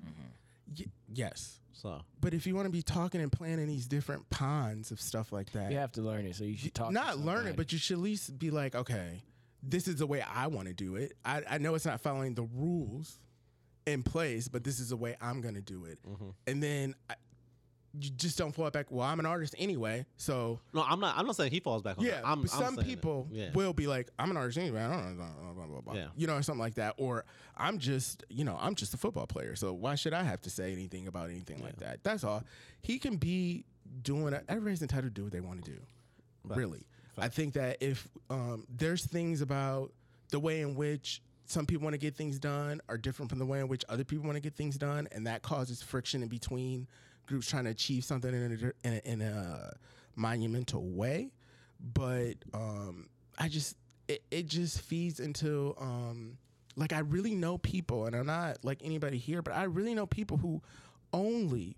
y- 0.78 0.86
yes. 1.14 1.60
So 1.72 2.02
But 2.22 2.34
if 2.34 2.46
you 2.46 2.54
want 2.56 2.66
to 2.68 2.72
be 2.72 2.82
talking 2.84 3.20
and 3.20 3.32
playing 3.32 3.60
in 3.60 3.68
these 3.68 3.88
different 3.88 4.30
ponds 4.30 4.92
of 4.92 5.02
stuff 5.02 5.32
like 5.32 5.52
that, 5.54 5.72
You 5.72 5.78
have 5.80 5.92
to 5.94 6.02
learn 6.02 6.26
it, 6.26 6.36
so 6.36 6.44
you 6.44 6.56
should 6.56 6.74
talk. 6.74 6.90
to 6.90 6.94
not 6.94 7.18
learn 7.18 7.48
it, 7.48 7.56
but 7.56 7.72
you 7.74 7.80
should 7.80 7.96
at 7.98 8.04
least 8.04 8.38
be 8.38 8.52
like, 8.52 8.76
okay, 8.76 9.24
this 9.64 9.88
is 9.88 9.96
the 9.98 10.06
way 10.08 10.22
I 10.22 10.48
want 10.48 10.68
to 10.68 10.74
do 10.74 10.96
it. 10.98 11.14
I, 11.26 11.42
I 11.50 11.58
know 11.58 11.74
it's 11.76 11.86
not 11.86 12.00
following 12.02 12.36
the 12.36 12.44
rules 12.44 13.20
in 13.86 14.04
place, 14.04 14.48
but 14.48 14.64
this 14.64 14.80
is 14.80 14.90
the 14.90 14.96
way 14.98 15.16
I'm 15.20 15.42
going 15.42 15.56
to 15.56 15.62
do 15.62 15.86
it. 15.86 15.98
Mm-hmm. 16.08 16.30
And 16.48 16.62
then 16.64 16.96
I, 17.10 17.16
you 18.00 18.10
just 18.10 18.38
don't 18.38 18.52
fall 18.52 18.70
back. 18.72 18.88
Well, 18.90 19.06
I'm 19.06 19.20
an 19.20 19.26
artist 19.26 19.54
anyway, 19.58 20.06
so 20.18 20.60
no, 20.74 20.84
I'm 20.84 21.00
not. 21.00 21.16
I'm 21.16 21.28
not 21.28 21.36
saying 21.36 21.52
he 21.52 21.60
falls 21.60 21.84
back 21.84 22.00
on 22.00 22.06
yeah. 22.06 22.12
that. 22.12 22.28
I'm, 22.28 22.42
but 22.42 22.54
I'm 22.54 22.60
some 22.60 22.78
people 22.78 23.28
yeah. 23.32 23.52
will 23.54 23.74
be 23.74 23.86
like, 23.86 24.10
I'm 24.18 24.32
an 24.32 24.38
artist 24.38 24.58
anyway. 24.58 24.82
I 24.82 24.92
don't 24.92 25.18
know, 25.18 25.26
blah, 25.54 25.66
blah, 25.68 25.82
blah. 25.82 25.94
Yeah. 25.94 26.08
you 26.16 26.26
know, 26.26 26.36
or 26.36 26.42
something 26.42 26.60
like 26.60 26.76
that. 26.76 26.96
Or 26.98 27.26
I'm 27.56 27.78
just, 27.78 28.24
you 28.30 28.46
know, 28.46 28.58
I'm 28.60 28.74
just 28.74 28.94
a 28.96 28.98
football 28.98 29.28
player. 29.28 29.56
So 29.56 29.74
why 29.74 29.94
should 29.94 30.14
I 30.14 30.24
have 30.24 30.42
to 30.42 30.50
say 30.50 30.72
anything 30.72 31.08
about 31.08 31.30
anything 31.30 31.62
like 31.62 31.78
that? 31.78 32.04
That's 32.04 32.24
all. 32.24 32.44
He 32.82 32.98
can 32.98 33.18
be 33.18 33.66
doing. 34.02 34.34
Everybody's 34.50 34.82
entitled 34.82 35.14
to 35.14 35.20
do 35.20 35.24
what 35.24 35.32
they 35.32 35.42
want 35.42 35.64
to 35.64 35.72
do. 35.72 35.78
Facts. 36.48 36.58
Really, 36.58 36.88
I 37.18 37.28
think 37.30 37.54
that 37.54 37.78
if 37.80 38.08
um, 38.32 38.66
there's 38.76 39.06
things 39.06 39.42
about 39.42 39.92
the 40.32 40.40
way 40.40 40.62
in 40.62 40.74
which 40.74 41.22
some 41.46 41.68
people 41.68 41.84
want 41.84 41.94
to 41.94 42.00
get 42.00 42.16
things 42.16 42.40
done 42.40 42.82
are 42.90 42.98
different 42.98 43.30
from 43.30 43.38
the 43.38 43.46
way 43.46 43.60
in 43.60 43.68
which 43.68 43.84
other 43.88 44.04
people 44.04 44.26
want 44.26 44.36
to 44.36 44.42
get 44.42 44.56
things 44.56 44.78
done, 44.78 45.08
and 45.12 45.28
that 45.28 45.44
causes 45.44 45.84
friction 45.84 46.24
in 46.24 46.30
between 46.30 46.88
groups 47.28 47.50
trying 47.50 47.66
to 47.66 47.72
achieve 47.72 48.04
something 48.04 48.34
in 48.34 48.74
a, 48.84 48.88
in 48.88 48.94
a, 48.94 49.12
in 49.12 49.22
a 49.22 49.74
monumental 50.16 50.84
way. 50.84 51.32
But 51.94 52.36
um, 52.54 53.08
I 53.38 53.48
just 53.50 53.76
it, 54.08 54.24
it 54.32 54.48
just 54.48 54.82
feeds 54.82 55.20
into 55.20 55.76
um, 55.80 56.38
like 56.76 56.94
I 56.94 57.00
really 57.00 57.36
know 57.36 57.58
people, 57.58 58.06
and 58.06 58.16
I'm 58.16 58.26
not 58.26 58.64
like 58.64 58.82
anybody 58.84 59.18
here, 59.18 59.42
but 59.42 59.54
I 59.54 59.64
really 59.64 59.94
know 59.94 60.06
people 60.06 60.38
who 60.38 60.62
only 61.12 61.76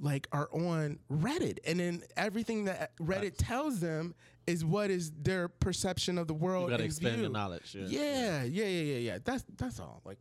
like 0.00 0.26
are 0.32 0.48
on 0.52 0.98
Reddit, 1.10 1.58
and 1.66 1.78
then 1.78 2.02
everything 2.16 2.64
that 2.64 2.96
Reddit 2.96 3.34
tells 3.36 3.80
them 3.80 4.14
is 4.46 4.64
what 4.64 4.90
is 4.90 5.12
their 5.12 5.48
perception 5.48 6.18
of 6.18 6.26
the 6.26 6.34
world. 6.34 6.64
You 6.64 6.70
gotta 6.70 6.84
expand 6.84 7.16
view. 7.16 7.28
knowledge. 7.28 7.74
Yeah. 7.78 7.86
Yeah, 7.86 8.42
yeah, 8.44 8.64
yeah, 8.64 8.66
yeah, 8.66 8.96
yeah. 8.96 9.18
That's 9.24 9.44
that's 9.56 9.78
all. 9.78 10.00
Like, 10.04 10.18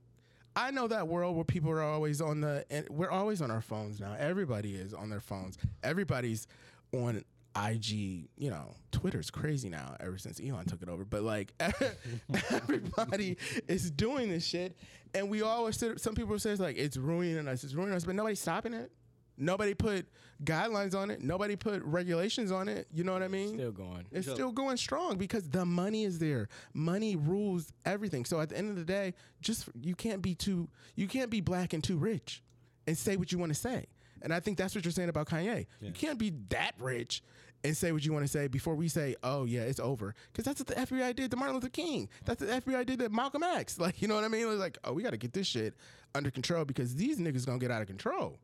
I 0.55 0.71
know 0.71 0.87
that 0.87 1.07
world 1.07 1.35
where 1.35 1.45
people 1.45 1.71
are 1.71 1.81
always 1.81 2.21
on 2.21 2.41
the, 2.41 2.65
and 2.69 2.87
we're 2.89 3.09
always 3.09 3.41
on 3.41 3.51
our 3.51 3.61
phones 3.61 3.99
now. 3.99 4.15
Everybody 4.17 4.75
is 4.75 4.93
on 4.93 5.09
their 5.09 5.19
phones. 5.19 5.57
Everybody's 5.83 6.47
on 6.93 7.23
IG. 7.55 7.91
You 8.37 8.49
know, 8.49 8.75
Twitter's 8.91 9.29
crazy 9.29 9.69
now. 9.69 9.95
Ever 9.99 10.17
since 10.17 10.41
Elon 10.41 10.65
took 10.65 10.81
it 10.81 10.89
over, 10.89 11.05
but 11.05 11.23
like 11.23 11.53
everybody 12.51 13.37
is 13.67 13.91
doing 13.91 14.29
this 14.29 14.45
shit, 14.45 14.75
and 15.13 15.29
we 15.29 15.41
always 15.41 15.83
some 15.97 16.15
people 16.15 16.37
say 16.39 16.51
it's 16.51 16.61
like 16.61 16.77
it's 16.77 16.97
ruining 16.97 17.47
us. 17.47 17.63
It's 17.63 17.73
ruining 17.73 17.95
us, 17.95 18.03
but 18.03 18.15
nobody's 18.15 18.39
stopping 18.39 18.73
it. 18.73 18.91
Nobody 19.37 19.73
put 19.73 20.07
guidelines 20.43 20.95
on 20.95 21.09
it. 21.11 21.21
Nobody 21.21 21.55
put 21.55 21.81
regulations 21.83 22.51
on 22.51 22.67
it. 22.67 22.87
You 22.93 23.03
know 23.03 23.13
what 23.13 23.23
I 23.23 23.27
mean? 23.27 23.55
Still 23.55 23.71
going. 23.71 24.05
It's 24.11 24.25
Sure. 24.25 24.35
still 24.35 24.51
going 24.51 24.77
strong 24.77 25.17
because 25.17 25.49
the 25.49 25.65
money 25.65 26.03
is 26.03 26.19
there. 26.19 26.47
Money 26.73 27.15
rules 27.15 27.71
everything. 27.85 28.25
So 28.25 28.39
at 28.39 28.49
the 28.49 28.57
end 28.57 28.69
of 28.69 28.75
the 28.75 28.85
day, 28.85 29.13
just 29.41 29.69
you 29.81 29.95
can't 29.95 30.21
be 30.21 30.35
too 30.35 30.69
you 30.95 31.07
can't 31.07 31.29
be 31.29 31.41
black 31.41 31.73
and 31.73 31.83
too 31.83 31.97
rich 31.97 32.43
and 32.87 32.97
say 32.97 33.15
what 33.17 33.31
you 33.31 33.37
want 33.37 33.51
to 33.51 33.57
say. 33.59 33.85
And 34.21 34.31
I 34.33 34.39
think 34.39 34.57
that's 34.57 34.75
what 34.75 34.85
you're 34.85 34.91
saying 34.91 35.09
about 35.09 35.27
Kanye. 35.27 35.65
You 35.81 35.91
can't 35.91 36.19
be 36.19 36.31
that 36.49 36.73
rich 36.79 37.23
and 37.63 37.75
say 37.77 37.91
what 37.91 38.03
you 38.05 38.11
want 38.13 38.25
to 38.25 38.31
say 38.31 38.47
before 38.47 38.75
we 38.75 38.87
say, 38.87 39.15
"Oh 39.23 39.45
yeah, 39.45 39.61
it's 39.61 39.79
over." 39.79 40.13
Because 40.31 40.45
that's 40.45 40.59
what 40.59 40.67
the 40.67 40.75
FBI 40.75 41.15
did 41.15 41.31
to 41.31 41.37
Martin 41.37 41.55
Luther 41.55 41.69
King. 41.69 42.09
That's 42.25 42.41
what 42.41 42.49
the 42.65 42.71
FBI 42.71 42.85
did 42.85 42.99
to 42.99 43.09
Malcolm 43.09 43.43
X. 43.43 43.77
Like, 43.79 44.01
you 44.01 44.07
know 44.07 44.15
what 44.15 44.23
I 44.23 44.27
mean? 44.27 44.41
It 44.41 44.45
was 44.45 44.59
like, 44.59 44.77
"Oh, 44.83 44.93
we 44.93 45.01
got 45.03 45.11
to 45.11 45.17
get 45.17 45.33
this 45.33 45.47
shit 45.47 45.73
under 46.13 46.29
control 46.31 46.65
because 46.65 46.95
these 46.95 47.17
niggas 47.19 47.45
gonna 47.45 47.59
get 47.59 47.71
out 47.71 47.81
of 47.81 47.87
control." 47.87 48.39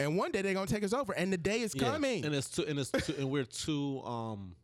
And 0.00 0.16
one 0.16 0.32
day 0.32 0.42
they're 0.42 0.54
gonna 0.54 0.66
take 0.66 0.84
us 0.84 0.92
over, 0.92 1.12
and 1.12 1.32
the 1.32 1.36
day 1.38 1.60
is 1.60 1.74
Yeah. 1.74 1.90
coming. 1.90 2.24
And 2.24 2.34
it's 2.34 2.48
too, 2.50 2.64
and 2.66 2.78
it's 2.78 2.90
too, 2.90 3.14
and 3.18 3.30
we're 3.30 3.44
too, 3.64 4.02
um, 4.04 4.56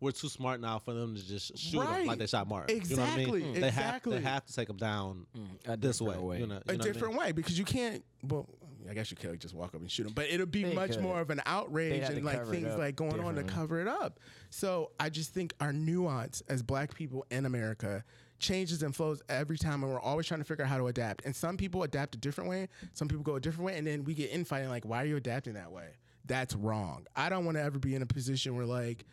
we're 0.00 0.12
too 0.12 0.28
smart 0.28 0.60
now 0.60 0.78
for 0.78 0.94
them 0.94 1.16
to 1.16 1.26
just 1.26 1.58
shoot 1.58 1.80
Right. 1.80 2.06
like 2.06 2.18
they 2.18 2.26
shot 2.26 2.46
Martin. 2.48 2.76
You 2.76 2.96
know 2.96 3.02
Exactly, 3.02 3.26
what 3.26 3.36
I 3.36 3.52
mean? 3.52 3.54
They 3.54 3.70
have, 3.70 3.84
exactly. 3.84 4.16
they 4.16 4.22
have 4.22 4.44
to 4.46 4.52
take 4.54 4.68
them 4.68 4.76
down 4.76 5.26
a 5.66 5.76
this 5.76 6.00
way. 6.00 6.16
way. 6.18 6.38
You 6.40 6.46
know, 6.46 6.54
you 6.54 6.60
a 6.60 6.60
know 6.60 6.60
what 6.66 6.68
I 6.68 6.72
mean? 6.72 6.80
different 6.92 7.14
way 7.18 7.32
because 7.32 7.58
you 7.58 7.64
can't. 7.64 8.04
Well, 8.22 8.48
I 8.88 8.94
guess 8.94 9.10
you 9.10 9.16
could 9.16 9.38
just 9.40 9.54
walk 9.54 9.74
up 9.74 9.80
and 9.80 9.90
shoot 9.90 10.04
them, 10.04 10.12
but 10.14 10.26
it'll 10.30 10.46
be 10.46 10.62
They 10.64 10.72
much 10.74 10.92
could. 10.92 11.00
more 11.02 11.20
of 11.20 11.30
an 11.30 11.42
outrage 11.46 12.02
and 12.08 12.24
like 12.24 12.46
things 12.46 12.74
like 12.76 12.94
going 12.96 13.20
on 13.20 13.34
to 13.34 13.42
cover 13.42 13.80
it 13.80 13.88
up. 13.88 14.18
So 14.50 14.92
I 15.00 15.10
just 15.10 15.34
think 15.34 15.52
our 15.60 15.72
nuance 15.72 16.42
as 16.48 16.62
Black 16.62 16.94
people 16.94 17.26
in 17.30 17.44
America 17.44 18.04
changes 18.38 18.82
and 18.82 18.94
flows 18.94 19.22
every 19.28 19.58
time, 19.58 19.82
and 19.82 19.92
we're 19.92 20.00
always 20.00 20.26
trying 20.26 20.40
to 20.40 20.44
figure 20.44 20.64
out 20.64 20.70
how 20.70 20.78
to 20.78 20.86
adapt. 20.86 21.24
And 21.24 21.34
some 21.34 21.56
people 21.56 21.82
adapt 21.82 22.14
a 22.14 22.18
different 22.18 22.48
way, 22.48 22.68
some 22.92 23.08
people 23.08 23.22
go 23.22 23.36
a 23.36 23.40
different 23.40 23.66
way, 23.66 23.78
and 23.78 23.86
then 23.86 24.04
we 24.04 24.14
get 24.14 24.30
infighting 24.30 24.68
like, 24.68 24.84
why 24.84 25.02
are 25.02 25.06
you 25.06 25.16
adapting 25.16 25.54
that 25.54 25.72
way? 25.72 25.88
That's 26.26 26.54
wrong. 26.54 27.06
I 27.16 27.28
don't 27.28 27.44
want 27.44 27.56
to 27.56 27.62
ever 27.62 27.78
be 27.78 27.94
in 27.94 28.02
a 28.02 28.06
position 28.06 28.54
where 28.56 28.66
like, 28.66 29.04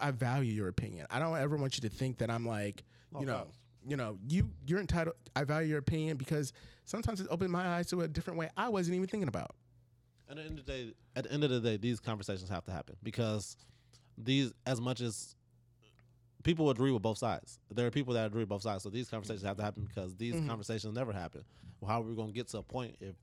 I 0.00 0.10
value 0.10 0.52
your 0.52 0.68
opinion. 0.68 1.06
I 1.10 1.18
don't 1.18 1.36
ever 1.36 1.56
want 1.56 1.76
you 1.76 1.88
to 1.88 1.94
think 1.94 2.18
that 2.18 2.30
I'm 2.30 2.46
like, 2.46 2.84
you 3.18 3.26
know, 3.26 3.46
you 3.86 3.96
know, 3.96 4.18
you 4.28 4.50
you're 4.66 4.80
entitled. 4.80 5.16
I 5.34 5.44
value 5.44 5.68
your 5.68 5.78
opinion 5.78 6.16
because 6.16 6.52
sometimes 6.84 7.20
it 7.20 7.26
opened 7.30 7.50
my 7.50 7.66
eyes 7.66 7.88
to 7.88 8.02
a 8.02 8.08
different 8.08 8.38
way 8.38 8.50
I 8.56 8.68
wasn't 8.68 8.96
even 8.96 9.08
thinking 9.08 9.28
about. 9.28 9.54
At 10.28 10.36
the 10.36 10.42
end 10.42 10.58
of 10.58 10.66
the 10.66 10.72
day, 10.72 10.94
at 11.16 11.24
the 11.24 11.32
end 11.32 11.44
of 11.44 11.50
the 11.50 11.60
day, 11.60 11.76
these 11.76 12.00
conversations 12.00 12.48
have 12.48 12.64
to 12.64 12.70
happen 12.70 12.96
because 13.02 13.56
these, 14.16 14.52
as 14.66 14.80
much 14.80 15.00
as 15.00 15.34
people 16.42 16.70
agree 16.70 16.90
with 16.90 17.02
both 17.02 17.18
sides, 17.18 17.58
there 17.70 17.86
are 17.86 17.90
people 17.90 18.14
that 18.14 18.26
agree 18.26 18.42
with 18.42 18.48
both 18.48 18.62
sides. 18.62 18.82
So 18.82 18.90
these 18.90 19.08
conversations 19.08 19.42
have 19.44 19.56
to 19.58 19.62
happen 19.62 19.84
because 19.84 20.14
these 20.16 20.36
Mm-hmm. 20.36 20.48
conversations 20.48 20.94
never 20.94 21.12
happen. 21.12 21.44
Well, 21.80 21.90
how 21.90 22.00
are 22.00 22.04
we 22.04 22.14
going 22.14 22.28
to 22.28 22.34
get 22.34 22.48
to 22.48 22.58
a 22.58 22.62
point 22.62 22.96
if 23.00 23.14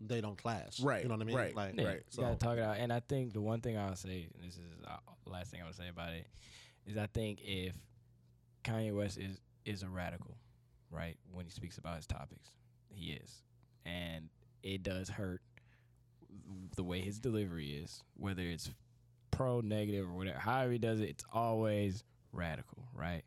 they 0.00 0.20
don't 0.20 0.36
clash? 0.40 0.80
Right, 0.80 1.02
You 1.02 1.08
know 1.08 1.14
what 1.16 1.22
I 1.22 1.24
mean? 1.26 1.36
right, 1.36 1.54
Like, 1.54 1.74
Yeah, 1.76 1.86
right. 1.88 2.02
So 2.10 2.22
gotta 2.22 2.36
talk 2.36 2.56
it 2.58 2.62
out. 2.62 2.76
And 2.78 2.92
I 2.92 3.00
think 3.00 3.32
the 3.32 3.40
one 3.40 3.60
thing 3.60 3.76
I'll 3.76 3.96
say, 3.96 4.28
and 4.34 4.44
this 4.46 4.54
is 4.56 4.64
uh, 4.86 4.96
the 5.24 5.30
last 5.30 5.50
thing 5.50 5.60
I 5.62 5.66
would 5.66 5.74
say 5.76 5.88
about 5.88 6.12
it, 6.14 6.26
is 6.86 6.96
I 6.96 7.06
think 7.06 7.40
if 7.42 7.74
Kanye 8.64 8.94
West 8.96 9.18
is 9.18 9.40
is 9.66 9.82
a 9.82 9.88
radical, 9.88 10.36
right, 10.90 11.16
when 11.32 11.44
he 11.44 11.50
speaks 11.50 11.76
about 11.78 11.96
his 11.96 12.06
topics, 12.06 12.50
he 12.88 13.12
is, 13.12 13.42
and 13.84 14.28
it 14.62 14.82
does 14.82 15.08
hurt 15.10 15.42
the 16.76 16.82
way 16.82 17.00
his 17.00 17.18
delivery 17.18 17.70
is, 17.72 18.02
whether 18.16 18.42
it's 18.42 18.70
pro, 19.30 19.60
negative, 19.60 20.08
or 20.08 20.12
whatever. 20.14 20.38
However 20.38 20.72
he 20.72 20.78
does 20.78 21.00
it, 21.00 21.10
it's 21.10 21.24
always 21.32 22.02
radical, 22.32 22.84
right? 22.94 23.22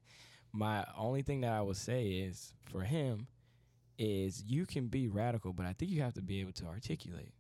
My 0.51 0.85
only 0.97 1.21
thing 1.21 1.41
that 1.41 1.51
I 1.51 1.61
would 1.61 1.77
say 1.77 2.07
is 2.07 2.53
for 2.69 2.83
him 2.83 3.27
is 3.97 4.43
you 4.45 4.65
can 4.65 4.87
be 4.87 5.07
radical, 5.07 5.53
but 5.53 5.65
I 5.65 5.73
think 5.73 5.91
you 5.91 6.01
have 6.01 6.13
to 6.13 6.21
be 6.21 6.41
able 6.41 6.53
to 6.53 6.65
articulate. 6.65 7.33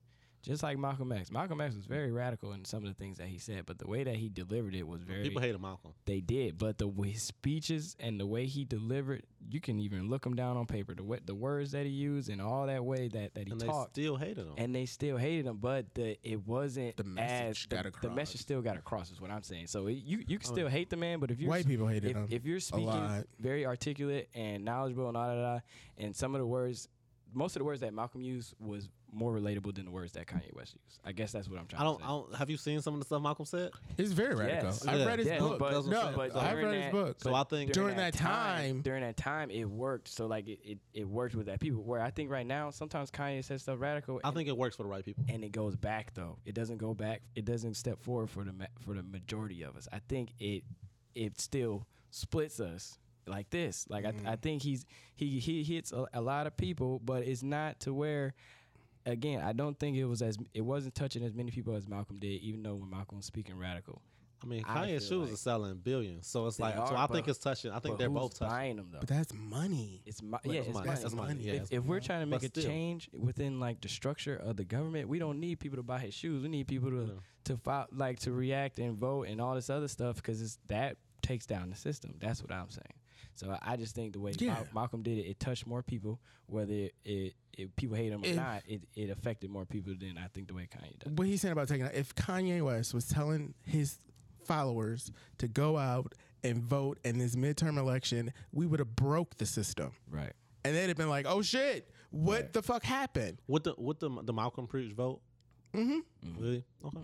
Just 0.43 0.61
like 0.61 0.77
Malcolm 0.77 1.09
X. 1.13 1.31
Malcolm 1.31 1.61
X 1.61 1.73
was 1.73 1.85
very 1.85 2.11
radical 2.11 2.51
in 2.51 2.65
some 2.65 2.83
of 2.83 2.89
the 2.89 2.93
things 2.93 3.17
that 3.17 3.27
he 3.27 3.37
said, 3.37 3.65
but 3.65 3.79
the 3.79 3.87
way 3.87 4.03
that 4.03 4.15
he 4.15 4.27
delivered 4.27 4.75
it 4.75 4.85
was 4.85 5.01
very 5.01 5.23
people 5.23 5.41
hated 5.41 5.59
Malcolm. 5.61 5.93
they 6.05 6.19
did, 6.19 6.57
but 6.57 6.77
the 6.77 6.89
his 7.03 7.23
speeches 7.23 7.95
and 7.97 8.19
the 8.19 8.25
way 8.25 8.45
he 8.45 8.65
delivered, 8.65 9.23
you 9.49 9.61
can 9.61 9.79
even 9.79 10.09
look 10.09 10.25
him 10.25 10.35
down 10.35 10.57
on 10.57 10.65
paper. 10.65 10.93
The 10.93 11.21
the 11.25 11.33
words 11.33 11.71
that 11.71 11.85
he 11.85 11.91
used 11.93 12.29
and 12.29 12.41
all 12.41 12.67
that 12.67 12.83
way 12.83 13.07
that, 13.07 13.35
that 13.35 13.47
he 13.47 13.51
And 13.51 13.61
they 13.61 13.67
talked, 13.67 13.93
still 13.93 14.17
hated 14.17 14.39
him. 14.39 14.53
and 14.57 14.75
they 14.75 14.85
still 14.85 15.15
hated 15.15 15.45
him. 15.45 15.57
But 15.57 15.93
the 15.93 16.17
it 16.23 16.45
wasn't 16.45 16.97
The 16.97 17.05
message 17.05 17.67
as 17.71 17.83
got 17.83 17.85
the, 17.85 18.09
the 18.09 18.13
message 18.13 18.41
still 18.41 18.61
got 18.61 18.75
across. 18.75 19.11
Is 19.11 19.21
what 19.21 19.31
I'm 19.31 19.43
saying. 19.43 19.67
So 19.67 19.87
it, 19.87 19.93
you 19.93 20.23
you 20.27 20.39
can 20.39 20.49
oh, 20.49 20.53
still 20.53 20.67
hate 20.67 20.89
the 20.89 20.97
man, 20.97 21.19
but 21.19 21.31
if 21.31 21.39
you're 21.39 21.49
White 21.49 21.65
people 21.65 21.87
hated 21.87 22.11
if, 22.11 22.17
him 22.17 22.27
if 22.29 22.45
you're 22.45 22.59
speaking 22.59 23.23
very 23.39 23.65
articulate 23.65 24.27
and 24.35 24.65
knowledgeable 24.65 25.07
and 25.07 25.15
all 25.15 25.27
that, 25.29 25.35
that, 25.35 25.63
and 26.03 26.13
some 26.13 26.35
of 26.35 26.39
the 26.39 26.47
words, 26.47 26.89
most 27.33 27.55
of 27.55 27.61
the 27.61 27.65
words 27.65 27.79
that 27.79 27.93
Malcolm 27.93 28.21
used 28.21 28.53
was 28.59 28.89
more 29.13 29.33
relatable 29.33 29.75
than 29.75 29.85
the 29.85 29.91
words 29.91 30.11
that 30.13 30.25
Kanye 30.27 30.53
West 30.55 30.73
used. 30.75 30.99
I 31.05 31.11
guess 31.11 31.31
that's 31.31 31.47
what 31.49 31.59
I'm 31.59 31.67
trying 31.67 31.81
I 31.81 31.85
don't, 31.85 31.97
to 31.99 32.03
I 32.03 32.07
say. 32.07 32.11
don't. 32.13 32.35
Have 32.35 32.49
you 32.49 32.57
seen 32.57 32.81
some 32.81 32.93
of 32.93 32.99
the 32.99 33.05
stuff 33.05 33.21
Malcolm 33.21 33.45
said? 33.45 33.71
He's 33.97 34.11
very 34.13 34.35
radical. 34.35 34.65
Yes. 34.69 34.85
I've 34.87 34.99
Yeah. 34.99 35.05
read 35.05 35.19
his 35.19 35.27
Yes, 35.27 35.39
book. 35.39 35.59
but- 35.59 35.71
no, 35.71 35.77
I'm 35.77 35.83
saying. 35.83 36.13
but 36.15 36.35
I've 36.35 36.51
during 36.51 36.65
read 36.65 36.73
his 36.75 36.83
that- 36.85 36.91
book. 36.91 37.21
So 37.21 37.33
I 37.35 37.43
think 37.43 37.71
during 37.73 37.97
that 37.97 38.13
time- 38.13 38.81
during 38.81 39.01
that 39.01 39.17
time, 39.17 39.51
it 39.51 39.65
worked. 39.65 40.07
So 40.07 40.25
like 40.27 40.47
it, 40.47 40.59
it, 40.63 40.77
it 40.93 41.07
worked 41.07 41.35
with 41.35 41.45
that 41.47 41.59
people. 41.59 41.83
Where 41.83 42.01
I 42.01 42.11
think 42.11 42.29
right 42.29 42.45
now, 42.45 42.69
sometimes 42.71 43.11
Kanye 43.11 43.43
says 43.43 43.61
stuff 43.61 43.79
radical. 43.79 44.19
I 44.23 44.27
and, 44.29 44.35
think 44.37 44.49
it 44.49 44.57
works 44.57 44.75
for 44.75 44.83
the 44.83 44.89
right 44.89 45.03
people. 45.03 45.23
and 45.29 45.43
it 45.43 45.51
goes 45.51 45.75
back 45.75 46.13
though. 46.13 46.37
It 46.45 46.55
doesn't 46.55 46.77
go 46.77 46.93
back. 46.93 47.21
It 47.35 47.45
doesn't 47.45 47.75
step 47.75 48.01
forward 48.01 48.29
for 48.29 48.43
the 48.43 48.53
ma- 48.53 48.65
for 48.81 48.93
the 48.93 49.03
majority 49.03 49.63
of 49.63 49.75
us. 49.75 49.87
I 49.91 49.99
think 50.07 50.33
it 50.39 50.63
it 51.15 51.39
still 51.39 51.85
splits 52.09 52.59
us 52.59 52.97
like 53.27 53.49
this. 53.51 53.85
Like 53.89 54.03
Mm. 54.03 54.27
I, 54.27 54.33
I 54.33 54.35
think 54.35 54.61
he's 54.63 54.85
he 55.15 55.39
he 55.39 55.63
hits 55.63 55.91
a, 55.91 56.05
a 56.13 56.21
lot 56.21 56.47
of 56.47 56.57
people, 56.57 56.99
but 57.05 57.23
it's 57.23 57.43
not 57.43 57.79
to 57.81 57.93
where. 57.93 58.33
Again, 59.05 59.41
I 59.41 59.51
don't 59.53 59.77
think 59.77 59.97
it 59.97 60.05
was 60.05 60.21
as 60.21 60.37
it 60.53 60.61
wasn't 60.61 60.95
touching 60.95 61.23
as 61.23 61.33
many 61.33 61.51
people 61.51 61.75
as 61.75 61.87
Malcolm 61.87 62.19
did, 62.19 62.41
even 62.41 62.63
though 62.63 62.75
when 62.75 62.89
Malcolm 62.89 63.17
was 63.17 63.25
speaking 63.25 63.57
radical. 63.57 64.01
I 64.41 64.45
mean, 64.45 64.63
I 64.67 64.79
Kanye's 64.87 65.07
feel 65.07 65.19
shoes 65.21 65.25
like- 65.29 65.33
are 65.35 65.37
selling 65.37 65.75
billions, 65.77 66.27
so 66.27 66.47
it's 66.47 66.57
They 66.57 66.63
like. 66.65 66.75
so 66.75 66.81
are, 66.81 66.97
I 66.97 67.07
think 67.07 67.29
it's 67.29 67.39
touching. 67.39 67.71
I 67.71 67.79
think 67.79 67.97
they're 67.97 68.09
who's 68.09 68.19
both 68.19 68.39
touching. 68.39 68.47
buying 68.51 68.75
them 68.75 68.89
though. 68.91 68.99
But 68.99 69.07
that's 69.07 69.33
money. 69.33 70.01
It's 70.05 70.21
mo- 70.21 70.37
Well, 70.43 70.53
yeah, 70.53 70.59
it's 70.59 70.67
it's 70.69 70.73
money. 70.73 70.87
money. 70.87 71.01
That's 71.01 71.15
money. 71.15 71.39
Yeah, 71.43 71.53
If, 71.53 71.71
if 71.71 71.83
we're 71.85 72.01
trying 72.01 72.21
to 72.21 72.25
But 72.29 72.41
make 72.41 72.49
a 72.51 72.59
still. 72.59 72.63
change 72.69 73.09
within 73.17 73.61
like 73.61 73.79
the 73.79 73.87
structure 73.87 74.35
of 74.35 74.57
the 74.57 74.65
government, 74.65 75.07
we 75.07 75.17
don't 75.17 75.39
need 75.39 75.59
people 75.59 75.77
to 75.77 75.83
buy 75.83 75.99
his 75.99 76.13
shoes. 76.13 76.43
We 76.43 76.49
need 76.49 76.67
people 76.67 76.89
to 76.89 77.05
Yeah. 77.07 77.19
to 77.45 77.57
file, 77.57 77.87
like 77.93 78.19
to 78.19 78.31
react 78.33 78.79
and 78.79 78.97
vote 78.97 79.27
and 79.29 79.39
all 79.39 79.55
this 79.55 79.69
other 79.69 79.87
stuff 79.87 80.17
because 80.17 80.57
that 80.67 80.97
takes 81.21 81.45
down 81.45 81.69
the 81.69 81.75
system. 81.77 82.15
That's 82.19 82.41
what 82.41 82.51
I'm 82.51 82.69
saying. 82.69 82.85
So 83.35 83.49
I- 83.51 83.73
I 83.73 83.75
just 83.77 83.95
think 83.95 84.13
the 84.13 84.19
way 84.19 84.33
Yeah. 84.37 84.53
Mal- 84.53 84.67
Malcolm 84.73 85.01
did 85.03 85.17
it, 85.17 85.25
it 85.27 85.39
touched 85.39 85.65
more 85.65 85.81
people. 85.83 86.19
Whether 86.47 86.73
it, 86.73 86.95
it, 87.05 87.33
it 87.57 87.75
people 87.75 87.95
hate 87.95 88.11
him 88.11 88.21
or 88.23 88.27
If- 88.27 88.35
not, 88.35 88.63
it, 88.67 88.81
it 88.95 89.09
affected 89.09 89.49
more 89.49 89.65
people 89.65 89.93
than 89.99 90.17
I 90.17 90.27
think 90.27 90.47
the 90.47 90.53
way 90.53 90.67
Kanye 90.71 90.99
does. 90.99 91.13
What 91.13 91.27
he's 91.27 91.41
saying 91.41 91.51
about 91.53 91.67
taking 91.67 91.85
out, 91.85 91.93
if 91.95 92.13
Kanye 92.15 92.61
West 92.63 92.93
was 92.93 93.07
telling 93.07 93.53
his 93.63 93.99
followers 94.45 95.11
to 95.39 95.47
go 95.47 95.77
out 95.77 96.13
and 96.43 96.61
vote 96.61 96.99
in 97.05 97.17
this 97.17 97.35
midterm 97.35 97.77
election, 97.77 98.33
we 98.51 98.65
would 98.65 98.79
have 98.79 98.95
broke 98.95 99.37
the 99.37 99.45
system. 99.45 99.91
Right. 100.09 100.33
And 100.65 100.75
they'd 100.75 100.87
have 100.87 100.97
been 100.97 101.09
like, 101.09 101.25
"Oh 101.27 101.41
shit, 101.41 101.89
what 102.11 102.53
the 102.53 102.61
fuck 102.61 102.83
happened?" 102.83 103.39
With 103.47 103.63
the 103.63 103.75
with 103.77 103.99
the 103.99 104.09
the 104.23 104.31
Malcolm 104.33 104.67
preach 104.67 104.93
vote. 104.93 105.21
Mm-hmm. 105.73 105.99
Really? 106.41 106.63
Okay. 106.85 106.99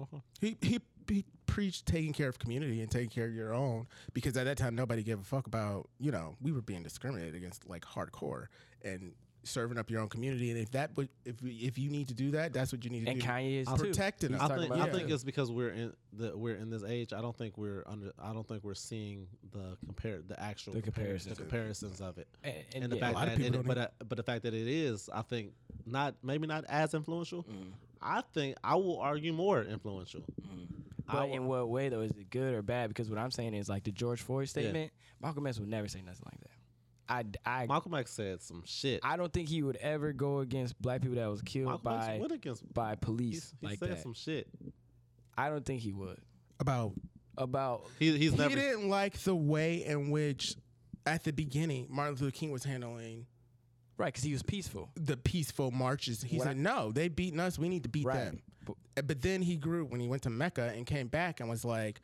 Okay. 0.00 0.22
He 0.40 0.56
he 0.62 0.80
he 1.08 1.24
preached 1.46 1.86
taking 1.86 2.12
care 2.12 2.28
of 2.28 2.38
community 2.38 2.80
and 2.80 2.90
taking 2.90 3.10
care 3.10 3.26
of 3.26 3.34
your 3.34 3.52
own 3.52 3.86
because 4.14 4.36
at 4.36 4.44
that 4.44 4.56
time 4.56 4.74
nobody 4.74 5.02
gave 5.02 5.18
a 5.20 5.24
fuck 5.24 5.46
about 5.46 5.88
you 5.98 6.10
know 6.10 6.34
we 6.40 6.50
were 6.52 6.62
being 6.62 6.82
discriminated 6.82 7.34
against 7.34 7.68
like 7.68 7.84
hardcore 7.84 8.46
and 8.84 9.12
serving 9.44 9.76
up 9.76 9.90
your 9.90 10.00
own 10.00 10.08
community. 10.08 10.52
And 10.52 10.60
if 10.60 10.70
that 10.70 10.96
would, 10.96 11.08
if 11.24 11.34
if 11.42 11.76
you 11.76 11.90
need 11.90 12.06
to 12.08 12.14
do 12.14 12.30
that, 12.30 12.52
that's 12.52 12.72
what 12.72 12.84
you 12.84 12.90
need 12.90 13.06
to 13.06 13.10
And 13.10 13.20
do. 13.20 13.26
And 13.26 13.36
Kanye 13.38 13.60
is 13.62 13.68
I'm 13.68 13.76
too. 13.76 13.86
protecting 13.86 14.34
us. 14.36 14.40
I 14.40 14.56
think 14.56 14.72
about 14.72 14.88
I 14.88 14.92
think 14.92 15.10
it's 15.10 15.24
because 15.24 15.50
we're 15.50 15.70
in 15.70 15.92
the 16.12 16.36
we're 16.38 16.54
in 16.54 16.70
this 16.70 16.84
age. 16.84 17.12
I 17.12 17.20
don't 17.20 17.36
think 17.36 17.58
we're 17.58 17.82
under. 17.86 18.12
I 18.22 18.32
don't 18.32 18.46
think 18.46 18.62
we're 18.62 18.74
seeing 18.74 19.26
the 19.50 19.76
compare 19.84 20.20
the 20.26 20.40
actual 20.40 20.74
The 20.74 20.82
comparisons. 20.82 21.36
the 21.36 21.42
comparisons 21.42 22.00
of 22.00 22.18
it. 22.18 22.28
and, 22.44 22.54
And, 22.74 22.84
and 22.84 22.92
the 22.92 22.96
yeah, 22.98 23.12
fact 23.12 23.38
that 23.38 23.40
it, 23.54 23.66
but 23.66 23.78
uh, 23.78 23.88
but 24.08 24.16
the 24.16 24.22
fact 24.22 24.44
that 24.44 24.54
it 24.54 24.68
is, 24.68 25.10
I 25.12 25.22
think 25.22 25.52
not 25.86 26.14
maybe 26.22 26.46
not 26.46 26.64
as 26.68 26.94
influential. 26.94 27.42
Mm. 27.42 27.72
I 28.00 28.22
think 28.34 28.56
I 28.62 28.76
will 28.76 28.98
argue 29.00 29.32
more 29.32 29.62
influential. 29.62 30.22
I 30.44 30.91
But 31.12 31.28
will- 31.28 31.36
in 31.36 31.46
what 31.46 31.68
way 31.68 31.88
though? 31.88 32.00
Is 32.00 32.12
it 32.12 32.30
good 32.30 32.54
or 32.54 32.62
bad? 32.62 32.88
Because 32.88 33.08
what 33.10 33.18
I'm 33.18 33.30
saying 33.30 33.54
is 33.54 33.68
like 33.68 33.84
the 33.84 33.92
George 33.92 34.20
Floyd 34.22 34.48
statement. 34.48 34.90
Malcolm 35.20 35.46
X 35.46 35.58
would 35.60 35.68
never 35.68 35.88
say 35.88 36.00
nothing 36.02 36.24
like 36.24 36.40
that. 36.40 36.48
I, 37.08 37.24
I, 37.62 37.66
Malcolm 37.66 37.94
X 37.94 38.12
said 38.12 38.40
some 38.40 38.62
shit. 38.64 39.00
I 39.02 39.16
don't 39.16 39.32
think 39.32 39.48
he 39.48 39.62
would 39.62 39.76
ever 39.76 40.12
go 40.12 40.38
against 40.38 40.80
black 40.80 41.02
people 41.02 41.16
that 41.16 41.26
was 41.28 41.42
killed 41.42 41.66
Malcolm 41.84 41.92
X 41.98 42.06
by 42.06 42.18
went 42.18 42.32
against. 42.32 42.72
by 42.74 42.94
police 42.94 43.52
he 43.60 43.66
like 43.66 43.78
said 43.78 43.90
that. 43.90 44.02
some 44.02 44.14
shit. 44.14 44.48
I 45.36 45.48
don't 45.50 45.64
think 45.64 45.80
he 45.82 45.92
would. 45.92 46.18
about 46.60 46.92
About 47.36 47.84
He 47.98 48.16
he's 48.16 48.32
he 48.32 48.38
never. 48.38 48.54
didn't 48.54 48.88
like 48.88 49.18
the 49.18 49.34
way 49.34 49.84
in 49.84 50.10
which, 50.10 50.54
at 51.04 51.24
the 51.24 51.32
beginning, 51.32 51.86
Martin 51.90 52.14
Luther 52.16 52.30
King 52.30 52.50
was 52.52 52.64
handling 52.64 53.26
right 53.98 54.06
because 54.12 54.22
he 54.24 54.32
was 54.32 54.42
peaceful. 54.42 54.90
the 54.94 55.16
peaceful 55.16 55.70
marches. 55.70 56.22
He 56.22 56.38
What 56.38 56.46
said, 56.46 56.56
"No, 56.56 56.92
they 56.92 57.08
beating 57.08 57.40
us. 57.40 57.58
We 57.58 57.68
need 57.68 57.82
to 57.82 57.88
beat 57.88 58.06
Right. 58.06 58.16
them." 58.24 58.42
But- 58.94 59.10
Uh, 59.10 59.14
then 59.20 59.42
he 59.42 59.56
grew 59.56 59.84
when 59.84 60.00
he 60.00 60.08
went 60.08 60.22
to 60.22 60.30
Mecca 60.30 60.72
and 60.76 60.86
came 60.86 61.08
back 61.08 61.40
and 61.40 61.48
was 61.48 61.64
like, 61.64 62.00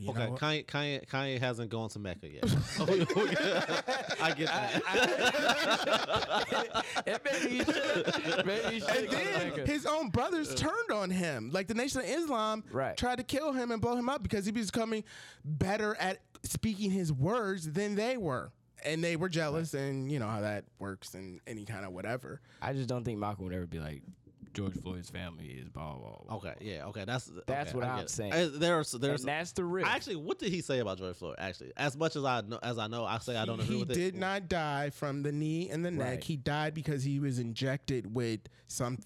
you 0.00 0.10
Okay, 0.10 0.26
know, 0.26 0.30
what? 0.30 0.40
Kanye, 0.40 0.64
Kanye 0.64 1.04
Kanye 1.08 1.40
hasn't 1.40 1.70
gone 1.70 1.88
to 1.88 1.98
Mecca 1.98 2.28
yet. 2.28 2.44
I 4.20 4.32
get 4.32 4.46
that. 4.46 4.82
And 7.06 7.18
maybe 7.24 7.48
he 7.58 7.64
should. 7.64 8.46
Maybe 8.46 8.74
he 8.74 8.80
should 8.80 8.90
And 8.96 9.08
go 9.10 9.16
then 9.16 9.48
Mecca. 9.50 9.66
his 9.66 9.86
own 9.86 10.10
brothers 10.10 10.54
turned 10.54 10.92
on 10.92 11.10
him. 11.10 11.50
Like 11.52 11.66
the 11.66 11.74
Nation 11.74 12.00
of 12.00 12.06
Islam 12.06 12.62
Right. 12.70 12.96
tried 12.96 13.16
to 13.18 13.24
kill 13.24 13.52
him 13.52 13.70
and 13.72 13.80
blow 13.80 13.96
him 13.96 14.08
up 14.08 14.22
because 14.22 14.46
he 14.46 14.52
was 14.52 14.70
becoming 14.70 15.02
better 15.44 15.96
at 15.98 16.18
speaking 16.44 16.90
his 16.92 17.12
words 17.12 17.70
than 17.72 17.94
they 17.96 18.16
were. 18.16 18.52
And 18.84 19.02
they 19.02 19.16
were 19.16 19.28
jealous, 19.28 19.74
and 19.74 20.08
you 20.10 20.20
know 20.20 20.28
how 20.28 20.40
that 20.42 20.64
works 20.78 21.16
in 21.16 21.40
any 21.48 21.64
kind 21.64 21.84
of 21.84 21.92
whatever. 21.92 22.40
I 22.62 22.72
just 22.72 22.88
don't 22.88 23.02
think 23.04 23.18
Malcolm 23.18 23.46
would 23.46 23.52
ever 23.54 23.66
be 23.66 23.80
like 23.80 24.02
George 24.58 24.74
Floyd's 24.82 25.08
family 25.10 25.46
is 25.46 25.68
blah 25.68 25.94
blah. 25.94 26.16
blah. 26.26 26.36
Okay, 26.36 26.54
yeah, 26.60 26.86
okay. 26.86 27.04
That's 27.04 27.30
That's 27.46 27.70
okay, 27.70 27.78
what 27.78 27.86
I 27.86 27.90
I'm 27.90 27.96
get 27.98 28.04
it. 28.06 28.10
saying. 28.10 28.30
There's 28.58 28.90
there's 28.92 29.20
and 29.20 29.28
that's 29.28 29.52
the 29.52 29.64
risk. 29.64 29.88
actually 29.88 30.16
what 30.16 30.38
did 30.38 30.50
he 30.52 30.60
say 30.60 30.80
about 30.80 30.98
George 30.98 31.16
Floyd? 31.16 31.36
Actually, 31.38 31.72
as 31.76 31.96
much 31.96 32.16
as 32.16 32.24
I 32.24 32.40
know, 32.40 32.58
as 32.62 32.78
I 32.78 32.86
know, 32.88 33.04
I 33.04 33.18
say 33.18 33.36
I 33.36 33.44
don't 33.44 33.60
agree 33.60 33.76
he 33.76 33.84
with 33.84 33.94
did 33.94 34.16
not 34.16 34.48
die 34.48 34.90
from 34.90 35.22
the 35.22 35.30
knee 35.32 35.70
and 35.70 35.84
the 35.84 35.90
neck. 35.92 36.06
Right. 36.08 36.24
He 36.24 36.36
died 36.36 36.74
because 36.74 37.02
he 37.04 37.20
was 37.20 37.38
injected 37.38 38.14
with 38.14 38.40
something 38.66 39.04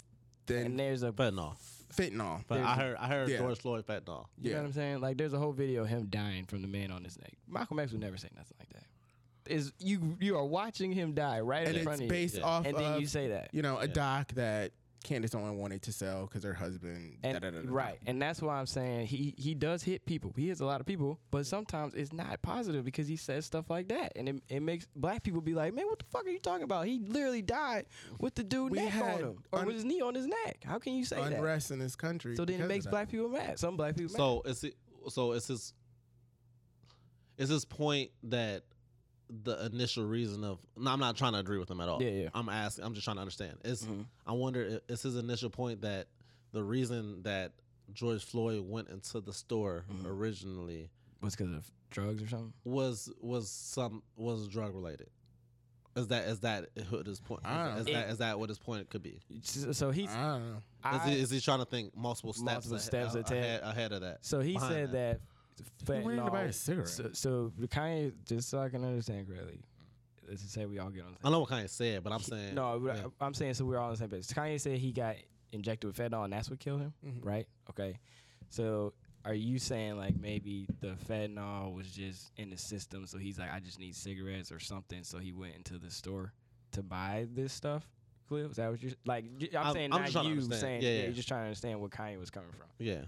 and 0.48 0.78
there's 0.78 1.03
a 1.03 1.12
fentanyl. 1.12 1.55
fentanyl. 1.94 2.42
But 2.48 2.61
I 2.61 2.74
heard 2.74 2.96
I 2.98 3.07
heard 3.09 3.28
Yeah. 3.28 3.38
George 3.38 3.59
Floyd 3.59 3.86
fentanyl. 3.86 4.26
You 4.40 4.50
Yeah. 4.50 4.53
know 4.57 4.62
what 4.62 4.66
I'm 4.68 4.72
saying? 4.72 5.00
Like 5.00 5.18
there's 5.18 5.32
a 5.34 5.38
whole 5.38 5.53
video 5.53 5.82
of 5.82 5.88
him 5.88 6.07
dying 6.07 6.46
from 6.46 6.62
the 6.62 6.68
man 6.68 6.90
on 6.90 7.05
his 7.05 7.18
neck. 7.18 7.34
Malcolm 7.48 7.78
X 7.78 7.92
would 7.92 8.00
never 8.00 8.16
say 8.16 8.28
nothing 8.34 8.57
like 8.59 8.68
that. 8.70 8.84
Is 9.53 9.72
you 9.80 10.16
you 10.20 10.36
are 10.36 10.44
watching 10.46 10.92
him 10.92 11.14
die 11.14 11.40
right 11.40 11.66
and 11.66 11.76
in 11.76 11.82
front 11.82 11.98
of 11.98 12.03
you, 12.05 12.09
based 12.09 12.36
you, 12.36 12.42
off 12.42 12.64
and 12.64 12.76
then 12.76 12.94
of 12.94 13.00
you 13.00 13.07
say 13.07 13.28
that. 13.28 13.50
you 13.53 13.61
know 13.61 13.76
a 13.78 13.86
Yeah. 13.86 13.92
doc 13.92 14.32
that 14.34 14.72
Candace 15.03 15.34
only 15.34 15.55
wanted 15.55 15.82
to 15.82 15.92
sell 15.92 16.26
because 16.26 16.44
her 16.44 16.55
husband. 16.55 17.18
And, 17.22 17.70
right, 17.70 17.98
and 18.07 18.20
that's 18.20 18.40
why 18.40 18.59
I'm 18.59 18.66
saying 18.66 19.07
he 19.07 19.34
he 19.36 19.55
does 19.55 19.82
hit 19.82 20.05
people. 20.07 20.32
He 20.36 20.48
hits 20.48 20.61
a 20.61 20.64
lot 20.64 20.80
of 20.80 20.86
people, 20.86 21.18
but 21.30 21.46
sometimes 21.46 21.94
it's 21.94 22.12
not 22.12 22.40
positive 22.42 22.84
because 22.84 23.09
he 23.09 23.16
says 23.16 23.44
stuff 23.46 23.70
like 23.70 23.88
that, 23.88 24.12
and 24.16 24.28
it, 24.28 24.42
it 24.48 24.61
makes 24.61 24.86
black 24.96 25.22
people 25.22 25.40
be 25.40 25.55
like, 25.55 25.74
"Man, 25.74 25.86
what 25.86 25.98
the 25.98 26.05
fuck 26.11 26.26
are 26.26 26.30
you 26.30 26.38
talking 26.38 26.64
about? 26.64 26.86
He 26.86 27.00
literally 27.07 27.42
died 27.42 27.86
with 28.18 28.34
the 28.34 28.44
dude 28.44 28.72
We 28.72 28.78
neck 28.78 28.94
on 28.96 29.18
him, 29.18 29.42
or 29.53 29.61
un- 29.61 29.66
with 29.66 29.76
his 29.76 29.84
knee 29.84 30.00
on 30.00 30.14
his 30.14 30.26
neck. 30.26 30.62
How 30.64 30.78
can 30.78 30.94
you 30.94 31.05
say 31.05 31.16
that?" 31.16 31.32
Unrest 31.32 31.70
in 31.70 31.78
this 31.78 31.96
country. 31.96 32.36
So 32.36 32.44
then 32.44 32.61
it 32.61 32.68
makes 32.68 32.86
black 32.86 33.11
people 33.11 33.28
mad. 33.28 33.59
Some 33.59 33.76
black 33.76 33.96
people 33.96 34.12
mad. 34.12 34.16
So 34.18 34.42
is 34.44 34.64
it 34.64 34.74
so 35.09 35.32
is 35.32 35.46
his 35.46 35.74
is 37.38 37.48
his 37.48 37.64
point 37.64 38.11
that 38.24 38.62
the 39.45 39.66
initial 39.66 40.05
reason 40.05 40.45
of 40.45 40.59
no, 40.76 40.91
I'm 40.91 41.01
not 41.01 41.16
trying 41.16 41.33
to 41.33 41.39
agree 41.39 41.59
with 41.59 41.70
him 41.70 41.80
at 41.80 41.89
all. 41.89 42.03
Yeah, 42.03 42.11
yeah. 42.11 42.28
I'm 42.35 42.49
asking. 42.49 42.85
I'm 42.85 42.93
just 42.95 43.05
trying 43.05 43.16
to 43.16 43.22
understand. 43.22 43.59
Is 43.64 43.85
Mhm. 43.85 44.05
I 44.26 44.33
wonder 44.33 44.80
i- 44.89 44.93
is 44.93 45.03
his 45.03 45.16
initial 45.16 45.49
point 45.51 45.80
that 45.83 46.09
the 46.53 46.62
reason 46.62 47.22
that 47.22 47.53
George 47.95 48.24
Floyd 48.24 48.66
went 48.68 48.89
into 48.89 49.20
the 49.20 49.33
store 49.33 49.85
Mhm. 49.91 50.07
originally 50.07 50.91
was 51.22 51.35
because 51.37 51.53
of 51.55 51.70
drugs 51.91 52.22
or 52.22 52.28
something. 52.28 52.53
was 52.64 53.11
was 53.20 53.49
some 53.51 54.03
was 54.16 54.49
drug 54.49 54.74
related. 54.74 55.09
Is 55.95 56.09
that 56.09 56.26
is 56.28 56.41
that 56.41 56.68
what 56.91 57.07
his 57.07 57.20
point? 57.20 57.41
Is, 57.43 57.47
I 57.51 57.64
that, 57.68 57.78
is, 57.80 57.87
know. 57.87 57.93
that 57.93 58.09
is 58.11 58.18
that 58.18 58.39
what 58.39 58.49
his 58.49 58.59
point 58.59 58.89
could 58.91 59.03
be? 59.03 59.20
So 59.43 59.72
so 59.72 59.91
he's 59.91 60.09
I 60.11 60.39
don't 60.39 60.51
know. 60.53 60.57
Is, 60.57 60.62
I- 60.83 61.11
he, 61.11 61.20
is 61.20 61.30
he 61.30 61.41
trying 61.41 61.59
to 61.59 61.64
think 61.66 61.95
multiple 61.97 62.33
steps, 62.33 62.66
Multiple 62.68 62.76
ahe- 62.76 62.80
steps 62.83 63.14
ahead. 63.14 63.30
ahead, 63.45 63.61
ahead 63.62 63.93
of 63.93 64.01
that? 64.03 64.24
So 64.24 64.41
he 64.41 64.59
said 64.59 64.93
that. 64.93 64.93
that, 64.93 65.20
He 65.86 65.92
wanted 65.92 66.24
to 66.24 66.30
buy 66.30 66.42
a 66.42 66.53
cigarette. 66.53 66.88
So, 66.88 67.11
so 67.12 67.53
Kanye, 67.66 68.12
just 68.24 68.48
so 68.48 68.59
I 68.61 68.68
can 68.68 68.84
understand 68.84 69.26
correctly, 69.28 69.61
let's 70.28 70.42
just 70.42 70.55
say 70.55 70.64
we 70.66 70.78
all 70.78 70.90
get 70.90 71.05
on 71.05 71.12
the 71.20 71.26
I 71.26 71.30
know 71.30 71.40
what 71.40 71.50
Kanye 71.50 71.68
said, 71.68 72.03
but 72.05 72.12
I'm 72.12 72.20
saying 72.20 72.55
no, 72.55 72.80
yeah. 72.84 73.03
I, 73.20 73.24
I'm 73.26 73.34
saying 73.34 73.55
so 73.55 73.64
we're 73.64 73.78
all 73.78 73.86
on 73.86 73.90
the 73.92 73.96
same 73.98 74.09
page. 74.09 74.26
Kanye 74.28 74.61
said 74.61 74.78
he 74.78 74.92
got 74.92 75.16
injected 75.53 75.86
with 75.88 75.96
fentanyl 75.96 76.24
and 76.24 76.32
that's 76.32 76.48
what 76.48 76.59
killed 76.61 76.80
him, 76.80 76.92
Mhm. 77.05 77.24
right? 77.24 77.46
Okay. 77.70 77.98
So 78.48 78.92
are 79.24 79.34
you 79.34 79.59
saying 79.59 79.96
like 79.98 80.16
maybe 80.18 80.66
the 80.80 80.96
fentanyl 81.09 81.72
was 81.74 81.90
just 81.90 82.32
in 82.36 82.50
the 82.50 82.57
system, 82.57 83.07
so 83.07 83.18
he's 83.18 83.38
like, 83.38 83.53
I 83.53 83.61
just 83.61 83.78
need 83.78 83.94
cigarettes 83.94 84.50
or 84.53 84.59
something, 84.61 85.03
so 85.05 85.18
he 85.18 85.32
went 85.32 85.55
into 85.55 85.78
the 85.78 85.90
store 85.90 86.32
to 86.72 86.82
buy 86.82 87.26
this 87.32 87.53
stuff? 87.53 87.88
Cliff, 88.28 88.50
is 88.53 88.57
that 88.57 88.70
what 88.70 88.82
you're 88.82 88.92
like? 89.05 89.24
j- 89.38 89.50
I'm, 89.57 89.66
I'm- 89.66 89.74
saying 89.74 89.92
I'm 89.92 90.03
not 90.03 90.11
trying 90.11 90.24
to 90.24 90.30
you 90.30 90.36
understand. 90.36 90.61
saying. 90.61 90.82
Yeah, 90.82 90.88
Yeah, 90.88 90.96
yeah. 90.98 91.05
you're 91.05 91.12
just 91.12 91.28
trying 91.28 91.40
to 91.40 91.46
understand 91.46 91.80
where 91.80 91.90
Kanye 91.90 92.18
was 92.18 92.30
coming 92.30 92.50
from 92.53 92.66
yeah. 92.78 93.03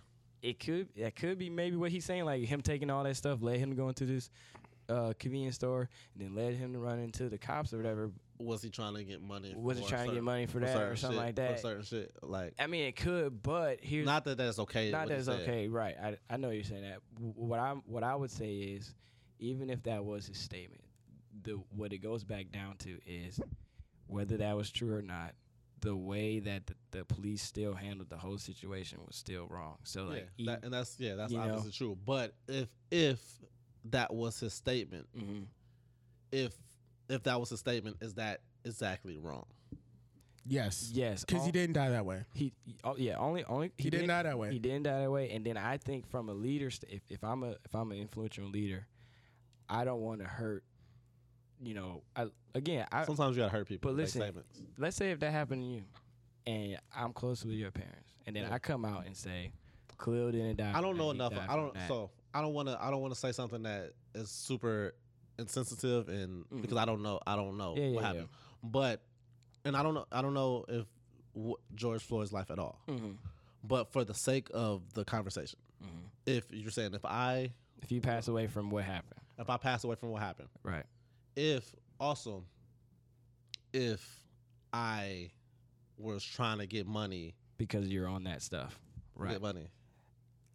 It 0.44 0.60
could 0.60 0.88
that 0.96 1.16
could 1.16 1.38
be 1.38 1.48
maybe 1.50 1.76
what 1.76 1.90
he's 1.90 2.04
saying, 2.04 2.24
like 2.24 2.42
him 2.44 2.60
taking 2.60 2.90
all 2.90 3.02
that 3.04 3.16
stuff, 3.16 3.40
led 3.42 3.58
him 3.58 3.70
to 3.70 3.76
go 3.76 3.88
into 3.88 4.04
this 4.04 4.30
uh, 4.88 5.14
convenience 5.18 5.54
store, 5.54 5.88
and 6.14 6.22
then 6.22 6.34
led 6.34 6.54
him 6.54 6.72
to 6.74 6.78
run 6.78 6.98
into 6.98 7.28
the 7.30 7.38
cops 7.38 7.72
or 7.72 7.78
whatever. 7.78 8.10
Was 8.38 8.62
he 8.62 8.68
trying 8.68 8.94
to 8.94 9.04
get 9.04 9.22
money? 9.22 9.54
Was 9.56 9.78
he 9.78 9.84
for 9.84 9.88
trying 9.90 10.00
to 10.02 10.06
certain- 10.08 10.14
get 10.16 10.24
money 10.24 10.46
for 10.46 10.52
for 10.52 10.58
that 10.60 10.76
or 10.82 10.96
something 10.96 11.18
shit- 11.18 11.26
like 11.26 11.36
For 11.36 11.42
that? 11.42 11.60
certain 11.60 11.82
shit, 11.84 12.12
like 12.22 12.54
I 12.58 12.66
mean, 12.66 12.84
it 12.84 12.96
could, 12.96 13.42
but 13.42 13.78
here's 13.80 14.04
not 14.06 14.24
that 14.24 14.36
that's 14.36 14.58
okay. 14.58 14.90
not 14.90 15.08
that 15.08 15.18
it's 15.18 15.28
okay, 15.28 15.68
right? 15.68 15.96
I 16.02 16.16
I 16.28 16.36
know 16.36 16.50
you're 16.50 16.64
saying 16.64 16.82
that. 16.82 16.98
What 17.18 17.58
I 17.58 17.70
what 17.86 18.02
I 18.02 18.14
would 18.14 18.30
say 18.30 18.52
is, 18.54 18.94
even 19.38 19.70
if 19.70 19.82
that 19.84 20.04
was 20.04 20.26
his 20.26 20.36
statement, 20.36 20.82
the 21.42 21.58
what 21.74 21.92
it 21.94 21.98
goes 21.98 22.22
back 22.22 22.52
down 22.52 22.76
to 22.78 22.98
is 23.06 23.40
whether 24.08 24.36
that 24.36 24.54
was 24.56 24.70
true 24.70 24.94
or 24.94 25.00
not. 25.02 25.32
The 25.84 25.96
way 25.96 26.38
that 26.40 26.66
the, 26.66 26.74
the 26.90 27.04
police 27.04 27.42
still 27.42 27.74
handled 27.74 28.08
the 28.08 28.16
whole 28.16 28.38
situation 28.38 28.98
was 29.06 29.16
still 29.16 29.46
wrong. 29.48 29.76
So 29.84 30.04
like, 30.04 30.28
yeah, 30.36 30.52
that, 30.52 30.64
and 30.64 30.72
that's 30.72 30.96
yeah, 30.98 31.14
that's 31.14 31.32
you 31.32 31.38
know? 31.38 31.44
obviously 31.44 31.72
true. 31.72 31.98
But 32.04 32.34
if 32.48 32.68
if 32.90 33.20
that 33.90 34.12
was 34.14 34.40
his 34.40 34.54
statement, 34.54 35.06
hmm 35.16 35.42
if 36.32 36.54
if 37.08 37.22
that 37.24 37.38
was 37.38 37.50
his 37.50 37.60
statement, 37.60 37.98
is 38.00 38.14
that 38.14 38.40
exactly 38.64 39.18
wrong? 39.18 39.44
Yes. 40.46 40.90
yes, 40.92 41.24
Because 41.24 41.46
he 41.46 41.52
didn't 41.52 41.74
die 41.74 41.90
that 41.90 42.04
way. 42.04 42.24
He, 42.34 42.52
oh 42.82 42.96
yeah, 42.98 43.16
only 43.16 43.44
only 43.44 43.72
He, 43.78 43.88
didn't 43.88 44.08
die 44.08 44.24
that 44.24 44.38
way. 44.38 44.52
He 44.52 44.58
didn't 44.58 44.82
die 44.82 45.00
that 45.00 45.10
way, 45.10 45.30
and 45.30 45.44
then 45.44 45.56
I 45.56 45.78
think 45.78 46.06
from 46.06 46.28
a 46.28 46.34
leader, 46.34 46.70
st- 46.70 46.92
if, 46.92 47.02
if 47.08 47.24
I'm 47.24 47.42
a 47.42 47.52
if 47.64 47.74
I'm 47.74 47.90
an 47.92 47.98
influential 47.98 48.46
leader, 48.46 48.86
I 49.68 49.84
don't 49.84 50.00
want 50.00 50.20
to 50.20 50.26
hurt. 50.26 50.64
You 51.64 51.74
know, 51.74 52.02
I 52.14 52.26
again, 52.54 52.86
I 52.92 53.04
Sometimes 53.04 53.36
you 53.36 53.42
gotta 53.42 53.52
hurt 53.52 53.66
people. 53.68 53.90
but 53.90 53.96
listen, 53.96 54.20
statements. 54.20 54.60
let's 54.78 54.96
say 54.96 55.10
if 55.12 55.20
that 55.20 55.30
happened 55.32 55.62
to 55.62 55.66
you, 55.66 55.82
and 56.46 56.78
I'm 56.94 57.12
close 57.12 57.44
with 57.44 57.54
your 57.54 57.70
parents, 57.70 58.12
and 58.26 58.36
then 58.36 58.42
Yeah. 58.44 58.54
I 58.54 58.58
come 58.58 58.84
out 58.84 59.06
and 59.06 59.16
say, 59.16 59.50
Khalil 59.98 60.30
didn't 60.32 60.56
die. 60.56 60.72
I 60.74 60.80
don't 60.82 60.96
know 60.98 61.10
enough. 61.10 61.32
I 61.48 61.56
don't. 61.56 61.72
that." 61.74 61.88
So 61.88 62.10
I 62.34 62.42
don't 62.42 62.52
want 62.52 62.68
to. 62.68 62.76
I 62.82 62.90
don't 62.90 63.00
want 63.00 63.14
to 63.14 63.18
say 63.20 63.32
something 63.32 63.62
that 63.62 63.92
is 64.14 64.28
super 64.30 64.94
insensitive, 65.38 66.08
and 66.08 66.44
Mhm. 66.50 66.62
because 66.62 66.76
I 66.76 66.84
don't 66.84 67.02
know. 67.02 67.18
I 67.26 67.34
don't 67.36 67.56
know 67.56 67.74
Yeah, 67.76 67.88
what 67.90 68.00
yeah. 68.02 68.06
happened. 68.08 68.28
But 68.62 69.02
and 69.64 69.76
I 69.76 69.82
don't 69.82 69.94
know. 69.94 70.06
I 70.12 70.20
don't 70.22 70.34
know 70.34 70.64
if 70.68 70.86
w- 71.34 71.56
George 71.74 72.02
Floyd's 72.02 72.32
life 72.32 72.50
at 72.50 72.58
all. 72.58 72.78
Mhm, 72.88 73.16
But 73.62 73.90
for 73.92 74.04
the 74.04 74.12
sake 74.14 74.48
of 74.52 74.92
the 74.92 75.04
conversation, 75.04 75.58
mhm. 75.82 76.10
if 76.26 76.52
you're 76.52 76.70
saying 76.70 76.92
if 76.94 77.04
I 77.06 77.52
if 77.82 77.90
you 77.90 78.00
pass 78.00 78.28
away 78.28 78.46
from 78.48 78.68
what 78.70 78.84
happened, 78.84 79.20
if 79.38 79.48
I 79.50 79.56
pass 79.56 79.84
away 79.84 79.94
from 79.96 80.10
what 80.10 80.20
happened, 80.22 80.48
right? 80.62 80.84
If 81.36 81.74
also 82.00 82.44
if 83.72 84.24
I 84.72 85.30
was 85.98 86.24
trying 86.24 86.58
to 86.58 86.66
get 86.66 86.86
money, 86.86 87.34
Because 87.58 87.88
you're 87.88 88.08
on 88.08 88.24
that 88.24 88.42
stuff, 88.42 88.78
right? 89.14 89.32
get 89.32 89.42
money. 89.42 89.68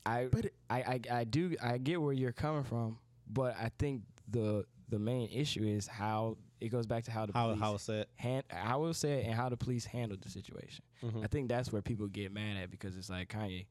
I, 0.06 0.28
But 0.32 0.46
it- 0.46 0.54
I, 0.70 0.80
I 0.82 1.00
I 1.20 1.24
do 1.24 1.56
I 1.62 1.78
get 1.78 2.02
where 2.02 2.14
you're 2.14 2.32
coming 2.32 2.64
from, 2.64 2.98
but 3.28 3.56
I 3.58 3.70
think 3.80 4.04
the 4.30 4.66
the 4.90 5.00
main 5.00 5.30
issue 5.30 5.64
is 5.64 5.88
how 5.88 6.38
it 6.60 6.70
goes 6.70 6.86
back 6.88 7.04
to 7.06 7.12
how 7.12 7.26
the 7.26 7.34
How 7.34 7.48
police 7.48 7.60
how 7.62 7.74
it's 7.76 7.84
said. 7.84 8.08
hand 8.16 8.44
I 8.52 8.76
will 8.76 8.94
say 8.94 9.20
it 9.22 9.26
and 9.26 9.34
how 9.36 9.50
the 9.50 9.58
police 9.58 9.86
handled 9.86 10.22
the 10.22 10.30
situation. 10.30 10.84
Mhm. 11.04 11.24
I 11.24 11.28
think 11.28 11.48
that's 11.50 11.72
where 11.72 11.82
people 11.82 12.08
get 12.08 12.32
mad 12.34 12.58
at 12.58 12.72
because 12.72 12.98
it's 12.98 13.10
like 13.10 13.30
Kanye, 13.30 13.66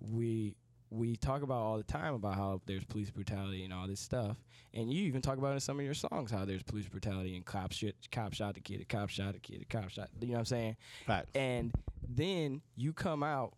we 0.00 0.56
we 0.90 1.16
talk 1.16 1.42
about 1.42 1.58
all 1.58 1.76
the 1.76 1.82
time 1.82 2.14
about 2.14 2.34
how 2.34 2.60
there's 2.66 2.84
police 2.84 3.10
brutality 3.10 3.64
and 3.64 3.72
all 3.72 3.86
this 3.86 4.00
stuff, 4.00 4.36
and 4.74 4.92
you 4.92 5.04
even 5.04 5.20
talk 5.20 5.38
about 5.38 5.52
in 5.54 5.60
some 5.60 5.78
of 5.78 5.84
your 5.84 5.94
songs 5.94 6.30
how 6.30 6.44
there's 6.44 6.62
police 6.62 6.88
brutality 6.88 7.34
and 7.34 7.44
cop 7.44 7.72
shit, 7.72 7.96
cop 8.12 8.34
shot 8.34 8.54
the 8.54 8.60
kid, 8.60 8.80
a 8.80 8.84
cop 8.84 9.08
shot 9.08 9.32
the 9.32 9.40
kid, 9.40 9.62
a 9.62 9.64
cop 9.64 9.88
shot. 9.88 10.08
You 10.20 10.28
know 10.28 10.32
what 10.34 10.38
I'm 10.40 10.44
saying? 10.44 10.76
Facts. 11.06 11.30
And 11.34 11.72
then 12.08 12.62
you 12.76 12.92
come 12.92 13.22
out 13.22 13.54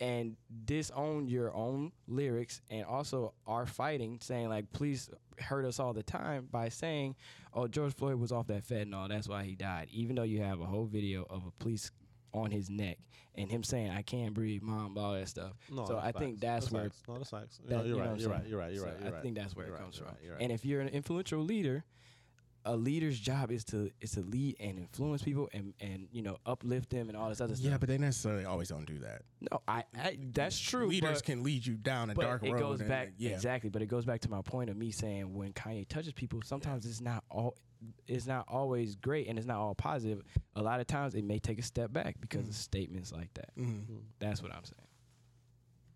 and 0.00 0.36
disown 0.64 1.28
your 1.28 1.54
own 1.54 1.92
lyrics 2.08 2.60
and 2.70 2.84
also 2.84 3.34
are 3.46 3.66
fighting, 3.66 4.18
saying 4.20 4.48
like, 4.48 4.72
please 4.72 5.08
hurt 5.38 5.64
us 5.64 5.78
all 5.78 5.92
the 5.92 6.02
time 6.02 6.48
by 6.50 6.68
saying, 6.68 7.14
oh, 7.54 7.68
George 7.68 7.94
Floyd 7.94 8.16
was 8.16 8.32
off 8.32 8.48
that 8.48 8.66
fentanyl, 8.66 9.08
that's 9.08 9.28
why 9.28 9.44
he 9.44 9.54
died. 9.54 9.88
Even 9.92 10.16
though 10.16 10.22
you 10.22 10.42
have 10.42 10.60
a 10.60 10.66
whole 10.66 10.86
video 10.86 11.26
of 11.30 11.44
a 11.46 11.50
police 11.62 11.90
on 12.32 12.50
his 12.50 12.70
neck 12.70 12.98
and 13.34 13.50
him 13.50 13.62
saying, 13.62 13.90
I 13.90 14.02
can't 14.02 14.34
breathe, 14.34 14.62
mom, 14.62 14.96
all 14.98 15.12
that 15.14 15.28
stuff. 15.28 15.52
No, 15.70 15.86
so 15.86 15.94
that's 15.94 16.06
I 16.06 16.12
think 16.12 16.40
facts. 16.40 16.64
that's, 16.66 16.72
where 16.72 16.82
facts. 16.84 17.02
no, 17.08 17.18
that's 17.18 17.30
facts. 17.30 17.60
You 17.62 17.68
that- 17.70 17.76
know, 17.76 17.84
you're, 17.84 17.96
you 17.96 18.02
right, 18.02 18.18
you're 18.20 18.30
right. 18.30 18.46
You're 18.46 18.58
right. 18.58 18.72
You're 18.72 18.80
So 18.82 18.86
right. 18.86 18.96
You're 19.00 19.08
I 19.08 19.12
right. 19.12 19.22
think 19.22 19.34
that's 19.36 19.56
where 19.56 19.66
You're 19.66 19.74
it 19.74 19.78
right, 19.78 19.82
comes 19.84 19.96
you're 19.98 20.06
from. 20.06 20.14
right, 20.16 20.24
you're 20.24 20.32
right. 20.34 20.42
And 20.42 20.52
if 20.52 20.64
you're 20.64 20.80
an 20.80 20.88
influential 20.88 21.40
leader, 21.40 21.84
a 22.64 22.76
leader's 22.76 23.18
job 23.18 23.50
is 23.50 23.64
to 23.64 23.90
is 24.00 24.12
to 24.12 24.20
lead 24.20 24.54
and 24.60 24.78
influence 24.78 25.20
people 25.20 25.48
and 25.52 25.74
and 25.80 26.06
you 26.12 26.22
know 26.22 26.36
uplift 26.46 26.90
them 26.90 27.08
and 27.08 27.18
all 27.18 27.28
this 27.28 27.40
other 27.40 27.54
Yeah, 27.54 27.56
stuff. 27.56 27.70
Yeah, 27.72 27.76
but 27.78 27.88
they 27.88 27.98
necessarily 27.98 28.44
always 28.44 28.68
don't 28.68 28.86
do 28.86 29.00
that. 29.00 29.22
no, 29.50 29.60
I, 29.66 29.82
I 30.00 30.16
that's 30.32 30.56
true. 30.56 30.86
Leaders 30.86 31.18
but- 31.18 31.24
can 31.24 31.42
lead 31.42 31.66
you 31.66 31.74
down 31.74 32.10
a 32.10 32.14
but 32.14 32.22
dark 32.22 32.44
it 32.44 32.52
road. 32.52 32.60
goes 32.60 32.78
and, 32.80 32.88
back 32.88 33.14
yeah. 33.18 33.30
exactly 33.32 33.68
but 33.68 33.82
it 33.82 33.86
goes 33.86 34.04
back 34.04 34.20
to 34.20 34.30
my 34.30 34.42
point 34.42 34.70
of 34.70 34.76
me 34.76 34.92
saying 34.92 35.34
when 35.34 35.52
kanye 35.54 35.88
touches 35.88 36.12
people 36.12 36.40
sometimes 36.44 36.86
it's 36.86 37.00
not 37.00 37.24
all 37.30 37.56
it's 38.06 38.26
not 38.26 38.44
always 38.48 38.96
great 38.96 39.26
and 39.28 39.38
it's 39.38 39.46
not 39.46 39.58
all 39.58 39.74
positive 39.74 40.22
a 40.56 40.62
lot 40.62 40.80
of 40.80 40.86
times 40.86 41.14
it 41.14 41.24
may 41.24 41.38
take 41.38 41.58
a 41.58 41.62
step 41.62 41.92
back 41.92 42.16
because 42.20 42.44
Mm. 42.46 42.48
of 42.50 42.54
statements 42.56 43.12
like 43.12 43.32
that 43.34 43.50
Mhm. 43.56 44.02
that's 44.18 44.42
what 44.42 44.52
i'm 44.52 44.64
saying 44.64 44.86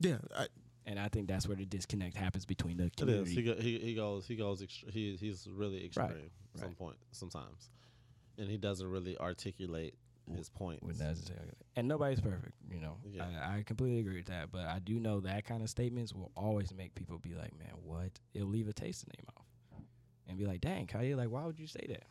Yeah, 0.01 0.19
I, 0.37 0.47
and 0.87 0.99
i 0.99 1.09
think 1.09 1.29
that's 1.29 1.47
where 1.49 1.57
the 1.57 1.65
disconnect 1.65 2.17
happens 2.17 2.45
between 2.45 2.77
the 2.77 2.85
It 2.85 2.89
is. 2.89 2.95
community 2.97 3.35
He, 3.35 3.43
go, 3.43 3.55
he 3.57 3.79
he 3.79 3.95
goes 3.95 4.27
he 4.27 4.37
goes 4.37 4.63
ext- 4.63 4.91
he 4.91 5.17
he's 5.17 5.49
really 5.51 5.85
extreme 5.85 6.31
at 6.55 6.61
some 6.61 6.69
right. 6.69 6.79
point 6.79 6.97
sometimes, 7.13 7.71
and 8.39 8.49
he 8.49 8.57
doesn't 8.57 8.91
really 8.91 9.17
articulate 9.19 9.95
his 10.35 10.49
points. 10.49 10.83
With 10.83 10.99
necessarily- 10.99 11.53
and 11.77 11.87
nobody's 11.87 12.21
perfect, 12.21 12.55
you 12.71 12.81
know. 12.81 12.97
Yeah. 13.05 13.29
I, 13.49 13.59
I 13.59 13.63
completely 13.63 14.01
agree 14.01 14.17
with 14.17 14.27
that, 14.27 14.51
but 14.51 14.67
I 14.67 14.79
do 14.81 14.99
know 14.99 15.21
that 15.21 15.45
kind 15.45 15.63
of 15.63 15.69
statements 15.71 16.13
will 16.15 16.33
always 16.37 16.73
make 16.75 16.95
people 16.95 17.19
be 17.19 17.35
like, 17.35 17.57
"Man, 17.59 17.73
what?" 17.85 18.19
It'll 18.35 18.49
leave 18.49 18.67
a 18.69 18.73
taste 18.73 19.05
in 19.05 19.11
their 19.17 19.25
mouth, 19.37 19.46
and 20.29 20.39
be 20.39 20.47
like, 20.47 20.61
"Dang, 20.61 20.87
Kanye, 20.87 21.17
like, 21.17 21.31
why 21.31 21.45
would 21.45 21.59
you 21.59 21.67
say 21.67 21.85
that?" 21.89 22.05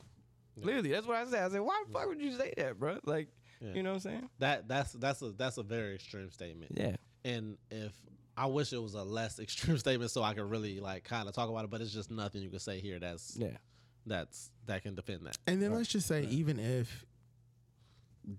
Yeah. 0.58 0.66
Literally, 0.66 0.92
that's 0.92 1.06
what 1.08 1.18
I 1.18 1.26
said. 1.26 1.44
I 1.44 1.50
said, 1.50 1.62
"Why 1.62 1.84
the 1.88 1.94
fuck 1.94 2.08
would 2.08 2.22
you 2.22 2.32
say 2.38 2.54
that, 2.58 2.80
bro?" 2.80 3.00
Like, 3.06 3.28
Yeah. 3.62 3.74
you 3.74 3.84
know 3.84 3.90
what 3.90 3.96
I'm 3.96 4.00
saying? 4.02 4.30
That 4.40 4.68
that's 4.68 4.94
that's 4.94 5.22
a 5.22 5.32
that's 5.32 5.58
a 5.58 5.64
very 5.64 5.96
extreme 5.96 6.32
statement. 6.32 6.72
Yeah, 6.76 6.96
And 7.24 7.58
if 7.72 7.92
I 8.38 8.46
wish 8.48 8.72
it 8.74 8.78
was 8.82 8.94
a 8.96 9.04
less 9.04 9.40
extreme 9.46 9.78
statement 9.78 10.12
so 10.12 10.22
I 10.24 10.34
could 10.34 10.50
really 10.50 10.80
like 10.80 11.04
kind 11.04 11.28
of 11.28 11.36
talk 11.36 11.50
about 11.50 11.64
it, 11.66 11.70
but 11.72 11.82
it's 11.82 11.92
just 11.94 12.10
nothing 12.12 12.42
you 12.42 12.50
can 12.50 12.60
say 12.60 12.80
here 12.80 13.00
that's 13.00 13.36
yeah, 13.38 13.58
that's 14.06 14.52
that 14.66 14.84
can 14.84 14.96
defend 14.96 15.26
that. 15.26 15.38
and 15.48 15.62
then 15.62 15.74
let's 15.74 15.90
just 15.90 16.08
say, 16.08 16.24
even 16.26 16.60
if 16.60 17.06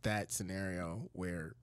that 0.02 0.32
scenario 0.32 1.08
where 1.12 1.54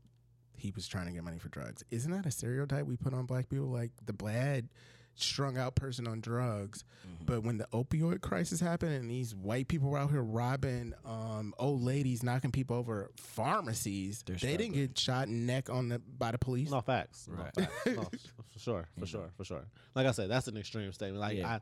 he 0.55 0.71
was 0.71 0.87
trying 0.87 1.07
to 1.07 1.11
get 1.11 1.23
money 1.23 1.39
for 1.39 1.49
drugs, 1.49 1.83
isn't 1.91 2.11
that 2.11 2.25
a 2.25 2.31
stereotype 2.31 2.85
we 2.85 2.95
put 2.95 3.13
on 3.13 3.25
black 3.25 3.49
people? 3.49 3.67
Like 3.67 3.91
the 4.05 4.13
bad, 4.13 4.69
strung 5.15 5.57
out 5.57 5.75
person 5.75 6.07
on 6.07 6.19
drugs. 6.21 6.83
Mm-hmm. 7.07 7.25
But 7.25 7.43
when 7.43 7.57
the 7.57 7.65
opioid 7.73 8.21
crisis 8.21 8.59
happened 8.59 8.93
and 8.93 9.09
these 9.09 9.35
white 9.35 9.67
people 9.67 9.89
were 9.89 9.97
out 9.97 10.09
here 10.11 10.21
robbing 10.23 10.93
um, 11.05 11.53
old 11.59 11.81
ladies, 11.83 12.23
knocking 12.23 12.51
people 12.51 12.75
over 12.75 13.11
pharmacies, 13.17 14.23
They're 14.25 14.35
they 14.37 14.57
didn't 14.57 14.73
get 14.73 14.97
shot 14.97 15.27
neck 15.29 15.69
on 15.69 15.89
the 15.89 15.99
by 15.99 16.31
the 16.31 16.37
police. 16.37 16.71
No 16.71 16.81
facts. 16.81 17.27
No 17.29 17.43
Right. 17.43 17.53
facts. 17.55 17.85
No, 17.87 18.03
for 18.51 18.59
sure, 18.59 18.85
for 18.99 19.05
sure, 19.05 19.29
for 19.37 19.43
sure. 19.43 19.65
Like 19.95 20.07
I 20.07 20.11
said, 20.11 20.29
that's 20.29 20.47
an 20.47 20.57
extreme 20.57 20.91
statement. 20.93 21.19
Like 21.21 21.37
Yeah. 21.37 21.55
I, 21.55 21.59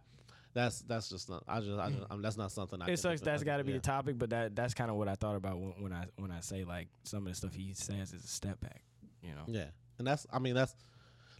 that's 0.54 0.82
that's 0.82 1.10
just 1.10 1.30
not. 1.30 1.44
I 1.48 1.60
just, 1.62 1.80
I 1.80 1.90
just 1.92 2.04
I'm, 2.12 2.22
that's 2.22 2.38
not 2.38 2.52
something 2.52 2.82
I. 2.82 2.86
it 2.86 2.88
can 2.90 2.98
sucks. 2.98 3.22
defend. 3.22 3.34
That's 3.36 3.44
got 3.44 3.58
to 3.58 3.64
be 3.64 3.72
Yeah. 3.72 3.78
the 3.78 3.84
topic, 3.84 4.18
but 4.18 4.32
that 4.32 4.56
that's 4.56 4.74
kind 4.74 4.92
of 4.92 4.98
what 4.98 5.08
I 5.08 5.16
thought 5.16 5.36
about 5.38 5.58
when, 5.60 5.74
when 5.82 5.94
I 5.94 6.06
when 6.18 6.30
I 6.32 6.42
say 6.42 6.64
like 6.66 6.88
some 7.04 7.26
of 7.26 7.32
the 7.32 7.36
stuff 7.36 7.54
he 7.54 7.74
says 7.74 8.12
is 8.14 8.24
a 8.24 8.28
step 8.28 8.60
back. 8.60 8.82
You 9.24 9.30
know? 9.36 9.44
Yeah, 9.48 9.68
and 9.98 10.06
that's. 10.08 10.26
I 10.32 10.40
mean, 10.40 10.56
that's 10.56 10.76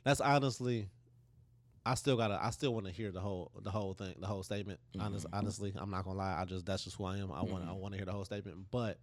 that's 0.04 0.22
honestly. 0.22 0.88
I 1.86 1.96
still 1.96 2.16
gotta. 2.16 2.40
I 2.42 2.52
still 2.52 2.74
want 2.74 2.86
to 2.86 2.92
hear 2.92 3.12
the 3.12 3.20
whole 3.20 3.52
the 3.62 3.72
whole 3.72 3.94
thing, 3.94 4.16
the 4.20 4.28
whole 4.28 4.44
statement. 4.44 4.80
Mm-hmm. 4.96 5.26
honestly, 5.34 5.74
I'm 5.76 5.90
not 5.90 6.06
gonna 6.06 6.18
lie. 6.18 6.38
I 6.40 6.46
just 6.46 6.66
that's 6.66 6.84
just 6.84 6.96
who 6.98 7.06
I 7.06 7.18
am. 7.18 7.32
I 7.32 7.42
want 7.44 7.68
I 7.68 7.72
want 7.74 7.94
to 7.94 7.98
hear 7.98 8.06
the 8.06 8.12
whole 8.12 8.26
statement, 8.26 8.58
but 8.70 8.98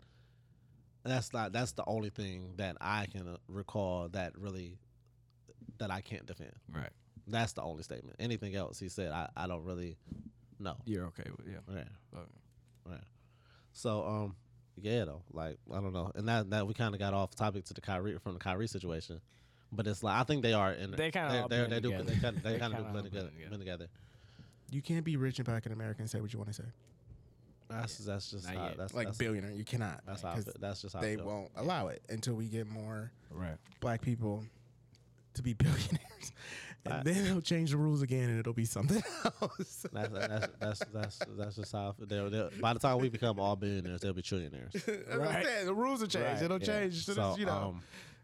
that's 1.04 1.32
not. 1.32 1.52
That's 1.52 1.72
the 1.72 1.84
only 1.86 2.10
thing 2.10 2.54
that 2.56 2.76
I 2.80 3.06
can 3.06 3.26
uh, 3.26 3.36
recall 3.48 4.08
that 4.10 4.38
really 4.38 4.78
that 5.78 5.90
I 5.90 6.00
can't 6.00 6.26
defend. 6.26 6.52
Right. 6.72 6.90
That's 7.26 7.52
the 7.52 7.62
only 7.62 7.82
statement. 7.82 8.16
Anything 8.18 8.54
else 8.54 8.78
he 8.78 8.88
said, 8.88 9.12
I, 9.12 9.28
I 9.36 9.46
don't 9.46 9.64
really 9.64 9.96
know. 10.58 10.76
You're 10.84 11.06
okay 11.06 11.24
with 11.36 11.46
yeah. 11.46 11.58
Yeah. 11.68 12.18
Okay. 12.18 12.26
Right. 12.86 13.04
So 13.72 14.04
um 14.04 14.36
yeah 14.80 15.04
though 15.04 15.22
like 15.32 15.58
I 15.72 15.80
don't 15.80 15.92
know 15.92 16.12
and 16.14 16.28
that 16.28 16.50
that 16.50 16.66
we 16.66 16.74
kind 16.74 16.94
of 16.94 17.00
got 17.00 17.12
off 17.12 17.34
topic 17.34 17.64
to 17.64 17.74
the 17.74 17.80
Kyrie 17.80 18.18
from 18.18 18.34
the 18.34 18.40
Kyrie 18.40 18.68
situation, 18.68 19.20
but 19.72 19.86
it's 19.86 20.02
like 20.02 20.16
I 20.20 20.24
think 20.24 20.42
they 20.42 20.52
are 20.52 20.72
in 20.72 20.90
They 20.92 21.10
kinda 21.10 21.32
they 21.32 21.38
all 21.40 21.48
they, 21.48 21.66
they 21.66 21.80
do 21.80 21.90
together. 21.90 22.04
they 22.04 22.18
kind 22.20 22.36
of 22.36 22.42
they 22.42 22.52
They 22.52 22.58
kind 22.58 22.72
of 22.74 22.78
do 22.78 22.84
kinda 22.84 22.92
blend 22.92 23.04
together, 23.06 23.28
blend 23.30 23.40
together. 23.40 23.58
together. 23.58 23.88
You 24.70 24.82
can't 24.82 25.04
be 25.04 25.16
rich 25.16 25.38
and 25.38 25.46
black 25.46 25.66
in 25.66 25.72
America 25.72 26.00
and 26.02 26.10
say 26.10 26.20
what 26.20 26.32
you 26.32 26.38
want 26.38 26.48
to 26.50 26.54
say. 26.54 26.68
That's 27.68 27.98
that's 27.98 28.30
just 28.30 28.46
how, 28.46 28.70
that's 28.78 28.94
Like 28.94 29.08
that's, 29.08 29.18
billionaire, 29.18 29.50
you 29.52 29.64
cannot. 29.64 30.00
that's 30.06 30.22
how 30.22 30.34
feel. 30.34 30.52
that's 30.58 30.80
just 30.82 30.94
how 30.94 31.00
they 31.02 31.16
feel. 31.16 31.26
won't 31.26 31.50
allow 31.56 31.88
it 31.88 32.02
until 32.08 32.34
we 32.34 32.46
get 32.46 32.66
more 32.68 33.10
Right. 33.30 33.56
black 33.80 34.00
people 34.00 34.42
to 35.34 35.42
be 35.42 35.52
billionaires. 35.54 36.32
And 36.86 36.94
I- 36.94 37.02
then 37.02 37.24
they'll 37.24 37.42
change 37.42 37.72
the 37.72 37.76
rules 37.76 38.00
again 38.00 38.30
and 38.30 38.38
it'll 38.40 38.54
be 38.54 38.64
something 38.64 39.02
else. 39.42 39.84
That's, 39.92 40.08
that's 40.12 40.48
that's 40.60 40.82
that's 40.92 41.18
that's 41.36 41.56
just 41.56 41.72
how. 41.72 41.94
They'll, 41.98 42.30
they'll, 42.30 42.50
by 42.60 42.72
the 42.72 42.78
time 42.78 42.98
we 43.00 43.10
become 43.10 43.38
all 43.38 43.54
billionaires, 43.56 44.00
they'll 44.00 44.14
be 44.14 44.22
trillionaires. 44.22 44.72
That's 44.72 44.86
what 44.86 45.12
I'm 45.12 45.20
Right. 45.20 45.44
saying. 45.44 45.66
The 45.66 45.74
rules 45.74 46.00
will 46.00 46.08
change. 46.08 46.24
Right, 46.24 46.42
It'll 46.42 46.58
yeah. 46.60 46.66
change 46.66 47.04
to 47.06 47.14
So 47.14 47.36
you 47.38 47.44
know, 47.46 47.52
um, 47.52 47.82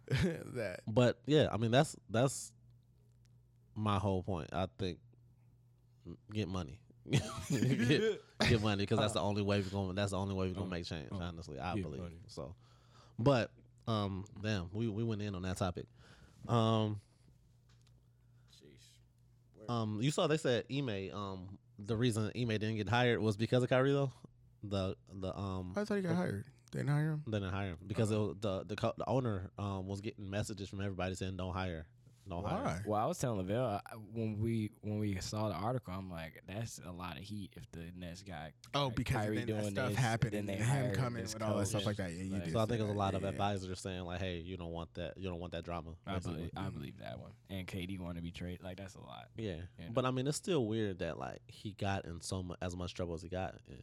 that. 0.55 0.81
But 0.87 1.19
yeah, 1.27 1.49
I 1.53 1.57
mean 1.57 1.71
that's 1.71 1.97
that's 2.11 2.53
my 3.75 3.99
whole 3.99 4.23
point. 4.23 4.51
I 4.53 4.67
think 4.79 4.99
get 6.33 6.49
money, 6.49 6.81
get, 7.11 8.21
get 8.49 8.63
money 8.63 8.83
because 8.83 8.99
that's 8.99 9.15
the 9.15 9.21
only 9.21 9.43
way 9.43 9.61
we're 9.61 9.71
going. 9.71 9.95
That's 9.95 10.13
the 10.13 10.19
only 10.19 10.35
way 10.35 10.49
we're 10.49 10.55
gonna 10.55 10.67
make 10.71 10.85
change. 10.85 11.09
Honestly, 11.13 11.59
I 11.59 11.75
believe 11.75 12.03
money. 12.03 12.19
so. 12.27 12.55
But 13.19 13.51
um, 13.87 14.25
damn, 14.43 14.69
we 14.73 14.89
we 14.89 15.05
went 15.05 15.23
in 15.23 15.35
on 15.35 15.43
that 15.43 15.57
topic. 15.57 15.87
Um, 16.49 17.01
um, 19.69 19.99
you 20.03 20.11
saw 20.11 20.27
they 20.27 20.37
said 20.37 20.65
Ime. 20.71 21.11
Um, 21.13 21.59
the 21.79 21.97
reason 21.97 22.31
Ime 22.37 22.49
didn't 22.49 22.77
get 22.77 22.89
hired 22.89 23.21
was 23.21 23.37
because 23.37 23.63
of 23.63 23.69
Kyrie 23.69 23.93
though. 23.93 24.13
The 24.63 24.97
the 25.13 25.37
um 25.37 25.73
I 25.77 25.85
thought 25.85 25.97
he 25.97 26.03
got 26.03 26.17
hired. 26.17 26.45
They 26.75 26.81
didn't 26.81 26.93
hire 26.93 27.11
him. 27.13 27.23
they 27.27 27.39
didn't 27.39 27.53
hire 27.55 27.69
him 27.69 27.79
because 27.87 28.11
it 28.11 28.19
was, 28.19 28.35
the 28.41 28.65
the 28.65 28.77
co- 28.77 28.95
the 28.99 29.09
owner 29.09 29.51
um 29.59 29.87
was 29.87 30.01
getting 30.01 30.29
messages 30.29 30.69
from 30.69 30.81
everybody 30.81 31.15
saying 31.15 31.37
don't 31.37 31.53
hire, 31.55 31.87
don't 32.29 32.45
hire. 32.45 32.63
Why? 32.65 32.81
Well, 32.85 33.01
I 33.01 33.07
was 33.07 33.17
telling 33.19 33.39
Lavelle 33.39 33.65
I- 33.65 33.81
when 34.13 34.41
we 34.41 34.71
when 34.83 34.99
we 34.99 35.17
saw 35.21 35.49
the 35.49 35.55
article, 35.55 35.95
I'm 35.97 36.11
like, 36.11 36.43
that's 36.49 36.81
a 36.85 36.91
lot 36.91 37.17
of 37.17 37.23
heat 37.23 37.53
if 37.57 37.71
the 37.71 37.93
Nets 37.97 38.23
guy. 38.23 38.53
Oh, 38.75 38.87
like, 38.87 38.97
because 38.97 39.17
Kyrie 39.23 39.37
then 39.37 39.47
that 39.47 39.61
doing 39.61 39.71
stuff 39.75 39.89
this, 39.91 39.99
happened 39.99 40.33
then 40.33 40.41
and 40.41 40.49
they 40.49 40.55
him 40.57 40.95
coming 40.97 41.23
this 41.23 41.35
with 41.35 41.43
all 41.45 41.59
that 41.59 41.67
stuff 41.67 41.87
like 41.87 41.97
that. 41.99 42.13
Yeah, 42.13 42.25
you 42.25 42.33
Like, 42.33 42.45
did 42.45 42.53
So 42.55 42.59
I 42.59 42.63
think 42.67 42.79
there's 42.81 42.83
a 42.91 42.93
that. 42.93 42.99
lot 42.99 43.15
of 43.15 43.23
Yeah. 43.23 43.29
advisors 43.29 43.79
saying 43.81 44.01
like, 44.03 44.21
hey, 44.21 44.39
you 44.39 44.57
don't 44.57 44.73
want 44.73 44.93
that, 44.95 45.17
you 45.17 45.29
don't 45.29 45.39
want 45.39 45.53
that 45.53 45.65
drama. 45.65 45.91
I 46.07 46.15
basically. 46.15 46.35
believe, 46.37 46.51
I 46.57 46.69
believe 46.71 46.99
that 46.99 47.21
one. 47.21 47.31
And 47.51 47.69
KD 47.69 48.01
wanted 48.01 48.17
to 48.17 48.23
be 48.23 48.33
traded. 48.33 48.65
Like 48.65 48.79
that's 48.79 48.97
a 48.97 49.01
lot. 49.01 49.29
Yeah, 49.37 49.57
You 49.79 49.91
but 49.93 50.05
I 50.05 50.11
mean, 50.11 50.27
it's 50.27 50.37
still 50.37 50.67
weird 50.67 50.99
that 50.99 51.19
like 51.21 51.39
he 51.47 51.73
got 51.73 52.05
in 52.05 52.21
so 52.21 52.43
much 52.43 52.59
as 52.61 52.75
much 52.75 52.95
trouble 52.95 53.15
as 53.15 53.23
he 53.23 53.29
got. 53.29 53.55
Yeah. 53.69 53.77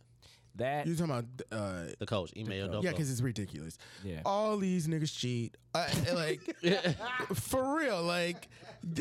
That 0.55 0.85
You 0.85 0.95
talking 0.95 1.11
about 1.11 1.25
uh, 1.51 1.83
The 1.99 2.05
coach, 2.05 2.31
Ime 2.37 2.47
Udoka. 2.47 2.83
yeah, 2.83 2.91
because 2.91 3.09
it's 3.11 3.21
ridiculous. 3.21 3.77
yeah. 4.03 4.21
All 4.25 4.57
these 4.57 4.87
niggas 4.87 5.17
cheat. 5.17 5.55
Uh, 5.73 5.87
like 6.13 6.41
for 7.33 7.77
real, 7.77 8.03
like 8.03 8.49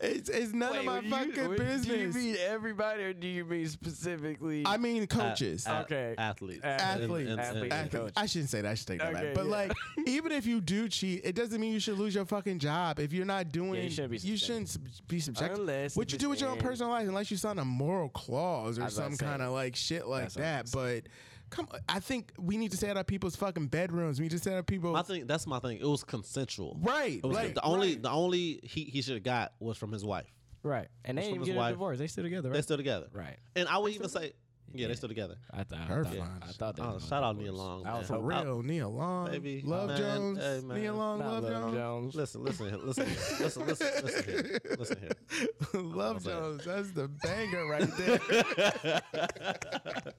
it's, 0.00 0.28
it's 0.28 0.52
none 0.52 0.76
of 0.76 0.84
my 0.84 1.00
fucking 1.02 1.56
business. 1.56 1.86
Do 1.86 1.96
you 1.96 2.08
mean 2.12 2.36
everybody, 2.40 3.02
or 3.04 3.12
do 3.12 3.26
you 3.26 3.44
mean 3.44 3.66
specifically? 3.68 4.64
I 4.66 4.76
mean 4.76 5.06
coaches. 5.06 5.66
A- 5.66 5.80
Okay. 5.82 6.14
athletes, 6.18 6.64
Athletes. 6.64 7.30
And- 7.30 7.40
and- 7.40 7.48
Athletes. 7.56 7.74
and- 7.74 7.94
Athlete- 7.94 8.12
I 8.16 8.26
shouldn't 8.26 8.50
say 8.50 8.60
that. 8.62 8.70
I 8.70 8.74
should 8.74 8.86
take 8.86 8.98
that 9.00 9.14
Okay, 9.14 9.26
back. 9.26 9.34
But 9.34 9.44
yeah. 9.46 9.50
like, 9.50 9.72
even 10.06 10.32
if 10.32 10.46
you 10.46 10.60
do 10.60 10.88
cheat, 10.88 11.22
it 11.24 11.34
doesn't 11.34 11.60
mean 11.60 11.72
you 11.72 11.80
should 11.80 11.98
lose 11.98 12.14
your 12.14 12.24
fucking 12.24 12.58
job. 12.58 12.98
If 12.98 13.12
you're 13.12 13.26
not 13.26 13.50
doing, 13.52 13.74
Yeah, 13.74 13.82
you 13.82 13.90
shouldn't 13.90 14.10
be 14.10 14.16
you 14.18 14.36
subjected. 14.36 14.68
shouldn't 14.72 15.08
be 15.08 15.20
subjected. 15.20 15.58
Unless 15.60 15.96
what 15.96 16.12
you 16.12 16.18
do 16.18 16.28
with 16.28 16.40
your 16.40 16.50
own 16.50 16.58
personal 16.58 16.90
life, 16.90 17.08
unless 17.08 17.30
you 17.30 17.36
sign 17.36 17.58
a 17.58 17.64
moral 17.64 18.08
clause 18.10 18.78
or 18.78 18.84
was 18.84 18.96
about 18.98 19.08
some 19.10 19.16
to 19.16 19.24
kind 19.24 19.42
of 19.42 19.52
like 19.52 19.76
shit 19.76 20.06
like 20.06 20.22
that's 20.32 20.34
that. 20.34 20.64
was 20.64 20.72
But 20.72 21.02
come, 21.50 21.68
on, 21.72 21.80
I 21.88 22.00
think 22.00 22.32
we 22.38 22.56
need 22.56 22.70
to 22.72 22.76
stay 22.76 22.90
out 22.90 22.96
of 22.96 23.06
people's 23.06 23.36
fucking 23.36 23.68
bedrooms. 23.68 24.18
We 24.18 24.24
need 24.24 24.32
to 24.32 24.38
stay 24.38 24.52
out 24.52 24.58
of 24.58 24.66
people's. 24.66 24.92
My 24.94 25.02
thing, 25.02 25.26
that's 25.26 25.46
my 25.46 25.58
thing. 25.58 25.78
It 25.78 25.86
was 25.86 26.04
consensual. 26.04 26.78
right, 26.80 27.18
It 27.18 27.24
was 27.24 27.36
right. 27.36 27.54
the 27.54 27.62
only 27.64 27.92
right. 27.94 28.02
the 28.02 28.10
only 28.10 28.60
he 28.62 28.84
he 28.84 29.02
should 29.02 29.14
have 29.14 29.22
got 29.24 29.52
was 29.60 29.76
from 29.78 29.92
his 29.92 30.04
wife. 30.04 30.32
right, 30.62 30.88
and 31.04 31.16
they 31.18 31.22
From 31.22 31.30
didn't 31.32 31.42
even 31.42 31.46
get 31.46 31.56
a 31.56 31.58
wife. 31.58 31.72
divorce. 31.72 31.98
They 31.98 32.06
still 32.06 32.24
together, 32.24 32.48
right? 32.48 32.52
They're 32.54 32.62
still 32.62 32.76
together. 32.76 33.06
right. 33.12 33.36
And 33.56 33.68
I 33.68 33.78
would 33.78 33.92
even 33.92 34.08
say 34.08 34.32
Yeah, 34.74 34.88
they 34.88 34.94
still 34.94 35.08
together. 35.08 35.36
I 35.50 35.64
thought. 35.64 35.78
Her 35.80 36.00
I 36.04 36.08
thought, 36.08 36.16
fine. 36.18 36.42
I 36.42 36.46
thought 36.52 36.76
that. 36.76 36.82
Oh, 36.84 36.94
was 36.94 37.06
shout 37.08 37.22
out 37.22 37.32
gonna 37.36 37.42
Nia 37.44 37.52
Long. 37.52 37.86
I 37.86 37.90
man. 37.90 37.98
was 37.98 38.06
For 38.08 38.18
real, 38.20 38.62
Nia 38.62 38.88
Long, 38.88 39.30
Baby, 39.30 39.62
Love 39.64 39.88
man, 39.88 39.98
Jones, 39.98 40.38
hey, 40.38 40.60
man. 40.66 40.80
Nia 40.80 40.94
Long, 40.94 41.18
Not 41.20 41.26
Love 41.32 41.42
Love 41.44 41.52
Jones, 41.52 41.74
Jones. 41.74 42.14
Listen, 42.14 42.44
listen, 42.44 42.68
here, 42.68 42.78
listen, 42.78 43.06
here, 43.06 43.16
listen, 43.40 43.66
listen, 43.66 43.86
listen 44.04 44.24
here, 44.24 44.60
listen 44.78 44.98
here. 45.00 45.80
Love 45.82 46.22
saying. 46.22 46.36
Jones. 46.38 46.64
That's 46.64 46.90
the 46.92 47.08
banger 47.08 47.66
right 47.66 47.96
there. 47.96 49.02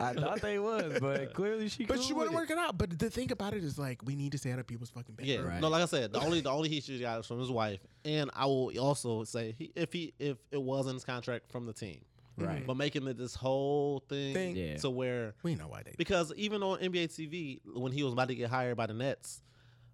I 0.00 0.12
thought 0.12 0.40
they 0.42 0.58
was, 0.58 0.98
but 1.00 1.32
clearly 1.34 1.68
she. 1.68 1.84
but 1.86 1.96
cool 1.96 2.04
she 2.04 2.12
with 2.12 2.18
wouldn't 2.30 2.34
it. 2.34 2.40
work 2.40 2.50
it 2.50 2.58
out. 2.58 2.76
But 2.76 2.98
the 2.98 3.08
thing 3.10 3.32
about 3.32 3.54
it 3.54 3.64
is, 3.64 3.78
like, 3.78 4.02
we 4.04 4.14
need 4.14 4.32
to 4.32 4.38
stay 4.38 4.52
out 4.52 4.58
of 4.58 4.66
people's 4.66 4.90
fucking 4.90 5.14
bed. 5.14 5.26
Yeah, 5.26 5.38
Right. 5.40 5.60
no, 5.60 5.68
like 5.68 5.82
I 5.82 5.86
said, 5.86 6.12
the 6.12 6.20
only 6.20 6.40
the 6.40 6.50
only 6.50 6.68
heat 6.68 6.84
she 6.84 7.00
got 7.00 7.20
is 7.20 7.26
from 7.26 7.38
his 7.38 7.50
wife, 7.50 7.80
and 8.04 8.30
I 8.34 8.46
will 8.46 8.70
also 8.78 9.24
say 9.24 9.54
he, 9.56 9.72
if 9.74 9.92
he 9.92 10.12
if 10.18 10.36
it 10.50 10.60
was 10.60 10.86
in 10.86 10.94
his 10.94 11.04
contract 11.04 11.50
from 11.50 11.66
the 11.66 11.72
team, 11.72 12.00
Right. 12.46 12.66
but 12.66 12.76
making 12.76 13.06
it 13.06 13.16
this 13.18 13.34
whole 13.34 14.02
thing, 14.08 14.34
Thing. 14.34 14.56
Yeah. 14.56 14.76
to 14.78 14.90
where 14.90 15.34
We 15.42 15.54
know 15.54 15.68
why 15.68 15.82
they. 15.82 15.94
because 15.96 16.32
even 16.36 16.62
on 16.62 16.78
NBA 16.80 17.04
TV 17.08 17.60
when 17.74 17.92
he 17.92 18.02
was 18.02 18.12
about 18.12 18.28
to 18.28 18.34
get 18.34 18.50
hired 18.50 18.76
by 18.76 18.86
the 18.86 18.94
Nets, 18.94 19.42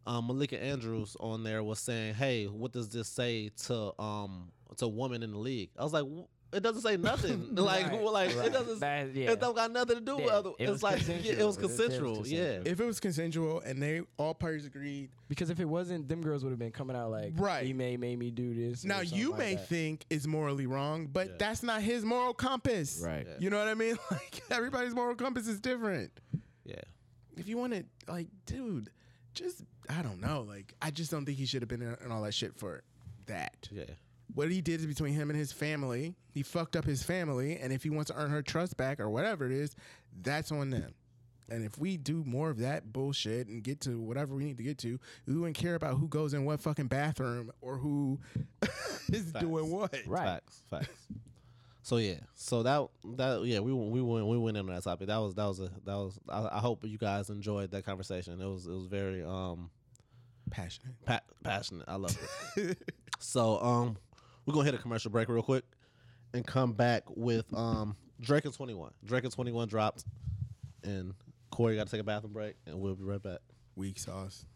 um, 0.06 0.27
Malika 0.28 0.62
Andrews 0.62 1.16
on 1.18 1.43
there 1.43 1.62
was 1.64 1.78
saying, 1.81 2.14
"Hey, 2.14 2.47
what 2.47 2.73
does 2.73 2.89
this 2.90 3.09
say 3.09 3.51
to 3.66 4.01
um 4.01 4.52
to 4.77 4.86
women 4.89 5.23
in 5.23 5.32
the 5.32 5.39
league?" 5.39 5.70
I 5.78 5.82
was 5.85 5.93
like. 5.93 6.05
"W- 6.05 6.27
It 6.52 6.62
doesn't 6.62 6.82
say 6.82 6.97
nothing. 6.97 7.55
like, 7.56 7.90
Right, 7.90 8.02
like 8.02 8.36
right. 8.36 8.47
it 8.47 8.52
doesn't. 8.52 8.78
That- 8.81 9.14
yeah. 9.14 9.32
It 9.32 9.40
don't 9.40 9.55
got 9.56 9.70
nothing 9.73 9.97
to 9.97 10.01
do 10.01 10.16
with 10.16 10.28
other. 10.28 10.51
it 10.59 10.62
It's 10.64 10.70
was 10.70 10.82
like 10.82 11.06
yeah, 11.06 11.14
it 11.14 11.16
was 11.16 11.27
consensual. 11.27 11.40
It 11.40 11.47
was 11.47 11.56
consensual. 11.56 12.14
consensual. 12.16 12.44
Yeah, 12.64 12.70
if 12.73 12.81
it 12.81 12.85
was 12.85 13.01
consensual 13.01 13.60
and 13.60 13.82
they 13.82 14.02
all 14.16 14.32
parties 14.32 14.64
agreed, 14.64 15.10
Because 15.28 15.51
if 15.51 15.59
it 15.60 15.64
wasn't, 15.64 16.09
them 16.09 16.23
girls 16.23 16.44
would 16.44 16.51
have 16.51 16.59
been 16.59 16.70
coming 16.70 16.97
out 16.97 17.10
like, 17.10 17.32
Right. 17.36 17.66
He 17.66 17.73
may 17.73 17.97
made 17.97 18.18
me 18.18 18.31
do 18.31 18.55
this. 18.55 18.85
now 18.85 19.01
you 19.01 19.31
like 19.31 19.39
may 19.39 19.55
that. 19.56 19.68
think 19.68 20.05
it's 20.09 20.27
morally 20.27 20.66
wrong, 20.66 21.09
but 21.12 21.27
Yeah. 21.27 21.35
that's 21.39 21.62
not 21.64 21.82
his 21.82 22.05
moral 22.05 22.32
compass. 22.32 23.01
Right. 23.05 23.27
Yeah. 23.28 23.35
You 23.40 23.51
know 23.51 23.59
what 23.59 23.68
I 23.68 23.74
mean? 23.74 23.97
Like 24.10 24.43
everybody's 24.51 24.94
moral 24.94 25.16
compass 25.16 25.48
is 25.48 25.60
different. 25.60 26.12
yeah. 26.64 26.77
If 27.36 27.48
you 27.48 27.59
want 27.59 27.74
to, 27.74 27.85
like, 28.09 28.28
dude, 28.47 28.89
just 29.35 29.62
I 29.90 30.01
don't 30.01 30.20
know. 30.23 30.47
Like, 30.48 30.73
I 30.81 30.90
just 30.90 31.10
don't 31.10 31.27
think 31.27 31.36
he 31.39 31.44
should 31.44 31.60
have 31.62 31.68
been 31.68 31.82
in, 31.82 31.97
in 32.05 32.10
all 32.12 32.23
that 32.23 32.32
shit 32.32 32.55
for 32.56 32.82
that. 33.27 33.68
Yeah. 33.70 33.85
What 34.35 34.51
he 34.51 34.61
did 34.61 34.81
is 34.81 34.86
between 34.86 35.15
him 35.15 35.31
and 35.31 35.39
his 35.39 35.53
family. 35.53 36.15
He 36.32 36.43
fucked 36.43 36.77
up 36.77 36.85
his 36.85 37.03
family, 37.03 37.59
and 37.59 37.73
if 37.73 37.82
he 37.82 37.90
wants 37.90 38.11
to 38.11 38.16
earn 38.16 38.31
her 38.31 38.43
trust 38.43 38.77
back 38.77 39.01
or 39.01 39.09
whatever 39.09 39.47
it 39.47 39.53
is, 39.53 39.74
that's 40.23 40.51
on 40.53 40.70
them. 40.70 40.93
And 41.48 41.65
if 41.65 41.78
we 41.78 41.97
do 41.97 42.24
more 42.27 42.51
of 42.51 42.59
that 42.59 42.93
bullshit 42.93 43.47
and 43.47 43.62
get 43.62 43.81
to 43.82 44.01
whatever 44.01 44.35
we 44.35 44.44
need 44.44 44.57
to 44.57 44.65
get 44.65 44.78
to, 44.78 44.98
we 45.27 45.35
wouldn't 45.36 45.57
care 45.57 45.77
about 45.77 45.97
who 45.97 46.09
goes 46.09 46.35
in 46.35 46.44
what 46.44 46.61
fucking 46.61 46.89
bathroom 46.89 47.53
or 47.61 47.77
who 47.78 48.19
is 49.12 49.31
Facts. 49.31 49.40
doing 49.44 49.70
what. 49.70 49.94
Right. 50.07 50.24
Facts, 50.27 50.62
facts. 50.69 50.89
So 51.82 51.98
yeah, 51.98 52.16
so 52.35 52.65
that 52.65 52.89
that 53.16 53.44
yeah, 53.44 53.61
we 53.61 53.73
we 53.73 54.03
went 54.03 54.27
we 54.27 54.36
went 54.36 54.57
into 54.57 54.73
that 54.73 54.82
topic. 54.82 55.07
That 55.07 55.19
was 55.19 55.36
that 55.36 55.44
was 55.47 55.61
a 55.61 55.70
that 55.85 55.94
was. 55.94 56.19
I, 56.28 56.57
I 56.57 56.59
hope 56.59 56.85
you 56.85 56.98
guys 56.98 57.31
enjoyed 57.31 57.70
that 57.70 57.85
conversation. 57.86 58.40
It 58.43 58.47
was 58.47 58.66
it 58.66 58.73
was 58.73 58.86
very 58.86 59.23
um 59.23 59.70
Passionate. 60.51 60.94
pa- 61.05 61.20
passionate. 61.44 61.85
I 61.89 61.94
love 61.94 62.16
it. 62.57 62.78
so 63.20 63.61
um, 63.62 63.97
we're 64.47 64.55
gonna 64.55 64.64
hit 64.64 64.74
a 64.74 64.78
commercial 64.78 65.10
break 65.10 65.28
real 65.28 65.43
quick, 65.43 65.64
and 66.32 66.47
come 66.47 66.73
back 66.73 67.02
with 67.09 67.52
um 67.55 67.97
Drake 68.20 68.44
and 68.44 68.55
Twenty 68.55 68.74
One. 68.74 68.93
Drake 69.05 69.24
and 69.24 69.32
Twenty 69.32 69.52
One 69.52 69.68
dropped, 69.68 70.05
and 70.82 71.14
Corey 71.51 71.77
got 71.77 71.86
to 71.86 71.90
take 71.90 72.01
a 72.01 72.05
bathroom 72.05 72.32
break, 72.32 72.55
and 72.66 72.81
we'll 72.81 72.94
be 72.94 73.05
right 73.05 73.23
back. 73.23 73.39
Weak 73.74 73.98
sauce. 73.98 74.47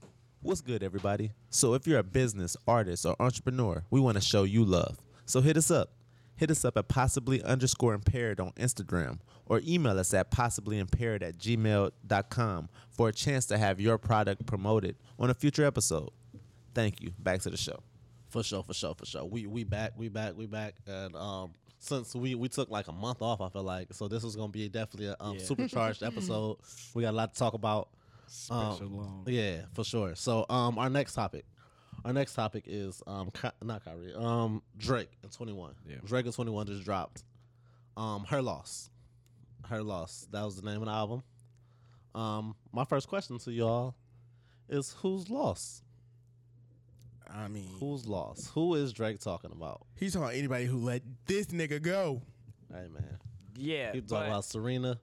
What's 0.43 0.63
good, 0.63 0.83
everybody? 0.83 1.33
So, 1.51 1.75
if 1.75 1.87
you're 1.87 1.99
a 1.99 2.03
business, 2.03 2.57
artist, 2.67 3.05
or 3.05 3.15
entrepreneur, 3.21 3.85
we 3.91 4.01
want 4.01 4.17
to 4.17 4.23
show 4.23 4.45
you 4.45 4.65
love. 4.65 4.99
So, 5.27 5.43
hit 5.43 5.59
us 5.59 5.71
up. 5.71 5.91
Hit 6.37 6.51
us 6.51 6.65
up 6.65 6.79
at 6.79 6.89
possibly 6.89 7.43
underscore 7.43 7.93
impaired 7.93 8.41
on 8.41 8.53
Instagram 8.53 9.19
or 9.45 9.61
email 9.67 9.99
us 9.99 10.15
at 10.15 10.31
possibly 10.31 10.79
impaired 10.79 11.23
at 11.23 11.37
gmail.com 11.37 12.69
for 12.89 13.11
a 13.11 13.13
chance 13.13 13.45
to 13.47 13.59
have 13.59 13.79
your 13.79 13.99
product 13.99 14.47
promoted 14.47 14.97
on 15.19 15.29
a 15.29 15.35
future 15.35 15.67
episode. 15.67 16.09
Thank 16.75 17.03
you. 17.03 17.13
Back 17.19 17.43
to 17.43 17.51
the 17.51 17.59
show. 17.59 17.83
For 18.31 18.43
sure, 18.43 18.63
for 18.63 18.75
sure, 18.75 18.95
for 18.95 19.05
sure. 19.07 19.25
We 19.25 19.47
we 19.47 19.65
back, 19.65 19.93
we 19.97 20.09
back, 20.09 20.37
we 20.37 20.47
back, 20.47 20.75
and 20.87 21.15
um, 21.17 21.53
since 21.79 22.15
we 22.15 22.35
we 22.37 22.49
took 22.49 22.71
like 22.71 22.87
a 22.89 22.93
month 22.93 23.23
off, 23.23 23.41
I 23.41 23.49
feel 23.49 23.63
like 23.65 23.93
so 23.93 24.07
this 24.09 24.23
is 24.25 24.37
gonna 24.37 24.49
be 24.53 24.69
definitely 24.69 25.09
a 25.09 25.17
um, 25.21 25.37
Yeah. 25.37 25.43
supercharged 25.45 26.03
episode. 26.03 26.57
We 26.95 27.03
got 27.03 27.11
a 27.11 27.17
lot 27.17 27.35
to 27.35 27.39
talk 27.39 27.55
about. 27.55 27.89
Um. 28.51 29.25
Yeah, 29.27 29.63
for 29.75 29.83
sure. 29.85 30.15
So 30.15 30.47
um, 30.49 30.79
our 30.79 30.89
next 30.89 31.15
topic, 31.15 31.45
our 32.05 32.13
next 32.13 32.35
topic 32.35 32.65
is 32.69 33.03
um, 33.09 33.31
Ky- 33.33 33.49
not 33.63 33.85
Kyrie, 33.85 34.15
um, 34.15 34.63
Drake 34.79 35.11
and 35.25 35.33
Twenty 35.33 35.53
One. 35.53 35.75
Yeah. 35.85 35.97
Drake 36.05 36.27
and 36.27 36.35
Twenty 36.35 36.53
One 36.53 36.67
just 36.67 36.85
dropped. 36.85 37.25
Um, 37.97 38.25
her 38.27 38.41
loss, 38.41 38.89
her 39.69 39.83
loss. 39.83 40.29
That 40.31 40.45
was 40.45 40.55
the 40.55 40.63
name 40.63 40.81
of 40.81 40.87
the 40.87 40.93
album. 40.93 41.25
Um, 42.15 42.55
my 42.73 42.85
first 42.85 43.09
question 43.09 43.39
to 43.41 43.51
y'all 43.53 43.97
is 44.69 44.95
who's 45.01 45.29
lost? 45.29 45.83
I 47.33 47.49
mean, 47.49 47.69
Who's 47.79 48.07
lost? 48.07 48.51
Who 48.55 48.75
is 48.75 48.93
Drake 48.93 49.21
talking 49.21 49.53
about? 49.53 49.83
he's 49.97 50.13
talking 50.15 50.25
about 50.25 50.35
anybody 50.37 50.65
who 50.67 50.79
let 50.79 51.03
this 51.27 51.47
nigga 51.47 51.81
go. 51.81 52.23
Hey 52.73 52.89
man, 52.93 53.19
Yeah. 53.57 53.93
he 53.93 54.01
but- 54.01 54.09
talking 54.09 54.31
about 54.31 54.45
Serena. 54.45 54.99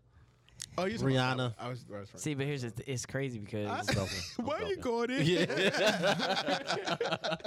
Oh, 0.79 0.85
you 0.85 0.99
Rihanna. 0.99 1.55
I 1.59 1.69
was, 1.69 1.83
I 1.91 1.99
was 2.01 2.09
See, 2.17 2.35
but 2.35 2.45
here's 2.45 2.61
the 2.61 2.69
th- 2.69 2.87
it's 2.87 3.03
crazy 3.07 3.39
because 3.39 3.67
I'm. 3.67 3.79
I'm 4.39 4.45
Why 4.45 4.57
are 4.57 4.63
you 4.63 4.75
joking. 4.75 4.81
going 4.83 5.09
in? 5.09 5.25
Yeah. 5.25 5.45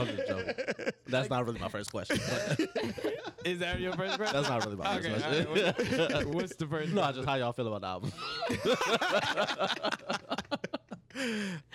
I'm 0.00 0.06
just 0.08 0.26
joking. 0.26 0.54
That's 1.06 1.30
not 1.30 1.46
really 1.46 1.60
my 1.60 1.68
first 1.68 1.92
question. 1.92 2.16
is 3.44 3.60
that 3.60 3.78
your 3.78 3.92
first 3.92 4.16
question? 4.16 4.34
That's 4.42 4.48
not 4.48 4.64
really 4.64 4.76
my 4.76 4.98
Okay, 4.98 5.08
first 5.10 5.24
question. 5.46 6.24
what- 6.24 6.34
what's 6.34 6.56
the 6.56 6.66
first? 6.66 6.92
no, 6.92 7.12
just 7.12 7.28
how 7.28 7.36
y'all 7.36 7.52
feel 7.52 7.72
about 7.72 7.82
the 7.82 7.86
album. 7.86 8.12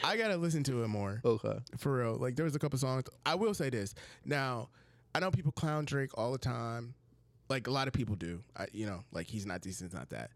I 0.04 0.18
gotta 0.18 0.38
listen 0.38 0.64
to 0.64 0.84
it 0.84 0.88
more. 0.88 1.22
Okay. 1.26 1.58
For 1.78 1.98
real. 1.98 2.16
Like 2.16 2.36
there 2.36 2.46
was 2.46 2.56
a 2.56 2.60
couple 2.60 2.78
songs. 2.80 3.06
I 3.26 3.36
will 3.36 3.54
say 3.54 3.70
this. 3.70 3.96
Now, 4.26 4.70
I 5.16 5.20
know 5.20 5.32
people 5.32 5.52
clown 5.52 5.86
Drake 5.86 6.12
all 6.18 6.32
the 6.32 6.38
time. 6.38 6.94
Like 7.50 7.68
a 7.68 7.72
lot 7.72 7.88
of 7.88 7.94
people 7.94 8.16
do. 8.16 8.42
I, 8.58 8.68
you 8.72 8.86
know, 8.86 9.04
like 9.12 9.28
he's 9.28 9.46
not 9.46 9.62
decent, 9.62 9.92
he's 9.92 9.98
not 10.00 10.10
that. 10.10 10.32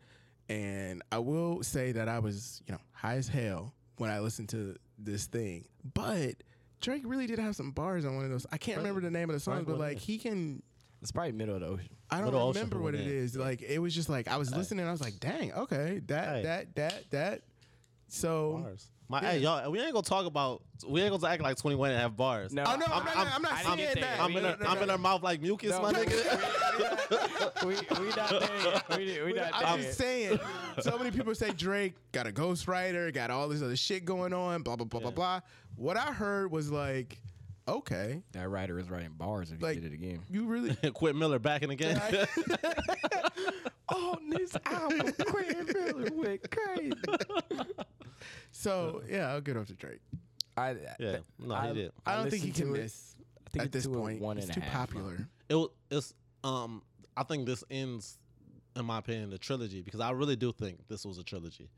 And 0.50 1.02
I 1.12 1.20
will 1.20 1.64
say 1.64 1.92
that 1.94 2.08
I 2.08 2.20
was, 2.20 2.62
you 2.68 2.74
know, 2.74 2.80
high 2.92 3.16
as 3.16 3.28
hell 3.28 3.74
when 3.98 4.10
I 4.10 4.20
listened 4.20 4.50
to 4.50 4.76
this 4.98 5.26
thing. 5.26 5.66
But 5.94 6.36
Drake 6.82 7.04
really 7.06 7.28
did 7.28 7.40
have 7.40 7.56
some 7.56 7.72
bars 7.72 8.06
on 8.06 8.16
one 8.16 8.26
of 8.26 8.32
those. 8.32 8.46
I 8.52 8.58
can't 8.58 8.78
remember 8.78 9.02
the 9.02 9.12
name 9.12 9.30
of 9.30 9.34
the 9.34 9.40
songs, 9.40 9.66
but 9.66 9.80
like 9.80 9.98
he 9.98 10.18
can 10.18 10.62
It's 11.02 11.12
probably 11.12 11.32
middle 11.32 11.56
of 11.56 11.62
the 11.62 11.68
ocean. 11.68 11.90
I 12.10 12.18
don't 12.18 12.26
Middle 12.26 12.54
remember 12.54 12.80
what 12.80 12.96
it 12.96 13.08
is. 13.08 13.36
Like 13.36 13.62
it 13.62 13.80
was 13.80 13.94
just 13.94 14.10
like 14.10 14.28
I 14.28 14.38
was 14.38 14.54
listening. 14.56 14.88
I 14.88 14.92
was 14.92 15.02
like, 15.02 15.20
dang, 15.20 15.54
okay, 15.54 16.02
that, 16.08 16.44
that, 16.44 16.76
that, 16.76 17.12
that. 17.12 17.42
So 18.08 18.60
Bars. 18.64 18.88
My, 19.10 19.22
hey, 19.22 19.40
y'all, 19.40 19.72
we 19.72 19.80
ain't 19.80 19.94
gonna 19.94 20.04
talk 20.04 20.26
about. 20.26 20.62
We 20.86 21.02
ain't 21.02 21.12
gonna 21.18 21.34
act 21.34 21.42
like 21.42 21.56
Twenty 21.58 21.76
One 21.78 21.92
and 21.92 22.00
have 22.00 22.18
bars. 22.18 22.52
No, 22.52 22.64
Oh 22.68 22.76
no, 22.76 22.86
I'm, 22.88 22.92
I'm- 22.92 23.06
not, 23.06 23.18
I'm- 23.18 23.28
I'm 23.36 23.42
not 23.42 23.78
saying 23.78 23.96
that. 24.02 24.20
I'm 24.20 24.36
in, 24.36 24.44
her, 24.44 24.58
I'm 24.68 24.84
in 24.84 24.90
her 24.90 24.98
mouth 24.98 25.24
like 25.24 25.42
mucus, 25.42 25.72
No, 25.72 25.82
my 25.82 25.94
nigga. 25.94 27.66
we, 27.66 27.76
we 28.04 28.10
not 28.10 28.30
there 28.90 29.00
yet. 29.02 29.24
We, 29.26 29.32
we 29.32 29.34
not 29.34 29.52
there 29.52 29.54
I'm 29.54 29.80
yet. 29.80 29.86
just 29.88 29.98
saying. 29.98 30.40
So 30.82 30.98
many 30.98 31.12
people 31.12 31.34
say 31.36 31.52
Drake 31.52 31.94
got 32.12 32.28
a 32.28 32.32
ghostwriter, 32.32 33.14
got 33.14 33.30
all 33.32 33.48
this 33.48 33.62
other 33.62 33.78
shit 33.78 34.04
going 34.04 34.34
on, 34.34 34.62
blah 34.62 34.76
blah 34.76 34.86
blah 34.86 35.00
blah 35.00 35.10
Yeah. 35.10 35.16
blah. 35.16 35.40
What 35.78 35.96
I 35.96 36.12
heard 36.12 36.52
was 36.52 36.70
like, 36.70 37.18
okay, 37.66 38.22
That 38.34 38.50
writer 38.50 38.78
is 38.78 38.90
writing 38.90 39.14
bars 39.18 39.52
if 39.54 39.62
Like- 39.62 39.76
he 39.76 39.80
did 39.82 39.94
it 39.94 39.96
again. 39.96 40.20
you 40.30 40.48
really. 40.48 40.76
Quit 40.94 41.16
Miller 41.16 41.40
back 41.40 41.64
in 41.64 41.70
the 41.70 41.76
game. 41.76 41.98
On 43.90 44.30
this 44.30 44.54
album, 44.66 45.14
Quentin 45.28 45.66
Miller 45.74 46.10
went 46.14 46.52
crazy. 46.52 46.92
So 48.52 49.02
yeah, 49.10 49.32
I'll 49.32 49.42
get 49.42 49.58
off 49.58 49.68
to 49.68 49.74
Drake. 49.74 50.00
I, 50.56 50.76
Yeah, 51.00 51.18
no, 51.40 51.56
he 51.56 51.74
did. 51.74 51.92
I 52.06 52.16
don't 52.16 52.30
think 52.32 52.44
he 52.44 52.52
can 52.52 52.70
it. 52.76 52.82
miss 52.84 53.16
I 53.46 53.50
think 53.52 53.66
at 53.66 53.72
this 53.72 53.86
point. 53.88 54.20
one 54.22 54.38
It's 54.38 54.48
and 54.48 54.56
too 54.56 54.62
half, 54.62 54.90
bro. 54.90 55.02
popular. 55.02 55.28
it 55.50 55.56
wa- 55.56 55.68
it's 55.92 56.14
um 56.44 56.82
I 57.16 57.24
think 57.24 57.46
this 57.46 57.64
ends 57.70 58.18
in 58.76 58.86
my 58.86 58.98
opinion 59.00 59.30
the 59.30 59.38
trilogy 59.38 59.82
because 59.82 60.00
I 60.00 60.12
really 60.12 60.36
do 60.36 60.52
think 60.52 60.88
this 60.88 61.06
was 61.06 61.18
a 61.20 61.24
trilogy 61.24 61.70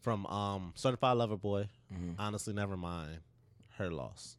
from 0.00 0.26
um 0.26 0.72
Certified 0.74 1.16
Lover 1.16 1.36
Boy, 1.36 1.68
Mhm. 1.92 2.14
honestly 2.18 2.54
never 2.54 2.76
mind, 2.76 3.18
her 3.76 3.90
loss. 3.90 4.36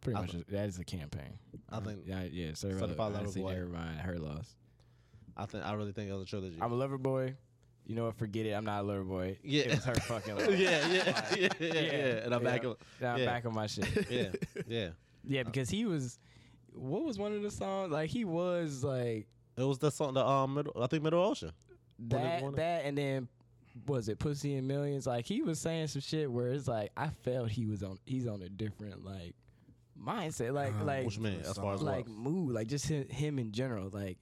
Pretty 0.00 0.16
I 0.16 0.22
much, 0.22 0.32
that 0.48 0.68
is 0.68 0.78
a 0.78 0.84
campaign. 0.84 1.38
I 1.70 1.80
think 1.80 2.00
Yeah, 2.06 2.22
yeah. 2.24 2.54
So 2.54 2.68
Certified 2.70 2.80
Certified 2.88 3.12
Lover 3.12 3.24
Lover 3.26 3.40
Boy. 3.40 3.52
Never 3.52 3.66
mind, 3.68 4.00
her 4.00 4.18
loss. 4.18 4.54
I 5.36 5.46
think 5.46 5.64
I 5.64 5.72
really 5.74 5.92
think 5.92 6.08
it 6.10 6.12
was 6.14 6.22
a 6.22 6.26
trilogy. 6.26 6.56
I'm 6.60 6.72
a 6.72 6.74
lover 6.74 6.98
boy. 6.98 7.34
You 7.86 7.96
know 7.96 8.04
what? 8.04 8.14
Forget 8.16 8.46
it. 8.46 8.50
I'm 8.52 8.64
not 8.64 8.80
a 8.80 8.82
lover 8.86 9.02
boy. 9.02 9.38
Yeah. 9.42 9.62
it 9.64 9.70
was 9.76 9.84
her 9.84 9.94
fucking. 9.94 10.34
Loss. 10.38 10.48
yeah, 10.50 10.56
yeah, 10.92 11.22
yeah, 11.36 11.48
yeah, 11.58 11.72
yeah, 11.80 12.24
and 12.24 12.34
I'm 12.34 12.44
back. 12.44 12.62
Yeah. 12.62 12.70
up- 12.70 12.84
Now 13.00 13.14
I'm 13.14 13.24
back 13.24 13.46
on 13.46 13.54
my 13.54 13.66
shit. 13.66 14.06
Yeah, 14.10 14.28
yeah. 14.68 14.88
Yeah, 15.24 15.42
because 15.42 15.68
he 15.70 15.84
was. 15.86 16.18
What 16.72 17.02
was 17.04 17.18
one 17.18 17.34
of 17.34 17.42
the 17.42 17.50
songs? 17.50 17.90
Like 17.90 18.10
he 18.10 18.24
was 18.24 18.84
like 18.84 19.26
It 19.56 19.64
was 19.64 19.78
the 19.78 19.90
song, 19.90 20.14
the 20.14 20.24
um, 20.24 20.54
middle, 20.54 20.72
I 20.80 20.86
think 20.86 21.02
Middle 21.02 21.22
Ocean. 21.22 21.50
That, 22.08 22.42
one 22.42 22.50
of- 22.52 22.56
that, 22.56 22.84
and 22.84 22.96
then 22.96 23.28
was 23.86 24.08
it 24.08 24.18
Pussy 24.20 24.54
and 24.56 24.66
Millions? 24.68 25.06
Like 25.06 25.26
he 25.26 25.42
was 25.42 25.58
saying 25.58 25.88
some 25.88 26.00
shit 26.02 26.30
where 26.30 26.48
it's 26.48 26.68
like 26.68 26.92
I 26.96 27.08
felt 27.08 27.50
he 27.50 27.66
was 27.66 27.82
on. 27.82 27.98
He's 28.06 28.26
on 28.28 28.40
a 28.42 28.48
different 28.48 29.04
like 29.04 29.34
mindset. 30.00 30.52
Like 30.54 30.74
Uh, 30.80 30.84
like 30.84 31.04
What 31.04 31.16
you 31.16 31.22
mean? 31.22 31.40
As 31.40 31.56
far 31.56 31.74
as 31.74 31.82
like 31.82 32.06
what? 32.06 32.16
mood. 32.16 32.54
Like 32.54 32.68
just 32.68 32.86
him, 32.88 33.08
him 33.08 33.38
in 33.38 33.52
general. 33.52 33.90
Like 33.90 34.18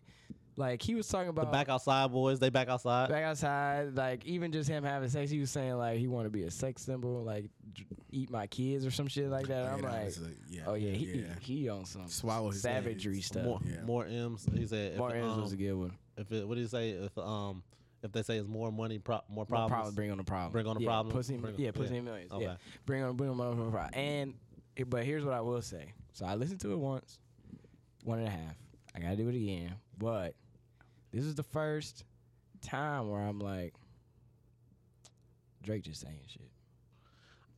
Like 0.58 0.82
he 0.82 0.96
was 0.96 1.06
talking 1.06 1.28
about 1.28 1.46
The 1.46 1.52
back 1.52 1.68
outside 1.68 2.10
boys, 2.10 2.40
they 2.40 2.50
back 2.50 2.68
outside. 2.68 3.08
back 3.10 3.22
outside. 3.22 3.94
Like 3.94 4.24
even 4.26 4.50
just 4.50 4.68
him 4.68 4.82
having 4.82 5.08
sex, 5.08 5.30
he 5.30 5.38
was 5.38 5.52
saying 5.52 5.74
like 5.78 5.98
he 5.98 6.08
want 6.08 6.26
to 6.26 6.30
be 6.30 6.42
a 6.42 6.50
sex 6.50 6.82
symbol, 6.82 7.22
like 7.22 7.44
d- 7.74 7.86
eat 8.10 8.28
my 8.28 8.48
kids 8.48 8.84
or 8.84 8.90
some 8.90 9.06
shit 9.06 9.28
like 9.30 9.46
that. 9.46 9.70
I'm 9.72 9.82
Yeah, 9.84 9.90
like, 9.92 10.06
it's 10.06 10.20
yeah, 10.50 10.62
oh 10.66 10.74
yeah, 10.74 10.90
he 10.90 11.04
yeah. 11.20 11.24
he 11.40 11.68
on 11.68 11.84
some 11.84 12.08
Swallow 12.08 12.50
savagery 12.50 13.18
eggs. 13.18 13.26
stuff. 13.26 13.44
More, 13.44 13.60
Yeah. 13.64 13.82
more 13.84 14.04
M's. 14.04 14.46
He 14.52 14.66
said. 14.66 14.94
If, 14.94 14.98
Mark 14.98 15.14
Ends 15.14 15.36
was 15.36 15.52
a 15.52 15.54
um, 15.54 15.58
good 15.60 15.72
one. 15.74 15.92
if 16.16 16.32
it, 16.32 16.48
what 16.48 16.56
did 16.56 16.62
he 16.62 16.66
say? 16.68 16.90
If 16.90 17.16
um, 17.18 17.62
if 18.02 18.10
they 18.10 18.22
say 18.22 18.38
it's 18.38 18.48
more 18.48 18.72
money, 18.72 18.98
pro- 18.98 19.20
more 19.28 19.36
More 19.36 19.46
problems. 19.46 19.70
problems, 19.70 19.94
bring 19.94 20.10
on 20.10 20.18
the 20.18 20.24
problem. 20.24 20.50
Bring 20.50 20.66
on 20.66 20.74
the 20.74 20.82
yeah, 20.82 20.88
problem. 20.88 21.14
Pussy, 21.14 21.36
Bring- 21.36 21.54
yeah, 21.56 21.70
pussy 21.70 21.94
yeah. 21.94 22.00
millions. 22.00 22.32
Okay. 22.32 22.44
Yeah, 22.44 22.56
bring 22.84 23.04
on, 23.04 23.14
bring 23.16 23.30
on 23.30 23.36
the 23.36 23.44
problem. 23.70 23.90
And 23.94 24.34
eh, 24.76 24.82
but 24.88 25.04
here's 25.04 25.24
what 25.24 25.34
I 25.34 25.40
will 25.40 25.62
say. 25.62 25.92
So 26.14 26.26
I 26.26 26.34
listened 26.34 26.58
to 26.62 26.72
it 26.72 26.78
once, 26.78 27.20
one 28.02 28.18
and 28.18 28.26
a 28.26 28.30
half. 28.32 28.56
I 28.96 28.98
gotta 28.98 29.14
do 29.16 29.28
it 29.28 29.36
again. 29.36 29.74
But 29.96 30.34
this 31.18 31.26
is 31.26 31.34
the 31.34 31.42
first 31.42 32.04
time 32.62 33.10
where 33.10 33.20
I'm 33.20 33.38
like, 33.40 33.74
Drake 35.62 35.82
just 35.82 36.00
saying 36.00 36.20
shit. 36.26 36.42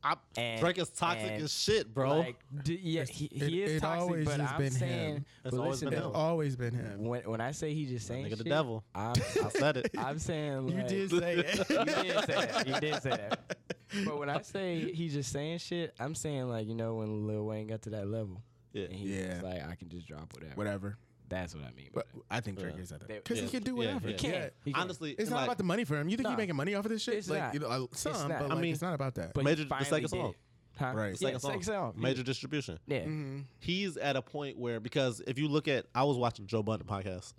I, 0.03 0.15
And- 0.35 0.59
Drake 0.59 0.79
is 0.79 0.89
toxic 0.89 1.29
and, 1.29 1.43
as 1.43 1.53
shit, 1.53 1.93
bro. 1.93 2.19
Like, 2.21 2.37
d- 2.63 2.79
yeah, 2.81 3.03
he, 3.03 3.29
he 3.31 3.61
is 3.61 3.73
it 3.73 3.79
toxic, 3.81 4.01
always 4.01 4.25
but 4.25 4.39
I'm 4.41 4.57
been 4.57 4.71
saying, 4.71 5.15
him. 5.17 5.25
It's 5.45 5.55
but 5.55 5.59
always 5.61 5.71
listen, 5.83 5.89
been 5.89 5.97
It's 5.99 6.07
him. 6.07 6.15
always 6.15 6.55
been 6.55 6.73
him. 6.73 7.03
when 7.05 7.21
when 7.29 7.39
I 7.39 7.51
say 7.51 7.71
he 7.75 7.85
just 7.85 8.07
saying 8.07 8.25
nigga 8.25 8.29
shit, 8.29 8.37
the 8.39 8.43
devil. 8.45 8.83
I'm, 8.95 9.11
I 9.45 9.49
said 9.49 9.77
it. 9.77 9.91
I'm 9.99 10.17
saying 10.17 10.69
You 10.69 10.83
did 10.87 11.11
say 11.11 11.35
it. 11.35 11.69
you 11.69 11.85
did 11.85 12.25
say 12.25 12.33
that. 12.33 12.67
You 12.67 12.79
did 12.79 13.01
say 13.03 13.09
that. 13.11 13.57
But 14.05 14.17
when 14.19 14.29
I 14.29 14.41
say 14.41 14.91
he's 14.93 15.11
just 15.13 15.31
saying 15.33 15.57
shit, 15.59 15.93
I'm 15.99 16.15
saying 16.15 16.47
like 16.49 16.65
you 16.65 16.73
know 16.75 16.95
when 16.95 17.27
Lil 17.27 17.45
Wayne 17.45 17.67
got 17.67 17.81
to 17.83 17.89
that 17.91 18.07
level, 18.07 18.41
Yeah. 18.73 18.85
and 18.85 18.93
he 18.93 19.19
Yeah. 19.19 19.33
was 19.35 19.43
like, 19.43 19.67
I 19.69 19.75
can 19.75 19.89
just 19.89 20.07
drop 20.07 20.33
whatever. 20.33 20.55
Whatever. 20.55 20.97
That's 21.31 21.55
what 21.55 21.63
I 21.63 21.71
mean. 21.71 21.89
By 21.93 22.03
But 22.13 22.21
I 22.29 22.39
think 22.41 22.59
Drake 22.59 22.75
Yeah. 22.77 22.83
is 22.83 22.91
at 22.91 22.99
that 22.99 23.07
because 23.23 23.39
yeah, 23.39 23.43
he 23.45 23.49
can 23.49 23.63
do 23.63 23.75
whatever. 23.75 24.07
yeah. 24.09 24.11
he 24.11 24.17
can. 24.19 24.33
Yeah. 24.33 24.49
He 24.65 24.73
can. 24.73 24.81
Honestly, 24.83 25.11
It's 25.17 25.29
not 25.29 25.37
like, 25.37 25.45
about 25.47 25.57
the 25.57 25.63
money 25.63 25.83
for 25.85 25.95
him. 25.97 26.09
You 26.09 26.17
think 26.17 26.25
Nah. 26.25 26.31
he's 26.31 26.37
making 26.37 26.55
money 26.55 26.75
off 26.75 26.85
of 26.85 26.91
this 26.91 27.01
shit? 27.01 27.15
It's 27.15 27.29
like 27.29 27.39
not. 27.39 27.53
you 27.55 27.59
know, 27.61 27.89
some, 27.93 28.13
not. 28.13 28.27
but 28.27 28.41
I 28.51 28.53
like, 28.53 28.59
mean, 28.59 28.73
it's 28.73 28.81
not 28.81 28.93
about 28.93 29.15
that. 29.15 29.33
But 29.33 29.43
Major- 29.43 29.63
the 29.65 29.83
second 29.83 30.09
song. 30.09 30.35
Huh? 30.77 30.93
Right. 30.95 31.09
Yeah, 31.19 31.27
second 31.27 31.39
song. 31.41 31.51
second 31.51 31.63
song. 31.63 31.93
He- 31.95 32.01
major 32.01 32.23
distribution. 32.23 32.79
Yeah. 32.87 32.99
Mm-hmm. 32.99 33.39
He's 33.59 33.97
at 33.97 34.15
a 34.15 34.21
point 34.21 34.57
where 34.57 34.79
because 34.79 35.21
if 35.27 35.37
you 35.39 35.47
look 35.47 35.67
at, 35.67 35.85
I 35.95 36.03
was 36.03 36.17
watching 36.17 36.47
Joe 36.47 36.63
Budden 36.63 36.85
podcast, 36.87 37.33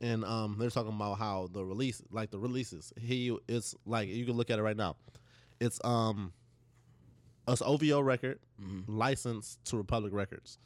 and 0.00 0.24
um, 0.24 0.56
they're 0.58 0.70
talking 0.70 0.92
about 0.92 1.18
how 1.18 1.48
the 1.52 1.64
release, 1.64 2.02
like 2.10 2.30
the 2.30 2.38
releases, 2.38 2.92
he 2.98 3.36
it's 3.48 3.74
like 3.84 4.08
you 4.08 4.24
can 4.24 4.36
look 4.36 4.50
at 4.50 4.58
it 4.58 4.62
right 4.62 4.76
now. 4.76 4.96
It's 5.60 5.80
um, 5.84 6.32
it's 7.46 7.62
OVO 7.62 8.00
record 8.00 8.38
licensed 8.86 9.64
to 9.66 9.76
Republic 9.76 10.12
Records, 10.12 10.58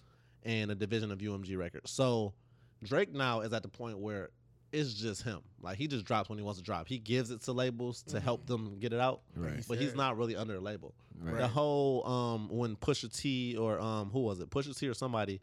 and 0.43 0.71
a 0.71 0.75
division 0.75 1.11
of 1.11 1.19
UMG 1.19 1.57
Records. 1.57 1.91
So 1.91 2.35
Drake 2.83 3.13
now 3.13 3.41
is 3.41 3.53
at 3.53 3.63
the 3.63 3.69
point 3.69 3.99
where 3.99 4.31
it's 4.73 4.95
just 4.95 5.23
him. 5.23 5.41
Like 5.61 5.77
he 5.77 5.87
just 5.87 6.05
drops 6.05 6.29
when 6.29 6.39
he 6.39 6.45
wants 6.45 6.59
to 6.59 6.65
drop. 6.65 6.89
He 6.89 6.99
gives 6.99 7.31
it 7.31 7.43
to 7.43 7.53
labels 7.53 8.03
to 8.05 8.21
help 8.21 8.47
them 8.47 8.79
get 8.81 8.93
it 8.93 9.01
out. 9.01 9.21
Right. 9.37 9.63
But 9.69 9.79
he's 9.79 9.95
not 9.95 10.17
really 10.17 10.35
under 10.37 10.55
a 10.57 10.61
label. 10.61 10.95
Right. 11.21 11.37
The 11.39 11.49
whole 11.49 12.07
um 12.07 12.49
when 12.49 12.77
Pusha 12.77 13.15
T 13.15 13.57
or 13.57 13.79
um 13.81 14.11
who 14.11 14.21
was 14.21 14.41
it? 14.41 14.49
Pusha 14.51 14.77
T 14.79 14.89
or 14.89 14.95
somebody 14.95 15.41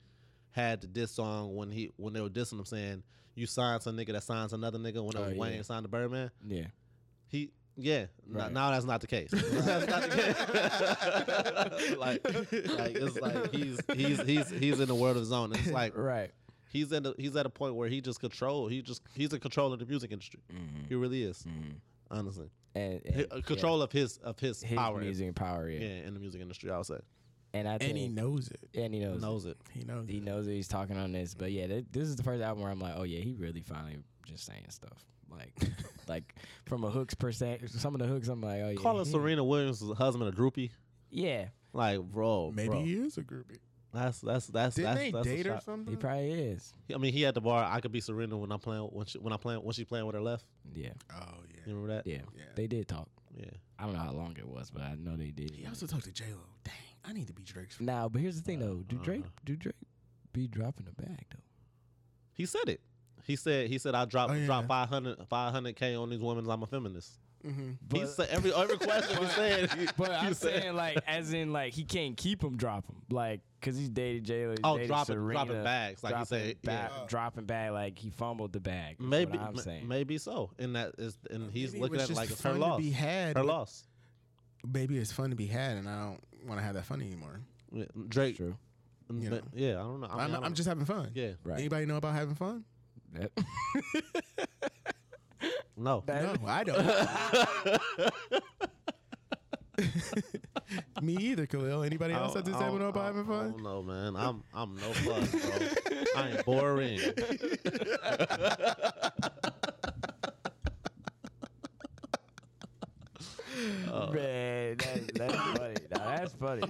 had 0.51 0.81
the 0.81 0.87
diss 0.87 1.11
song 1.11 1.55
when 1.55 1.69
he 1.69 1.91
when 1.97 2.11
they 2.13 2.21
were 2.21 2.29
dissing 2.29 2.53
him 2.59 2.65
saying 2.65 3.03
you 3.35 3.45
signed 3.45 3.83
some 3.83 3.95
nigga 3.95 4.13
that 4.13 4.23
signs 4.23 4.51
another 4.51 4.79
nigga 4.79 5.03
when 5.03 5.15
it 5.15 5.19
Oh, 5.19 5.23
was 5.25 5.33
yeah. 5.33 5.39
Wayne 5.39 5.63
signed 5.63 5.85
the 5.85 5.89
Birdman. 5.89 6.31
Yeah. 6.47 6.65
He 7.27 7.51
yeah. 7.77 7.93
n- 7.99 8.07
Right. 8.31 8.51
now 8.51 8.71
that's 8.71 8.83
not 8.85 8.99
the 9.01 9.07
case. 9.07 9.29
that's 9.31 9.87
not 9.87 10.01
the 10.09 11.77
case. 11.79 11.97
like 11.97 12.23
like 12.79 12.95
it's 12.95 13.21
like 13.21 13.53
he's 13.53 13.79
he's 13.93 14.19
he's 14.21 14.49
he's 14.49 14.79
in 14.79 14.87
the 14.87 14.95
world 14.95 15.17
of 15.17 15.21
his 15.21 15.31
own. 15.31 15.53
It's 15.53 15.67
like 15.67 15.95
Right. 15.97 16.31
He's 16.69 16.91
in 16.91 17.03
the, 17.03 17.13
he's 17.17 17.35
at 17.35 17.45
a 17.45 17.49
point 17.49 17.75
where 17.75 17.89
he 17.89 17.99
just 18.01 18.19
control 18.19 18.67
he 18.67 18.81
just 18.81 19.01
he's 19.13 19.33
in 19.33 19.39
control 19.39 19.73
of 19.73 19.79
the 19.79 19.85
music 19.85 20.11
industry. 20.11 20.39
Mm-hmm. 20.53 20.85
He 20.87 20.95
really 20.95 21.23
is. 21.23 21.43
Mm-hmm. 21.47 21.71
Honestly. 22.11 22.49
And, 22.75 23.01
Hi- 23.13 23.25
and 23.31 23.45
control 23.45 23.81
of 23.81 23.91
his 23.91 24.17
of 24.17 24.39
his, 24.39 24.61
his 24.63 24.77
power. 24.77 24.99
music 24.99 25.27
and 25.27 25.35
power. 25.35 25.69
Yeah. 25.69 25.79
Yeah, 25.79 26.07
in 26.07 26.13
the 26.13 26.19
music 26.19 26.41
industry, 26.41 26.71
I 26.71 26.77
would 26.77 26.85
say. 26.85 26.99
And 27.53 27.67
I 27.67 27.79
think 27.79 27.89
And 27.89 27.97
he 27.97 28.07
knows 28.07 28.49
it. 28.51 28.59
and 28.79 28.93
he 28.93 28.99
knows. 28.99 29.21
Knows 29.21 29.45
it. 29.45 29.57
He 29.73 29.83
knows. 29.83 30.07
He 30.07 30.17
it. 30.17 30.23
knows 30.23 30.45
that 30.45 30.51
he's 30.53 30.67
talking 30.67 30.97
on 30.97 31.11
this, 31.11 31.33
but 31.33 31.51
yeah, 31.51 31.65
th- 31.65 31.85
this 31.91 32.07
is 32.07 32.15
the 32.15 32.21
first 32.23 32.43
album 32.43 32.61
where 32.61 32.71
I'm 32.71 32.79
like, 32.79 32.93
oh 32.95 33.03
yeah, 33.03 33.19
he 33.21 33.33
really 33.33 33.61
finally 33.61 33.97
just 34.23 34.45
saying 34.45 34.65
stuff. 34.69 35.03
Like, 35.31 35.53
like 36.07 36.35
from 36.65 36.83
a 36.83 36.91
hooks 36.91 37.15
percent, 37.15 37.67
some 37.71 37.95
of 37.95 38.01
the 38.01 38.07
hooks, 38.07 38.27
I'm 38.27 38.41
like, 38.41 38.61
oh 38.61 38.69
yeah, 38.69 38.75
Calling 38.75 39.05
he- 39.05 39.11
Serena 39.11 39.43
Williams' 39.43 39.83
husband 39.97 40.31
a 40.31 40.31
groupie, 40.31 40.69
Yeah, 41.09 41.45
like 41.73 41.99
bro, 42.01 42.51
Maybe 42.55 42.69
bro. 42.69 42.81
he 42.83 42.93
is 42.93 43.17
a 43.17 43.23
groupie. 43.23 43.57
That's 43.93 44.19
that's 44.21 44.47
that's 44.47 44.75
Didn't 44.75 44.85
that's, 44.95 44.99
they 44.99 45.11
that's 45.11 45.27
a 45.27 45.35
date 45.35 45.47
or 45.47 45.59
something? 45.65 45.91
he 45.93 45.97
probably 45.97 46.31
is. 46.31 46.73
I 46.93 46.97
mean, 46.99 47.11
he 47.11 47.23
had 47.23 47.33
the 47.33 47.41
bar. 47.41 47.63
I 47.63 47.79
could 47.81 47.91
be 47.91 48.01
Serena 48.01 48.37
when 48.37 48.51
I'm 48.51 48.59
playing 48.59 48.83
when 48.83 49.05
she 49.07 49.17
when 49.17 49.33
I 49.33 49.37
playing 49.37 49.61
when 49.63 49.73
she 49.73 49.83
playing 49.83 50.05
with 50.05 50.15
her 50.15 50.21
left. 50.21 50.45
Yeah, 50.75 50.89
oh 51.11 51.17
yeah. 51.49 51.61
You 51.65 51.73
remember 51.75 51.95
that? 51.95 52.05
yeah, 52.07 52.17
Yeah. 52.37 52.43
They 52.55 52.67
did 52.67 52.87
talk. 52.87 53.07
Yeah. 53.35 53.45
I 53.79 53.83
don't 53.85 53.93
know 53.93 53.99
how 53.99 54.11
long 54.11 54.35
it 54.37 54.47
was, 54.47 54.69
but 54.69 54.81
I 54.83 54.95
know 54.95 55.15
they 55.15 55.31
did. 55.31 55.51
He 55.51 55.65
also 55.65 55.87
talked 55.87 56.03
to 56.05 56.11
J 56.11 56.25
Lo. 56.31 56.39
Dang, 56.63 56.73
I 57.05 57.13
need 57.13 57.27
to 57.27 57.33
be 57.33 57.43
Drake's. 57.43 57.77
friend. 57.77 57.87
Now, 57.87 58.09
but 58.09 58.21
here's 58.21 58.35
the 58.35 58.43
thing 58.43 58.59
though. 58.59 58.83
Do 58.87 58.97
Drake 58.97 59.21
Uh-huh. 59.21 59.29
do 59.45 59.55
Drake 59.55 59.75
be 60.33 60.47
dropping 60.47 60.85
the 60.85 60.91
bag 61.01 61.25
though? 61.31 61.41
He 62.33 62.45
said 62.45 62.67
it. 62.69 62.81
He 63.23 63.35
said 63.35 63.69
he 63.69 63.77
said 63.79 63.95
I 63.95 64.05
dropped 64.05 64.31
Oh, 64.31 64.35
yeah. 64.35 64.45
drop 64.45 64.67
500 64.67 65.27
500 65.27 65.75
k 65.75 65.95
on 65.95 66.09
these 66.09 66.19
women. 66.21 66.47
I'm 66.49 66.61
a 66.61 66.67
feminist. 66.67 67.13
Mm-hmm. 67.45 67.95
he 67.97 68.05
said 68.05 68.27
every 68.31 68.53
every 68.53 68.77
question 68.87 69.17
he 69.17 69.29
said. 69.29 69.71
He, 69.71 69.87
But 69.97 70.09
he 70.09 70.27
I'm 70.27 70.33
said- 70.33 70.61
saying 70.61 70.75
like, 70.75 70.99
as 71.07 71.31
in 71.33 71.53
like, 71.53 71.73
he 71.73 71.85
can't 71.85 72.17
keep 72.17 72.43
him 72.43 72.57
drop 72.57 72.85
him, 72.85 72.97
like, 73.09 73.39
cause 73.61 73.77
he's 73.77 73.89
dated 73.89 74.23
J 74.23 74.47
Lo. 74.47 74.55
Oh, 74.63 74.85
dropping- 74.85 75.15
dropping 75.15 75.63
bags, 75.63 76.03
like 76.03 76.11
you 76.11 76.15
dropping 76.17 76.25
say, 76.25 76.55
ba- 76.63 76.71
yeah. 76.91 77.05
dropping 77.07 77.45
bag, 77.45 77.71
like 77.71 77.97
he 77.97 78.09
fumbled 78.09 78.53
the 78.53 78.59
bag. 78.59 78.99
maybe 78.99 79.37
what 79.37 79.41
I'm 79.47 79.57
m- 79.57 79.63
saying. 79.63 79.87
maybe 79.87 80.17
so. 80.17 80.51
And 80.59 80.75
that 80.75 80.93
is 80.97 81.17
and 81.29 81.51
he's 81.51 81.73
Maybe 81.73 81.81
looking 81.81 81.97
was 81.97 82.03
at 82.05 82.09
it 82.11 82.15
like 82.15 82.31
it's 82.31 82.41
her 82.43 82.53
loss. 82.53 82.79
be 82.81 82.91
had, 82.91 83.37
Her 83.37 83.43
loss. 83.43 83.83
Maybe 84.71 84.97
it's 84.97 85.11
fun 85.11 85.29
to 85.29 85.35
be 85.35 85.45
had, 85.47 85.77
and 85.77 85.87
I 85.87 86.03
don't 86.05 86.19
want 86.47 86.59
to 86.59 86.63
have 86.65 86.75
that 86.75 86.85
fun 86.85 87.01
anymore. 87.01 87.39
Yeah, 87.71 87.85
Drake. 88.07 88.37
True. 88.37 88.57
You 89.11 89.29
but- 89.29 89.43
yeah, 89.55 89.71
I 89.79 89.83
don't 89.83 90.01
know. 90.01 90.07
I 90.07 90.27
mean, 90.27 90.35
I'm, 90.35 90.43
I 90.43 90.45
I'm 90.47 90.53
just 90.53 90.67
having 90.69 90.85
fun. 90.85 91.11
yeah. 91.15 91.31
Right. 91.43 91.59
Anybody 91.59 91.85
know 91.85 91.97
about 91.97 92.13
having 92.15 92.35
fun? 92.35 92.63
That- 93.13 93.31
No. 95.77 96.03
No, 96.07 96.35
I 96.45 96.63
don't. 96.65 96.85
Me 101.01 101.15
either, 101.17 101.45
Khalil. 101.45 101.83
Anybody 101.83 102.13
else 102.13 102.35
at 102.35 102.45
this 102.45 102.55
table 102.55 102.71
don't- 102.71 102.79
know 102.79 102.87
about 102.89 103.05
having 103.15 103.25
don't- 103.25 103.35
I 103.35 103.39
fun? 103.43 103.51
don't 103.51 103.63
know, 103.63 103.83
man. 103.83 104.15
I'm 104.15 104.43
I'm 104.53 104.75
no 104.75 104.93
fun, 104.93 105.27
bro. 105.31 105.67
I 106.15 106.29
ain't 106.29 106.45
boring. 106.45 106.99
Man, 114.13 114.77
that, 114.77 115.11
that's 115.15 115.35
funny. 115.35 115.75
Now, 115.91 116.15
that's 116.15 116.33
funny. 116.33 116.61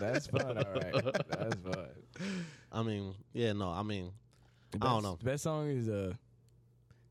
That's 0.00 0.26
fun. 0.28 0.58
All 0.58 0.72
right, 0.74 1.04
that's 1.28 1.56
fun. 1.56 1.88
I 2.70 2.82
mean, 2.82 3.14
yeah, 3.32 3.52
no. 3.52 3.68
I 3.70 3.82
mean, 3.82 4.10
The 4.70 4.78
I 4.80 4.88
don't 4.90 5.02
know. 5.02 5.16
The 5.16 5.24
best 5.24 5.42
song 5.42 5.68
is 5.68 5.88
uh, 5.88 6.12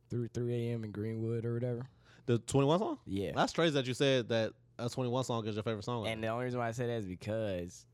three 0.09 0.29
three 0.33 0.69
a.m. 0.69 0.83
in 0.83 0.91
Greenwood 0.91 1.45
or 1.45 1.53
whatever. 1.53 1.85
the 2.25 2.39
21 2.39 2.79
song. 2.79 2.97
Yeah. 3.05 3.31
That's 3.35 3.53
crazy 3.53 3.73
that 3.73 3.85
you 3.85 3.93
said 3.93 4.29
that 4.29 4.53
a 4.85 4.89
21 4.89 5.23
song 5.23 5.47
is 5.47 5.55
your 5.55 5.63
favorite 5.63 5.83
song. 5.83 6.07
And 6.07 6.23
the 6.23 6.27
only 6.27 6.45
reason 6.45 6.59
why 6.59 6.67
I 6.67 6.71
say 6.71 6.87
that 6.87 6.93
is 6.93 7.05
because, 7.05 7.85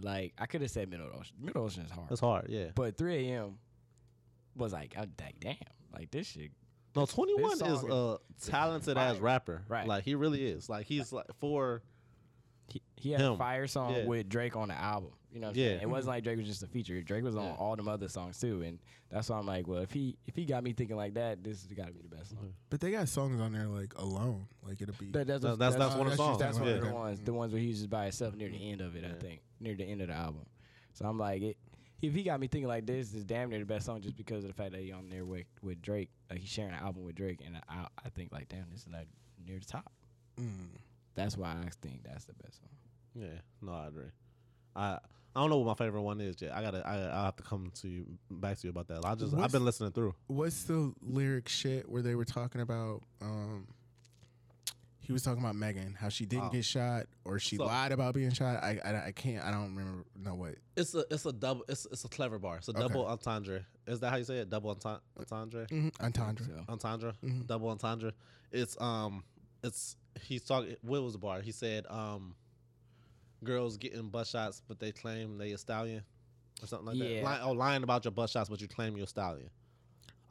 like, 0.00 0.34
I 0.38 0.46
could 0.46 0.60
have 0.62 0.70
said 0.70 0.88
Middle 0.90 1.08
Ocean. 1.18 1.36
Middle 1.40 1.64
Ocean 1.64 1.84
is 1.84 1.90
hard, 1.90 2.10
It's 2.10 2.20
hard, 2.20 2.46
yeah. 2.48 2.66
but 2.74 2.96
3 2.96 3.28
a.m. 3.28 3.58
was 4.56 4.72
like, 4.72 4.94
I'm 4.96 5.12
like, 5.20 5.40
damn, 5.40 5.56
like 5.92 6.10
this 6.10 6.26
shit. 6.28 6.50
No, 6.96 7.06
21 7.06 7.50
This 7.50 7.62
is 7.62 7.84
a 7.84 8.18
talented 8.44 8.98
ass 8.98 9.18
rapper. 9.18 9.62
Right. 9.68 9.86
Like 9.86 10.04
he 10.04 10.16
really 10.16 10.44
is. 10.44 10.68
Like 10.68 10.86
he's 10.86 11.12
like 11.12 11.26
for 11.38 11.82
He, 12.72 12.82
he 12.96 13.10
had 13.12 13.20
Him. 13.20 13.32
a 13.32 13.36
fire 13.36 13.66
song 13.66 13.94
Yeah. 13.94 14.06
with 14.06 14.28
Drake 14.28 14.56
on 14.56 14.68
the 14.68 14.74
album. 14.74 15.10
You 15.32 15.38
know, 15.40 15.46
what 15.48 15.56
I'm 15.56 15.60
Yeah. 15.62 15.68
saying? 15.68 15.80
it 15.82 15.88
wasn't 15.88 16.08
like 16.08 16.24
Drake 16.24 16.38
was 16.38 16.46
just 16.46 16.62
a 16.62 16.66
feature. 16.66 17.00
Drake 17.02 17.22
was 17.22 17.36
on 17.36 17.44
Yeah. 17.44 17.54
all 17.54 17.76
them 17.76 17.86
other 17.88 18.08
songs 18.08 18.38
too, 18.40 18.62
and 18.62 18.78
that's 19.10 19.28
why 19.28 19.38
I'm 19.38 19.46
like, 19.46 19.66
well, 19.68 19.78
if 19.80 19.92
he 19.92 20.16
if 20.26 20.34
he 20.34 20.44
got 20.44 20.64
me 20.64 20.72
thinking 20.72 20.96
like 20.96 21.14
that, 21.14 21.42
this 21.44 21.62
has 21.62 21.72
got 21.72 21.86
to 21.86 21.92
be 21.92 22.00
the 22.02 22.08
best 22.14 22.30
song. 22.30 22.52
But 22.68 22.80
they 22.80 22.90
got 22.90 23.08
songs 23.08 23.40
on 23.40 23.52
there 23.52 23.66
like 23.68 23.94
alone. 23.96 24.46
Like 24.62 24.80
it'll 24.82 24.94
be. 24.96 25.06
That, 25.12 25.26
that's, 25.28 25.42
That's- 25.42 25.58
that's- 25.58 25.78
that's 25.78 25.94
one 25.96 26.06
of 26.08 26.16
the 26.16 26.16
that's 26.16 26.18
songs. 26.18 26.38
That's 26.38 26.58
one 26.58 26.68
of 26.68 26.80
the 26.84 26.92
ones. 26.92 27.20
The 27.20 27.32
ones 27.32 27.52
where 27.52 27.62
he's 27.62 27.78
just 27.78 27.90
by 27.90 28.04
himself 28.04 28.34
near 28.34 28.48
the 28.48 28.70
end 28.70 28.80
of 28.80 28.96
it. 28.96 29.04
I 29.04 29.12
think 29.14 29.40
near 29.60 29.74
the 29.76 29.84
end 29.84 30.00
of 30.02 30.08
the 30.08 30.14
album. 30.14 30.46
So 30.94 31.06
I'm 31.06 31.18
like, 31.18 31.42
it, 31.42 31.56
if 32.02 32.12
he 32.14 32.22
got 32.24 32.40
me 32.40 32.48
thinking 32.48 32.66
like 32.68 32.86
this, 32.86 33.14
is 33.14 33.24
damn 33.24 33.50
near 33.50 33.58
the 33.60 33.64
best 33.66 33.86
song 33.86 34.00
just 34.00 34.16
because 34.16 34.42
of 34.42 34.48
the 34.48 34.54
fact 34.54 34.72
that 34.72 34.80
he 34.80 34.90
on 34.90 35.08
there 35.10 35.24
with 35.24 35.46
with 35.62 35.80
Drake. 35.80 36.10
Like 36.28 36.40
he's 36.40 36.48
sharing 36.48 36.72
an 36.72 36.80
album 36.80 37.04
with 37.04 37.14
Drake, 37.14 37.40
and 37.46 37.56
I 37.68 37.86
I 38.04 38.08
think 38.08 38.32
like, 38.32 38.48
damn, 38.48 38.68
this 38.70 38.80
is 38.80 38.88
like 38.92 39.06
near 39.46 39.60
the 39.60 39.64
top. 39.66 39.92
Mm. 40.40 40.70
That's 41.14 41.36
why 41.36 41.50
I 41.50 41.68
think 41.82 42.02
that's 42.04 42.24
the 42.24 42.34
best 42.34 42.58
song. 42.60 42.68
yeah. 43.14 43.40
No, 43.62 43.72
I 43.72 43.86
agree. 43.88 44.10
I 44.76 44.98
I 45.34 45.40
don't 45.40 45.50
know 45.50 45.58
what 45.58 45.78
my 45.78 45.84
favorite 45.84 46.02
one 46.02 46.20
is 46.20 46.40
yet. 46.40 46.52
I 46.52 46.62
gotta 46.62 46.86
I 46.86 47.22
I 47.22 47.24
have 47.26 47.36
to 47.36 47.42
come 47.42 47.70
to 47.82 47.88
you 47.88 48.06
back 48.30 48.58
to 48.58 48.66
you 48.66 48.70
about 48.70 48.88
that. 48.88 49.04
I 49.04 49.14
just 49.14 49.34
I've 49.34 49.52
been 49.52 49.64
listening 49.64 49.92
through. 49.92 50.14
What's 50.26 50.64
the 50.64 50.92
lyric 51.02 51.48
shit 51.48 51.88
where 51.88 52.02
they 52.02 52.14
were 52.14 52.24
talking 52.24 52.60
about? 52.60 53.02
Um, 53.20 53.66
He 54.98 55.12
was 55.12 55.22
talking 55.22 55.42
about 55.42 55.56
Megan, 55.56 55.94
how 55.98 56.08
she 56.08 56.24
didn't 56.24 56.46
Oh. 56.46 56.50
get 56.50 56.64
shot 56.64 57.06
or 57.24 57.38
she 57.40 57.56
So- 57.56 57.64
lied 57.66 57.90
about 57.90 58.14
being 58.14 58.30
shot. 58.32 58.62
I, 58.62 58.78
I 58.84 59.06
I 59.08 59.12
can't. 59.12 59.44
I 59.44 59.50
don't 59.50 59.74
remember. 59.74 60.04
No 60.16 60.34
what. 60.36 60.54
It's 60.76 60.94
a 60.94 61.04
it's 61.10 61.26
a 61.26 61.32
double 61.32 61.64
it's 61.68 61.86
it's 61.90 62.04
a 62.04 62.08
clever 62.08 62.38
bar. 62.38 62.58
It's 62.58 62.68
a 62.68 62.72
Okay. 62.72 62.80
double 62.80 63.06
entendre. 63.06 63.64
Is 63.88 63.98
that 64.00 64.10
how 64.10 64.16
you 64.16 64.24
say 64.24 64.38
it? 64.38 64.50
Double 64.50 64.70
entendre. 64.70 65.00
entendre? 65.18 65.66
Mm-hmm. 65.66 66.04
Entendre. 66.04 66.44
So, 66.46 66.64
entendre, 66.68 67.14
Mhm. 67.24 67.46
double 67.46 67.68
entendre. 67.70 68.12
It's 68.52 68.80
um, 68.80 69.24
it's 69.62 69.96
he's 70.22 70.42
talking. 70.42 70.76
What 70.82 71.02
was 71.02 71.12
the 71.14 71.18
bar? 71.18 71.40
He 71.40 71.52
said 71.52 71.86
um, 71.88 72.34
girls 73.44 73.76
getting 73.76 74.08
butt 74.08 74.26
shots, 74.26 74.62
but 74.66 74.78
they 74.78 74.92
claim 74.92 75.38
they 75.38 75.52
a 75.52 75.58
stallion 75.58 76.02
or 76.62 76.66
something 76.66 76.86
like 76.88 76.96
Yeah. 76.96 77.16
that. 77.22 77.24
Ly- 77.24 77.40
oh, 77.42 77.52
lying 77.52 77.82
about 77.82 78.04
your 78.04 78.12
butt 78.12 78.30
shots, 78.30 78.48
but 78.48 78.60
you 78.60 78.68
claim 78.68 78.96
you're 78.96 79.04
a 79.04 79.08
stallion. 79.08 79.50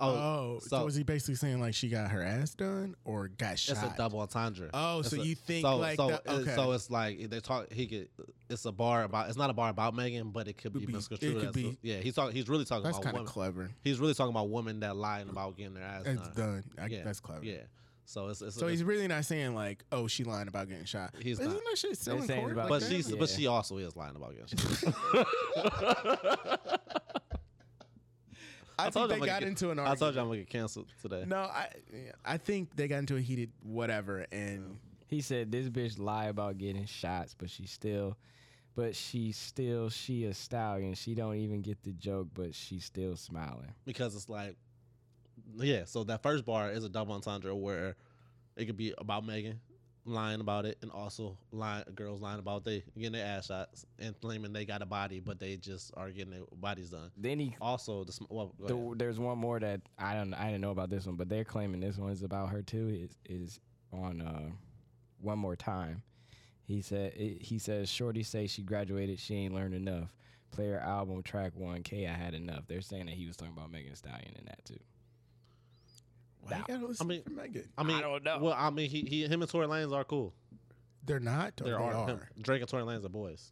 Oh, 0.01 0.07
Oh, 0.15 0.59
so, 0.61 0.67
so- 0.77 0.85
was 0.85 0.95
he 0.95 1.03
basically 1.03 1.35
saying 1.35 1.59
like 1.59 1.73
she 1.73 1.89
got 1.89 2.09
her 2.11 2.23
ass 2.23 2.53
done 2.55 2.95
or 3.03 3.27
got 3.27 3.59
shot? 3.59 3.83
it's 3.83 3.93
a 3.95 3.97
double 3.97 4.21
entendre. 4.21 4.69
Oh, 4.73 4.99
It's 4.99 5.09
so 5.09 5.19
a- 5.19 5.25
you 5.25 5.35
think 5.35 5.63
so 5.63 5.75
like 5.75 5.97
so 5.97 6.07
the, 6.07 6.13
it- 6.15 6.21
okay. 6.29 6.55
so 6.55 6.71
it's 6.71 6.89
like 6.89 7.29
they 7.29 7.39
talk. 7.41 7.69
He 7.73 7.85
could. 7.85 8.07
It's 8.49 8.63
a 8.63 8.71
bar 8.71 9.03
about. 9.03 9.27
It's 9.27 9.37
not 9.37 9.49
a 9.49 9.53
bar 9.53 9.69
about 9.69 9.93
Megan, 9.95 10.29
but 10.29 10.47
it 10.47 10.57
could 10.57 10.71
be 10.71 10.85
be- 10.85 10.93
misconstrued. 10.93 11.35
it 11.35 11.39
could 11.39 11.49
as 11.49 11.53
be. 11.55 11.67
a- 11.69 11.77
yeah, 11.81 11.97
he's 11.97 12.15
talking. 12.15 12.33
He's 12.33 12.47
really 12.47 12.63
talking 12.63 12.83
that's 12.85 12.97
about 12.97 13.03
kind 13.03 13.15
of 13.17 13.21
women. 13.23 13.33
clever. 13.33 13.71
He's 13.83 13.99
really 13.99 14.13
talking 14.13 14.31
about 14.33 14.49
women 14.49 14.79
that 14.81 14.95
lying 14.95 15.27
about 15.27 15.57
getting 15.57 15.73
their 15.73 15.83
ass 15.83 16.03
It's 16.05 16.21
done. 16.29 16.33
done. 16.35 16.63
I, 16.79 16.85
Yeah, 16.87 17.03
That's 17.03 17.19
clever. 17.19 17.43
Yeah. 17.43 17.63
So 18.09 18.27
it's, 18.29 18.41
it's 18.41 18.55
So 18.55 18.65
he's 18.65 18.83
really 18.83 19.07
not 19.07 19.23
saying 19.23 19.53
like, 19.53 19.83
oh, 19.91 20.07
she 20.07 20.23
lying 20.23 20.47
about 20.47 20.67
getting 20.67 20.85
shot. 20.85 21.13
He's 21.21 21.39
Isn't 21.39 21.53
not. 21.53 21.61
that 21.69 21.77
shit 21.77 21.95
still 21.95 22.15
in 22.17 22.23
saying 22.25 22.39
court? 22.39 22.53
about- 22.53 22.71
like 22.71 22.79
but 22.81 22.89
that? 22.89 22.95
she's 22.95 23.11
but 23.11 23.29
she 23.29 23.45
also 23.45 23.77
is 23.77 23.95
lying 23.95 24.15
about 24.15 24.33
getting 24.35 24.47
shot. 24.47 24.95
I, 28.79 28.87
I 28.87 28.89
told 28.89 29.09
think 29.09 29.21
they 29.21 29.27
got 29.27 29.41
get- 29.41 29.49
into 29.49 29.69
an 29.71 29.77
I 29.77 29.83
argument. 29.83 29.99
told 29.99 30.15
you 30.15 30.21
I'm 30.21 30.27
gonna 30.27 30.37
get 30.39 30.49
canceled 30.49 30.87
today. 31.01 31.23
No, 31.27 31.37
I 31.37 31.67
I 32.25 32.37
think 32.37 32.75
they 32.75 32.87
got 32.87 32.97
into 32.97 33.15
a 33.17 33.21
heated 33.21 33.51
whatever, 33.61 34.25
and 34.31 34.77
he 35.05 35.21
said 35.21 35.51
this 35.51 35.69
bitch 35.69 35.99
lie 35.99 36.25
about 36.25 36.57
getting 36.57 36.85
shots, 36.85 37.35
but 37.37 37.49
she 37.51 37.67
still, 37.67 38.17
but 38.75 38.95
she 38.95 39.33
still 39.33 39.89
she 39.89 40.25
a 40.25 40.33
stallion. 40.33 40.95
She 40.95 41.13
don't 41.13 41.35
even 41.35 41.61
get 41.61 41.83
the 41.83 41.91
joke, 41.91 42.29
but 42.33 42.55
she's 42.55 42.85
still 42.85 43.15
smiling. 43.17 43.73
Because 43.85 44.15
it's 44.15 44.29
like, 44.29 44.55
yeah. 45.57 45.85
So 45.85 46.03
that 46.05 46.23
first 46.23 46.45
bar 46.45 46.71
is 46.71 46.83
a 46.83 46.89
double 46.89 47.13
entendre 47.13 47.55
where 47.55 47.95
it 48.55 48.65
could 48.65 48.77
be 48.77 48.93
about 48.97 49.25
Megan 49.25 49.59
lying 50.05 50.41
about 50.41 50.65
it, 50.65 50.77
and 50.81 50.91
also 50.91 51.37
lying 51.51 51.83
girls 51.93 52.21
lying 52.21 52.39
about 52.39 52.63
they 52.63 52.83
getting 52.97 53.11
their 53.11 53.25
ass 53.25 53.47
shots 53.47 53.85
and 53.99 54.19
claiming 54.21 54.51
they 54.53 54.65
got 54.65 54.81
a 54.81 54.85
body, 54.85 55.19
but 55.19 55.39
they 55.39 55.55
just 55.55 55.91
are 55.95 56.09
getting 56.09 56.31
their 56.31 56.41
bodies 56.55 56.89
done. 56.89 57.11
Then 57.15 57.39
he 57.39 57.55
Also, 57.61 58.03
the 58.03 58.17
well, 58.29 58.53
The, 58.59 58.95
there's 58.97 59.19
one 59.19 59.37
more 59.37 59.59
that 59.59 59.81
I 59.97 60.15
don't 60.15 60.33
I 60.33 60.45
didn't 60.45 60.61
know 60.61 60.71
about 60.71 60.89
this 60.89 61.05
one, 61.05 61.15
but 61.15 61.29
they're 61.29 61.43
claiming 61.43 61.79
this 61.79 61.97
one 61.97 62.11
is 62.11 62.23
about 62.23 62.49
her 62.49 62.61
too. 62.61 62.87
Is 62.89 63.17
is 63.25 63.59
on 63.91 64.21
uh, 64.21 64.49
one 65.21 65.39
more 65.39 65.55
time. 65.55 66.01
He 66.63 66.81
said 66.81 67.13
it, 67.15 67.41
he 67.41 67.59
says 67.59 67.89
Shorty 67.89 68.23
say 68.23 68.47
she 68.47 68.63
graduated, 68.63 69.19
she 69.19 69.35
ain't 69.35 69.53
learned 69.53 69.75
enough. 69.75 70.13
Player 70.51 70.79
album 70.79 71.21
track 71.21 71.51
one 71.55 71.83
K 71.83 72.07
I 72.07 72.13
had 72.13 72.33
enough. 72.33 72.63
They're 72.67 72.81
saying 72.81 73.05
that 73.05 73.15
he 73.15 73.27
was 73.27 73.37
talking 73.37 73.53
about 73.55 73.71
Megan 73.71 73.95
Stallion 73.95 74.35
in 74.37 74.45
that 74.45 74.65
too. 74.65 74.79
Why 76.41 76.57
you 76.57 76.63
gotta 76.67 76.85
listen 76.87 77.05
I 77.05 77.09
mean- 77.09 77.23
for 77.23 77.29
Megan? 77.31 77.69
I 77.77 77.83
mean, 77.83 78.01
don't 78.01 78.23
know. 78.23 78.39
Well, 78.39 78.55
I 78.57 78.69
mean, 78.69 78.89
he, 78.89 79.01
he 79.01 79.25
him 79.25 79.41
and 79.41 79.49
Tory 79.51 79.67
Lanez 79.67 79.93
are 79.93 80.03
cool. 80.03 80.33
They're 81.05 81.19
not. 81.19 81.53
Or 81.61 81.63
There 81.65 81.77
they 81.77 81.83
are, 81.83 81.93
are. 81.93 82.07
him- 82.07 82.19
Drake 82.41 82.61
and 82.61 82.69
Tory 82.69 82.83
Lanez 82.83 83.05
are 83.05 83.09
boys. 83.09 83.51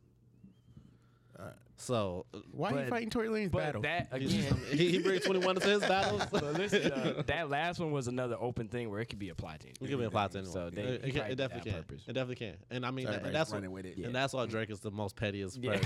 Uh, 1.40 1.50
So 1.76 2.26
Why 2.52 2.72
are 2.72 2.84
you 2.86 2.90
fighting 2.90 3.10
Tory 3.12 3.28
Lanez' 3.28 3.52
But 3.52 3.60
battle? 3.60 3.82
that 3.84 4.08
again, 4.12 4.58
he, 4.72 4.90
he 4.90 4.98
brings 5.00 5.24
twenty 5.24 5.46
one 5.46 5.56
into 5.56 5.68
his 5.70 5.82
battles. 5.88 6.24
but 6.32 6.44
listen, 6.54 6.92
uh, 6.92 7.22
that 7.28 7.50
last 7.52 7.80
one 7.80 7.92
was 7.92 8.08
another 8.08 8.36
open 8.40 8.68
thing 8.68 8.90
where 8.90 9.00
it 9.00 9.06
could 9.06 9.20
be 9.20 9.30
applied 9.30 9.60
to. 9.62 9.68
It 9.70 9.78
could 9.80 10.00
be 10.00 10.04
applied 10.06 10.32
to 10.32 10.40
anyone. 10.40 10.54
So 10.54 10.70
they, 10.72 10.82
it, 10.82 10.88
he 11.04 11.10
it, 11.10 11.12
can, 11.12 11.12
probably 11.12 11.20
it 11.22 11.28
did 11.30 11.38
definitely 11.38 11.72
can. 11.72 11.82
purpose. 11.84 12.02
It 12.08 12.14
definitely 12.14 12.36
can. 12.48 12.56
And 12.72 12.86
I 12.86 12.90
mean, 12.92 13.06
So 13.06 13.12
that, 13.12 13.16
everybody's 13.20 13.34
that's 13.38 13.50
what, 13.52 13.56
running 13.58 13.72
with 13.72 13.86
it. 13.86 13.98
and 13.98 14.16
that's 14.16 14.34
why 14.34 14.46
Drake 14.48 14.72
is 14.72 14.80
the 14.80 14.90
most 14.92 15.16
pettiest. 15.16 15.58
Yeah. 15.58 15.80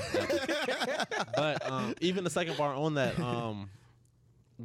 but 1.36 1.70
um, 1.70 1.94
even 2.00 2.24
the 2.24 2.30
second 2.30 2.56
bar 2.58 2.74
on 2.74 2.94
that, 2.96 3.20
um, 3.20 3.70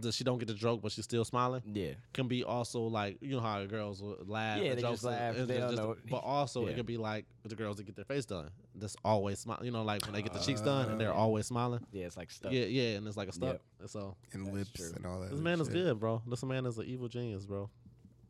the 0.02 0.12
she 0.12 0.24
don't 0.24 0.39
get 0.39 0.48
the 0.48 0.55
joke, 0.55 0.82
but 0.82 0.93
she's 0.93 1.05
still 1.05 1.24
smiling. 1.24 1.62
Yeah. 1.73 1.93
Can 2.12 2.28
be 2.28 2.44
also 2.44 2.81
like 2.82 3.18
you 3.20 3.32
know 3.36 3.40
how 3.40 3.64
girls 3.66 4.02
will 4.02 4.16
laugh. 4.27 4.59
Yeah, 4.60 4.70
and 4.70 4.78
they 4.78 4.82
jokes 4.82 4.94
just 5.02 5.05
laugh, 5.05 5.36
and 5.36 5.48
they 5.48 5.59
just- 5.59 5.77
don't 5.77 5.89
know. 5.89 5.97
But 6.10 6.18
also 6.18 6.64
Yeah. 6.64 6.73
it 6.73 6.77
could 6.77 6.86
be 6.86 6.97
like 6.97 7.27
the 7.44 7.55
girls 7.56 7.77
that 7.78 7.85
get 7.85 7.97
their 7.97 8.05
face 8.05 8.24
done. 8.27 8.51
That's 8.74 8.97
always 9.05 9.39
smile. 9.39 9.60
You 9.62 9.70
know, 9.70 9.82
like 9.85 10.05
when 10.05 10.12
they 10.14 10.23
get 10.23 10.32
the 10.32 10.39
cheeks 10.40 10.60
done 10.60 10.90
and 10.90 11.01
they're 11.01 11.12
always 11.14 11.47
smiling. 11.47 11.85
Yeah, 11.93 12.06
it's 12.06 12.16
like 12.16 12.31
stuff. 12.31 12.52
Yeah, 12.52 12.64
yeah, 12.66 12.97
and 12.97 13.06
it's 13.06 13.16
like 13.16 13.28
a 13.28 13.32
stuff. 13.32 13.59
Yep. 13.81 13.89
So 13.90 14.16
and 14.32 14.52
lips 14.52 14.70
true. 14.70 14.93
and 14.97 15.06
all 15.06 15.20
that. 15.20 15.27
this 15.31 15.35
other 15.35 15.43
man 15.43 15.60
is 15.60 15.68
good, 15.68 15.98
bro. 16.01 16.23
This 16.27 16.43
man 16.44 16.66
is 16.66 16.78
an 16.78 16.86
evil 16.86 17.09
genius, 17.09 17.47
bro. 17.47 17.70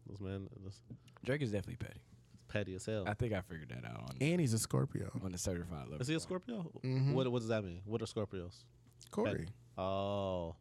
This 0.09 0.21
man 0.21 0.49
is 0.67 0.81
Drake 1.25 1.43
is 1.43 1.51
definitely 1.51 1.77
petty. 1.85 2.01
petty 2.49 2.75
as 2.77 2.87
hell. 2.87 3.05
I 3.09 3.15
think 3.15 3.33
I 3.33 3.41
figured 3.41 3.71
that 3.71 3.85
out 3.85 4.01
on, 4.03 4.17
And 4.21 4.41
he's 4.41 4.53
a 4.55 4.59
Scorpio. 4.59 5.11
on 5.25 5.33
the 5.33 5.39
certified 5.39 5.89
level. 5.89 6.01
Is 6.01 6.07
he 6.09 6.15
a 6.15 6.21
Scorpio? 6.21 6.71
Mhm. 6.85 7.13
What 7.13 7.31
What 7.33 7.41
does 7.41 7.49
that 7.49 7.65
mean? 7.65 7.83
What 7.85 8.01
are 8.03 8.07
Scorpios? 8.07 8.65
Corey. 9.11 9.49
Oh, 9.77 10.55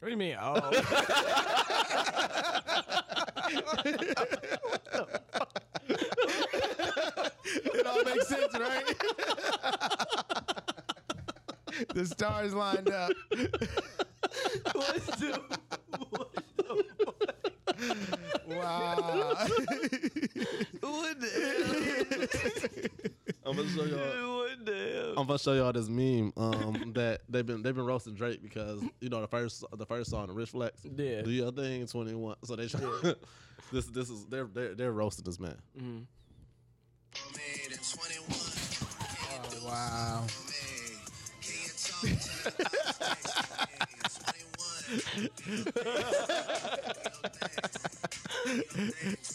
What 0.00 0.06
do 0.06 0.10
you 0.12 0.16
mean? 0.16 0.36
Oh, 0.40 0.54
it 7.44 7.86
all 7.86 8.04
makes 8.04 8.28
sense, 8.28 8.54
right? 8.58 8.94
the 11.94 12.06
stars 12.06 12.54
lined 12.54 12.90
up. 12.90 13.12
Wow. 18.46 18.94
what 18.96 19.06
the 19.06 19.14
I'm 19.16 19.18
gonna 19.18 19.36
show 19.36 19.54
y'all. 19.60 19.68
hell? 19.70 20.18
What 20.80 21.20
the 21.20 21.28
hell? 23.02 23.12
I'm 23.48 23.56
gonna 23.56 23.68
show 23.68 23.84
y'all 23.84 24.38
I'm 25.16 25.22
about 25.24 25.38
to 25.38 25.42
show 25.42 25.52
y'all 25.54 25.72
this 25.72 25.88
meme 25.88 26.32
um, 26.36 26.92
that 26.94 27.20
they've 27.28 27.46
been 27.46 27.62
they've 27.62 27.74
been 27.74 27.86
roasting 27.86 28.14
Drake 28.14 28.42
because 28.42 28.82
you 29.00 29.08
know 29.08 29.20
the 29.20 29.28
first 29.28 29.64
the 29.76 29.86
first 29.86 30.10
song, 30.10 30.30
Rich 30.30 30.50
Flex. 30.50 30.82
Yeah. 30.84 31.22
Do 31.22 31.30
your 31.30 31.50
thing, 31.52 31.86
21. 31.86 32.36
So 32.44 32.56
they 32.56 32.66
try, 32.68 32.80
this 33.72 33.86
this 33.86 34.10
is 34.10 34.26
they're 34.26 34.48
they're 34.52 34.74
they're 34.74 34.92
roasting 34.92 35.24
this 35.24 35.40
man. 35.40 35.56
Mhm. 35.80 36.04
Oh, 39.30 39.66
wow. 39.66 40.26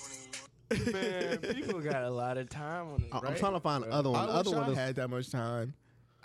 Man, 2.04 2.12
people 2.12 2.16
got 2.18 2.24
a 2.24 2.28
lot 2.28 2.38
of 2.38 2.50
time 2.50 2.88
on 2.94 3.02
it. 3.02 3.08
I- 3.12 3.18
I'm 3.18 3.24
right? 3.24 3.38
trying 3.38 3.54
to 3.54 3.60
find 3.60 3.84
the 3.84 3.90
other 3.92 4.10
one. 4.12 4.20
I 4.22 4.26
The 4.26 4.32
wish 4.32 4.48
other 4.48 4.56
I 4.58 4.60
one 4.62 4.72
is 4.72 4.78
had 4.78 4.96
that 4.96 5.08
much 5.10 5.30
time. 5.32 5.74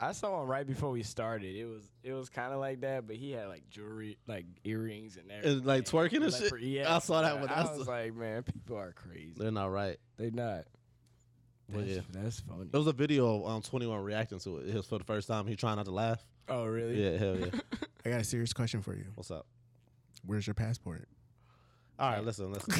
I 0.01 0.13
saw 0.13 0.43
him 0.43 0.49
right 0.49 0.65
before 0.67 0.91
we 0.91 1.03
started. 1.03 1.57
It 1.57 1.65
was 1.65 1.83
it 2.05 2.13
was 2.13 2.29
kind 2.29 2.53
of 2.53 2.61
like 2.61 2.83
that, 2.83 3.07
but 3.09 3.17
he 3.17 3.33
had 3.33 3.49
like 3.49 3.69
jewelry, 3.69 4.17
like 4.29 4.47
earrings 4.65 5.17
and 5.17 5.29
everything. 5.31 5.59
And, 5.59 5.67
like, 5.67 5.85
twerking 5.87 6.23
and 6.23 6.33
shit? 6.33 6.49
for- 6.51 6.59
Yeah, 6.59 6.95
I 6.95 7.01
saw 7.01 7.21
that 7.23 7.41
one. 7.41 7.49
I 7.49 7.57
That's- 7.63 7.79
was 7.79 7.89
like, 7.89 8.15
man, 8.15 8.45
people 8.45 8.77
are 8.77 8.93
crazy. 8.93 9.35
they're 9.37 9.51
not 9.51 9.73
right. 9.73 9.97
They're 10.17 10.31
not. 10.31 10.67
Well, 11.71 11.81
That's, 11.85 11.97
yeah. 11.97 12.01
that's 12.13 12.41
funny. 12.41 12.67
There 12.71 12.79
was 12.79 12.87
a 12.87 12.93
video 12.95 13.43
of 13.43 13.47
um, 13.57 13.61
21 13.63 14.01
reacting 14.03 14.39
to 14.39 14.59
it. 14.59 14.69
It 14.69 14.75
was 14.75 14.87
for 14.87 14.99
the 14.99 15.05
first 15.05 15.27
time. 15.29 15.47
He 15.47 15.55
trying 15.57 15.77
not 15.77 15.85
to 15.85 15.91
laugh. 15.91 16.25
Oh, 16.49 16.65
really? 16.65 17.03
Yeah, 17.03 17.19
hell 17.19 17.37
yeah. 17.39 17.47
I 18.07 18.11
got 18.11 18.21
a 18.23 18.25
serious 18.25 18.55
question 18.55 18.81
for 18.81 18.95
you. 18.95 19.05
What's 19.17 19.31
up? 19.31 19.47
Where's 20.25 20.47
your 20.47 20.55
passport? 20.55 21.07
All 21.99 22.11
right, 22.13 22.25
listen, 22.25 22.53
listen. 22.53 22.75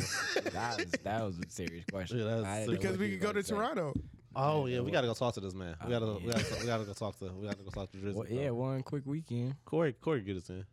that 0.53 0.77
was 0.77 0.87
that 1.05 1.25
was 1.25 1.39
a 1.39 1.51
serious 1.51 1.85
question. 1.91 2.19
Yeah, 2.19 2.25
that 2.25 2.37
was 2.37 2.45
I 2.45 2.59
didn't 2.61 2.71
know 2.71 2.77
Because 2.79 2.91
what 2.93 3.01
we 3.01 3.07
you 3.07 3.13
could 3.13 3.21
go 3.21 3.27
were 3.29 3.33
to 3.35 3.39
about 3.41 3.47
say. 3.47 3.55
Toronto. 3.55 3.95
Oh 4.37 4.67
yeah, 4.67 4.81
we 4.81 4.91
gotta 4.93 5.07
go 5.09 5.15
talk 5.15 5.35
to 5.35 5.41
this 5.41 5.55
man. 5.55 5.75
We 5.85 5.91
gotta, 5.91 6.07
we 6.07 6.31
gotta, 6.31 6.45
we 6.61 6.67
gotta 6.67 6.85
go 6.85 6.93
talk 6.93 7.19
to, 7.19 7.25
we 7.33 7.47
gotta 7.49 7.63
go 7.63 7.71
talk 7.71 7.91
to 7.91 7.97
Drizzy. 7.99 8.15
Well, 8.15 8.27
yeah, 8.29 8.51
one 8.51 8.83
quick 8.85 9.03
weekend. 9.07 9.57
Corey, 9.65 9.95
Corey, 9.95 10.21
get 10.21 10.37
us 10.37 10.49
in. 10.51 10.65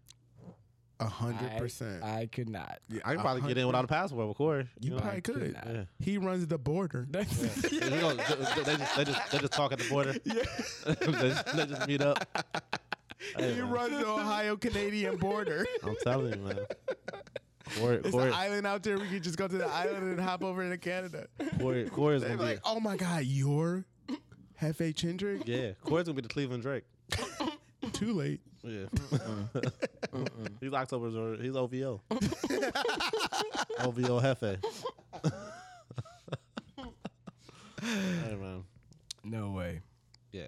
A 1.00 1.08
hundred 1.08 1.58
percent. 1.58 2.04
I 2.04 2.28
could 2.28 2.48
not. 2.48 2.80
Yeah, 2.88 3.02
I 3.04 3.12
can 3.12 3.20
a 3.20 3.24
probably 3.24 3.42
get 3.42 3.58
in 3.58 3.66
without 3.68 3.84
a 3.84 3.88
passport 3.88 4.28
with 4.30 4.38
Corey. 4.38 4.68
You 4.80 4.92
know? 4.92 5.00
probably 5.00 5.22
could. 5.22 5.54
not. 5.54 5.68
Yeah. 5.68 5.84
He 6.00 6.18
runs 6.18 6.46
the 6.48 6.58
border. 6.58 7.08
Yeah, 7.14 7.24
we 7.90 8.00
gonna- 8.00 8.16
they, 8.16 8.24
just, 8.78 8.96
they 8.96 9.04
just 9.06 9.32
they 9.32 9.38
just 9.40 9.54
talk 9.54 9.74
at 9.74 9.80
the 9.80 9.90
border. 9.90 10.16
Yeah. 10.24 10.44
they, 10.86 11.12
just, 11.12 11.46
they 11.58 11.66
just 11.66 11.88
meet 11.88 12.02
up. 12.02 12.26
Hey, 13.36 13.56
he 13.56 13.62
man, 13.62 13.70
runs 13.72 13.92
the 14.00 14.08
Ohio 14.08 14.56
Canadian 14.56 15.18
border. 15.18 15.66
I'm 15.84 15.96
telling 16.04 16.34
you, 16.34 16.40
man. 16.42 16.60
Corey, 17.78 17.98
It's 17.98 18.12
Corey, 18.12 18.28
an 18.28 18.34
island 18.34 18.68
out 18.68 18.84
there. 18.84 18.98
We 18.98 19.08
could 19.08 19.24
just 19.24 19.38
go 19.38 19.48
to 19.48 19.58
the 19.58 19.68
island 19.68 20.04
and 20.04 20.20
hop 20.20 20.44
over 20.44 20.64
into 20.64 20.78
Canada. 20.78 21.28
Corey, 21.60 21.90
Corey's 21.90 22.22
They're 22.22 22.32
gonna 22.32 22.42
be 22.42 22.46
like, 22.56 22.62
oh 22.66 22.80
my 22.80 22.98
God, 22.98 23.24
you're 23.26 23.86
Hefe 24.62 24.96
Chendrick? 24.96 25.44
yeah. 25.48 25.72
Corey's 25.84 26.06
gonna 26.06 26.16
be 26.16 26.22
the 26.22 26.30
Cleveland 26.30 26.64
Drake. 26.64 26.84
Too 27.92 28.14
late. 28.14 28.42
Yeah, 28.64 28.86
he's 30.60 30.74
October's 30.74 31.16
or 31.16 31.36
he's 31.36 31.56
OVO. 31.56 32.02
OVO 33.80 34.20
Hefe. 34.22 34.58
hey 37.82 38.36
man, 38.36 38.64
No 39.24 39.52
way. 39.52 39.82
yeah. 40.32 40.48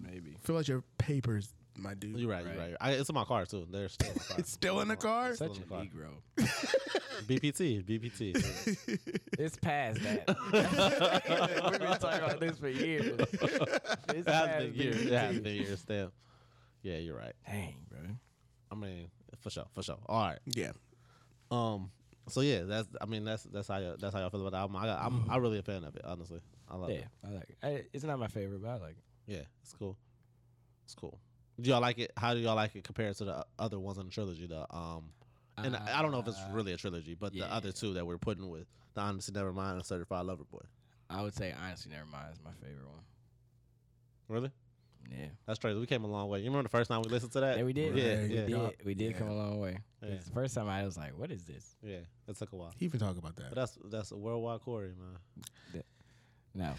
Maybe. 0.00 0.36
Fill 0.42 0.58
out 0.58 0.68
your 0.68 0.82
papers, 0.98 1.52
my 1.76 1.94
dude. 1.94 2.18
You're 2.18 2.30
right. 2.30 2.44
You're 2.44 2.54
Right. 2.54 2.70
right. 2.70 2.76
I, 2.80 2.90
it's 2.92 3.08
in 3.08 3.14
my 3.14 3.24
car 3.24 3.46
too. 3.46 3.66
They're 3.70 3.88
still 3.88 4.08
in 4.10 4.14
the 4.18 4.20
car. 4.28 4.36
It's 4.38 4.52
still 4.52 4.80
in 4.80 4.88
the 4.88 4.96
car. 4.96 5.34
Such 5.34 5.50
a 5.50 5.54
in 5.54 5.60
the 5.60 5.66
car. 5.66 5.84
Negro. 5.84 7.26
BPT. 7.26 7.82
BPT. 7.84 8.98
It's 9.38 9.56
past 9.56 10.00
that. 10.02 10.28
We've 11.70 11.80
been 11.80 11.98
talking 11.98 12.18
about 12.24 12.40
this 12.40 12.58
for 12.58 12.68
years. 12.68 13.18
It's 13.32 13.42
it 13.42 14.26
has 14.26 14.46
past 14.48 14.58
been 14.58 14.74
years. 14.74 14.96
It 15.06 15.12
has 15.12 15.34
BET. 15.34 15.42
been 15.44 15.54
years. 15.54 15.80
Still. 15.80 16.12
Yeah, 16.82 16.96
you're 16.98 17.16
right. 17.16 17.32
Dang, 17.46 17.76
bro. 17.88 18.00
I 18.70 18.74
mean, 18.74 19.08
for 19.40 19.50
sure, 19.50 19.64
for 19.74 19.82
sure. 19.82 19.98
All 20.06 20.20
right. 20.28 20.38
yeah. 20.46 20.72
Um. 21.50 21.90
So 22.28 22.40
yeah, 22.40 22.62
that's. 22.62 22.88
I 23.00 23.06
mean, 23.06 23.24
that's 23.24 23.44
that's 23.44 23.68
how 23.68 23.78
you, 23.78 23.94
that's 23.98 24.14
how 24.14 24.20
y'all 24.20 24.30
feel 24.30 24.40
about 24.40 24.52
the 24.52 24.58
album. 24.58 24.76
I 24.76 24.86
got, 24.86 25.02
I'm 25.04 25.24
I'm 25.30 25.40
really 25.42 25.58
a 25.58 25.62
fan 25.62 25.84
of 25.84 25.94
it. 25.96 26.02
Honestly, 26.04 26.40
I 26.70 26.76
love 26.76 26.90
Yeah, 26.90 26.96
it. 26.96 27.06
I 27.24 27.28
like 27.30 27.48
it. 27.50 27.56
I, 27.62 27.82
it's 27.92 28.04
not 28.04 28.18
my 28.18 28.28
favorite, 28.28 28.62
but 28.62 28.68
I 28.70 28.76
like 28.76 28.96
it. 28.96 29.04
Yeah, 29.32 29.42
it's 29.62 29.72
cool. 29.72 29.96
It's 30.84 30.94
cool. 30.94 31.18
Do 31.62 31.70
y'all 31.70 31.80
like 31.80 31.98
it? 31.98 32.10
How 32.16 32.34
do 32.34 32.40
y'all 32.40 32.56
like 32.56 32.74
it 32.76 32.84
compared 32.84 33.16
to 33.18 33.24
the 33.24 33.46
other 33.58 33.78
ones 33.78 33.98
in 33.98 34.06
the 34.06 34.10
trilogy? 34.12 34.46
The 34.46 34.66
um, 34.74 35.10
and 35.56 35.76
I 35.76 35.98
I 35.98 36.02
don't 36.02 36.10
know 36.12 36.18
if 36.20 36.26
it's 36.28 36.38
Uh, 36.38 36.48
really 36.52 36.72
a 36.72 36.76
trilogy, 36.76 37.14
but 37.14 37.32
yeah. 37.34 37.44
the 37.46 37.52
other 37.54 37.72
two 37.72 37.94
that 37.94 38.06
we're 38.06 38.18
putting 38.18 38.48
with 38.48 38.66
the 38.94 39.00
Honestly 39.00 39.32
Nevermind 39.34 39.74
and 39.74 39.84
Certified 39.86 40.26
Lover 40.26 40.44
Boy. 40.44 40.62
I 41.08 41.22
would 41.22 41.34
say 41.34 41.54
honestly, 41.62 41.92
never 41.92 42.04
mind. 42.06 42.32
Is 42.32 42.40
my 42.44 42.52
favorite 42.60 42.86
one. 42.88 43.00
Really? 44.28 44.50
Yeah. 45.10 45.26
That's 45.46 45.58
crazy. 45.58 45.78
We 45.78 45.86
came 45.86 46.04
a 46.04 46.06
long 46.06 46.28
way. 46.28 46.38
You 46.38 46.46
remember 46.46 46.62
the 46.64 46.68
first 46.70 46.88
time 46.88 47.02
we 47.02 47.10
listened 47.10 47.32
to 47.32 47.40
that? 47.40 47.58
Yeah, 47.58 47.64
we 47.64 47.72
did. 47.72 47.96
Yeah, 47.96 48.14
Right. 48.14 48.22
we 48.22 48.36
did. 48.46 48.84
We 48.86 48.94
did 48.94 49.12
Yeah. 49.12 49.18
come 49.18 49.28
a 49.28 49.34
long 49.34 49.58
way. 49.58 49.78
Yeah. 50.02 50.16
The 50.24 50.30
first 50.30 50.54
time 50.54 50.68
I 50.68 50.84
was 50.84 50.96
like, 50.96 51.16
"What 51.18 51.30
is 51.30 51.44
this?" 51.44 51.76
yeah. 51.82 51.98
It 52.28 52.36
took 52.38 52.52
a 52.52 52.56
while, 52.56 52.72
He 52.78 52.86
even 52.86 52.98
talk 53.00 53.16
about 53.18 53.34
but 53.34 53.44
that. 53.50 53.54
that's 53.54 53.78
that's 53.84 54.10
a 54.12 54.16
worldwide 54.16 54.60
Corey, 54.60 54.94
man. 54.98 55.82
No, 56.54 56.74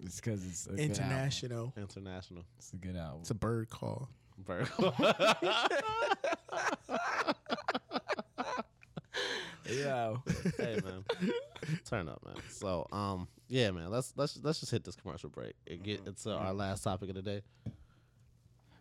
it's 0.00 0.16
because 0.16 0.44
it's 0.46 0.66
a 0.66 0.70
good 0.70 0.78
album. 0.80 0.90
International. 0.92 1.72
International. 1.76 2.44
It's 2.58 2.72
a 2.72 2.76
good 2.76 2.96
album. 2.96 3.20
It's 3.22 3.30
a 3.30 3.34
bird 3.34 3.68
call. 3.70 4.08
Virgo. 4.44 4.92
Yeah. 9.68 10.16
hey 10.58 10.78
man, 10.84 11.04
turn 11.84 12.08
up, 12.08 12.24
man. 12.24 12.36
So 12.50 12.86
um, 12.92 13.26
yeah, 13.48 13.70
man. 13.72 13.90
Let's 13.90 14.12
let's 14.16 14.38
let's 14.42 14.60
just 14.60 14.70
hit 14.70 14.84
this 14.84 14.94
commercial 14.94 15.28
break 15.28 15.54
and 15.68 15.82
get 15.82 16.06
into 16.06 16.32
our 16.32 16.52
last 16.52 16.84
topic 16.84 17.08
of 17.08 17.16
the 17.16 17.22
day. 17.22 17.42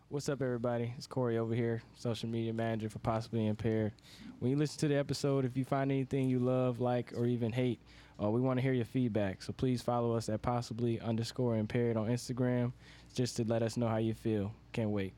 What's 0.10 0.30
up, 0.30 0.42
everybody? 0.44 0.94
It's 0.98 1.08
Corey 1.08 1.40
over 1.40 1.56
here, 1.56 1.82
social 1.96 2.30
media 2.30 2.54
manager 2.54 2.90
for 2.90 3.00
Possibly 3.00 3.48
Impaired. 3.48 3.94
When 4.40 4.52
you 4.52 4.58
listen 4.58 4.80
to 4.82 4.88
the 4.88 4.96
episode, 4.96 5.46
if 5.46 5.58
you 5.58 5.66
find 5.66 5.92
anything 5.92 6.30
you 6.30 6.38
love, 6.38 6.80
like, 6.80 7.12
or 7.18 7.26
even 7.26 7.52
hate, 7.52 7.80
uh, 8.22 8.30
we 8.30 8.40
want 8.40 8.58
to 8.58 8.62
hear 8.62 8.74
your 8.74 8.86
feedback. 8.86 9.42
So 9.42 9.52
please 9.54 9.82
follow 9.82 10.16
us 10.16 10.30
at 10.30 10.44
Possibly 10.44 11.00
underscore 11.02 11.58
Impaired 11.58 11.98
on 11.98 12.08
Instagram, 12.08 12.72
just 13.16 13.36
to 13.38 13.44
let 13.46 13.64
us 13.64 13.78
know 13.78 13.88
how 13.88 13.98
you 13.98 14.14
feel. 14.14 14.54
Can't 14.74 14.92
wait. 14.92 15.14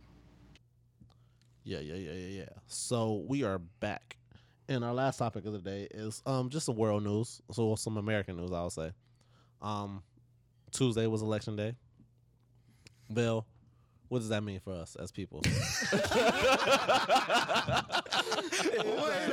Yeah, 1.67 1.79
yeah, 1.79 1.95
yeah, 1.95 2.11
yeah, 2.13 2.39
yeah. 2.43 2.49
So 2.67 3.25
we 3.27 3.43
are 3.43 3.59
back, 3.59 4.15
and 4.69 4.85
our 4.85 4.93
last 4.93 5.17
topic 5.17 5.45
of 5.45 5.51
the 5.51 5.59
day 5.59 5.85
is 5.91 6.23
um 6.25 6.49
just 6.49 6.65
some 6.65 6.77
world 6.77 7.03
news. 7.03 7.41
So 7.51 7.75
some 7.75 7.97
American 7.97 8.37
news, 8.37 8.53
I 8.53 8.63
would 8.63 8.71
say. 8.71 8.91
Um, 9.61 10.01
Tuesday 10.71 11.07
was 11.07 11.21
election 11.21 11.57
day. 11.57 11.75
Bill, 13.13 13.45
what 14.09 14.19
does 14.19 14.29
that 14.29 14.43
mean 14.43 14.59
for 14.59 14.73
us 14.73 14.95
as 14.95 15.11
people? 15.11 15.41
Wait 15.45 16.01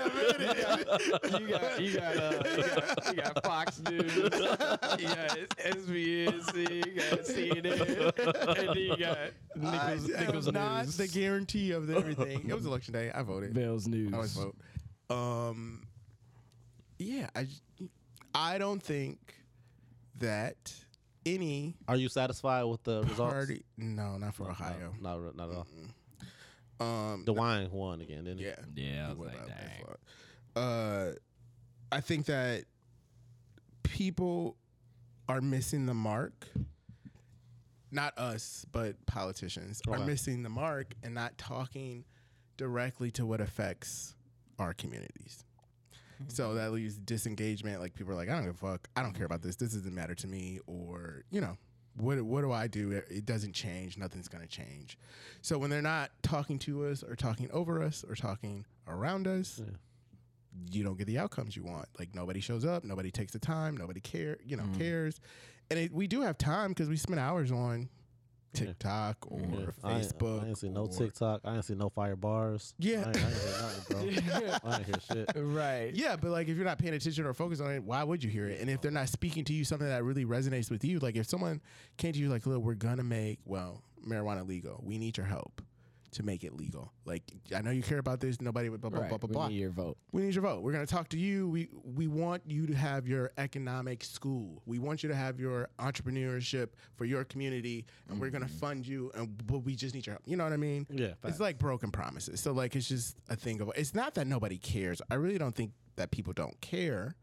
a 0.00 0.10
minute. 0.14 0.86
you 1.40 1.48
got, 1.48 1.80
you 1.80 1.98
got, 1.98 2.16
uh, 2.16 2.42
you 2.44 2.62
got, 2.62 3.06
you 3.06 3.22
got 3.22 3.44
Fox 3.44 3.80
News, 3.88 4.14
you 4.14 4.28
got 4.28 5.48
SBNC, 5.58 6.86
you 6.86 6.92
got 6.92 7.20
CNN, 7.24 8.58
and 8.58 8.68
then 8.68 8.76
you 8.76 8.96
got 8.96 9.18
I, 9.18 9.94
Nichols, 9.94 10.06
that 10.08 10.20
Nichols 10.20 10.46
was 10.46 10.52
not 10.52 10.86
the 10.86 11.08
guarantee 11.08 11.70
of 11.72 11.86
the 11.86 11.96
everything. 11.96 12.48
It 12.48 12.54
was 12.54 12.66
election 12.66 12.94
day. 12.94 13.10
I 13.14 13.22
voted. 13.22 13.54
Bell's 13.54 13.86
News. 13.86 14.12
I 14.12 14.16
always 14.16 14.34
vote. 14.34 14.56
Um, 15.10 15.86
yeah, 16.98 17.28
I 17.36 17.46
I 18.34 18.58
don't 18.58 18.82
think 18.82 19.18
that 20.18 20.74
any 21.26 21.76
Are 21.88 21.96
you 21.96 22.08
satisfied 22.08 22.64
with 22.64 22.82
the 22.84 23.02
results? 23.02 23.32
party. 23.34 23.64
No, 23.76 24.16
not 24.18 24.34
for 24.34 24.44
No, 24.44 24.50
Ohio. 24.50 24.92
No, 25.00 25.20
not, 25.20 25.36
not 25.36 25.50
at 25.50 25.56
all. 25.56 25.66
Um, 26.80 27.24
DeWine 27.24 27.70
won 27.70 28.00
again, 28.00 28.24
didn't 28.24 28.38
he? 28.38 28.46
yeah, 28.46 28.56
Yeah, 28.74 29.06
I 29.06 29.12
was 29.12 29.18
like, 29.18 29.46
dang. 29.46 30.62
Uh, 30.62 31.12
I 31.92 32.00
think 32.00 32.26
that 32.26 32.64
people 33.82 34.56
are 35.28 35.40
missing 35.40 35.86
the 35.86 35.94
mark. 35.94 36.48
Not 37.90 38.18
us, 38.18 38.66
but 38.72 39.04
politicians 39.06 39.80
are 39.88 40.00
missing 40.00 40.42
the 40.42 40.48
mark 40.48 40.94
and 41.04 41.14
not 41.14 41.38
talking 41.38 42.04
directly 42.56 43.12
to 43.12 43.24
what 43.24 43.40
affects 43.40 44.16
our 44.58 44.74
communities. 44.74 45.44
So 46.28 46.54
that 46.54 46.72
leaves 46.72 46.96
disengagement. 46.96 47.80
Like 47.80 47.94
people 47.94 48.12
are 48.12 48.16
like, 48.16 48.28
I 48.28 48.34
don't 48.34 48.44
give 48.44 48.54
a 48.54 48.72
fuck. 48.72 48.88
I 48.96 49.02
don't 49.02 49.12
care 49.12 49.26
about 49.26 49.42
this. 49.42 49.56
This 49.56 49.72
doesn't 49.72 49.94
matter 49.94 50.14
to 50.14 50.26
me. 50.26 50.60
Or 50.66 51.24
you 51.30 51.40
know, 51.40 51.56
what 51.96 52.20
what 52.22 52.42
do 52.42 52.52
I 52.52 52.66
do? 52.66 52.92
It, 52.92 53.26
doesn't 53.26 53.52
change. 53.52 53.96
Nothing's 53.96 54.28
gonna 54.28 54.46
change. 54.46 54.98
So 55.42 55.58
when 55.58 55.70
they're 55.70 55.82
not 55.82 56.10
talking 56.22 56.58
to 56.60 56.86
us 56.86 57.02
or 57.02 57.16
talking 57.16 57.50
over 57.52 57.82
us 57.82 58.04
or 58.08 58.14
talking 58.14 58.64
around 58.88 59.26
us, 59.26 59.60
Yeah. 59.64 59.72
you 60.70 60.84
don't 60.84 60.98
get 60.98 61.06
the 61.06 61.18
outcomes 61.18 61.56
you 61.56 61.64
want. 61.64 61.88
Like 61.98 62.14
nobody 62.14 62.40
shows 62.40 62.64
up. 62.64 62.84
Nobody 62.84 63.10
takes 63.10 63.32
the 63.32 63.38
time. 63.38 63.76
Nobody 63.76 64.00
care. 64.00 64.38
You 64.44 64.56
know 64.56 64.64
mm. 64.64 64.78
cares. 64.78 65.20
And 65.70 65.78
it, 65.78 65.92
we 65.92 66.06
do 66.06 66.20
have 66.22 66.36
time 66.36 66.70
because 66.70 66.88
we 66.88 66.96
spend 66.96 67.20
hours 67.20 67.50
on. 67.50 67.88
TikTok 68.54 69.16
or 69.30 69.40
Yeah. 69.40 69.46
I 69.82 69.92
ain't- 69.98 70.02
Facebook. 70.18 70.44
I 70.44 70.48
ain't 70.48 70.58
see 70.58 70.68
no 70.68 70.82
or- 70.82 70.88
TikTok. 70.88 71.40
I 71.44 71.56
ain't 71.56 71.64
see 71.64 71.74
no 71.74 71.88
fire 71.90 72.16
bars. 72.16 72.74
Yeah. 72.78 73.04
I 73.04 73.08
ain't, 73.08 73.16
I 73.16 73.20
ain't 73.20 73.34
hear 73.38 73.52
nothing, 73.60 73.84
bro. 74.30 74.58
I 74.70 74.76
ain't 74.76 74.86
hear 74.86 74.94
shit. 75.12 75.30
Right. 75.36 75.94
Yeah, 75.94 76.16
but 76.16 76.30
like 76.30 76.48
if 76.48 76.56
you're 76.56 76.64
not 76.66 76.78
paying 76.78 76.94
attention 76.94 77.26
or 77.26 77.34
focused 77.34 77.60
on 77.62 77.70
it, 77.72 77.82
why 77.82 78.02
would 78.02 78.22
you 78.24 78.30
hear 78.30 78.46
it? 78.46 78.60
And 78.60 78.70
if 78.70 78.80
they're 78.80 78.90
not 78.90 79.08
speaking 79.08 79.44
to 79.44 79.52
you 79.52 79.64
something 79.64 79.88
that 79.88 80.04
really 80.04 80.24
resonates 80.24 80.70
with 80.70 80.84
you, 80.84 80.98
like 81.00 81.16
if 81.16 81.26
someone 81.26 81.60
came 81.96 82.12
to 82.12 82.18
you 82.18 82.28
like, 82.28 82.46
"Look, 82.46 82.62
we're 82.62 82.74
gonna 82.74 83.04
make 83.04 83.38
well 83.44 83.82
marijuana 84.06 84.46
legal. 84.46 84.80
We 84.84 84.98
need 84.98 85.16
your 85.16 85.26
help 85.26 85.60
to 86.14 86.22
make 86.22 86.44
it 86.44 86.54
legal." 86.54 86.92
Like 87.04 87.22
I 87.54 87.60
know 87.62 87.70
you 87.70 87.82
care 87.82 87.98
about 87.98 88.20
this. 88.20 88.40
Nobody 88.40 88.68
would 88.68 88.80
blah 88.80 88.90
blah 88.90 89.00
Right. 89.00 89.08
blah 89.08 89.18
blah 89.18 89.28
we 89.28 89.32
blah. 89.32 89.48
need 89.48 89.60
your 89.60 89.70
vote. 89.70 89.96
We 90.12 90.22
need 90.22 90.34
your 90.34 90.42
vote. 90.42 90.62
We're 90.62 90.72
going 90.72 90.86
to 90.86 90.92
talk 90.92 91.08
to 91.10 91.18
you. 91.18 91.48
We 91.48 91.68
we 91.84 92.06
want 92.06 92.42
you 92.46 92.66
to 92.66 92.74
have 92.74 93.06
your 93.06 93.30
economic 93.38 94.02
school. 94.04 94.62
We 94.66 94.78
want 94.78 95.02
you 95.02 95.08
to 95.08 95.14
have 95.14 95.38
your 95.38 95.68
entrepreneurship 95.78 96.70
for 96.96 97.04
your 97.04 97.24
community, 97.24 97.86
and 98.08 98.20
we're 98.20 98.30
going 98.30 98.42
to 98.42 98.48
mm-hmm. 98.48 98.58
fund 98.58 98.86
you. 98.86 99.10
And 99.14 99.46
but 99.46 99.58
we 99.58 99.74
just 99.74 99.94
need 99.94 100.06
your 100.06 100.14
help. 100.14 100.22
You 100.26 100.36
know 100.36 100.44
what 100.44 100.52
I 100.52 100.56
mean? 100.56 100.86
Yeah, 100.90 101.14
It's 101.24 101.40
like 101.40 101.58
broken 101.58 101.90
promises. 101.90 102.40
So 102.40 102.52
like 102.52 102.74
it's 102.76 102.88
just 102.88 103.16
a 103.28 103.36
thing 103.36 103.60
of. 103.60 103.70
It's 103.76 103.94
not 103.94 104.14
that 104.14 104.26
nobody 104.26 104.58
cares. 104.58 105.00
I 105.10 105.14
really 105.14 105.38
don't 105.38 105.54
think 105.54 105.72
that 105.96 106.10
people 106.10 106.32
don't 106.32 106.60
care. 106.60 107.16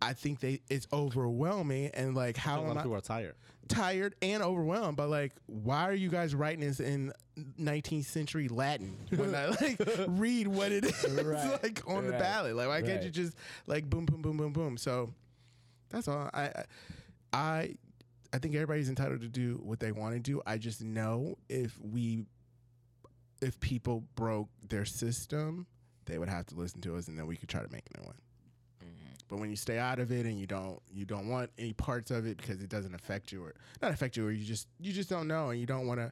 I 0.00 0.12
think 0.12 0.40
they 0.40 0.60
it's 0.70 0.86
overwhelming 0.92 1.90
and 1.94 2.14
like 2.14 2.36
a 2.36 2.40
how 2.40 2.56
lot 2.58 2.64
am 2.64 2.70
of 2.72 2.76
I 2.78 2.82
people 2.82 2.96
are 2.96 3.00
tired. 3.00 3.34
tired 3.68 4.14
and 4.22 4.42
overwhelmed? 4.42 4.96
But 4.96 5.08
like, 5.10 5.32
why 5.46 5.88
are 5.88 5.94
you 5.94 6.08
guys 6.08 6.34
writing 6.34 6.60
this 6.60 6.80
in 6.80 7.12
19th 7.60 8.04
century 8.06 8.48
Latin 8.48 8.96
when 9.14 9.34
I 9.34 9.46
like 9.60 9.80
read 10.08 10.46
what 10.48 10.72
it 10.72 10.84
is 10.84 11.08
Right, 11.08 11.58
like 11.62 11.82
on 11.86 12.06
the 12.06 12.12
ballot? 12.12 12.56
Like, 12.56 12.68
why 12.68 12.82
can't 12.82 13.02
you 13.02 13.10
just 13.10 13.34
like 13.66 13.88
boom, 13.88 14.06
boom, 14.06 14.22
boom, 14.22 14.36
boom, 14.36 14.52
boom? 14.52 14.76
So 14.76 15.12
that's 15.90 16.06
all. 16.08 16.30
I, 16.32 16.42
I, 16.42 16.64
I, 17.32 17.74
I 18.32 18.38
think 18.38 18.54
everybody's 18.54 18.88
entitled 18.88 19.20
to 19.22 19.28
do 19.28 19.60
what 19.62 19.80
they 19.80 19.90
want 19.92 20.14
to 20.14 20.20
do. 20.20 20.40
I 20.46 20.58
just 20.58 20.82
know 20.82 21.38
if 21.48 21.78
we, 21.80 22.24
if 23.40 23.58
people 23.60 24.04
broke 24.14 24.48
their 24.68 24.84
system, 24.84 25.66
they 26.06 26.18
would 26.18 26.28
have 26.28 26.46
to 26.46 26.54
listen 26.54 26.80
to 26.82 26.96
us, 26.96 27.08
and 27.08 27.18
then 27.18 27.26
we 27.26 27.36
could 27.36 27.48
try 27.48 27.62
to 27.62 27.72
make 27.72 27.84
a 27.94 28.00
new 28.00 28.06
one. 28.06 28.16
But 29.28 29.38
when 29.38 29.50
you 29.50 29.56
stay 29.56 29.78
out 29.78 29.98
of 29.98 30.10
it 30.10 30.26
and 30.26 30.38
you 30.38 30.46
don't 30.46 30.80
you 30.92 31.04
don't 31.04 31.28
want 31.28 31.50
any 31.58 31.72
parts 31.74 32.10
of 32.10 32.26
it 32.26 32.38
because 32.38 32.62
it 32.62 32.68
doesn't 32.68 32.94
affect 32.94 33.30
you 33.32 33.44
or 33.44 33.54
not 33.82 33.92
affect 33.92 34.16
you 34.16 34.26
or 34.26 34.30
you 34.30 34.44
just 34.44 34.68
you 34.80 34.92
just 34.92 35.10
don't 35.10 35.28
know 35.28 35.50
and 35.50 35.60
you 35.60 35.66
don't 35.66 35.86
want 35.86 36.00
to 36.00 36.10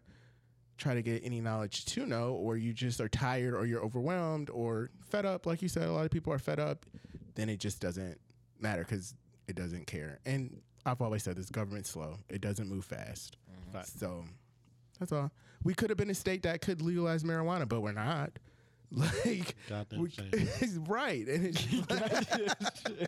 try 0.79 0.93
to 0.95 1.01
get 1.01 1.23
any 1.25 1.41
knowledge 1.41 1.87
to 1.87 2.05
know 2.05 2.33
or 2.35 2.57
you 2.59 2.73
just 2.75 3.01
are 3.01 3.09
tired 3.09 3.55
or 3.55 3.65
you're 3.65 3.83
overwhelmed 3.83 4.51
or 4.51 4.91
fed 5.09 5.25
up. 5.25 5.47
Like 5.47 5.63
you 5.63 5.69
said 5.69 5.89
a 5.89 5.93
lot 5.93 6.05
of 6.05 6.11
people 6.11 6.33
are 6.33 6.39
fed 6.39 6.61
up 6.61 6.85
then 7.35 7.49
it 7.49 7.59
just 7.61 7.81
doesn't 7.81 8.19
matter 8.61 8.83
because 8.83 9.15
it 9.47 9.57
doesn't 9.57 9.87
care. 9.87 10.19
And 10.27 10.61
I've 10.85 11.01
always 11.03 11.23
said 11.23 11.37
this 11.37 11.51
government's 11.51 11.91
slow. 11.91 12.19
It 12.29 12.41
doesn't 12.41 12.69
move 12.69 12.85
fast. 12.85 13.37
Mm-hmm. 13.51 13.73
Facts. 13.73 13.93
so 13.99 14.25
that's 14.99 15.13
all. 15.13 15.31
We 15.65 15.75
could 15.75 15.91
have 15.91 15.97
been 15.97 16.11
a 16.11 16.15
state 16.15 16.43
that 16.45 16.61
could 16.61 16.81
legalize 16.83 17.25
marijuana 17.25 17.69
but 17.69 17.81
we're 17.81 17.93
not. 17.93 18.33
Like 18.93 19.57
Goddamn 19.69 20.01
we, 20.01 20.11
shame. 20.11 20.31
it's 20.33 20.75
right. 20.89 21.27
And 21.27 21.47
it's 21.47 21.67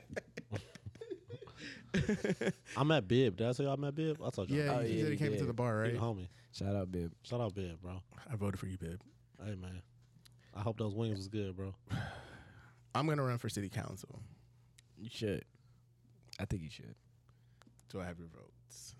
I'm 2.76 2.90
at 2.90 3.06
Bib. 3.08 3.36
Did 3.36 3.46
I 3.48 3.52
tell 3.52 3.66
you 3.66 3.72
I'm 3.72 3.84
at 3.84 3.94
Bib? 3.94 4.18
I 4.24 4.30
told 4.30 4.50
you. 4.50 4.62
Yeah, 4.62 4.76
Oh, 4.76 4.80
you 4.80 4.88
yeah, 4.94 5.02
said 5.02 5.06
he 5.06 5.12
you 5.12 5.16
came 5.18 5.32
into 5.32 5.44
the 5.46 5.52
bar, 5.52 5.76
right? 5.78 5.92
Big 5.92 6.00
right? 6.00 6.10
homie. 6.10 6.28
Shout 6.52 6.74
out, 6.74 6.90
Bib. 6.90 7.12
Shout 7.22 7.40
out 7.40 7.54
Bib, 7.54 7.80
bro. 7.80 8.00
I 8.30 8.36
voted 8.36 8.58
for 8.60 8.66
you, 8.66 8.78
babe. 8.78 9.00
Hey 9.44 9.54
man, 9.54 9.82
I 10.54 10.60
hope 10.60 10.78
those 10.78 10.94
wings 10.94 11.16
was 11.18 11.28
good, 11.28 11.56
bro. 11.56 11.74
I'm 12.94 13.06
gonna 13.06 13.22
run 13.22 13.38
for 13.38 13.48
city 13.48 13.68
council. 13.68 14.20
You 14.98 15.08
should. 15.12 15.44
I 16.40 16.44
think 16.44 16.62
you 16.62 16.70
should. 16.70 16.94
Do 17.90 18.00
I 18.00 18.04
have 18.06 18.18
your 18.18 18.28
votes? 18.28 18.94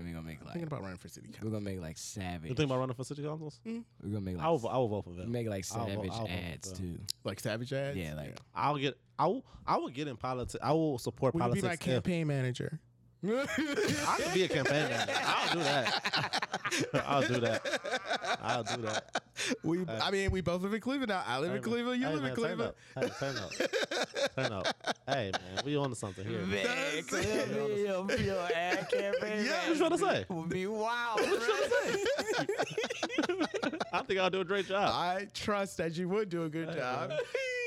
And 0.00 0.08
we're 0.08 0.14
gonna 0.14 0.26
make 0.26 0.40
like 0.42 0.52
thinking 0.54 0.66
about 0.66 0.82
running 0.82 0.96
for 0.98 1.08
city 1.08 1.28
council. 1.28 1.44
we're 1.44 1.50
gonna 1.58 1.64
make 1.70 1.80
like 1.80 1.98
savage. 1.98 2.48
You 2.48 2.54
think 2.56 2.68
about 2.70 2.78
running 2.80 2.94
for 2.96 3.04
city 3.04 3.22
councils? 3.22 3.60
Hmm? 3.64 3.78
we're 4.02 4.08
gonna 4.10 4.20
make 4.22 4.36
like 4.36 4.46
I 4.46 4.50
will. 4.50 4.68
I 4.68 4.76
will 4.78 4.88
vote 4.88 5.04
for 5.04 5.12
them. 5.12 5.30
make 5.30 5.48
like 5.48 5.64
I'll 5.74 5.86
vote- 5.86 5.94
savage 5.94 6.10
I'll 6.12 6.28
ads 6.28 6.72
too. 6.72 6.98
Like 7.24 7.40
savage 7.40 7.72
ads. 7.72 7.96
Yeah, 7.96 8.14
like 8.14 8.36
I'll 8.54 8.76
get. 8.78 8.98
I 9.18 9.26
will. 9.26 9.44
I 9.66 9.76
will 9.76 9.88
get 9.90 10.08
in 10.08 10.16
politics. 10.16 10.56
I 10.62 10.72
will 10.72 10.98
support 10.98 11.34
Will 11.34 11.46
you 11.46 11.54
be 11.54 11.60
politics. 11.60 11.86
my 11.86 11.92
if- 11.94 12.02
campaign 12.02 12.26
manager? 12.26 12.80
I 13.22 14.16
could 14.22 14.32
be 14.34 14.44
a 14.44 14.48
campaign 14.48 14.88
manager. 14.88 15.12
I'll 15.22 15.52
do 15.52 15.58
that. 15.60 16.48
I'll 17.06 17.22
do 17.28 17.40
that. 17.40 18.38
I'll 18.42 18.62
do 18.64 18.82
that. 18.82 19.22
We, 19.62 19.84
I 19.88 20.10
mean, 20.10 20.30
we 20.30 20.40
both 20.40 20.62
live 20.62 20.72
in 20.74 20.80
Cleveland 20.80 21.08
now. 21.10 21.22
I 21.26 21.38
live 21.38 21.50
Hey, 21.50 21.56
in 21.58 21.62
Cleveland. 21.62 22.00
You 22.00 22.06
hey, 22.08 22.12
live 22.14 22.22
man, 22.22 22.30
in 22.30 22.36
Cleveland. 22.36 22.72
Turn 22.94 23.04
up. 23.04 23.10
Hey, 23.10 23.10
turn 23.18 23.36
up. 23.36 24.34
Turn 24.36 24.52
up. 24.52 24.96
Hey, 25.06 25.32
man, 25.32 25.64
we 25.64 25.76
on 25.76 25.90
to 25.90 25.96
something 25.96 26.26
here. 26.26 26.40
Man, 26.46 27.02
clearly 27.04 27.82
your, 27.82 28.10
your 28.12 28.48
ad 28.54 28.88
campaign. 28.90 29.44
Yeah. 29.46 29.58
What 29.60 29.68
you 29.68 29.76
trying 29.76 29.90
to 29.90 29.98
say? 29.98 30.24
Would 30.28 30.48
be 30.48 30.66
wild. 30.66 31.20
What 31.20 31.28
you 31.30 31.38
trying 31.40 32.46
to 32.46 32.56
say? 32.56 33.78
I 33.92 34.02
think 34.02 34.20
I'll 34.20 34.30
do 34.30 34.40
a 34.40 34.44
great 34.44 34.66
job. 34.66 34.90
I 34.92 35.26
trust 35.34 35.76
that 35.78 35.96
you 35.96 36.08
would 36.08 36.28
do 36.28 36.44
a 36.44 36.48
good 36.48 36.72
job. 36.72 37.12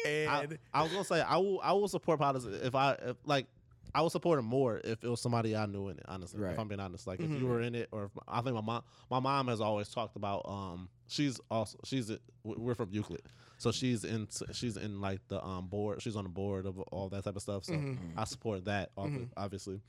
I, 0.06 0.08
And 0.10 0.60
I 0.74 0.84
was 0.84 0.92
gonna 0.92 1.04
say 1.06 1.22
I 1.22 1.38
will. 1.38 1.60
I 1.62 1.72
will 1.74 1.88
support 1.88 2.20
politics 2.20 2.60
if 2.64 2.76
I 2.76 2.94
if, 2.94 3.18
like. 3.26 3.48
I 3.96 4.02
would 4.02 4.12
support 4.12 4.40
him 4.40 4.46
more 4.46 4.82
if 4.84 5.04
it 5.04 5.08
was 5.08 5.22
somebody 5.22 5.56
I 5.56 5.68
knew 5.68 5.90
in 5.90 6.00
it. 6.00 6.06
Honestly, 6.08 6.40
Right. 6.40 6.54
if 6.54 6.60
I'm 6.60 6.68
being 6.68 6.80
honest, 6.80 7.06
like 7.06 7.20
Mm-hmm. 7.20 7.36
if 7.36 7.42
you 7.42 7.46
were 7.48 7.62
in 7.62 7.76
it, 7.76 7.90
or 7.92 8.06
if, 8.06 8.12
I 8.28 8.42
think 8.42 8.56
my 8.56 8.62
mom, 8.62 8.82
my 9.12 9.20
mom 9.20 9.48
has 9.50 9.62
always 9.62 9.88
talked 9.90 10.16
about. 10.16 10.42
Um, 10.48 10.90
she's 11.14 11.40
also 11.52 11.78
she's 11.86 12.10
a, 12.10 12.20
we're 12.44 12.76
from 12.76 12.90
Euclid, 12.92 13.22
so 13.58 13.72
she's 13.72 14.04
in 14.04 14.28
she's 14.52 14.76
in 14.78 15.00
like 15.02 15.20
the 15.28 15.44
um 15.44 15.68
board. 15.68 16.02
She's 16.02 16.16
on 16.16 16.24
the 16.24 16.30
board 16.30 16.66
of 16.66 16.80
all 16.80 17.10
that 17.10 17.24
type 17.24 17.36
of 17.36 17.42
stuff. 17.42 17.64
So 17.66 17.74
Mm-hmm. 17.74 18.18
I 18.20 18.24
support 18.26 18.66
that 18.66 18.94
obvi- 18.96 19.30
obviously. 19.38 19.82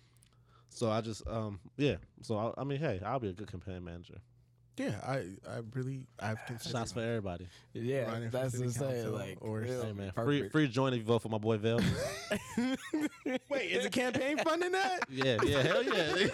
So 0.71 0.91
I 0.91 1.01
just 1.01 1.27
um 1.27 1.61
yeah. 1.77 1.97
So 2.23 2.37
I, 2.37 2.61
I 2.61 2.65
mean, 2.65 2.79
hey, 2.79 3.01
I'll 3.05 3.21
be 3.21 3.29
a 3.29 3.33
good 3.33 3.51
campaign 3.51 3.83
manager. 3.85 4.19
Yeah, 4.77 4.93
I, 5.07 5.15
I 5.49 5.61
really, 5.73 6.07
I've 6.19 6.39
considered. 6.47 6.73
Shots 6.79 6.93
for 6.93 7.01
everybody. 7.01 7.47
Yeah, 7.73 8.11
Running 8.11 8.31
for 8.31 8.39
that's 8.39 8.53
city 8.53 8.67
what 8.67 8.77
I'm 8.77 8.81
saying. 8.81 9.03
council 9.05 9.13
Like, 9.19 9.39
or 9.41 9.59
real 9.61 9.83
Hey 9.85 9.93
man, 9.93 10.13
free 10.13 10.39
perfect. 10.39 10.53
free 10.53 10.69
join 10.69 10.93
if 10.93 10.99
you 11.01 11.05
vote 11.05 11.23
for 11.23 11.29
my 11.29 11.39
boy 11.39 11.59
Vale. 11.59 11.79
Wait, 13.49 13.71
is 13.71 13.85
the 13.85 13.91
campaign 13.91 14.39
funding 14.39 14.73
that? 14.73 15.01
Yeah, 15.11 15.39
yeah, 15.45 15.63
hell 15.63 15.83
yeah. 15.83 16.27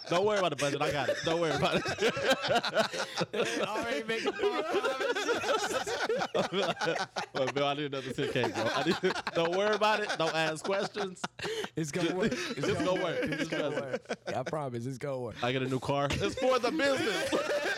Don't 0.10 0.24
worry 0.26 0.38
about 0.38 0.50
the 0.50 0.56
budget. 0.56 0.82
I 0.82 0.92
got 0.92 1.08
it. 1.08 1.16
Don't 1.24 1.40
worry 1.40 1.52
about 1.52 1.76
it. 1.76 3.62
Already 3.66 4.02
making 4.04 4.32
false 4.32 5.65
well, 7.34 7.46
Bill, 7.54 7.66
I 7.66 7.74
need 7.74 7.86
another 7.86 8.10
10K, 8.10 8.54
bro. 8.54 8.64
I 8.74 8.82
need, 8.84 9.14
don't 9.34 9.56
worry 9.56 9.74
about 9.74 10.00
it. 10.00 10.08
Don't 10.18 10.34
ask 10.34 10.64
questions. 10.64 11.20
It's 11.76 11.90
gonna 11.90 12.14
work. 12.14 12.32
It's, 12.32 12.58
It's 12.58 12.82
gonna 12.82 13.02
work. 13.02 13.18
It's 13.22 13.36
Just 13.36 13.50
gonna 13.50 13.70
work. 13.70 14.16
I 14.34 14.42
promise. 14.42 14.86
It's 14.86 14.98
gonna 14.98 15.18
work. 15.18 15.36
I 15.42 15.52
get 15.52 15.62
a 15.62 15.66
new 15.68 15.78
car. 15.78 16.08
It's 16.10 16.34
for 16.36 16.58
the 16.58 16.70
business. 16.70 17.32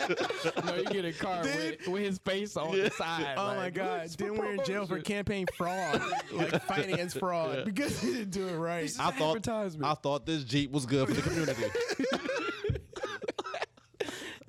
no, 0.65 0.75
you 0.75 0.85
get 0.85 1.05
a 1.05 1.13
car 1.13 1.43
with, 1.43 1.87
with 1.87 2.01
his 2.03 2.17
face 2.19 2.57
on 2.57 2.71
the 2.71 2.89
side. 2.91 3.35
Oh 3.37 3.45
like, 3.47 3.57
my 3.57 3.69
God! 3.69 3.99
"What's 4.01 4.15
Then 4.15 4.35
we're 4.35 4.53
in 4.53 4.63
jail 4.63 4.85
for 4.87 4.99
campaign 4.99 5.45
fraud, 5.55 6.01
like 6.31 6.61
finance 6.67 7.13
fraud, 7.13 7.57
Yeah. 7.57 7.63
because 7.65 7.99
he 7.99 8.13
didn't 8.13 8.31
do 8.31 8.47
it 8.47 8.57
right. 8.57 8.91
I 8.99 9.11
thought. 9.11 9.47
I 9.47 9.93
thought 9.95 10.25
this 10.25 10.43
Jeep 10.43 10.71
was 10.71 10.85
good 10.85 11.07
for 11.07 11.13
the 11.13 11.21
community. 11.21 11.63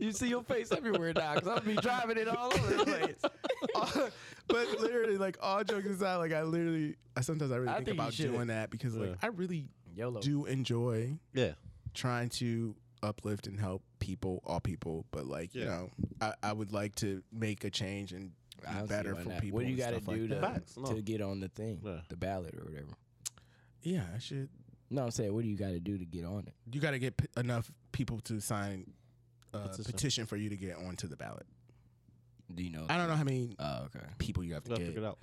You 0.01 0.12
see 0.12 0.28
your 0.28 0.43
face 0.43 0.72
everywhere 0.72 1.12
now 1.14 1.35
because 1.35 1.48
I'll 1.48 1.60
be 1.60 1.77
driving 1.77 2.16
it 2.18 2.27
all 2.28 2.52
over 2.52 2.74
the 2.74 2.85
place. 2.85 4.10
but 4.48 4.81
literally, 4.81 5.18
like 5.18 5.36
all 5.43 5.62
jokes 5.62 5.86
aside, 5.86 6.16
like 6.16 6.32
I 6.32 6.43
literally, 6.43 6.97
I 7.16 7.20
sometimes 7.20 7.52
I 7.52 7.56
really 7.56 7.68
I 7.68 7.74
think, 7.77 7.86
think 7.89 7.98
about 7.98 8.14
should. 8.14 8.32
doing 8.32 8.47
that 8.48 8.70
because 8.70 8.97
like 8.97 9.10
Yeah. 9.10 9.14
I 9.22 9.27
really 9.28 9.68
YOLO. 9.94 10.20
do 10.20 10.47
enjoy 10.47 11.18
Yeah. 11.35 11.52
trying 11.94 12.28
to 12.31 12.74
uplift 13.02 13.47
and 13.47 13.59
help 13.59 13.82
people, 13.98 14.43
all 14.47 14.60
people. 14.60 15.05
But 15.10 15.27
like 15.27 15.55
you 15.55 15.64
know, 15.66 15.90
I, 16.20 16.35
I 16.43 16.52
would 16.52 16.72
like 16.72 16.94
to 16.97 17.22
make 17.32 17.64
a 17.64 17.70
change 17.70 18.12
and 18.12 18.31
be 18.60 18.66
I 18.68 18.72
don't 18.74 18.89
see 18.89 18.94
better 18.94 19.14
for 19.16 19.28
not. 19.28 19.40
people. 19.40 19.56
What 19.59 19.66
do 19.66 19.70
you 19.70 19.77
got 19.77 19.90
to 19.90 20.01
do 20.01 20.10
like 20.10 20.20
to, 20.20 20.27
that. 20.28 20.40
Facts, 20.55 20.77
no. 20.77 20.93
to 20.94 21.02
get 21.02 21.20
on 21.20 21.40
the 21.40 21.48
thing, 21.48 21.81
Yeah. 21.85 22.01
the 22.09 22.16
ballot 22.16 22.55
or 22.55 22.64
whatever? 22.64 22.89
Yeah, 23.82 24.05
I 24.14 24.18
should. 24.18 24.48
No, 24.90 25.05
I'm 25.05 25.10
saying, 25.12 25.32
what 25.32 25.43
do 25.44 25.48
you 25.48 25.56
got 25.56 25.68
to 25.68 25.78
do 25.81 25.97
to 25.98 26.05
get 26.05 26.24
on 26.24 26.40
it? 26.48 26.55
You 26.72 26.81
got 26.81 26.90
to 26.90 26.98
get 26.98 27.16
p- 27.16 27.27
enough 27.36 27.70
people 27.93 28.18
to 28.22 28.40
sign 28.40 28.93
Uh, 29.52 29.59
a 29.59 29.68
petition. 29.68 29.93
Petition. 29.93 30.27
for 30.27 30.36
you 30.36 30.48
to 30.51 30.56
get 30.56 30.77
onto 30.77 31.09
the 31.09 31.16
ballot. 31.16 31.47
Do 32.55 32.62
you 32.62 32.70
know? 32.70 32.86
I 32.89 32.97
don't 32.97 33.09
know 33.09 33.16
how 33.16 33.24
many 33.24 33.55
Oh, 33.59 33.85
okay. 33.86 34.05
people 34.18 34.43
you 34.44 34.55
have 34.55 34.64
to 34.64 34.70
Gotta 34.70 34.81
get. 34.81 34.86
figure 34.89 35.02
it 35.02 35.06
out. 35.06 35.18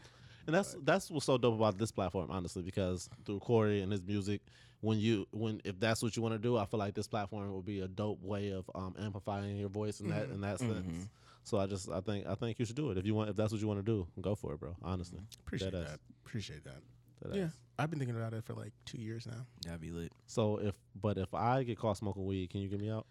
And 0.46 0.56
that's 0.56 0.76
that's 0.82 1.12
what's 1.12 1.26
so 1.26 1.38
dope 1.38 1.56
about 1.56 1.78
this 1.78 1.92
platform, 1.92 2.32
honestly, 2.32 2.62
because 2.64 3.10
through 3.26 3.40
Corey 3.40 3.82
and 3.82 3.92
his 3.92 4.02
music, 4.02 4.42
when 4.80 4.98
you 4.98 5.28
when 5.32 5.62
if 5.66 5.78
that's 5.80 6.02
what 6.02 6.16
you 6.16 6.22
want 6.22 6.36
to 6.36 6.40
do, 6.40 6.58
I 6.58 6.66
feel 6.66 6.80
like 6.80 6.94
this 6.94 7.08
platform 7.08 7.52
will 7.52 7.62
be 7.62 7.82
a 7.82 7.88
dope 7.88 8.24
way 8.24 8.52
of 8.52 8.70
um, 8.74 8.96
amplifying 8.98 9.58
your 9.58 9.70
voice 9.70 10.00
in 10.00 10.10
that 10.10 10.24
mm-hmm. 10.24 10.36
in 10.36 10.42
that 10.42 10.60
mm-hmm. 10.60 10.72
sense. 10.72 11.10
So 11.44 11.58
I 11.58 11.66
just 11.66 11.90
I 11.90 12.00
think 12.00 12.28
I 12.28 12.36
think 12.36 12.60
you 12.60 12.66
should 12.66 12.78
do 12.78 12.92
it 12.92 12.98
if 12.98 13.06
you 13.06 13.14
want 13.14 13.30
if 13.30 13.36
that's 13.36 13.52
what 13.52 13.60
you 13.62 13.68
want 13.68 13.80
to 13.80 13.86
do, 13.86 14.08
go 14.22 14.36
for 14.36 14.54
it, 14.54 14.60
bro. 14.60 14.76
Honestly, 14.82 15.20
mm-hmm. 15.20 15.42
Appreciate 15.46 15.74
Deadass. 15.74 15.88
that. 15.88 16.00
Appreciate 16.26 16.64
that. 16.64 16.82
Deadass. 17.26 17.36
Yeah, 17.36 17.48
I've 17.78 17.90
been 17.90 18.00
thinking 18.00 18.16
about 18.16 18.34
it 18.34 18.46
for 18.46 18.54
like 18.54 18.72
two 18.86 19.00
years 19.00 19.26
now. 19.26 19.46
That'd 19.66 19.82
be 19.82 19.92
lit. 19.92 20.14
So 20.28 20.58
if 20.58 20.76
but 20.96 21.18
if 21.18 21.34
I 21.34 21.64
get 21.64 21.78
caught 21.78 21.98
smoking 21.98 22.26
weed, 22.26 22.50
can 22.52 22.62
you 22.62 22.70
get 22.70 22.80
me 22.80 22.90
out? 22.90 23.06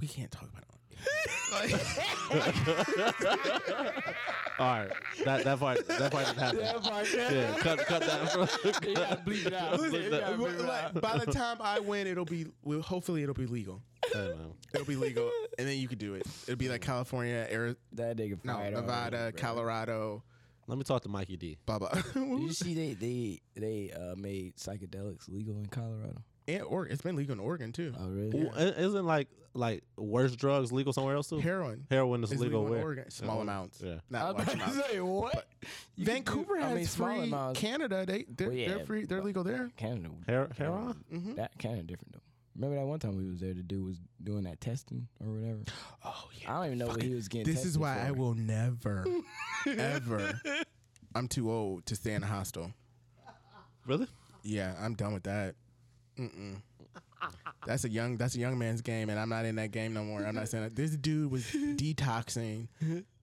We 0.00 0.06
can't 0.08 0.30
talk 0.30 0.48
about 0.48 0.62
it. 0.62 0.68
All 4.58 4.66
right, 4.68 4.90
that 5.24 5.44
that 5.44 5.58
part 5.58 5.86
that 5.88 6.12
part 6.12 6.26
didn't 6.26 6.38
happen. 6.38 7.34
Yeah, 7.34 7.54
cut 7.58 7.78
cut 7.86 8.00
that. 8.02 8.30
From, 8.30 8.48
You 8.88 8.94
gotta 8.94 9.16
bleep 9.22 9.46
it 9.46 9.54
out. 9.54 9.72
Listen, 9.80 10.02
You 10.02 10.10
gotta 10.10 10.36
bleep 10.36 10.60
it 10.60 10.64
Like, 10.64 10.84
out. 10.84 11.00
by 11.00 11.18
the 11.18 11.32
time 11.32 11.56
I 11.60 11.80
win, 11.80 12.06
it'll 12.06 12.24
be 12.24 12.46
well, 12.62 12.80
hopefully 12.80 13.22
it'll 13.22 13.34
be 13.34 13.46
legal. 13.46 13.82
Hey, 14.12 14.28
man. 14.28 14.52
It'll 14.74 14.86
be 14.86 14.96
legal, 14.96 15.30
and 15.58 15.66
then 15.68 15.78
you 15.78 15.88
could 15.88 15.98
do 15.98 16.14
it. 16.14 16.26
It'll 16.46 16.56
be 16.56 16.68
like 16.68 16.80
California, 16.82 17.46
Arizona, 17.50 17.76
That 17.92 18.16
nigga 18.16 18.38
no, 18.44 18.54
fired 18.54 18.74
Nevada, 18.74 19.16
already, 19.18 19.32
bro. 19.32 19.40
Colorado, 19.40 20.22
Let 20.66 20.78
me 20.78 20.84
talk 20.84 21.02
to 21.02 21.08
Mikey 21.08 21.36
D. 21.36 21.58
blah 21.66 21.78
blah. 21.78 21.90
Did 21.90 22.14
you 22.42 22.52
see 22.52 22.74
they 22.74 22.94
they 22.94 23.40
they 23.56 23.90
uh, 23.92 24.14
made 24.16 24.56
psychedelics 24.56 25.28
legal 25.28 25.56
in 25.58 25.66
Colorado? 25.66 26.22
And 26.60 26.64
Oregon, 26.64 26.92
it's 26.92 27.02
been 27.02 27.16
legal 27.16 27.34
in 27.34 27.40
Oregon 27.40 27.72
too. 27.72 27.92
Oh 27.98 28.08
really? 28.08 28.40
Ooh, 28.42 28.50
i- 28.56 28.80
Isn't 28.80 29.04
like 29.06 29.28
like 29.54 29.84
worse 29.96 30.34
drugs 30.34 30.72
legal 30.72 30.92
somewhere 30.92 31.14
else 31.16 31.28
too? 31.28 31.38
Heroin 31.38 31.86
Heroin 31.90 32.22
is 32.24 32.32
is 32.32 32.40
legal, 32.40 32.60
legal 32.60 32.66
in 32.66 32.72
where? 32.72 32.82
Oregon, 32.82 33.10
small 33.10 33.36
Yeah. 33.36 33.42
amounts, 33.42 33.80
Yeah. 33.82 33.90
I 33.92 33.98
not 34.10 34.36
was 34.36 34.46
large 34.46 34.54
about 34.60 34.68
amounts. 34.72 34.90
say 34.90 35.00
what? 35.00 35.48
You 35.96 36.06
Vancouver 36.06 36.54
do- 36.56 36.60
has 36.62 36.72
I 36.72 36.74
mean, 36.74 36.86
small 36.86 37.16
free. 37.18 37.22
amounts. 37.28 37.60
Canada, 37.60 38.04
they 38.06 38.24
they're, 38.28 38.48
Well, 38.48 38.56
they're 38.56 38.86
free. 38.86 39.04
They're 39.04 39.22
legal 39.22 39.44
there. 39.44 39.70
Canada. 39.76 40.10
Her- 40.26 40.50
heroin? 40.56 41.04
Mhm. 41.12 41.36
That 41.36 41.58
Canada 41.58 41.82
different 41.84 42.12
though. 42.14 42.18
Remember 42.54 42.76
that 42.76 42.86
one 42.86 42.98
time 42.98 43.16
we 43.16 43.26
was 43.28 43.40
there, 43.40 43.54
the 43.54 43.62
dude 43.62 43.82
was 43.84 43.98
doing 44.22 44.44
that 44.44 44.60
testing 44.60 45.08
or 45.20 45.32
whatever. 45.32 45.60
Oh 46.04 46.28
yeah. 46.40 46.50
I 46.52 46.56
don't 46.58 46.66
even 46.66 46.78
know 46.78 46.88
what 46.88 47.02
he 47.02 47.14
was 47.14 47.28
getting. 47.28 47.46
This 47.46 47.64
is 47.64 47.76
tested 47.76 47.80
why 47.82 47.98
I 48.06 48.10
will 48.10 48.34
never, 48.34 49.04
ever. 49.66 50.40
I'm 51.14 51.28
too 51.28 51.50
old 51.50 51.86
to 51.86 51.94
stay 51.96 52.14
in 52.14 52.22
a 52.22 52.26
hostel. 52.26 52.72
Really? 53.86 54.06
Yeah, 54.42 54.74
I'm 54.80 54.94
done 54.94 55.12
with 55.14 55.22
that. 55.24 55.54
Mm-mm. 56.18 56.56
That's 57.66 57.84
a 57.84 57.88
young. 57.88 58.16
That's 58.16 58.34
a 58.34 58.38
young 58.38 58.58
man's 58.58 58.80
game, 58.82 59.08
and 59.08 59.18
I'm 59.18 59.28
not 59.28 59.44
in 59.44 59.54
that 59.56 59.70
game 59.70 59.94
no 59.94 60.02
more. 60.02 60.24
I'm 60.26 60.34
not 60.34 60.48
saying 60.48 60.64
that. 60.64 60.74
This 60.76 60.90
dude 60.96 61.30
was 61.30 61.44
detoxing 61.44 62.66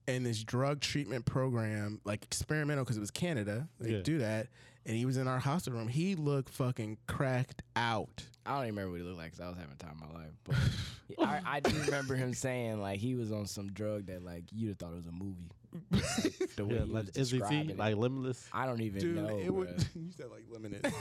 in 0.07 0.24
this 0.24 0.44
drug 0.44 0.80
treatment 0.80 1.26
program, 1.26 1.99
like 2.06 2.24
experimental, 2.24 2.84
because 2.86 2.95
it 2.98 3.02
was 3.02 3.11
Canada. 3.11 3.68
They 3.80 3.91
Yeah. 3.95 4.02
do 4.02 4.18
that, 4.20 4.48
and 4.86 4.95
he 4.95 5.06
was 5.06 5.18
in 5.18 5.28
our 5.28 5.40
hostel 5.40 5.74
room. 5.74 5.90
He 5.90 6.16
looked 6.16 6.49
fucking 6.49 6.98
cracked 7.07 7.61
out. 7.76 8.24
I 8.45 8.52
don't 8.56 8.64
even 8.64 8.76
remember 8.76 8.91
what 8.91 8.98
he 9.02 9.03
looked 9.03 9.18
like 9.18 9.32
because 9.34 9.41
I 9.45 9.49
was 9.49 9.57
having 9.57 9.76
the 9.78 9.84
time 9.84 10.02
of 10.02 10.10
my 10.14 10.20
life. 10.20 10.32
But 10.45 11.28
I, 11.28 11.41
I 11.45 11.60
do 11.60 11.78
remember 11.82 12.16
him 12.16 12.34
saying 12.34 12.82
like 12.82 12.99
he 12.99 13.16
was 13.16 13.32
on 13.34 13.45
some 13.45 13.72
drug 13.74 14.06
that 14.07 14.24
like 14.24 14.45
you'd 14.53 14.70
have 14.70 14.78
thought 14.80 14.94
it 14.94 14.98
was 14.98 15.07
a 15.07 15.11
movie. 15.11 15.52
the 15.91 16.66
way 16.66 16.76
Yeah, 16.76 16.86
he 16.86 16.91
like 16.91 17.06
was 17.16 17.32
SVT, 17.32 17.70
it. 17.72 17.78
like 17.78 17.96
limitless. 17.96 18.48
I 18.52 18.66
don't 18.66 18.82
even 18.82 19.02
Dude, 19.02 19.16
know. 19.16 19.38
it 19.38 19.54
would. 19.54 19.86
You 19.96 20.12
said 20.12 20.28
like 20.32 20.44
limited. 20.50 20.91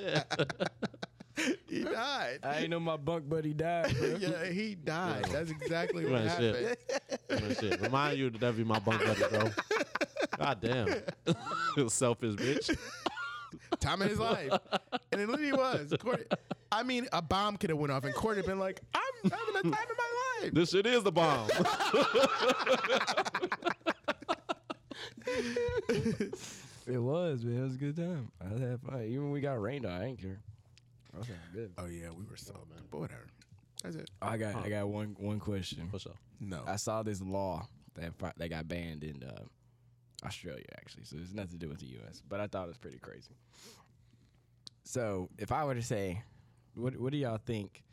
life. 0.04 1.00
He 1.68 1.84
died. 1.84 2.40
I 2.44 2.60
ain't 2.60 2.70
know 2.70 2.80
my 2.80 2.98
bunk 2.98 3.30
buddy 3.30 3.54
died. 3.54 3.96
Bro. 3.98 4.08
yeah, 4.20 4.46
he 4.46 4.76
died. 4.76 5.26
That's 5.26 5.52
exactly 5.52 6.06
what 6.06 6.14
Man, 6.14 6.28
happened. 6.28 6.78
shit. 6.90 7.42
Man, 7.42 7.56
shit. 7.56 7.82
Remind 7.82 8.18
you 8.18 8.30
that 8.30 8.42
that'd 8.42 8.58
be 8.58 8.64
my 8.64 8.80
bunk 8.80 9.04
buddy, 9.04 9.22
bro. 9.30 9.52
God 10.38 10.62
damn. 10.62 11.90
Selfish 11.90 12.36
bitch. 12.36 12.78
Time 13.80 14.02
of 14.02 14.10
his 14.10 14.20
life, 14.20 14.52
and 15.12 15.22
it 15.22 15.28
literally 15.30 15.54
was. 15.54 15.94
Corey, 16.00 16.26
I 16.72 16.84
mean, 16.84 17.08
a 17.14 17.22
bomb 17.22 17.58
could 17.58 17.70
have 17.72 17.80
went 17.80 17.92
off, 17.92 18.04
and 18.04 18.14
Corey 18.14 18.36
had 18.38 18.46
been 18.46 18.60
like, 18.60 18.82
"I'm 18.94 19.32
having 19.32 19.54
the 19.54 19.62
time 19.76 19.88
of 19.90 19.98
my 19.98 20.42
life." 20.44 20.54
This 20.54 20.70
shit 20.70 20.86
is 20.86 21.04
the 21.04 21.12
bomb. 21.12 21.50
It 26.88 26.98
was, 26.98 27.46
man. 27.46 27.58
It 27.60 27.64
was 27.64 27.76
a 27.76 27.78
good 27.78 27.96
time. 27.96 28.32
I 28.42 28.46
had 28.60 28.82
fun. 28.82 29.04
Even 29.04 29.26
when 29.26 29.32
we 29.32 29.42
got 29.42 29.62
rained 29.62 29.86
on, 29.86 29.92
I 29.92 30.06
ain't 30.08 30.20
care. 30.20 30.40
I 31.14 31.18
was 31.20 31.28
good. 31.54 31.72
Oh 31.78 31.86
yeah, 31.86 32.10
we 32.16 32.26
were 32.30 32.38
so, 32.38 32.54
but 32.92 33.00
whatever. 33.00 33.28
That's 33.84 33.96
it. 33.96 34.10
I 34.22 34.38
got 34.38 34.56
I 34.56 34.70
got 34.70 34.88
one 34.90 35.16
one 35.20 35.40
question. 35.40 35.88
For 35.90 36.00
sure. 36.00 36.14
No. 36.40 36.62
I 36.68 36.76
saw 36.76 37.04
this 37.04 37.22
law 37.22 37.68
that 37.96 38.14
fi- 38.16 38.34
that 38.38 38.50
got 38.50 38.68
banned 38.68 39.04
in 39.04 39.24
uh, 39.24 39.44
Australia 40.26 40.66
actually, 40.78 41.06
so 41.06 41.18
it's 41.22 41.34
nothing 41.34 41.52
to 41.52 41.58
do 41.58 41.70
with 41.70 41.80
the 41.80 41.88
U.S. 41.88 42.22
But 42.28 42.40
I 42.40 42.48
thought 42.48 42.66
it 42.66 42.70
was 42.70 42.78
pretty 42.78 43.00
crazy. 43.00 43.36
So 44.84 45.30
if 45.38 45.52
I 45.52 45.64
were 45.66 45.76
to 45.76 45.84
say, 45.84 46.22
what 46.76 46.98
what 46.98 47.12
do 47.12 47.18
y'all 47.18 47.38
think? 47.38 47.84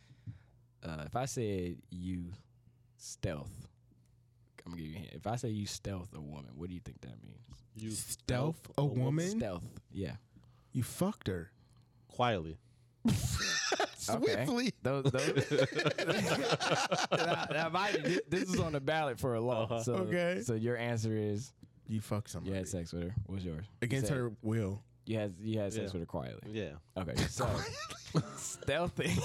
Uh, 0.84 1.02
if 1.06 1.16
I 1.16 1.24
said 1.24 1.76
you 1.90 2.32
stealth, 2.97 3.68
I'm 4.64 4.72
gonna 4.72 4.82
give 4.82 4.90
you 4.90 4.97
a 4.97 5.01
hint. 5.01 5.12
If 5.14 5.26
I 5.26 5.36
say 5.36 5.48
you 5.48 5.66
stealth 5.66 6.14
a 6.14 6.20
woman, 6.20 6.51
what 6.55 6.68
do 6.68 6.74
you 6.74 6.80
think 6.80 7.01
that 7.02 7.22
means? 7.22 7.40
You 7.78 7.90
Stealth 7.90 8.60
a 8.78 8.84
woman? 8.84 9.28
Stealth, 9.38 9.64
yeah. 9.93 10.16
You 10.72 10.82
fucked 10.82 11.28
her. 11.28 11.51
quietly. 12.09 12.56
Swiftly. 13.98 14.72
Those, 14.82 15.04
those 15.04 15.34
that, 15.34 17.48
that 17.50 17.72
might, 17.72 18.20
this 18.30 18.52
is 18.52 18.60
on 18.60 18.72
the 18.72 18.80
ballot 18.80 19.18
for 19.18 19.34
a 19.34 19.40
law. 19.40 19.64
Uh-huh. 19.64 19.82
So, 19.82 19.94
Okay. 19.94 20.40
So 20.44 20.54
your 20.54 20.76
answer 20.76 21.16
is 21.16 21.52
You 21.88 22.00
fucked 22.00 22.30
somebody. 22.30 22.50
you 22.52 22.56
had 22.56 22.68
sex 22.68 22.92
with 22.92 23.04
her. 23.04 23.14
What's 23.26 23.44
yours? 23.44 23.66
You 23.80 23.86
Against 23.86 24.08
said 24.08 24.16
her 24.16 24.32
will. 24.42 24.82
You 25.06 25.18
had 25.18 25.34
you 25.40 25.58
had 25.60 25.72
sex 25.72 25.86
Yeah. 25.86 25.92
with 25.92 26.02
her 26.02 26.06
quietly. 26.06 26.50
Yeah. 26.52 26.70
Okay, 26.96 27.14
so 27.28 27.48
stealthing. 28.36 29.16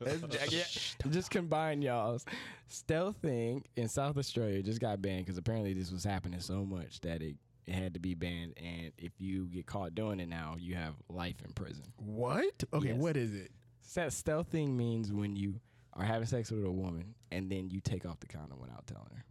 Let's- 0.00 0.52
yeah, 0.52 0.64
just 1.10 1.30
combine 1.30 1.80
y'all's 1.82 2.24
stealthing 2.70 3.62
in 3.76 3.88
South 3.88 4.16
Australia 4.16 4.62
just 4.62 4.80
got 4.80 5.00
banned 5.00 5.24
because 5.24 5.38
apparently 5.38 5.74
this 5.74 5.92
was 5.92 6.02
happening 6.04 6.40
so 6.40 6.64
much 6.64 7.00
that 7.02 7.22
it, 7.22 7.36
it 7.66 7.74
had 7.74 7.94
to 7.94 8.00
be 8.00 8.14
banned. 8.14 8.54
And 8.56 8.92
if 8.98 9.12
you 9.20 9.46
get 9.46 9.66
caught 9.66 9.94
doing 9.94 10.20
it 10.20 10.28
now, 10.28 10.56
you 10.58 10.74
have 10.74 10.94
life 11.08 11.36
in 11.44 11.52
prison. 11.52 11.84
What? 11.96 12.64
Okay, 12.72 12.88
Yes. 12.88 12.96
what 12.98 13.16
is 13.16 13.34
it? 13.34 13.50
Ste- 13.82 14.10
Stealthing 14.10 14.70
means 14.76 15.12
when 15.12 15.36
you 15.36 15.60
are 15.94 16.04
having 16.04 16.26
sex 16.26 16.50
with 16.50 16.64
a 16.64 16.70
woman 16.70 17.14
and 17.30 17.50
then 17.50 17.68
you 17.70 17.80
take 17.80 18.06
off 18.06 18.18
the 18.20 18.26
condom 18.26 18.58
without 18.60 18.86
telling 18.86 19.08
her. 19.14 19.24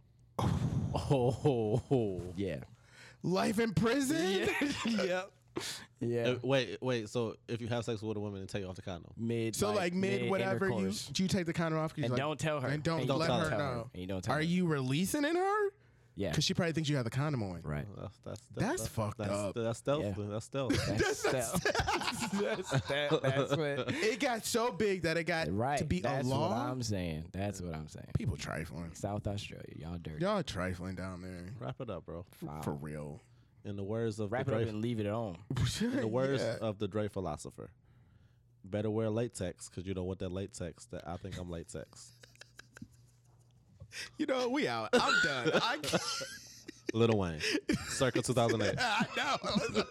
Oh. 0.94 2.20
Yeah. 2.36 2.58
Life 3.22 3.58
in 3.58 3.72
prison? 3.74 4.48
yep. 4.86 5.30
Yeah. 6.00 6.22
Uh, 6.22 6.34
wait, 6.42 6.78
wait. 6.80 7.08
So 7.08 7.36
if 7.48 7.60
you 7.60 7.68
have 7.68 7.84
sex 7.84 8.00
with 8.02 8.16
a 8.16 8.20
woman 8.20 8.40
and 8.40 8.48
take 8.48 8.66
off 8.66 8.74
the 8.74 8.82
condom, 8.82 9.12
Mid. 9.16 9.54
So 9.54 9.72
like, 9.72 9.92
mid, 9.92 10.30
whatever 10.30 10.68
you 10.68 10.74
intercourse. 10.78 11.10
you 11.16 11.28
take 11.28 11.46
the 11.46 11.52
condom 11.52 11.78
off 11.80 11.92
and 11.94 12.04
you're 12.04 12.08
like, 12.10 12.18
don't 12.18 12.38
tell 12.40 12.60
her. 12.60 12.68
and 12.68 12.82
don't, 12.82 13.06
don't 13.06 13.18
let 13.18 13.26
tell 13.26 13.40
her 13.40 13.50
her. 13.50 13.58
know. 13.58 13.90
And 13.92 14.00
you 14.00 14.06
don't 14.08 14.22
tell 14.22 14.34
Are 14.34 14.38
her. 14.38 14.42
you 14.42 14.66
releasing 14.66 15.24
in 15.24 15.36
her? 15.36 15.68
Yeah. 16.14 16.28
Because 16.28 16.44
she 16.44 16.52
probably 16.52 16.72
thinks 16.74 16.90
you 16.90 16.96
have 16.96 17.04
the 17.04 17.10
condom 17.10 17.42
on. 17.42 17.60
Right. 17.62 17.86
that's 17.96 18.18
that's 18.24 18.40
That's 18.54 18.86
fucked 18.86 19.16
that's, 19.18 19.30
up. 19.30 19.54
That's 19.54 19.78
stealth. 19.78 20.04
Yeah. 20.18 20.24
That's 20.28 20.44
stealth. 20.44 20.86
That's 20.98 21.18
stealth. 21.18 21.62
that's, 22.32 22.70
that, 22.88 23.20
that's 23.22 23.56
what. 23.56 23.94
It 24.02 24.20
got 24.20 24.44
so 24.44 24.70
big 24.72 25.02
that 25.02 25.16
it 25.16 25.24
got 25.24 25.48
Right. 25.50 25.78
to 25.78 25.84
be 25.84 26.00
a 26.00 26.04
long. 26.04 26.12
that's 26.16 26.26
a 26.26 26.30
what 26.30 26.40
law. 26.50 26.70
I'm 26.70 26.82
saying. 26.82 27.24
That's 27.32 27.60
what 27.62 27.74
I'm 27.74 27.88
saying. 27.88 28.08
People 28.18 28.36
trifling. 28.36 28.92
South 28.94 29.26
Australia, 29.26 29.64
y'all 29.76 29.98
dirty. 29.98 30.20
Y'all 30.22 30.42
trifling 30.42 30.96
down 30.96 31.22
there. 31.22 31.46
Wrap 31.58 31.80
it 31.80 31.88
up, 31.88 32.04
bro. 32.04 32.26
Wow. 32.42 32.60
For 32.62 32.72
real. 32.74 33.20
In 33.64 33.76
the 33.76 33.84
words 33.84 34.18
of 34.20 34.32
Wrap 34.32 34.46
the 34.46 34.52
it 34.52 34.54
up 34.56 34.60
Dre, 34.62 34.68
and 34.70 34.82
leave 34.82 35.00
it 35.00 35.06
on. 35.06 35.38
in 35.80 35.96
the 35.96 36.06
words 36.08 36.42
Yeah. 36.42 36.56
of 36.60 36.78
the 36.78 36.88
Dre 36.88 37.08
philosopher, 37.08 37.70
better 38.64 38.90
wear 38.90 39.08
latex 39.08 39.68
because 39.70 39.86
you 39.86 39.94
don't 39.94 40.06
want 40.06 40.18
that 40.18 40.30
latex. 40.32 40.84
That 40.86 41.06
I 41.08 41.16
think 41.16 41.38
I'm 41.38 41.48
latex. 41.50 42.16
You 44.18 44.26
know, 44.26 44.48
we 44.48 44.66
out. 44.68 44.88
I'm 44.92 45.14
done. 45.24 45.50
I, 45.62 45.78
Lil 46.94 47.16
Wayne, 47.16 47.40
circa 47.88 48.20
2008. 48.22 48.76
I 48.80 49.06
know. 49.16 49.82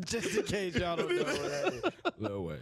Just 0.04 0.36
in 0.36 0.42
case 0.44 0.74
y'all 0.76 0.96
don't 0.96 1.14
know 1.14 1.22
what 1.24 1.42
that 1.42 1.72
is. 1.74 2.20
No 2.20 2.40
way. 2.42 2.58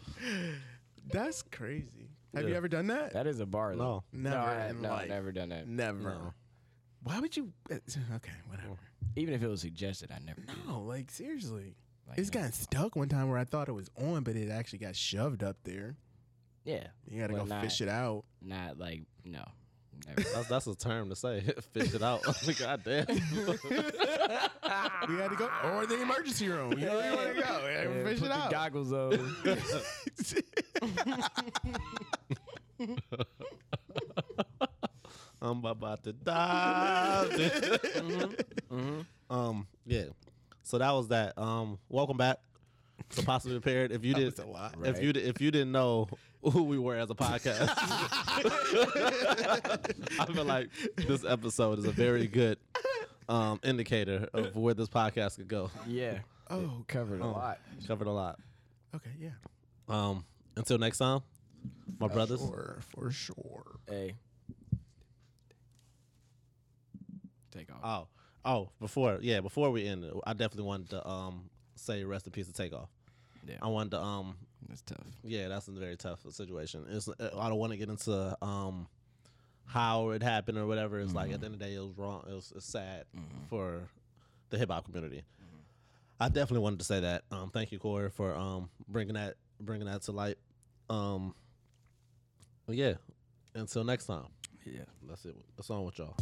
That's 1.12 1.42
crazy. 1.42 2.08
Have 2.34 2.48
you 2.48 2.54
ever 2.54 2.68
done 2.68 2.88
that? 2.88 3.12
That 3.12 3.26
is 3.26 3.40
a 3.40 3.46
bar, 3.46 3.76
though. 3.76 4.02
No, 4.12 4.30
Never 4.30 4.36
no, 4.36 4.42
I, 4.44 4.68
in 4.68 4.82
no, 4.82 4.88
life. 4.90 5.08
never 5.08 5.32
done 5.32 5.48
that. 5.50 5.68
Never. 5.68 5.98
No. 5.98 6.34
Why 7.04 7.20
would 7.20 7.36
you? 7.36 7.52
Uh, 7.70 7.74
okay, 8.16 8.32
whatever. 8.48 8.76
Even 9.16 9.34
if 9.34 9.42
it 9.42 9.48
was 9.48 9.60
suggested, 9.60 10.10
I 10.10 10.18
never 10.24 10.40
did. 10.40 10.54
No, 10.66 10.80
like 10.80 11.10
seriously. 11.10 11.76
Like, 12.08 12.18
It's 12.18 12.30
no. 12.34 12.40
gotten 12.40 12.52
stuck 12.52 12.96
one 12.96 13.08
time 13.08 13.28
where 13.30 13.38
I 13.38 13.44
thought 13.44 13.68
it 13.68 13.72
was 13.72 13.88
on, 13.96 14.24
but 14.24 14.36
it 14.36 14.50
actually 14.50 14.80
got 14.80 14.96
shoved 14.96 15.42
up 15.42 15.56
there. 15.64 15.96
Yeah. 16.64 16.86
You 17.08 17.20
gotta 17.20 17.34
Well, 17.34 17.44
go 17.44 17.48
not- 17.54 17.62
fish 17.62 17.80
it 17.80 17.88
out. 17.88 18.24
Not 18.42 18.78
like, 18.78 19.02
no. 19.24 19.44
Never. 20.06 20.22
That's 20.34 20.48
that's 20.48 20.66
a 20.66 20.74
term 20.74 21.08
to 21.10 21.16
say. 21.16 21.40
Fish 21.72 21.94
it 21.94 22.02
out. 22.02 22.22
God 22.58 22.82
damn. 22.84 23.06
We 23.08 23.16
had 25.16 25.30
to 25.30 25.36
go, 25.36 25.48
or 25.64 25.86
the 25.86 26.00
emergency 26.02 26.48
room. 26.48 26.72
You 26.78 26.86
know 26.86 26.96
where 26.96 27.10
you 27.10 27.16
want 27.16 27.36
to 27.36 27.42
go. 27.42 27.60
Yeah, 27.64 27.82
Yeah, 27.82 28.04
fish 28.04 28.18
put 28.20 28.26
it 28.26 28.28
the 28.28 28.34
out. 28.34 28.50
goggles 28.50 28.92
on. 28.92 29.36
I'm 35.42 35.64
about 35.64 36.02
to 36.04 36.12
die. 36.12 37.26
Um, 39.30 39.66
yeah. 39.84 40.04
So 40.62 40.78
that 40.78 40.90
was 40.92 41.08
that. 41.08 41.36
Um, 41.38 41.78
welcome 41.88 42.16
back 42.16 42.38
to 43.10 43.22
Possibly 43.22 43.58
Prepared. 43.60 43.92
If 43.92 44.04
you 44.04 44.14
did, 44.14 44.24
was 44.26 44.38
a 44.38 44.46
lot. 44.46 44.74
if 44.84 45.00
you 45.02 45.12
did, 45.12 45.24
if 45.24 45.40
you 45.40 45.50
didn't 45.50 45.72
know 45.72 46.08
who 46.42 46.64
we 46.64 46.78
were 46.78 46.96
as 46.96 47.10
a 47.10 47.14
podcast, 47.14 47.68
I 50.20 50.26
feel 50.32 50.44
like 50.44 50.68
this 50.96 51.24
episode 51.24 51.78
is 51.78 51.84
a 51.86 51.92
very 51.92 52.26
good 52.26 52.58
um 53.28 53.58
indicator 53.64 54.28
of 54.34 54.54
where 54.56 54.74
this 54.74 54.88
podcast 54.88 55.36
could 55.36 55.48
go. 55.48 55.70
yeah. 55.86 56.18
Oh, 56.50 56.84
Covered 56.88 57.20
a 57.20 57.24
Um, 57.24 57.32
lot. 57.32 57.58
Covered 57.86 58.06
a 58.06 58.10
lot. 58.12 58.38
okay, 58.94 59.10
yeah. 59.18 59.30
Um, 59.88 60.24
until 60.56 60.78
next 60.78 60.98
time, 60.98 61.20
my 61.98 62.08
brothers. 62.08 62.40
For 62.40 62.46
sure, 62.48 62.78
for 62.94 63.10
sure. 63.10 63.64
Hey. 63.88 64.14
Take 67.50 67.68
off. 67.82 68.08
Oh, 68.44 68.50
oh, 68.50 68.70
before 68.80 69.18
yeah, 69.22 69.40
before 69.40 69.70
we 69.70 69.86
end 69.86 70.04
I 70.26 70.32
definitely 70.32 70.64
wanted 70.64 70.90
to 70.90 71.08
um 71.08 71.48
say 71.76 72.04
rest 72.04 72.26
in 72.26 72.32
peace 72.32 72.46
to 72.46 72.52
Takeoff. 72.52 72.88
yeah. 73.46 73.56
I 73.62 73.68
wanted 73.68 73.90
to 73.92 74.00
um 74.00 74.36
That's 74.68 74.82
tough. 74.82 74.98
yeah, 75.22 75.48
that's 75.48 75.68
a 75.68 75.72
very 75.72 75.96
tough 75.96 76.20
situation. 76.30 76.84
It's 76.90 77.08
uh, 77.08 77.30
I 77.38 77.48
don't 77.48 77.58
want 77.58 77.72
to 77.72 77.76
get 77.76 77.88
into 77.88 78.36
um 78.42 78.86
how 79.66 80.10
it 80.10 80.22
happened 80.22 80.58
or 80.58 80.66
whatever. 80.66 81.00
It's 81.00 81.14
like 81.14 81.32
at 81.32 81.40
the 81.40 81.46
end 81.46 81.54
of 81.54 81.60
the 81.60 81.64
day, 81.66 81.74
it 81.74 81.80
was 81.80 81.96
wrong. 81.96 82.24
It 82.28 82.34
was 82.34 82.52
it's 82.54 82.66
sad 82.66 83.04
for 83.48 83.80
the 84.50 84.58
hip 84.58 84.70
hop 84.70 84.84
community. 84.84 85.22
I 86.20 86.28
definitely 86.28 86.60
wanted 86.60 86.78
to 86.78 86.84
say 86.84 87.00
that. 87.00 87.24
Um, 87.32 87.50
thank 87.50 87.72
you, 87.72 87.78
Corey, 87.78 88.10
for 88.10 88.34
um 88.34 88.68
bringing 88.88 89.14
that 89.14 89.34
bringing 89.60 89.86
that 89.86 90.02
to 90.02 90.12
light. 90.12 90.36
Um, 90.90 91.34
yeah, 92.68 92.94
until 93.54 93.84
next 93.84 94.06
time, 94.06 94.26
Yeah. 94.64 94.82
that's 95.08 95.24
it. 95.24 95.36
That's 95.56 95.70
on 95.70 95.84
with 95.84 95.98
y'all. 95.98 96.16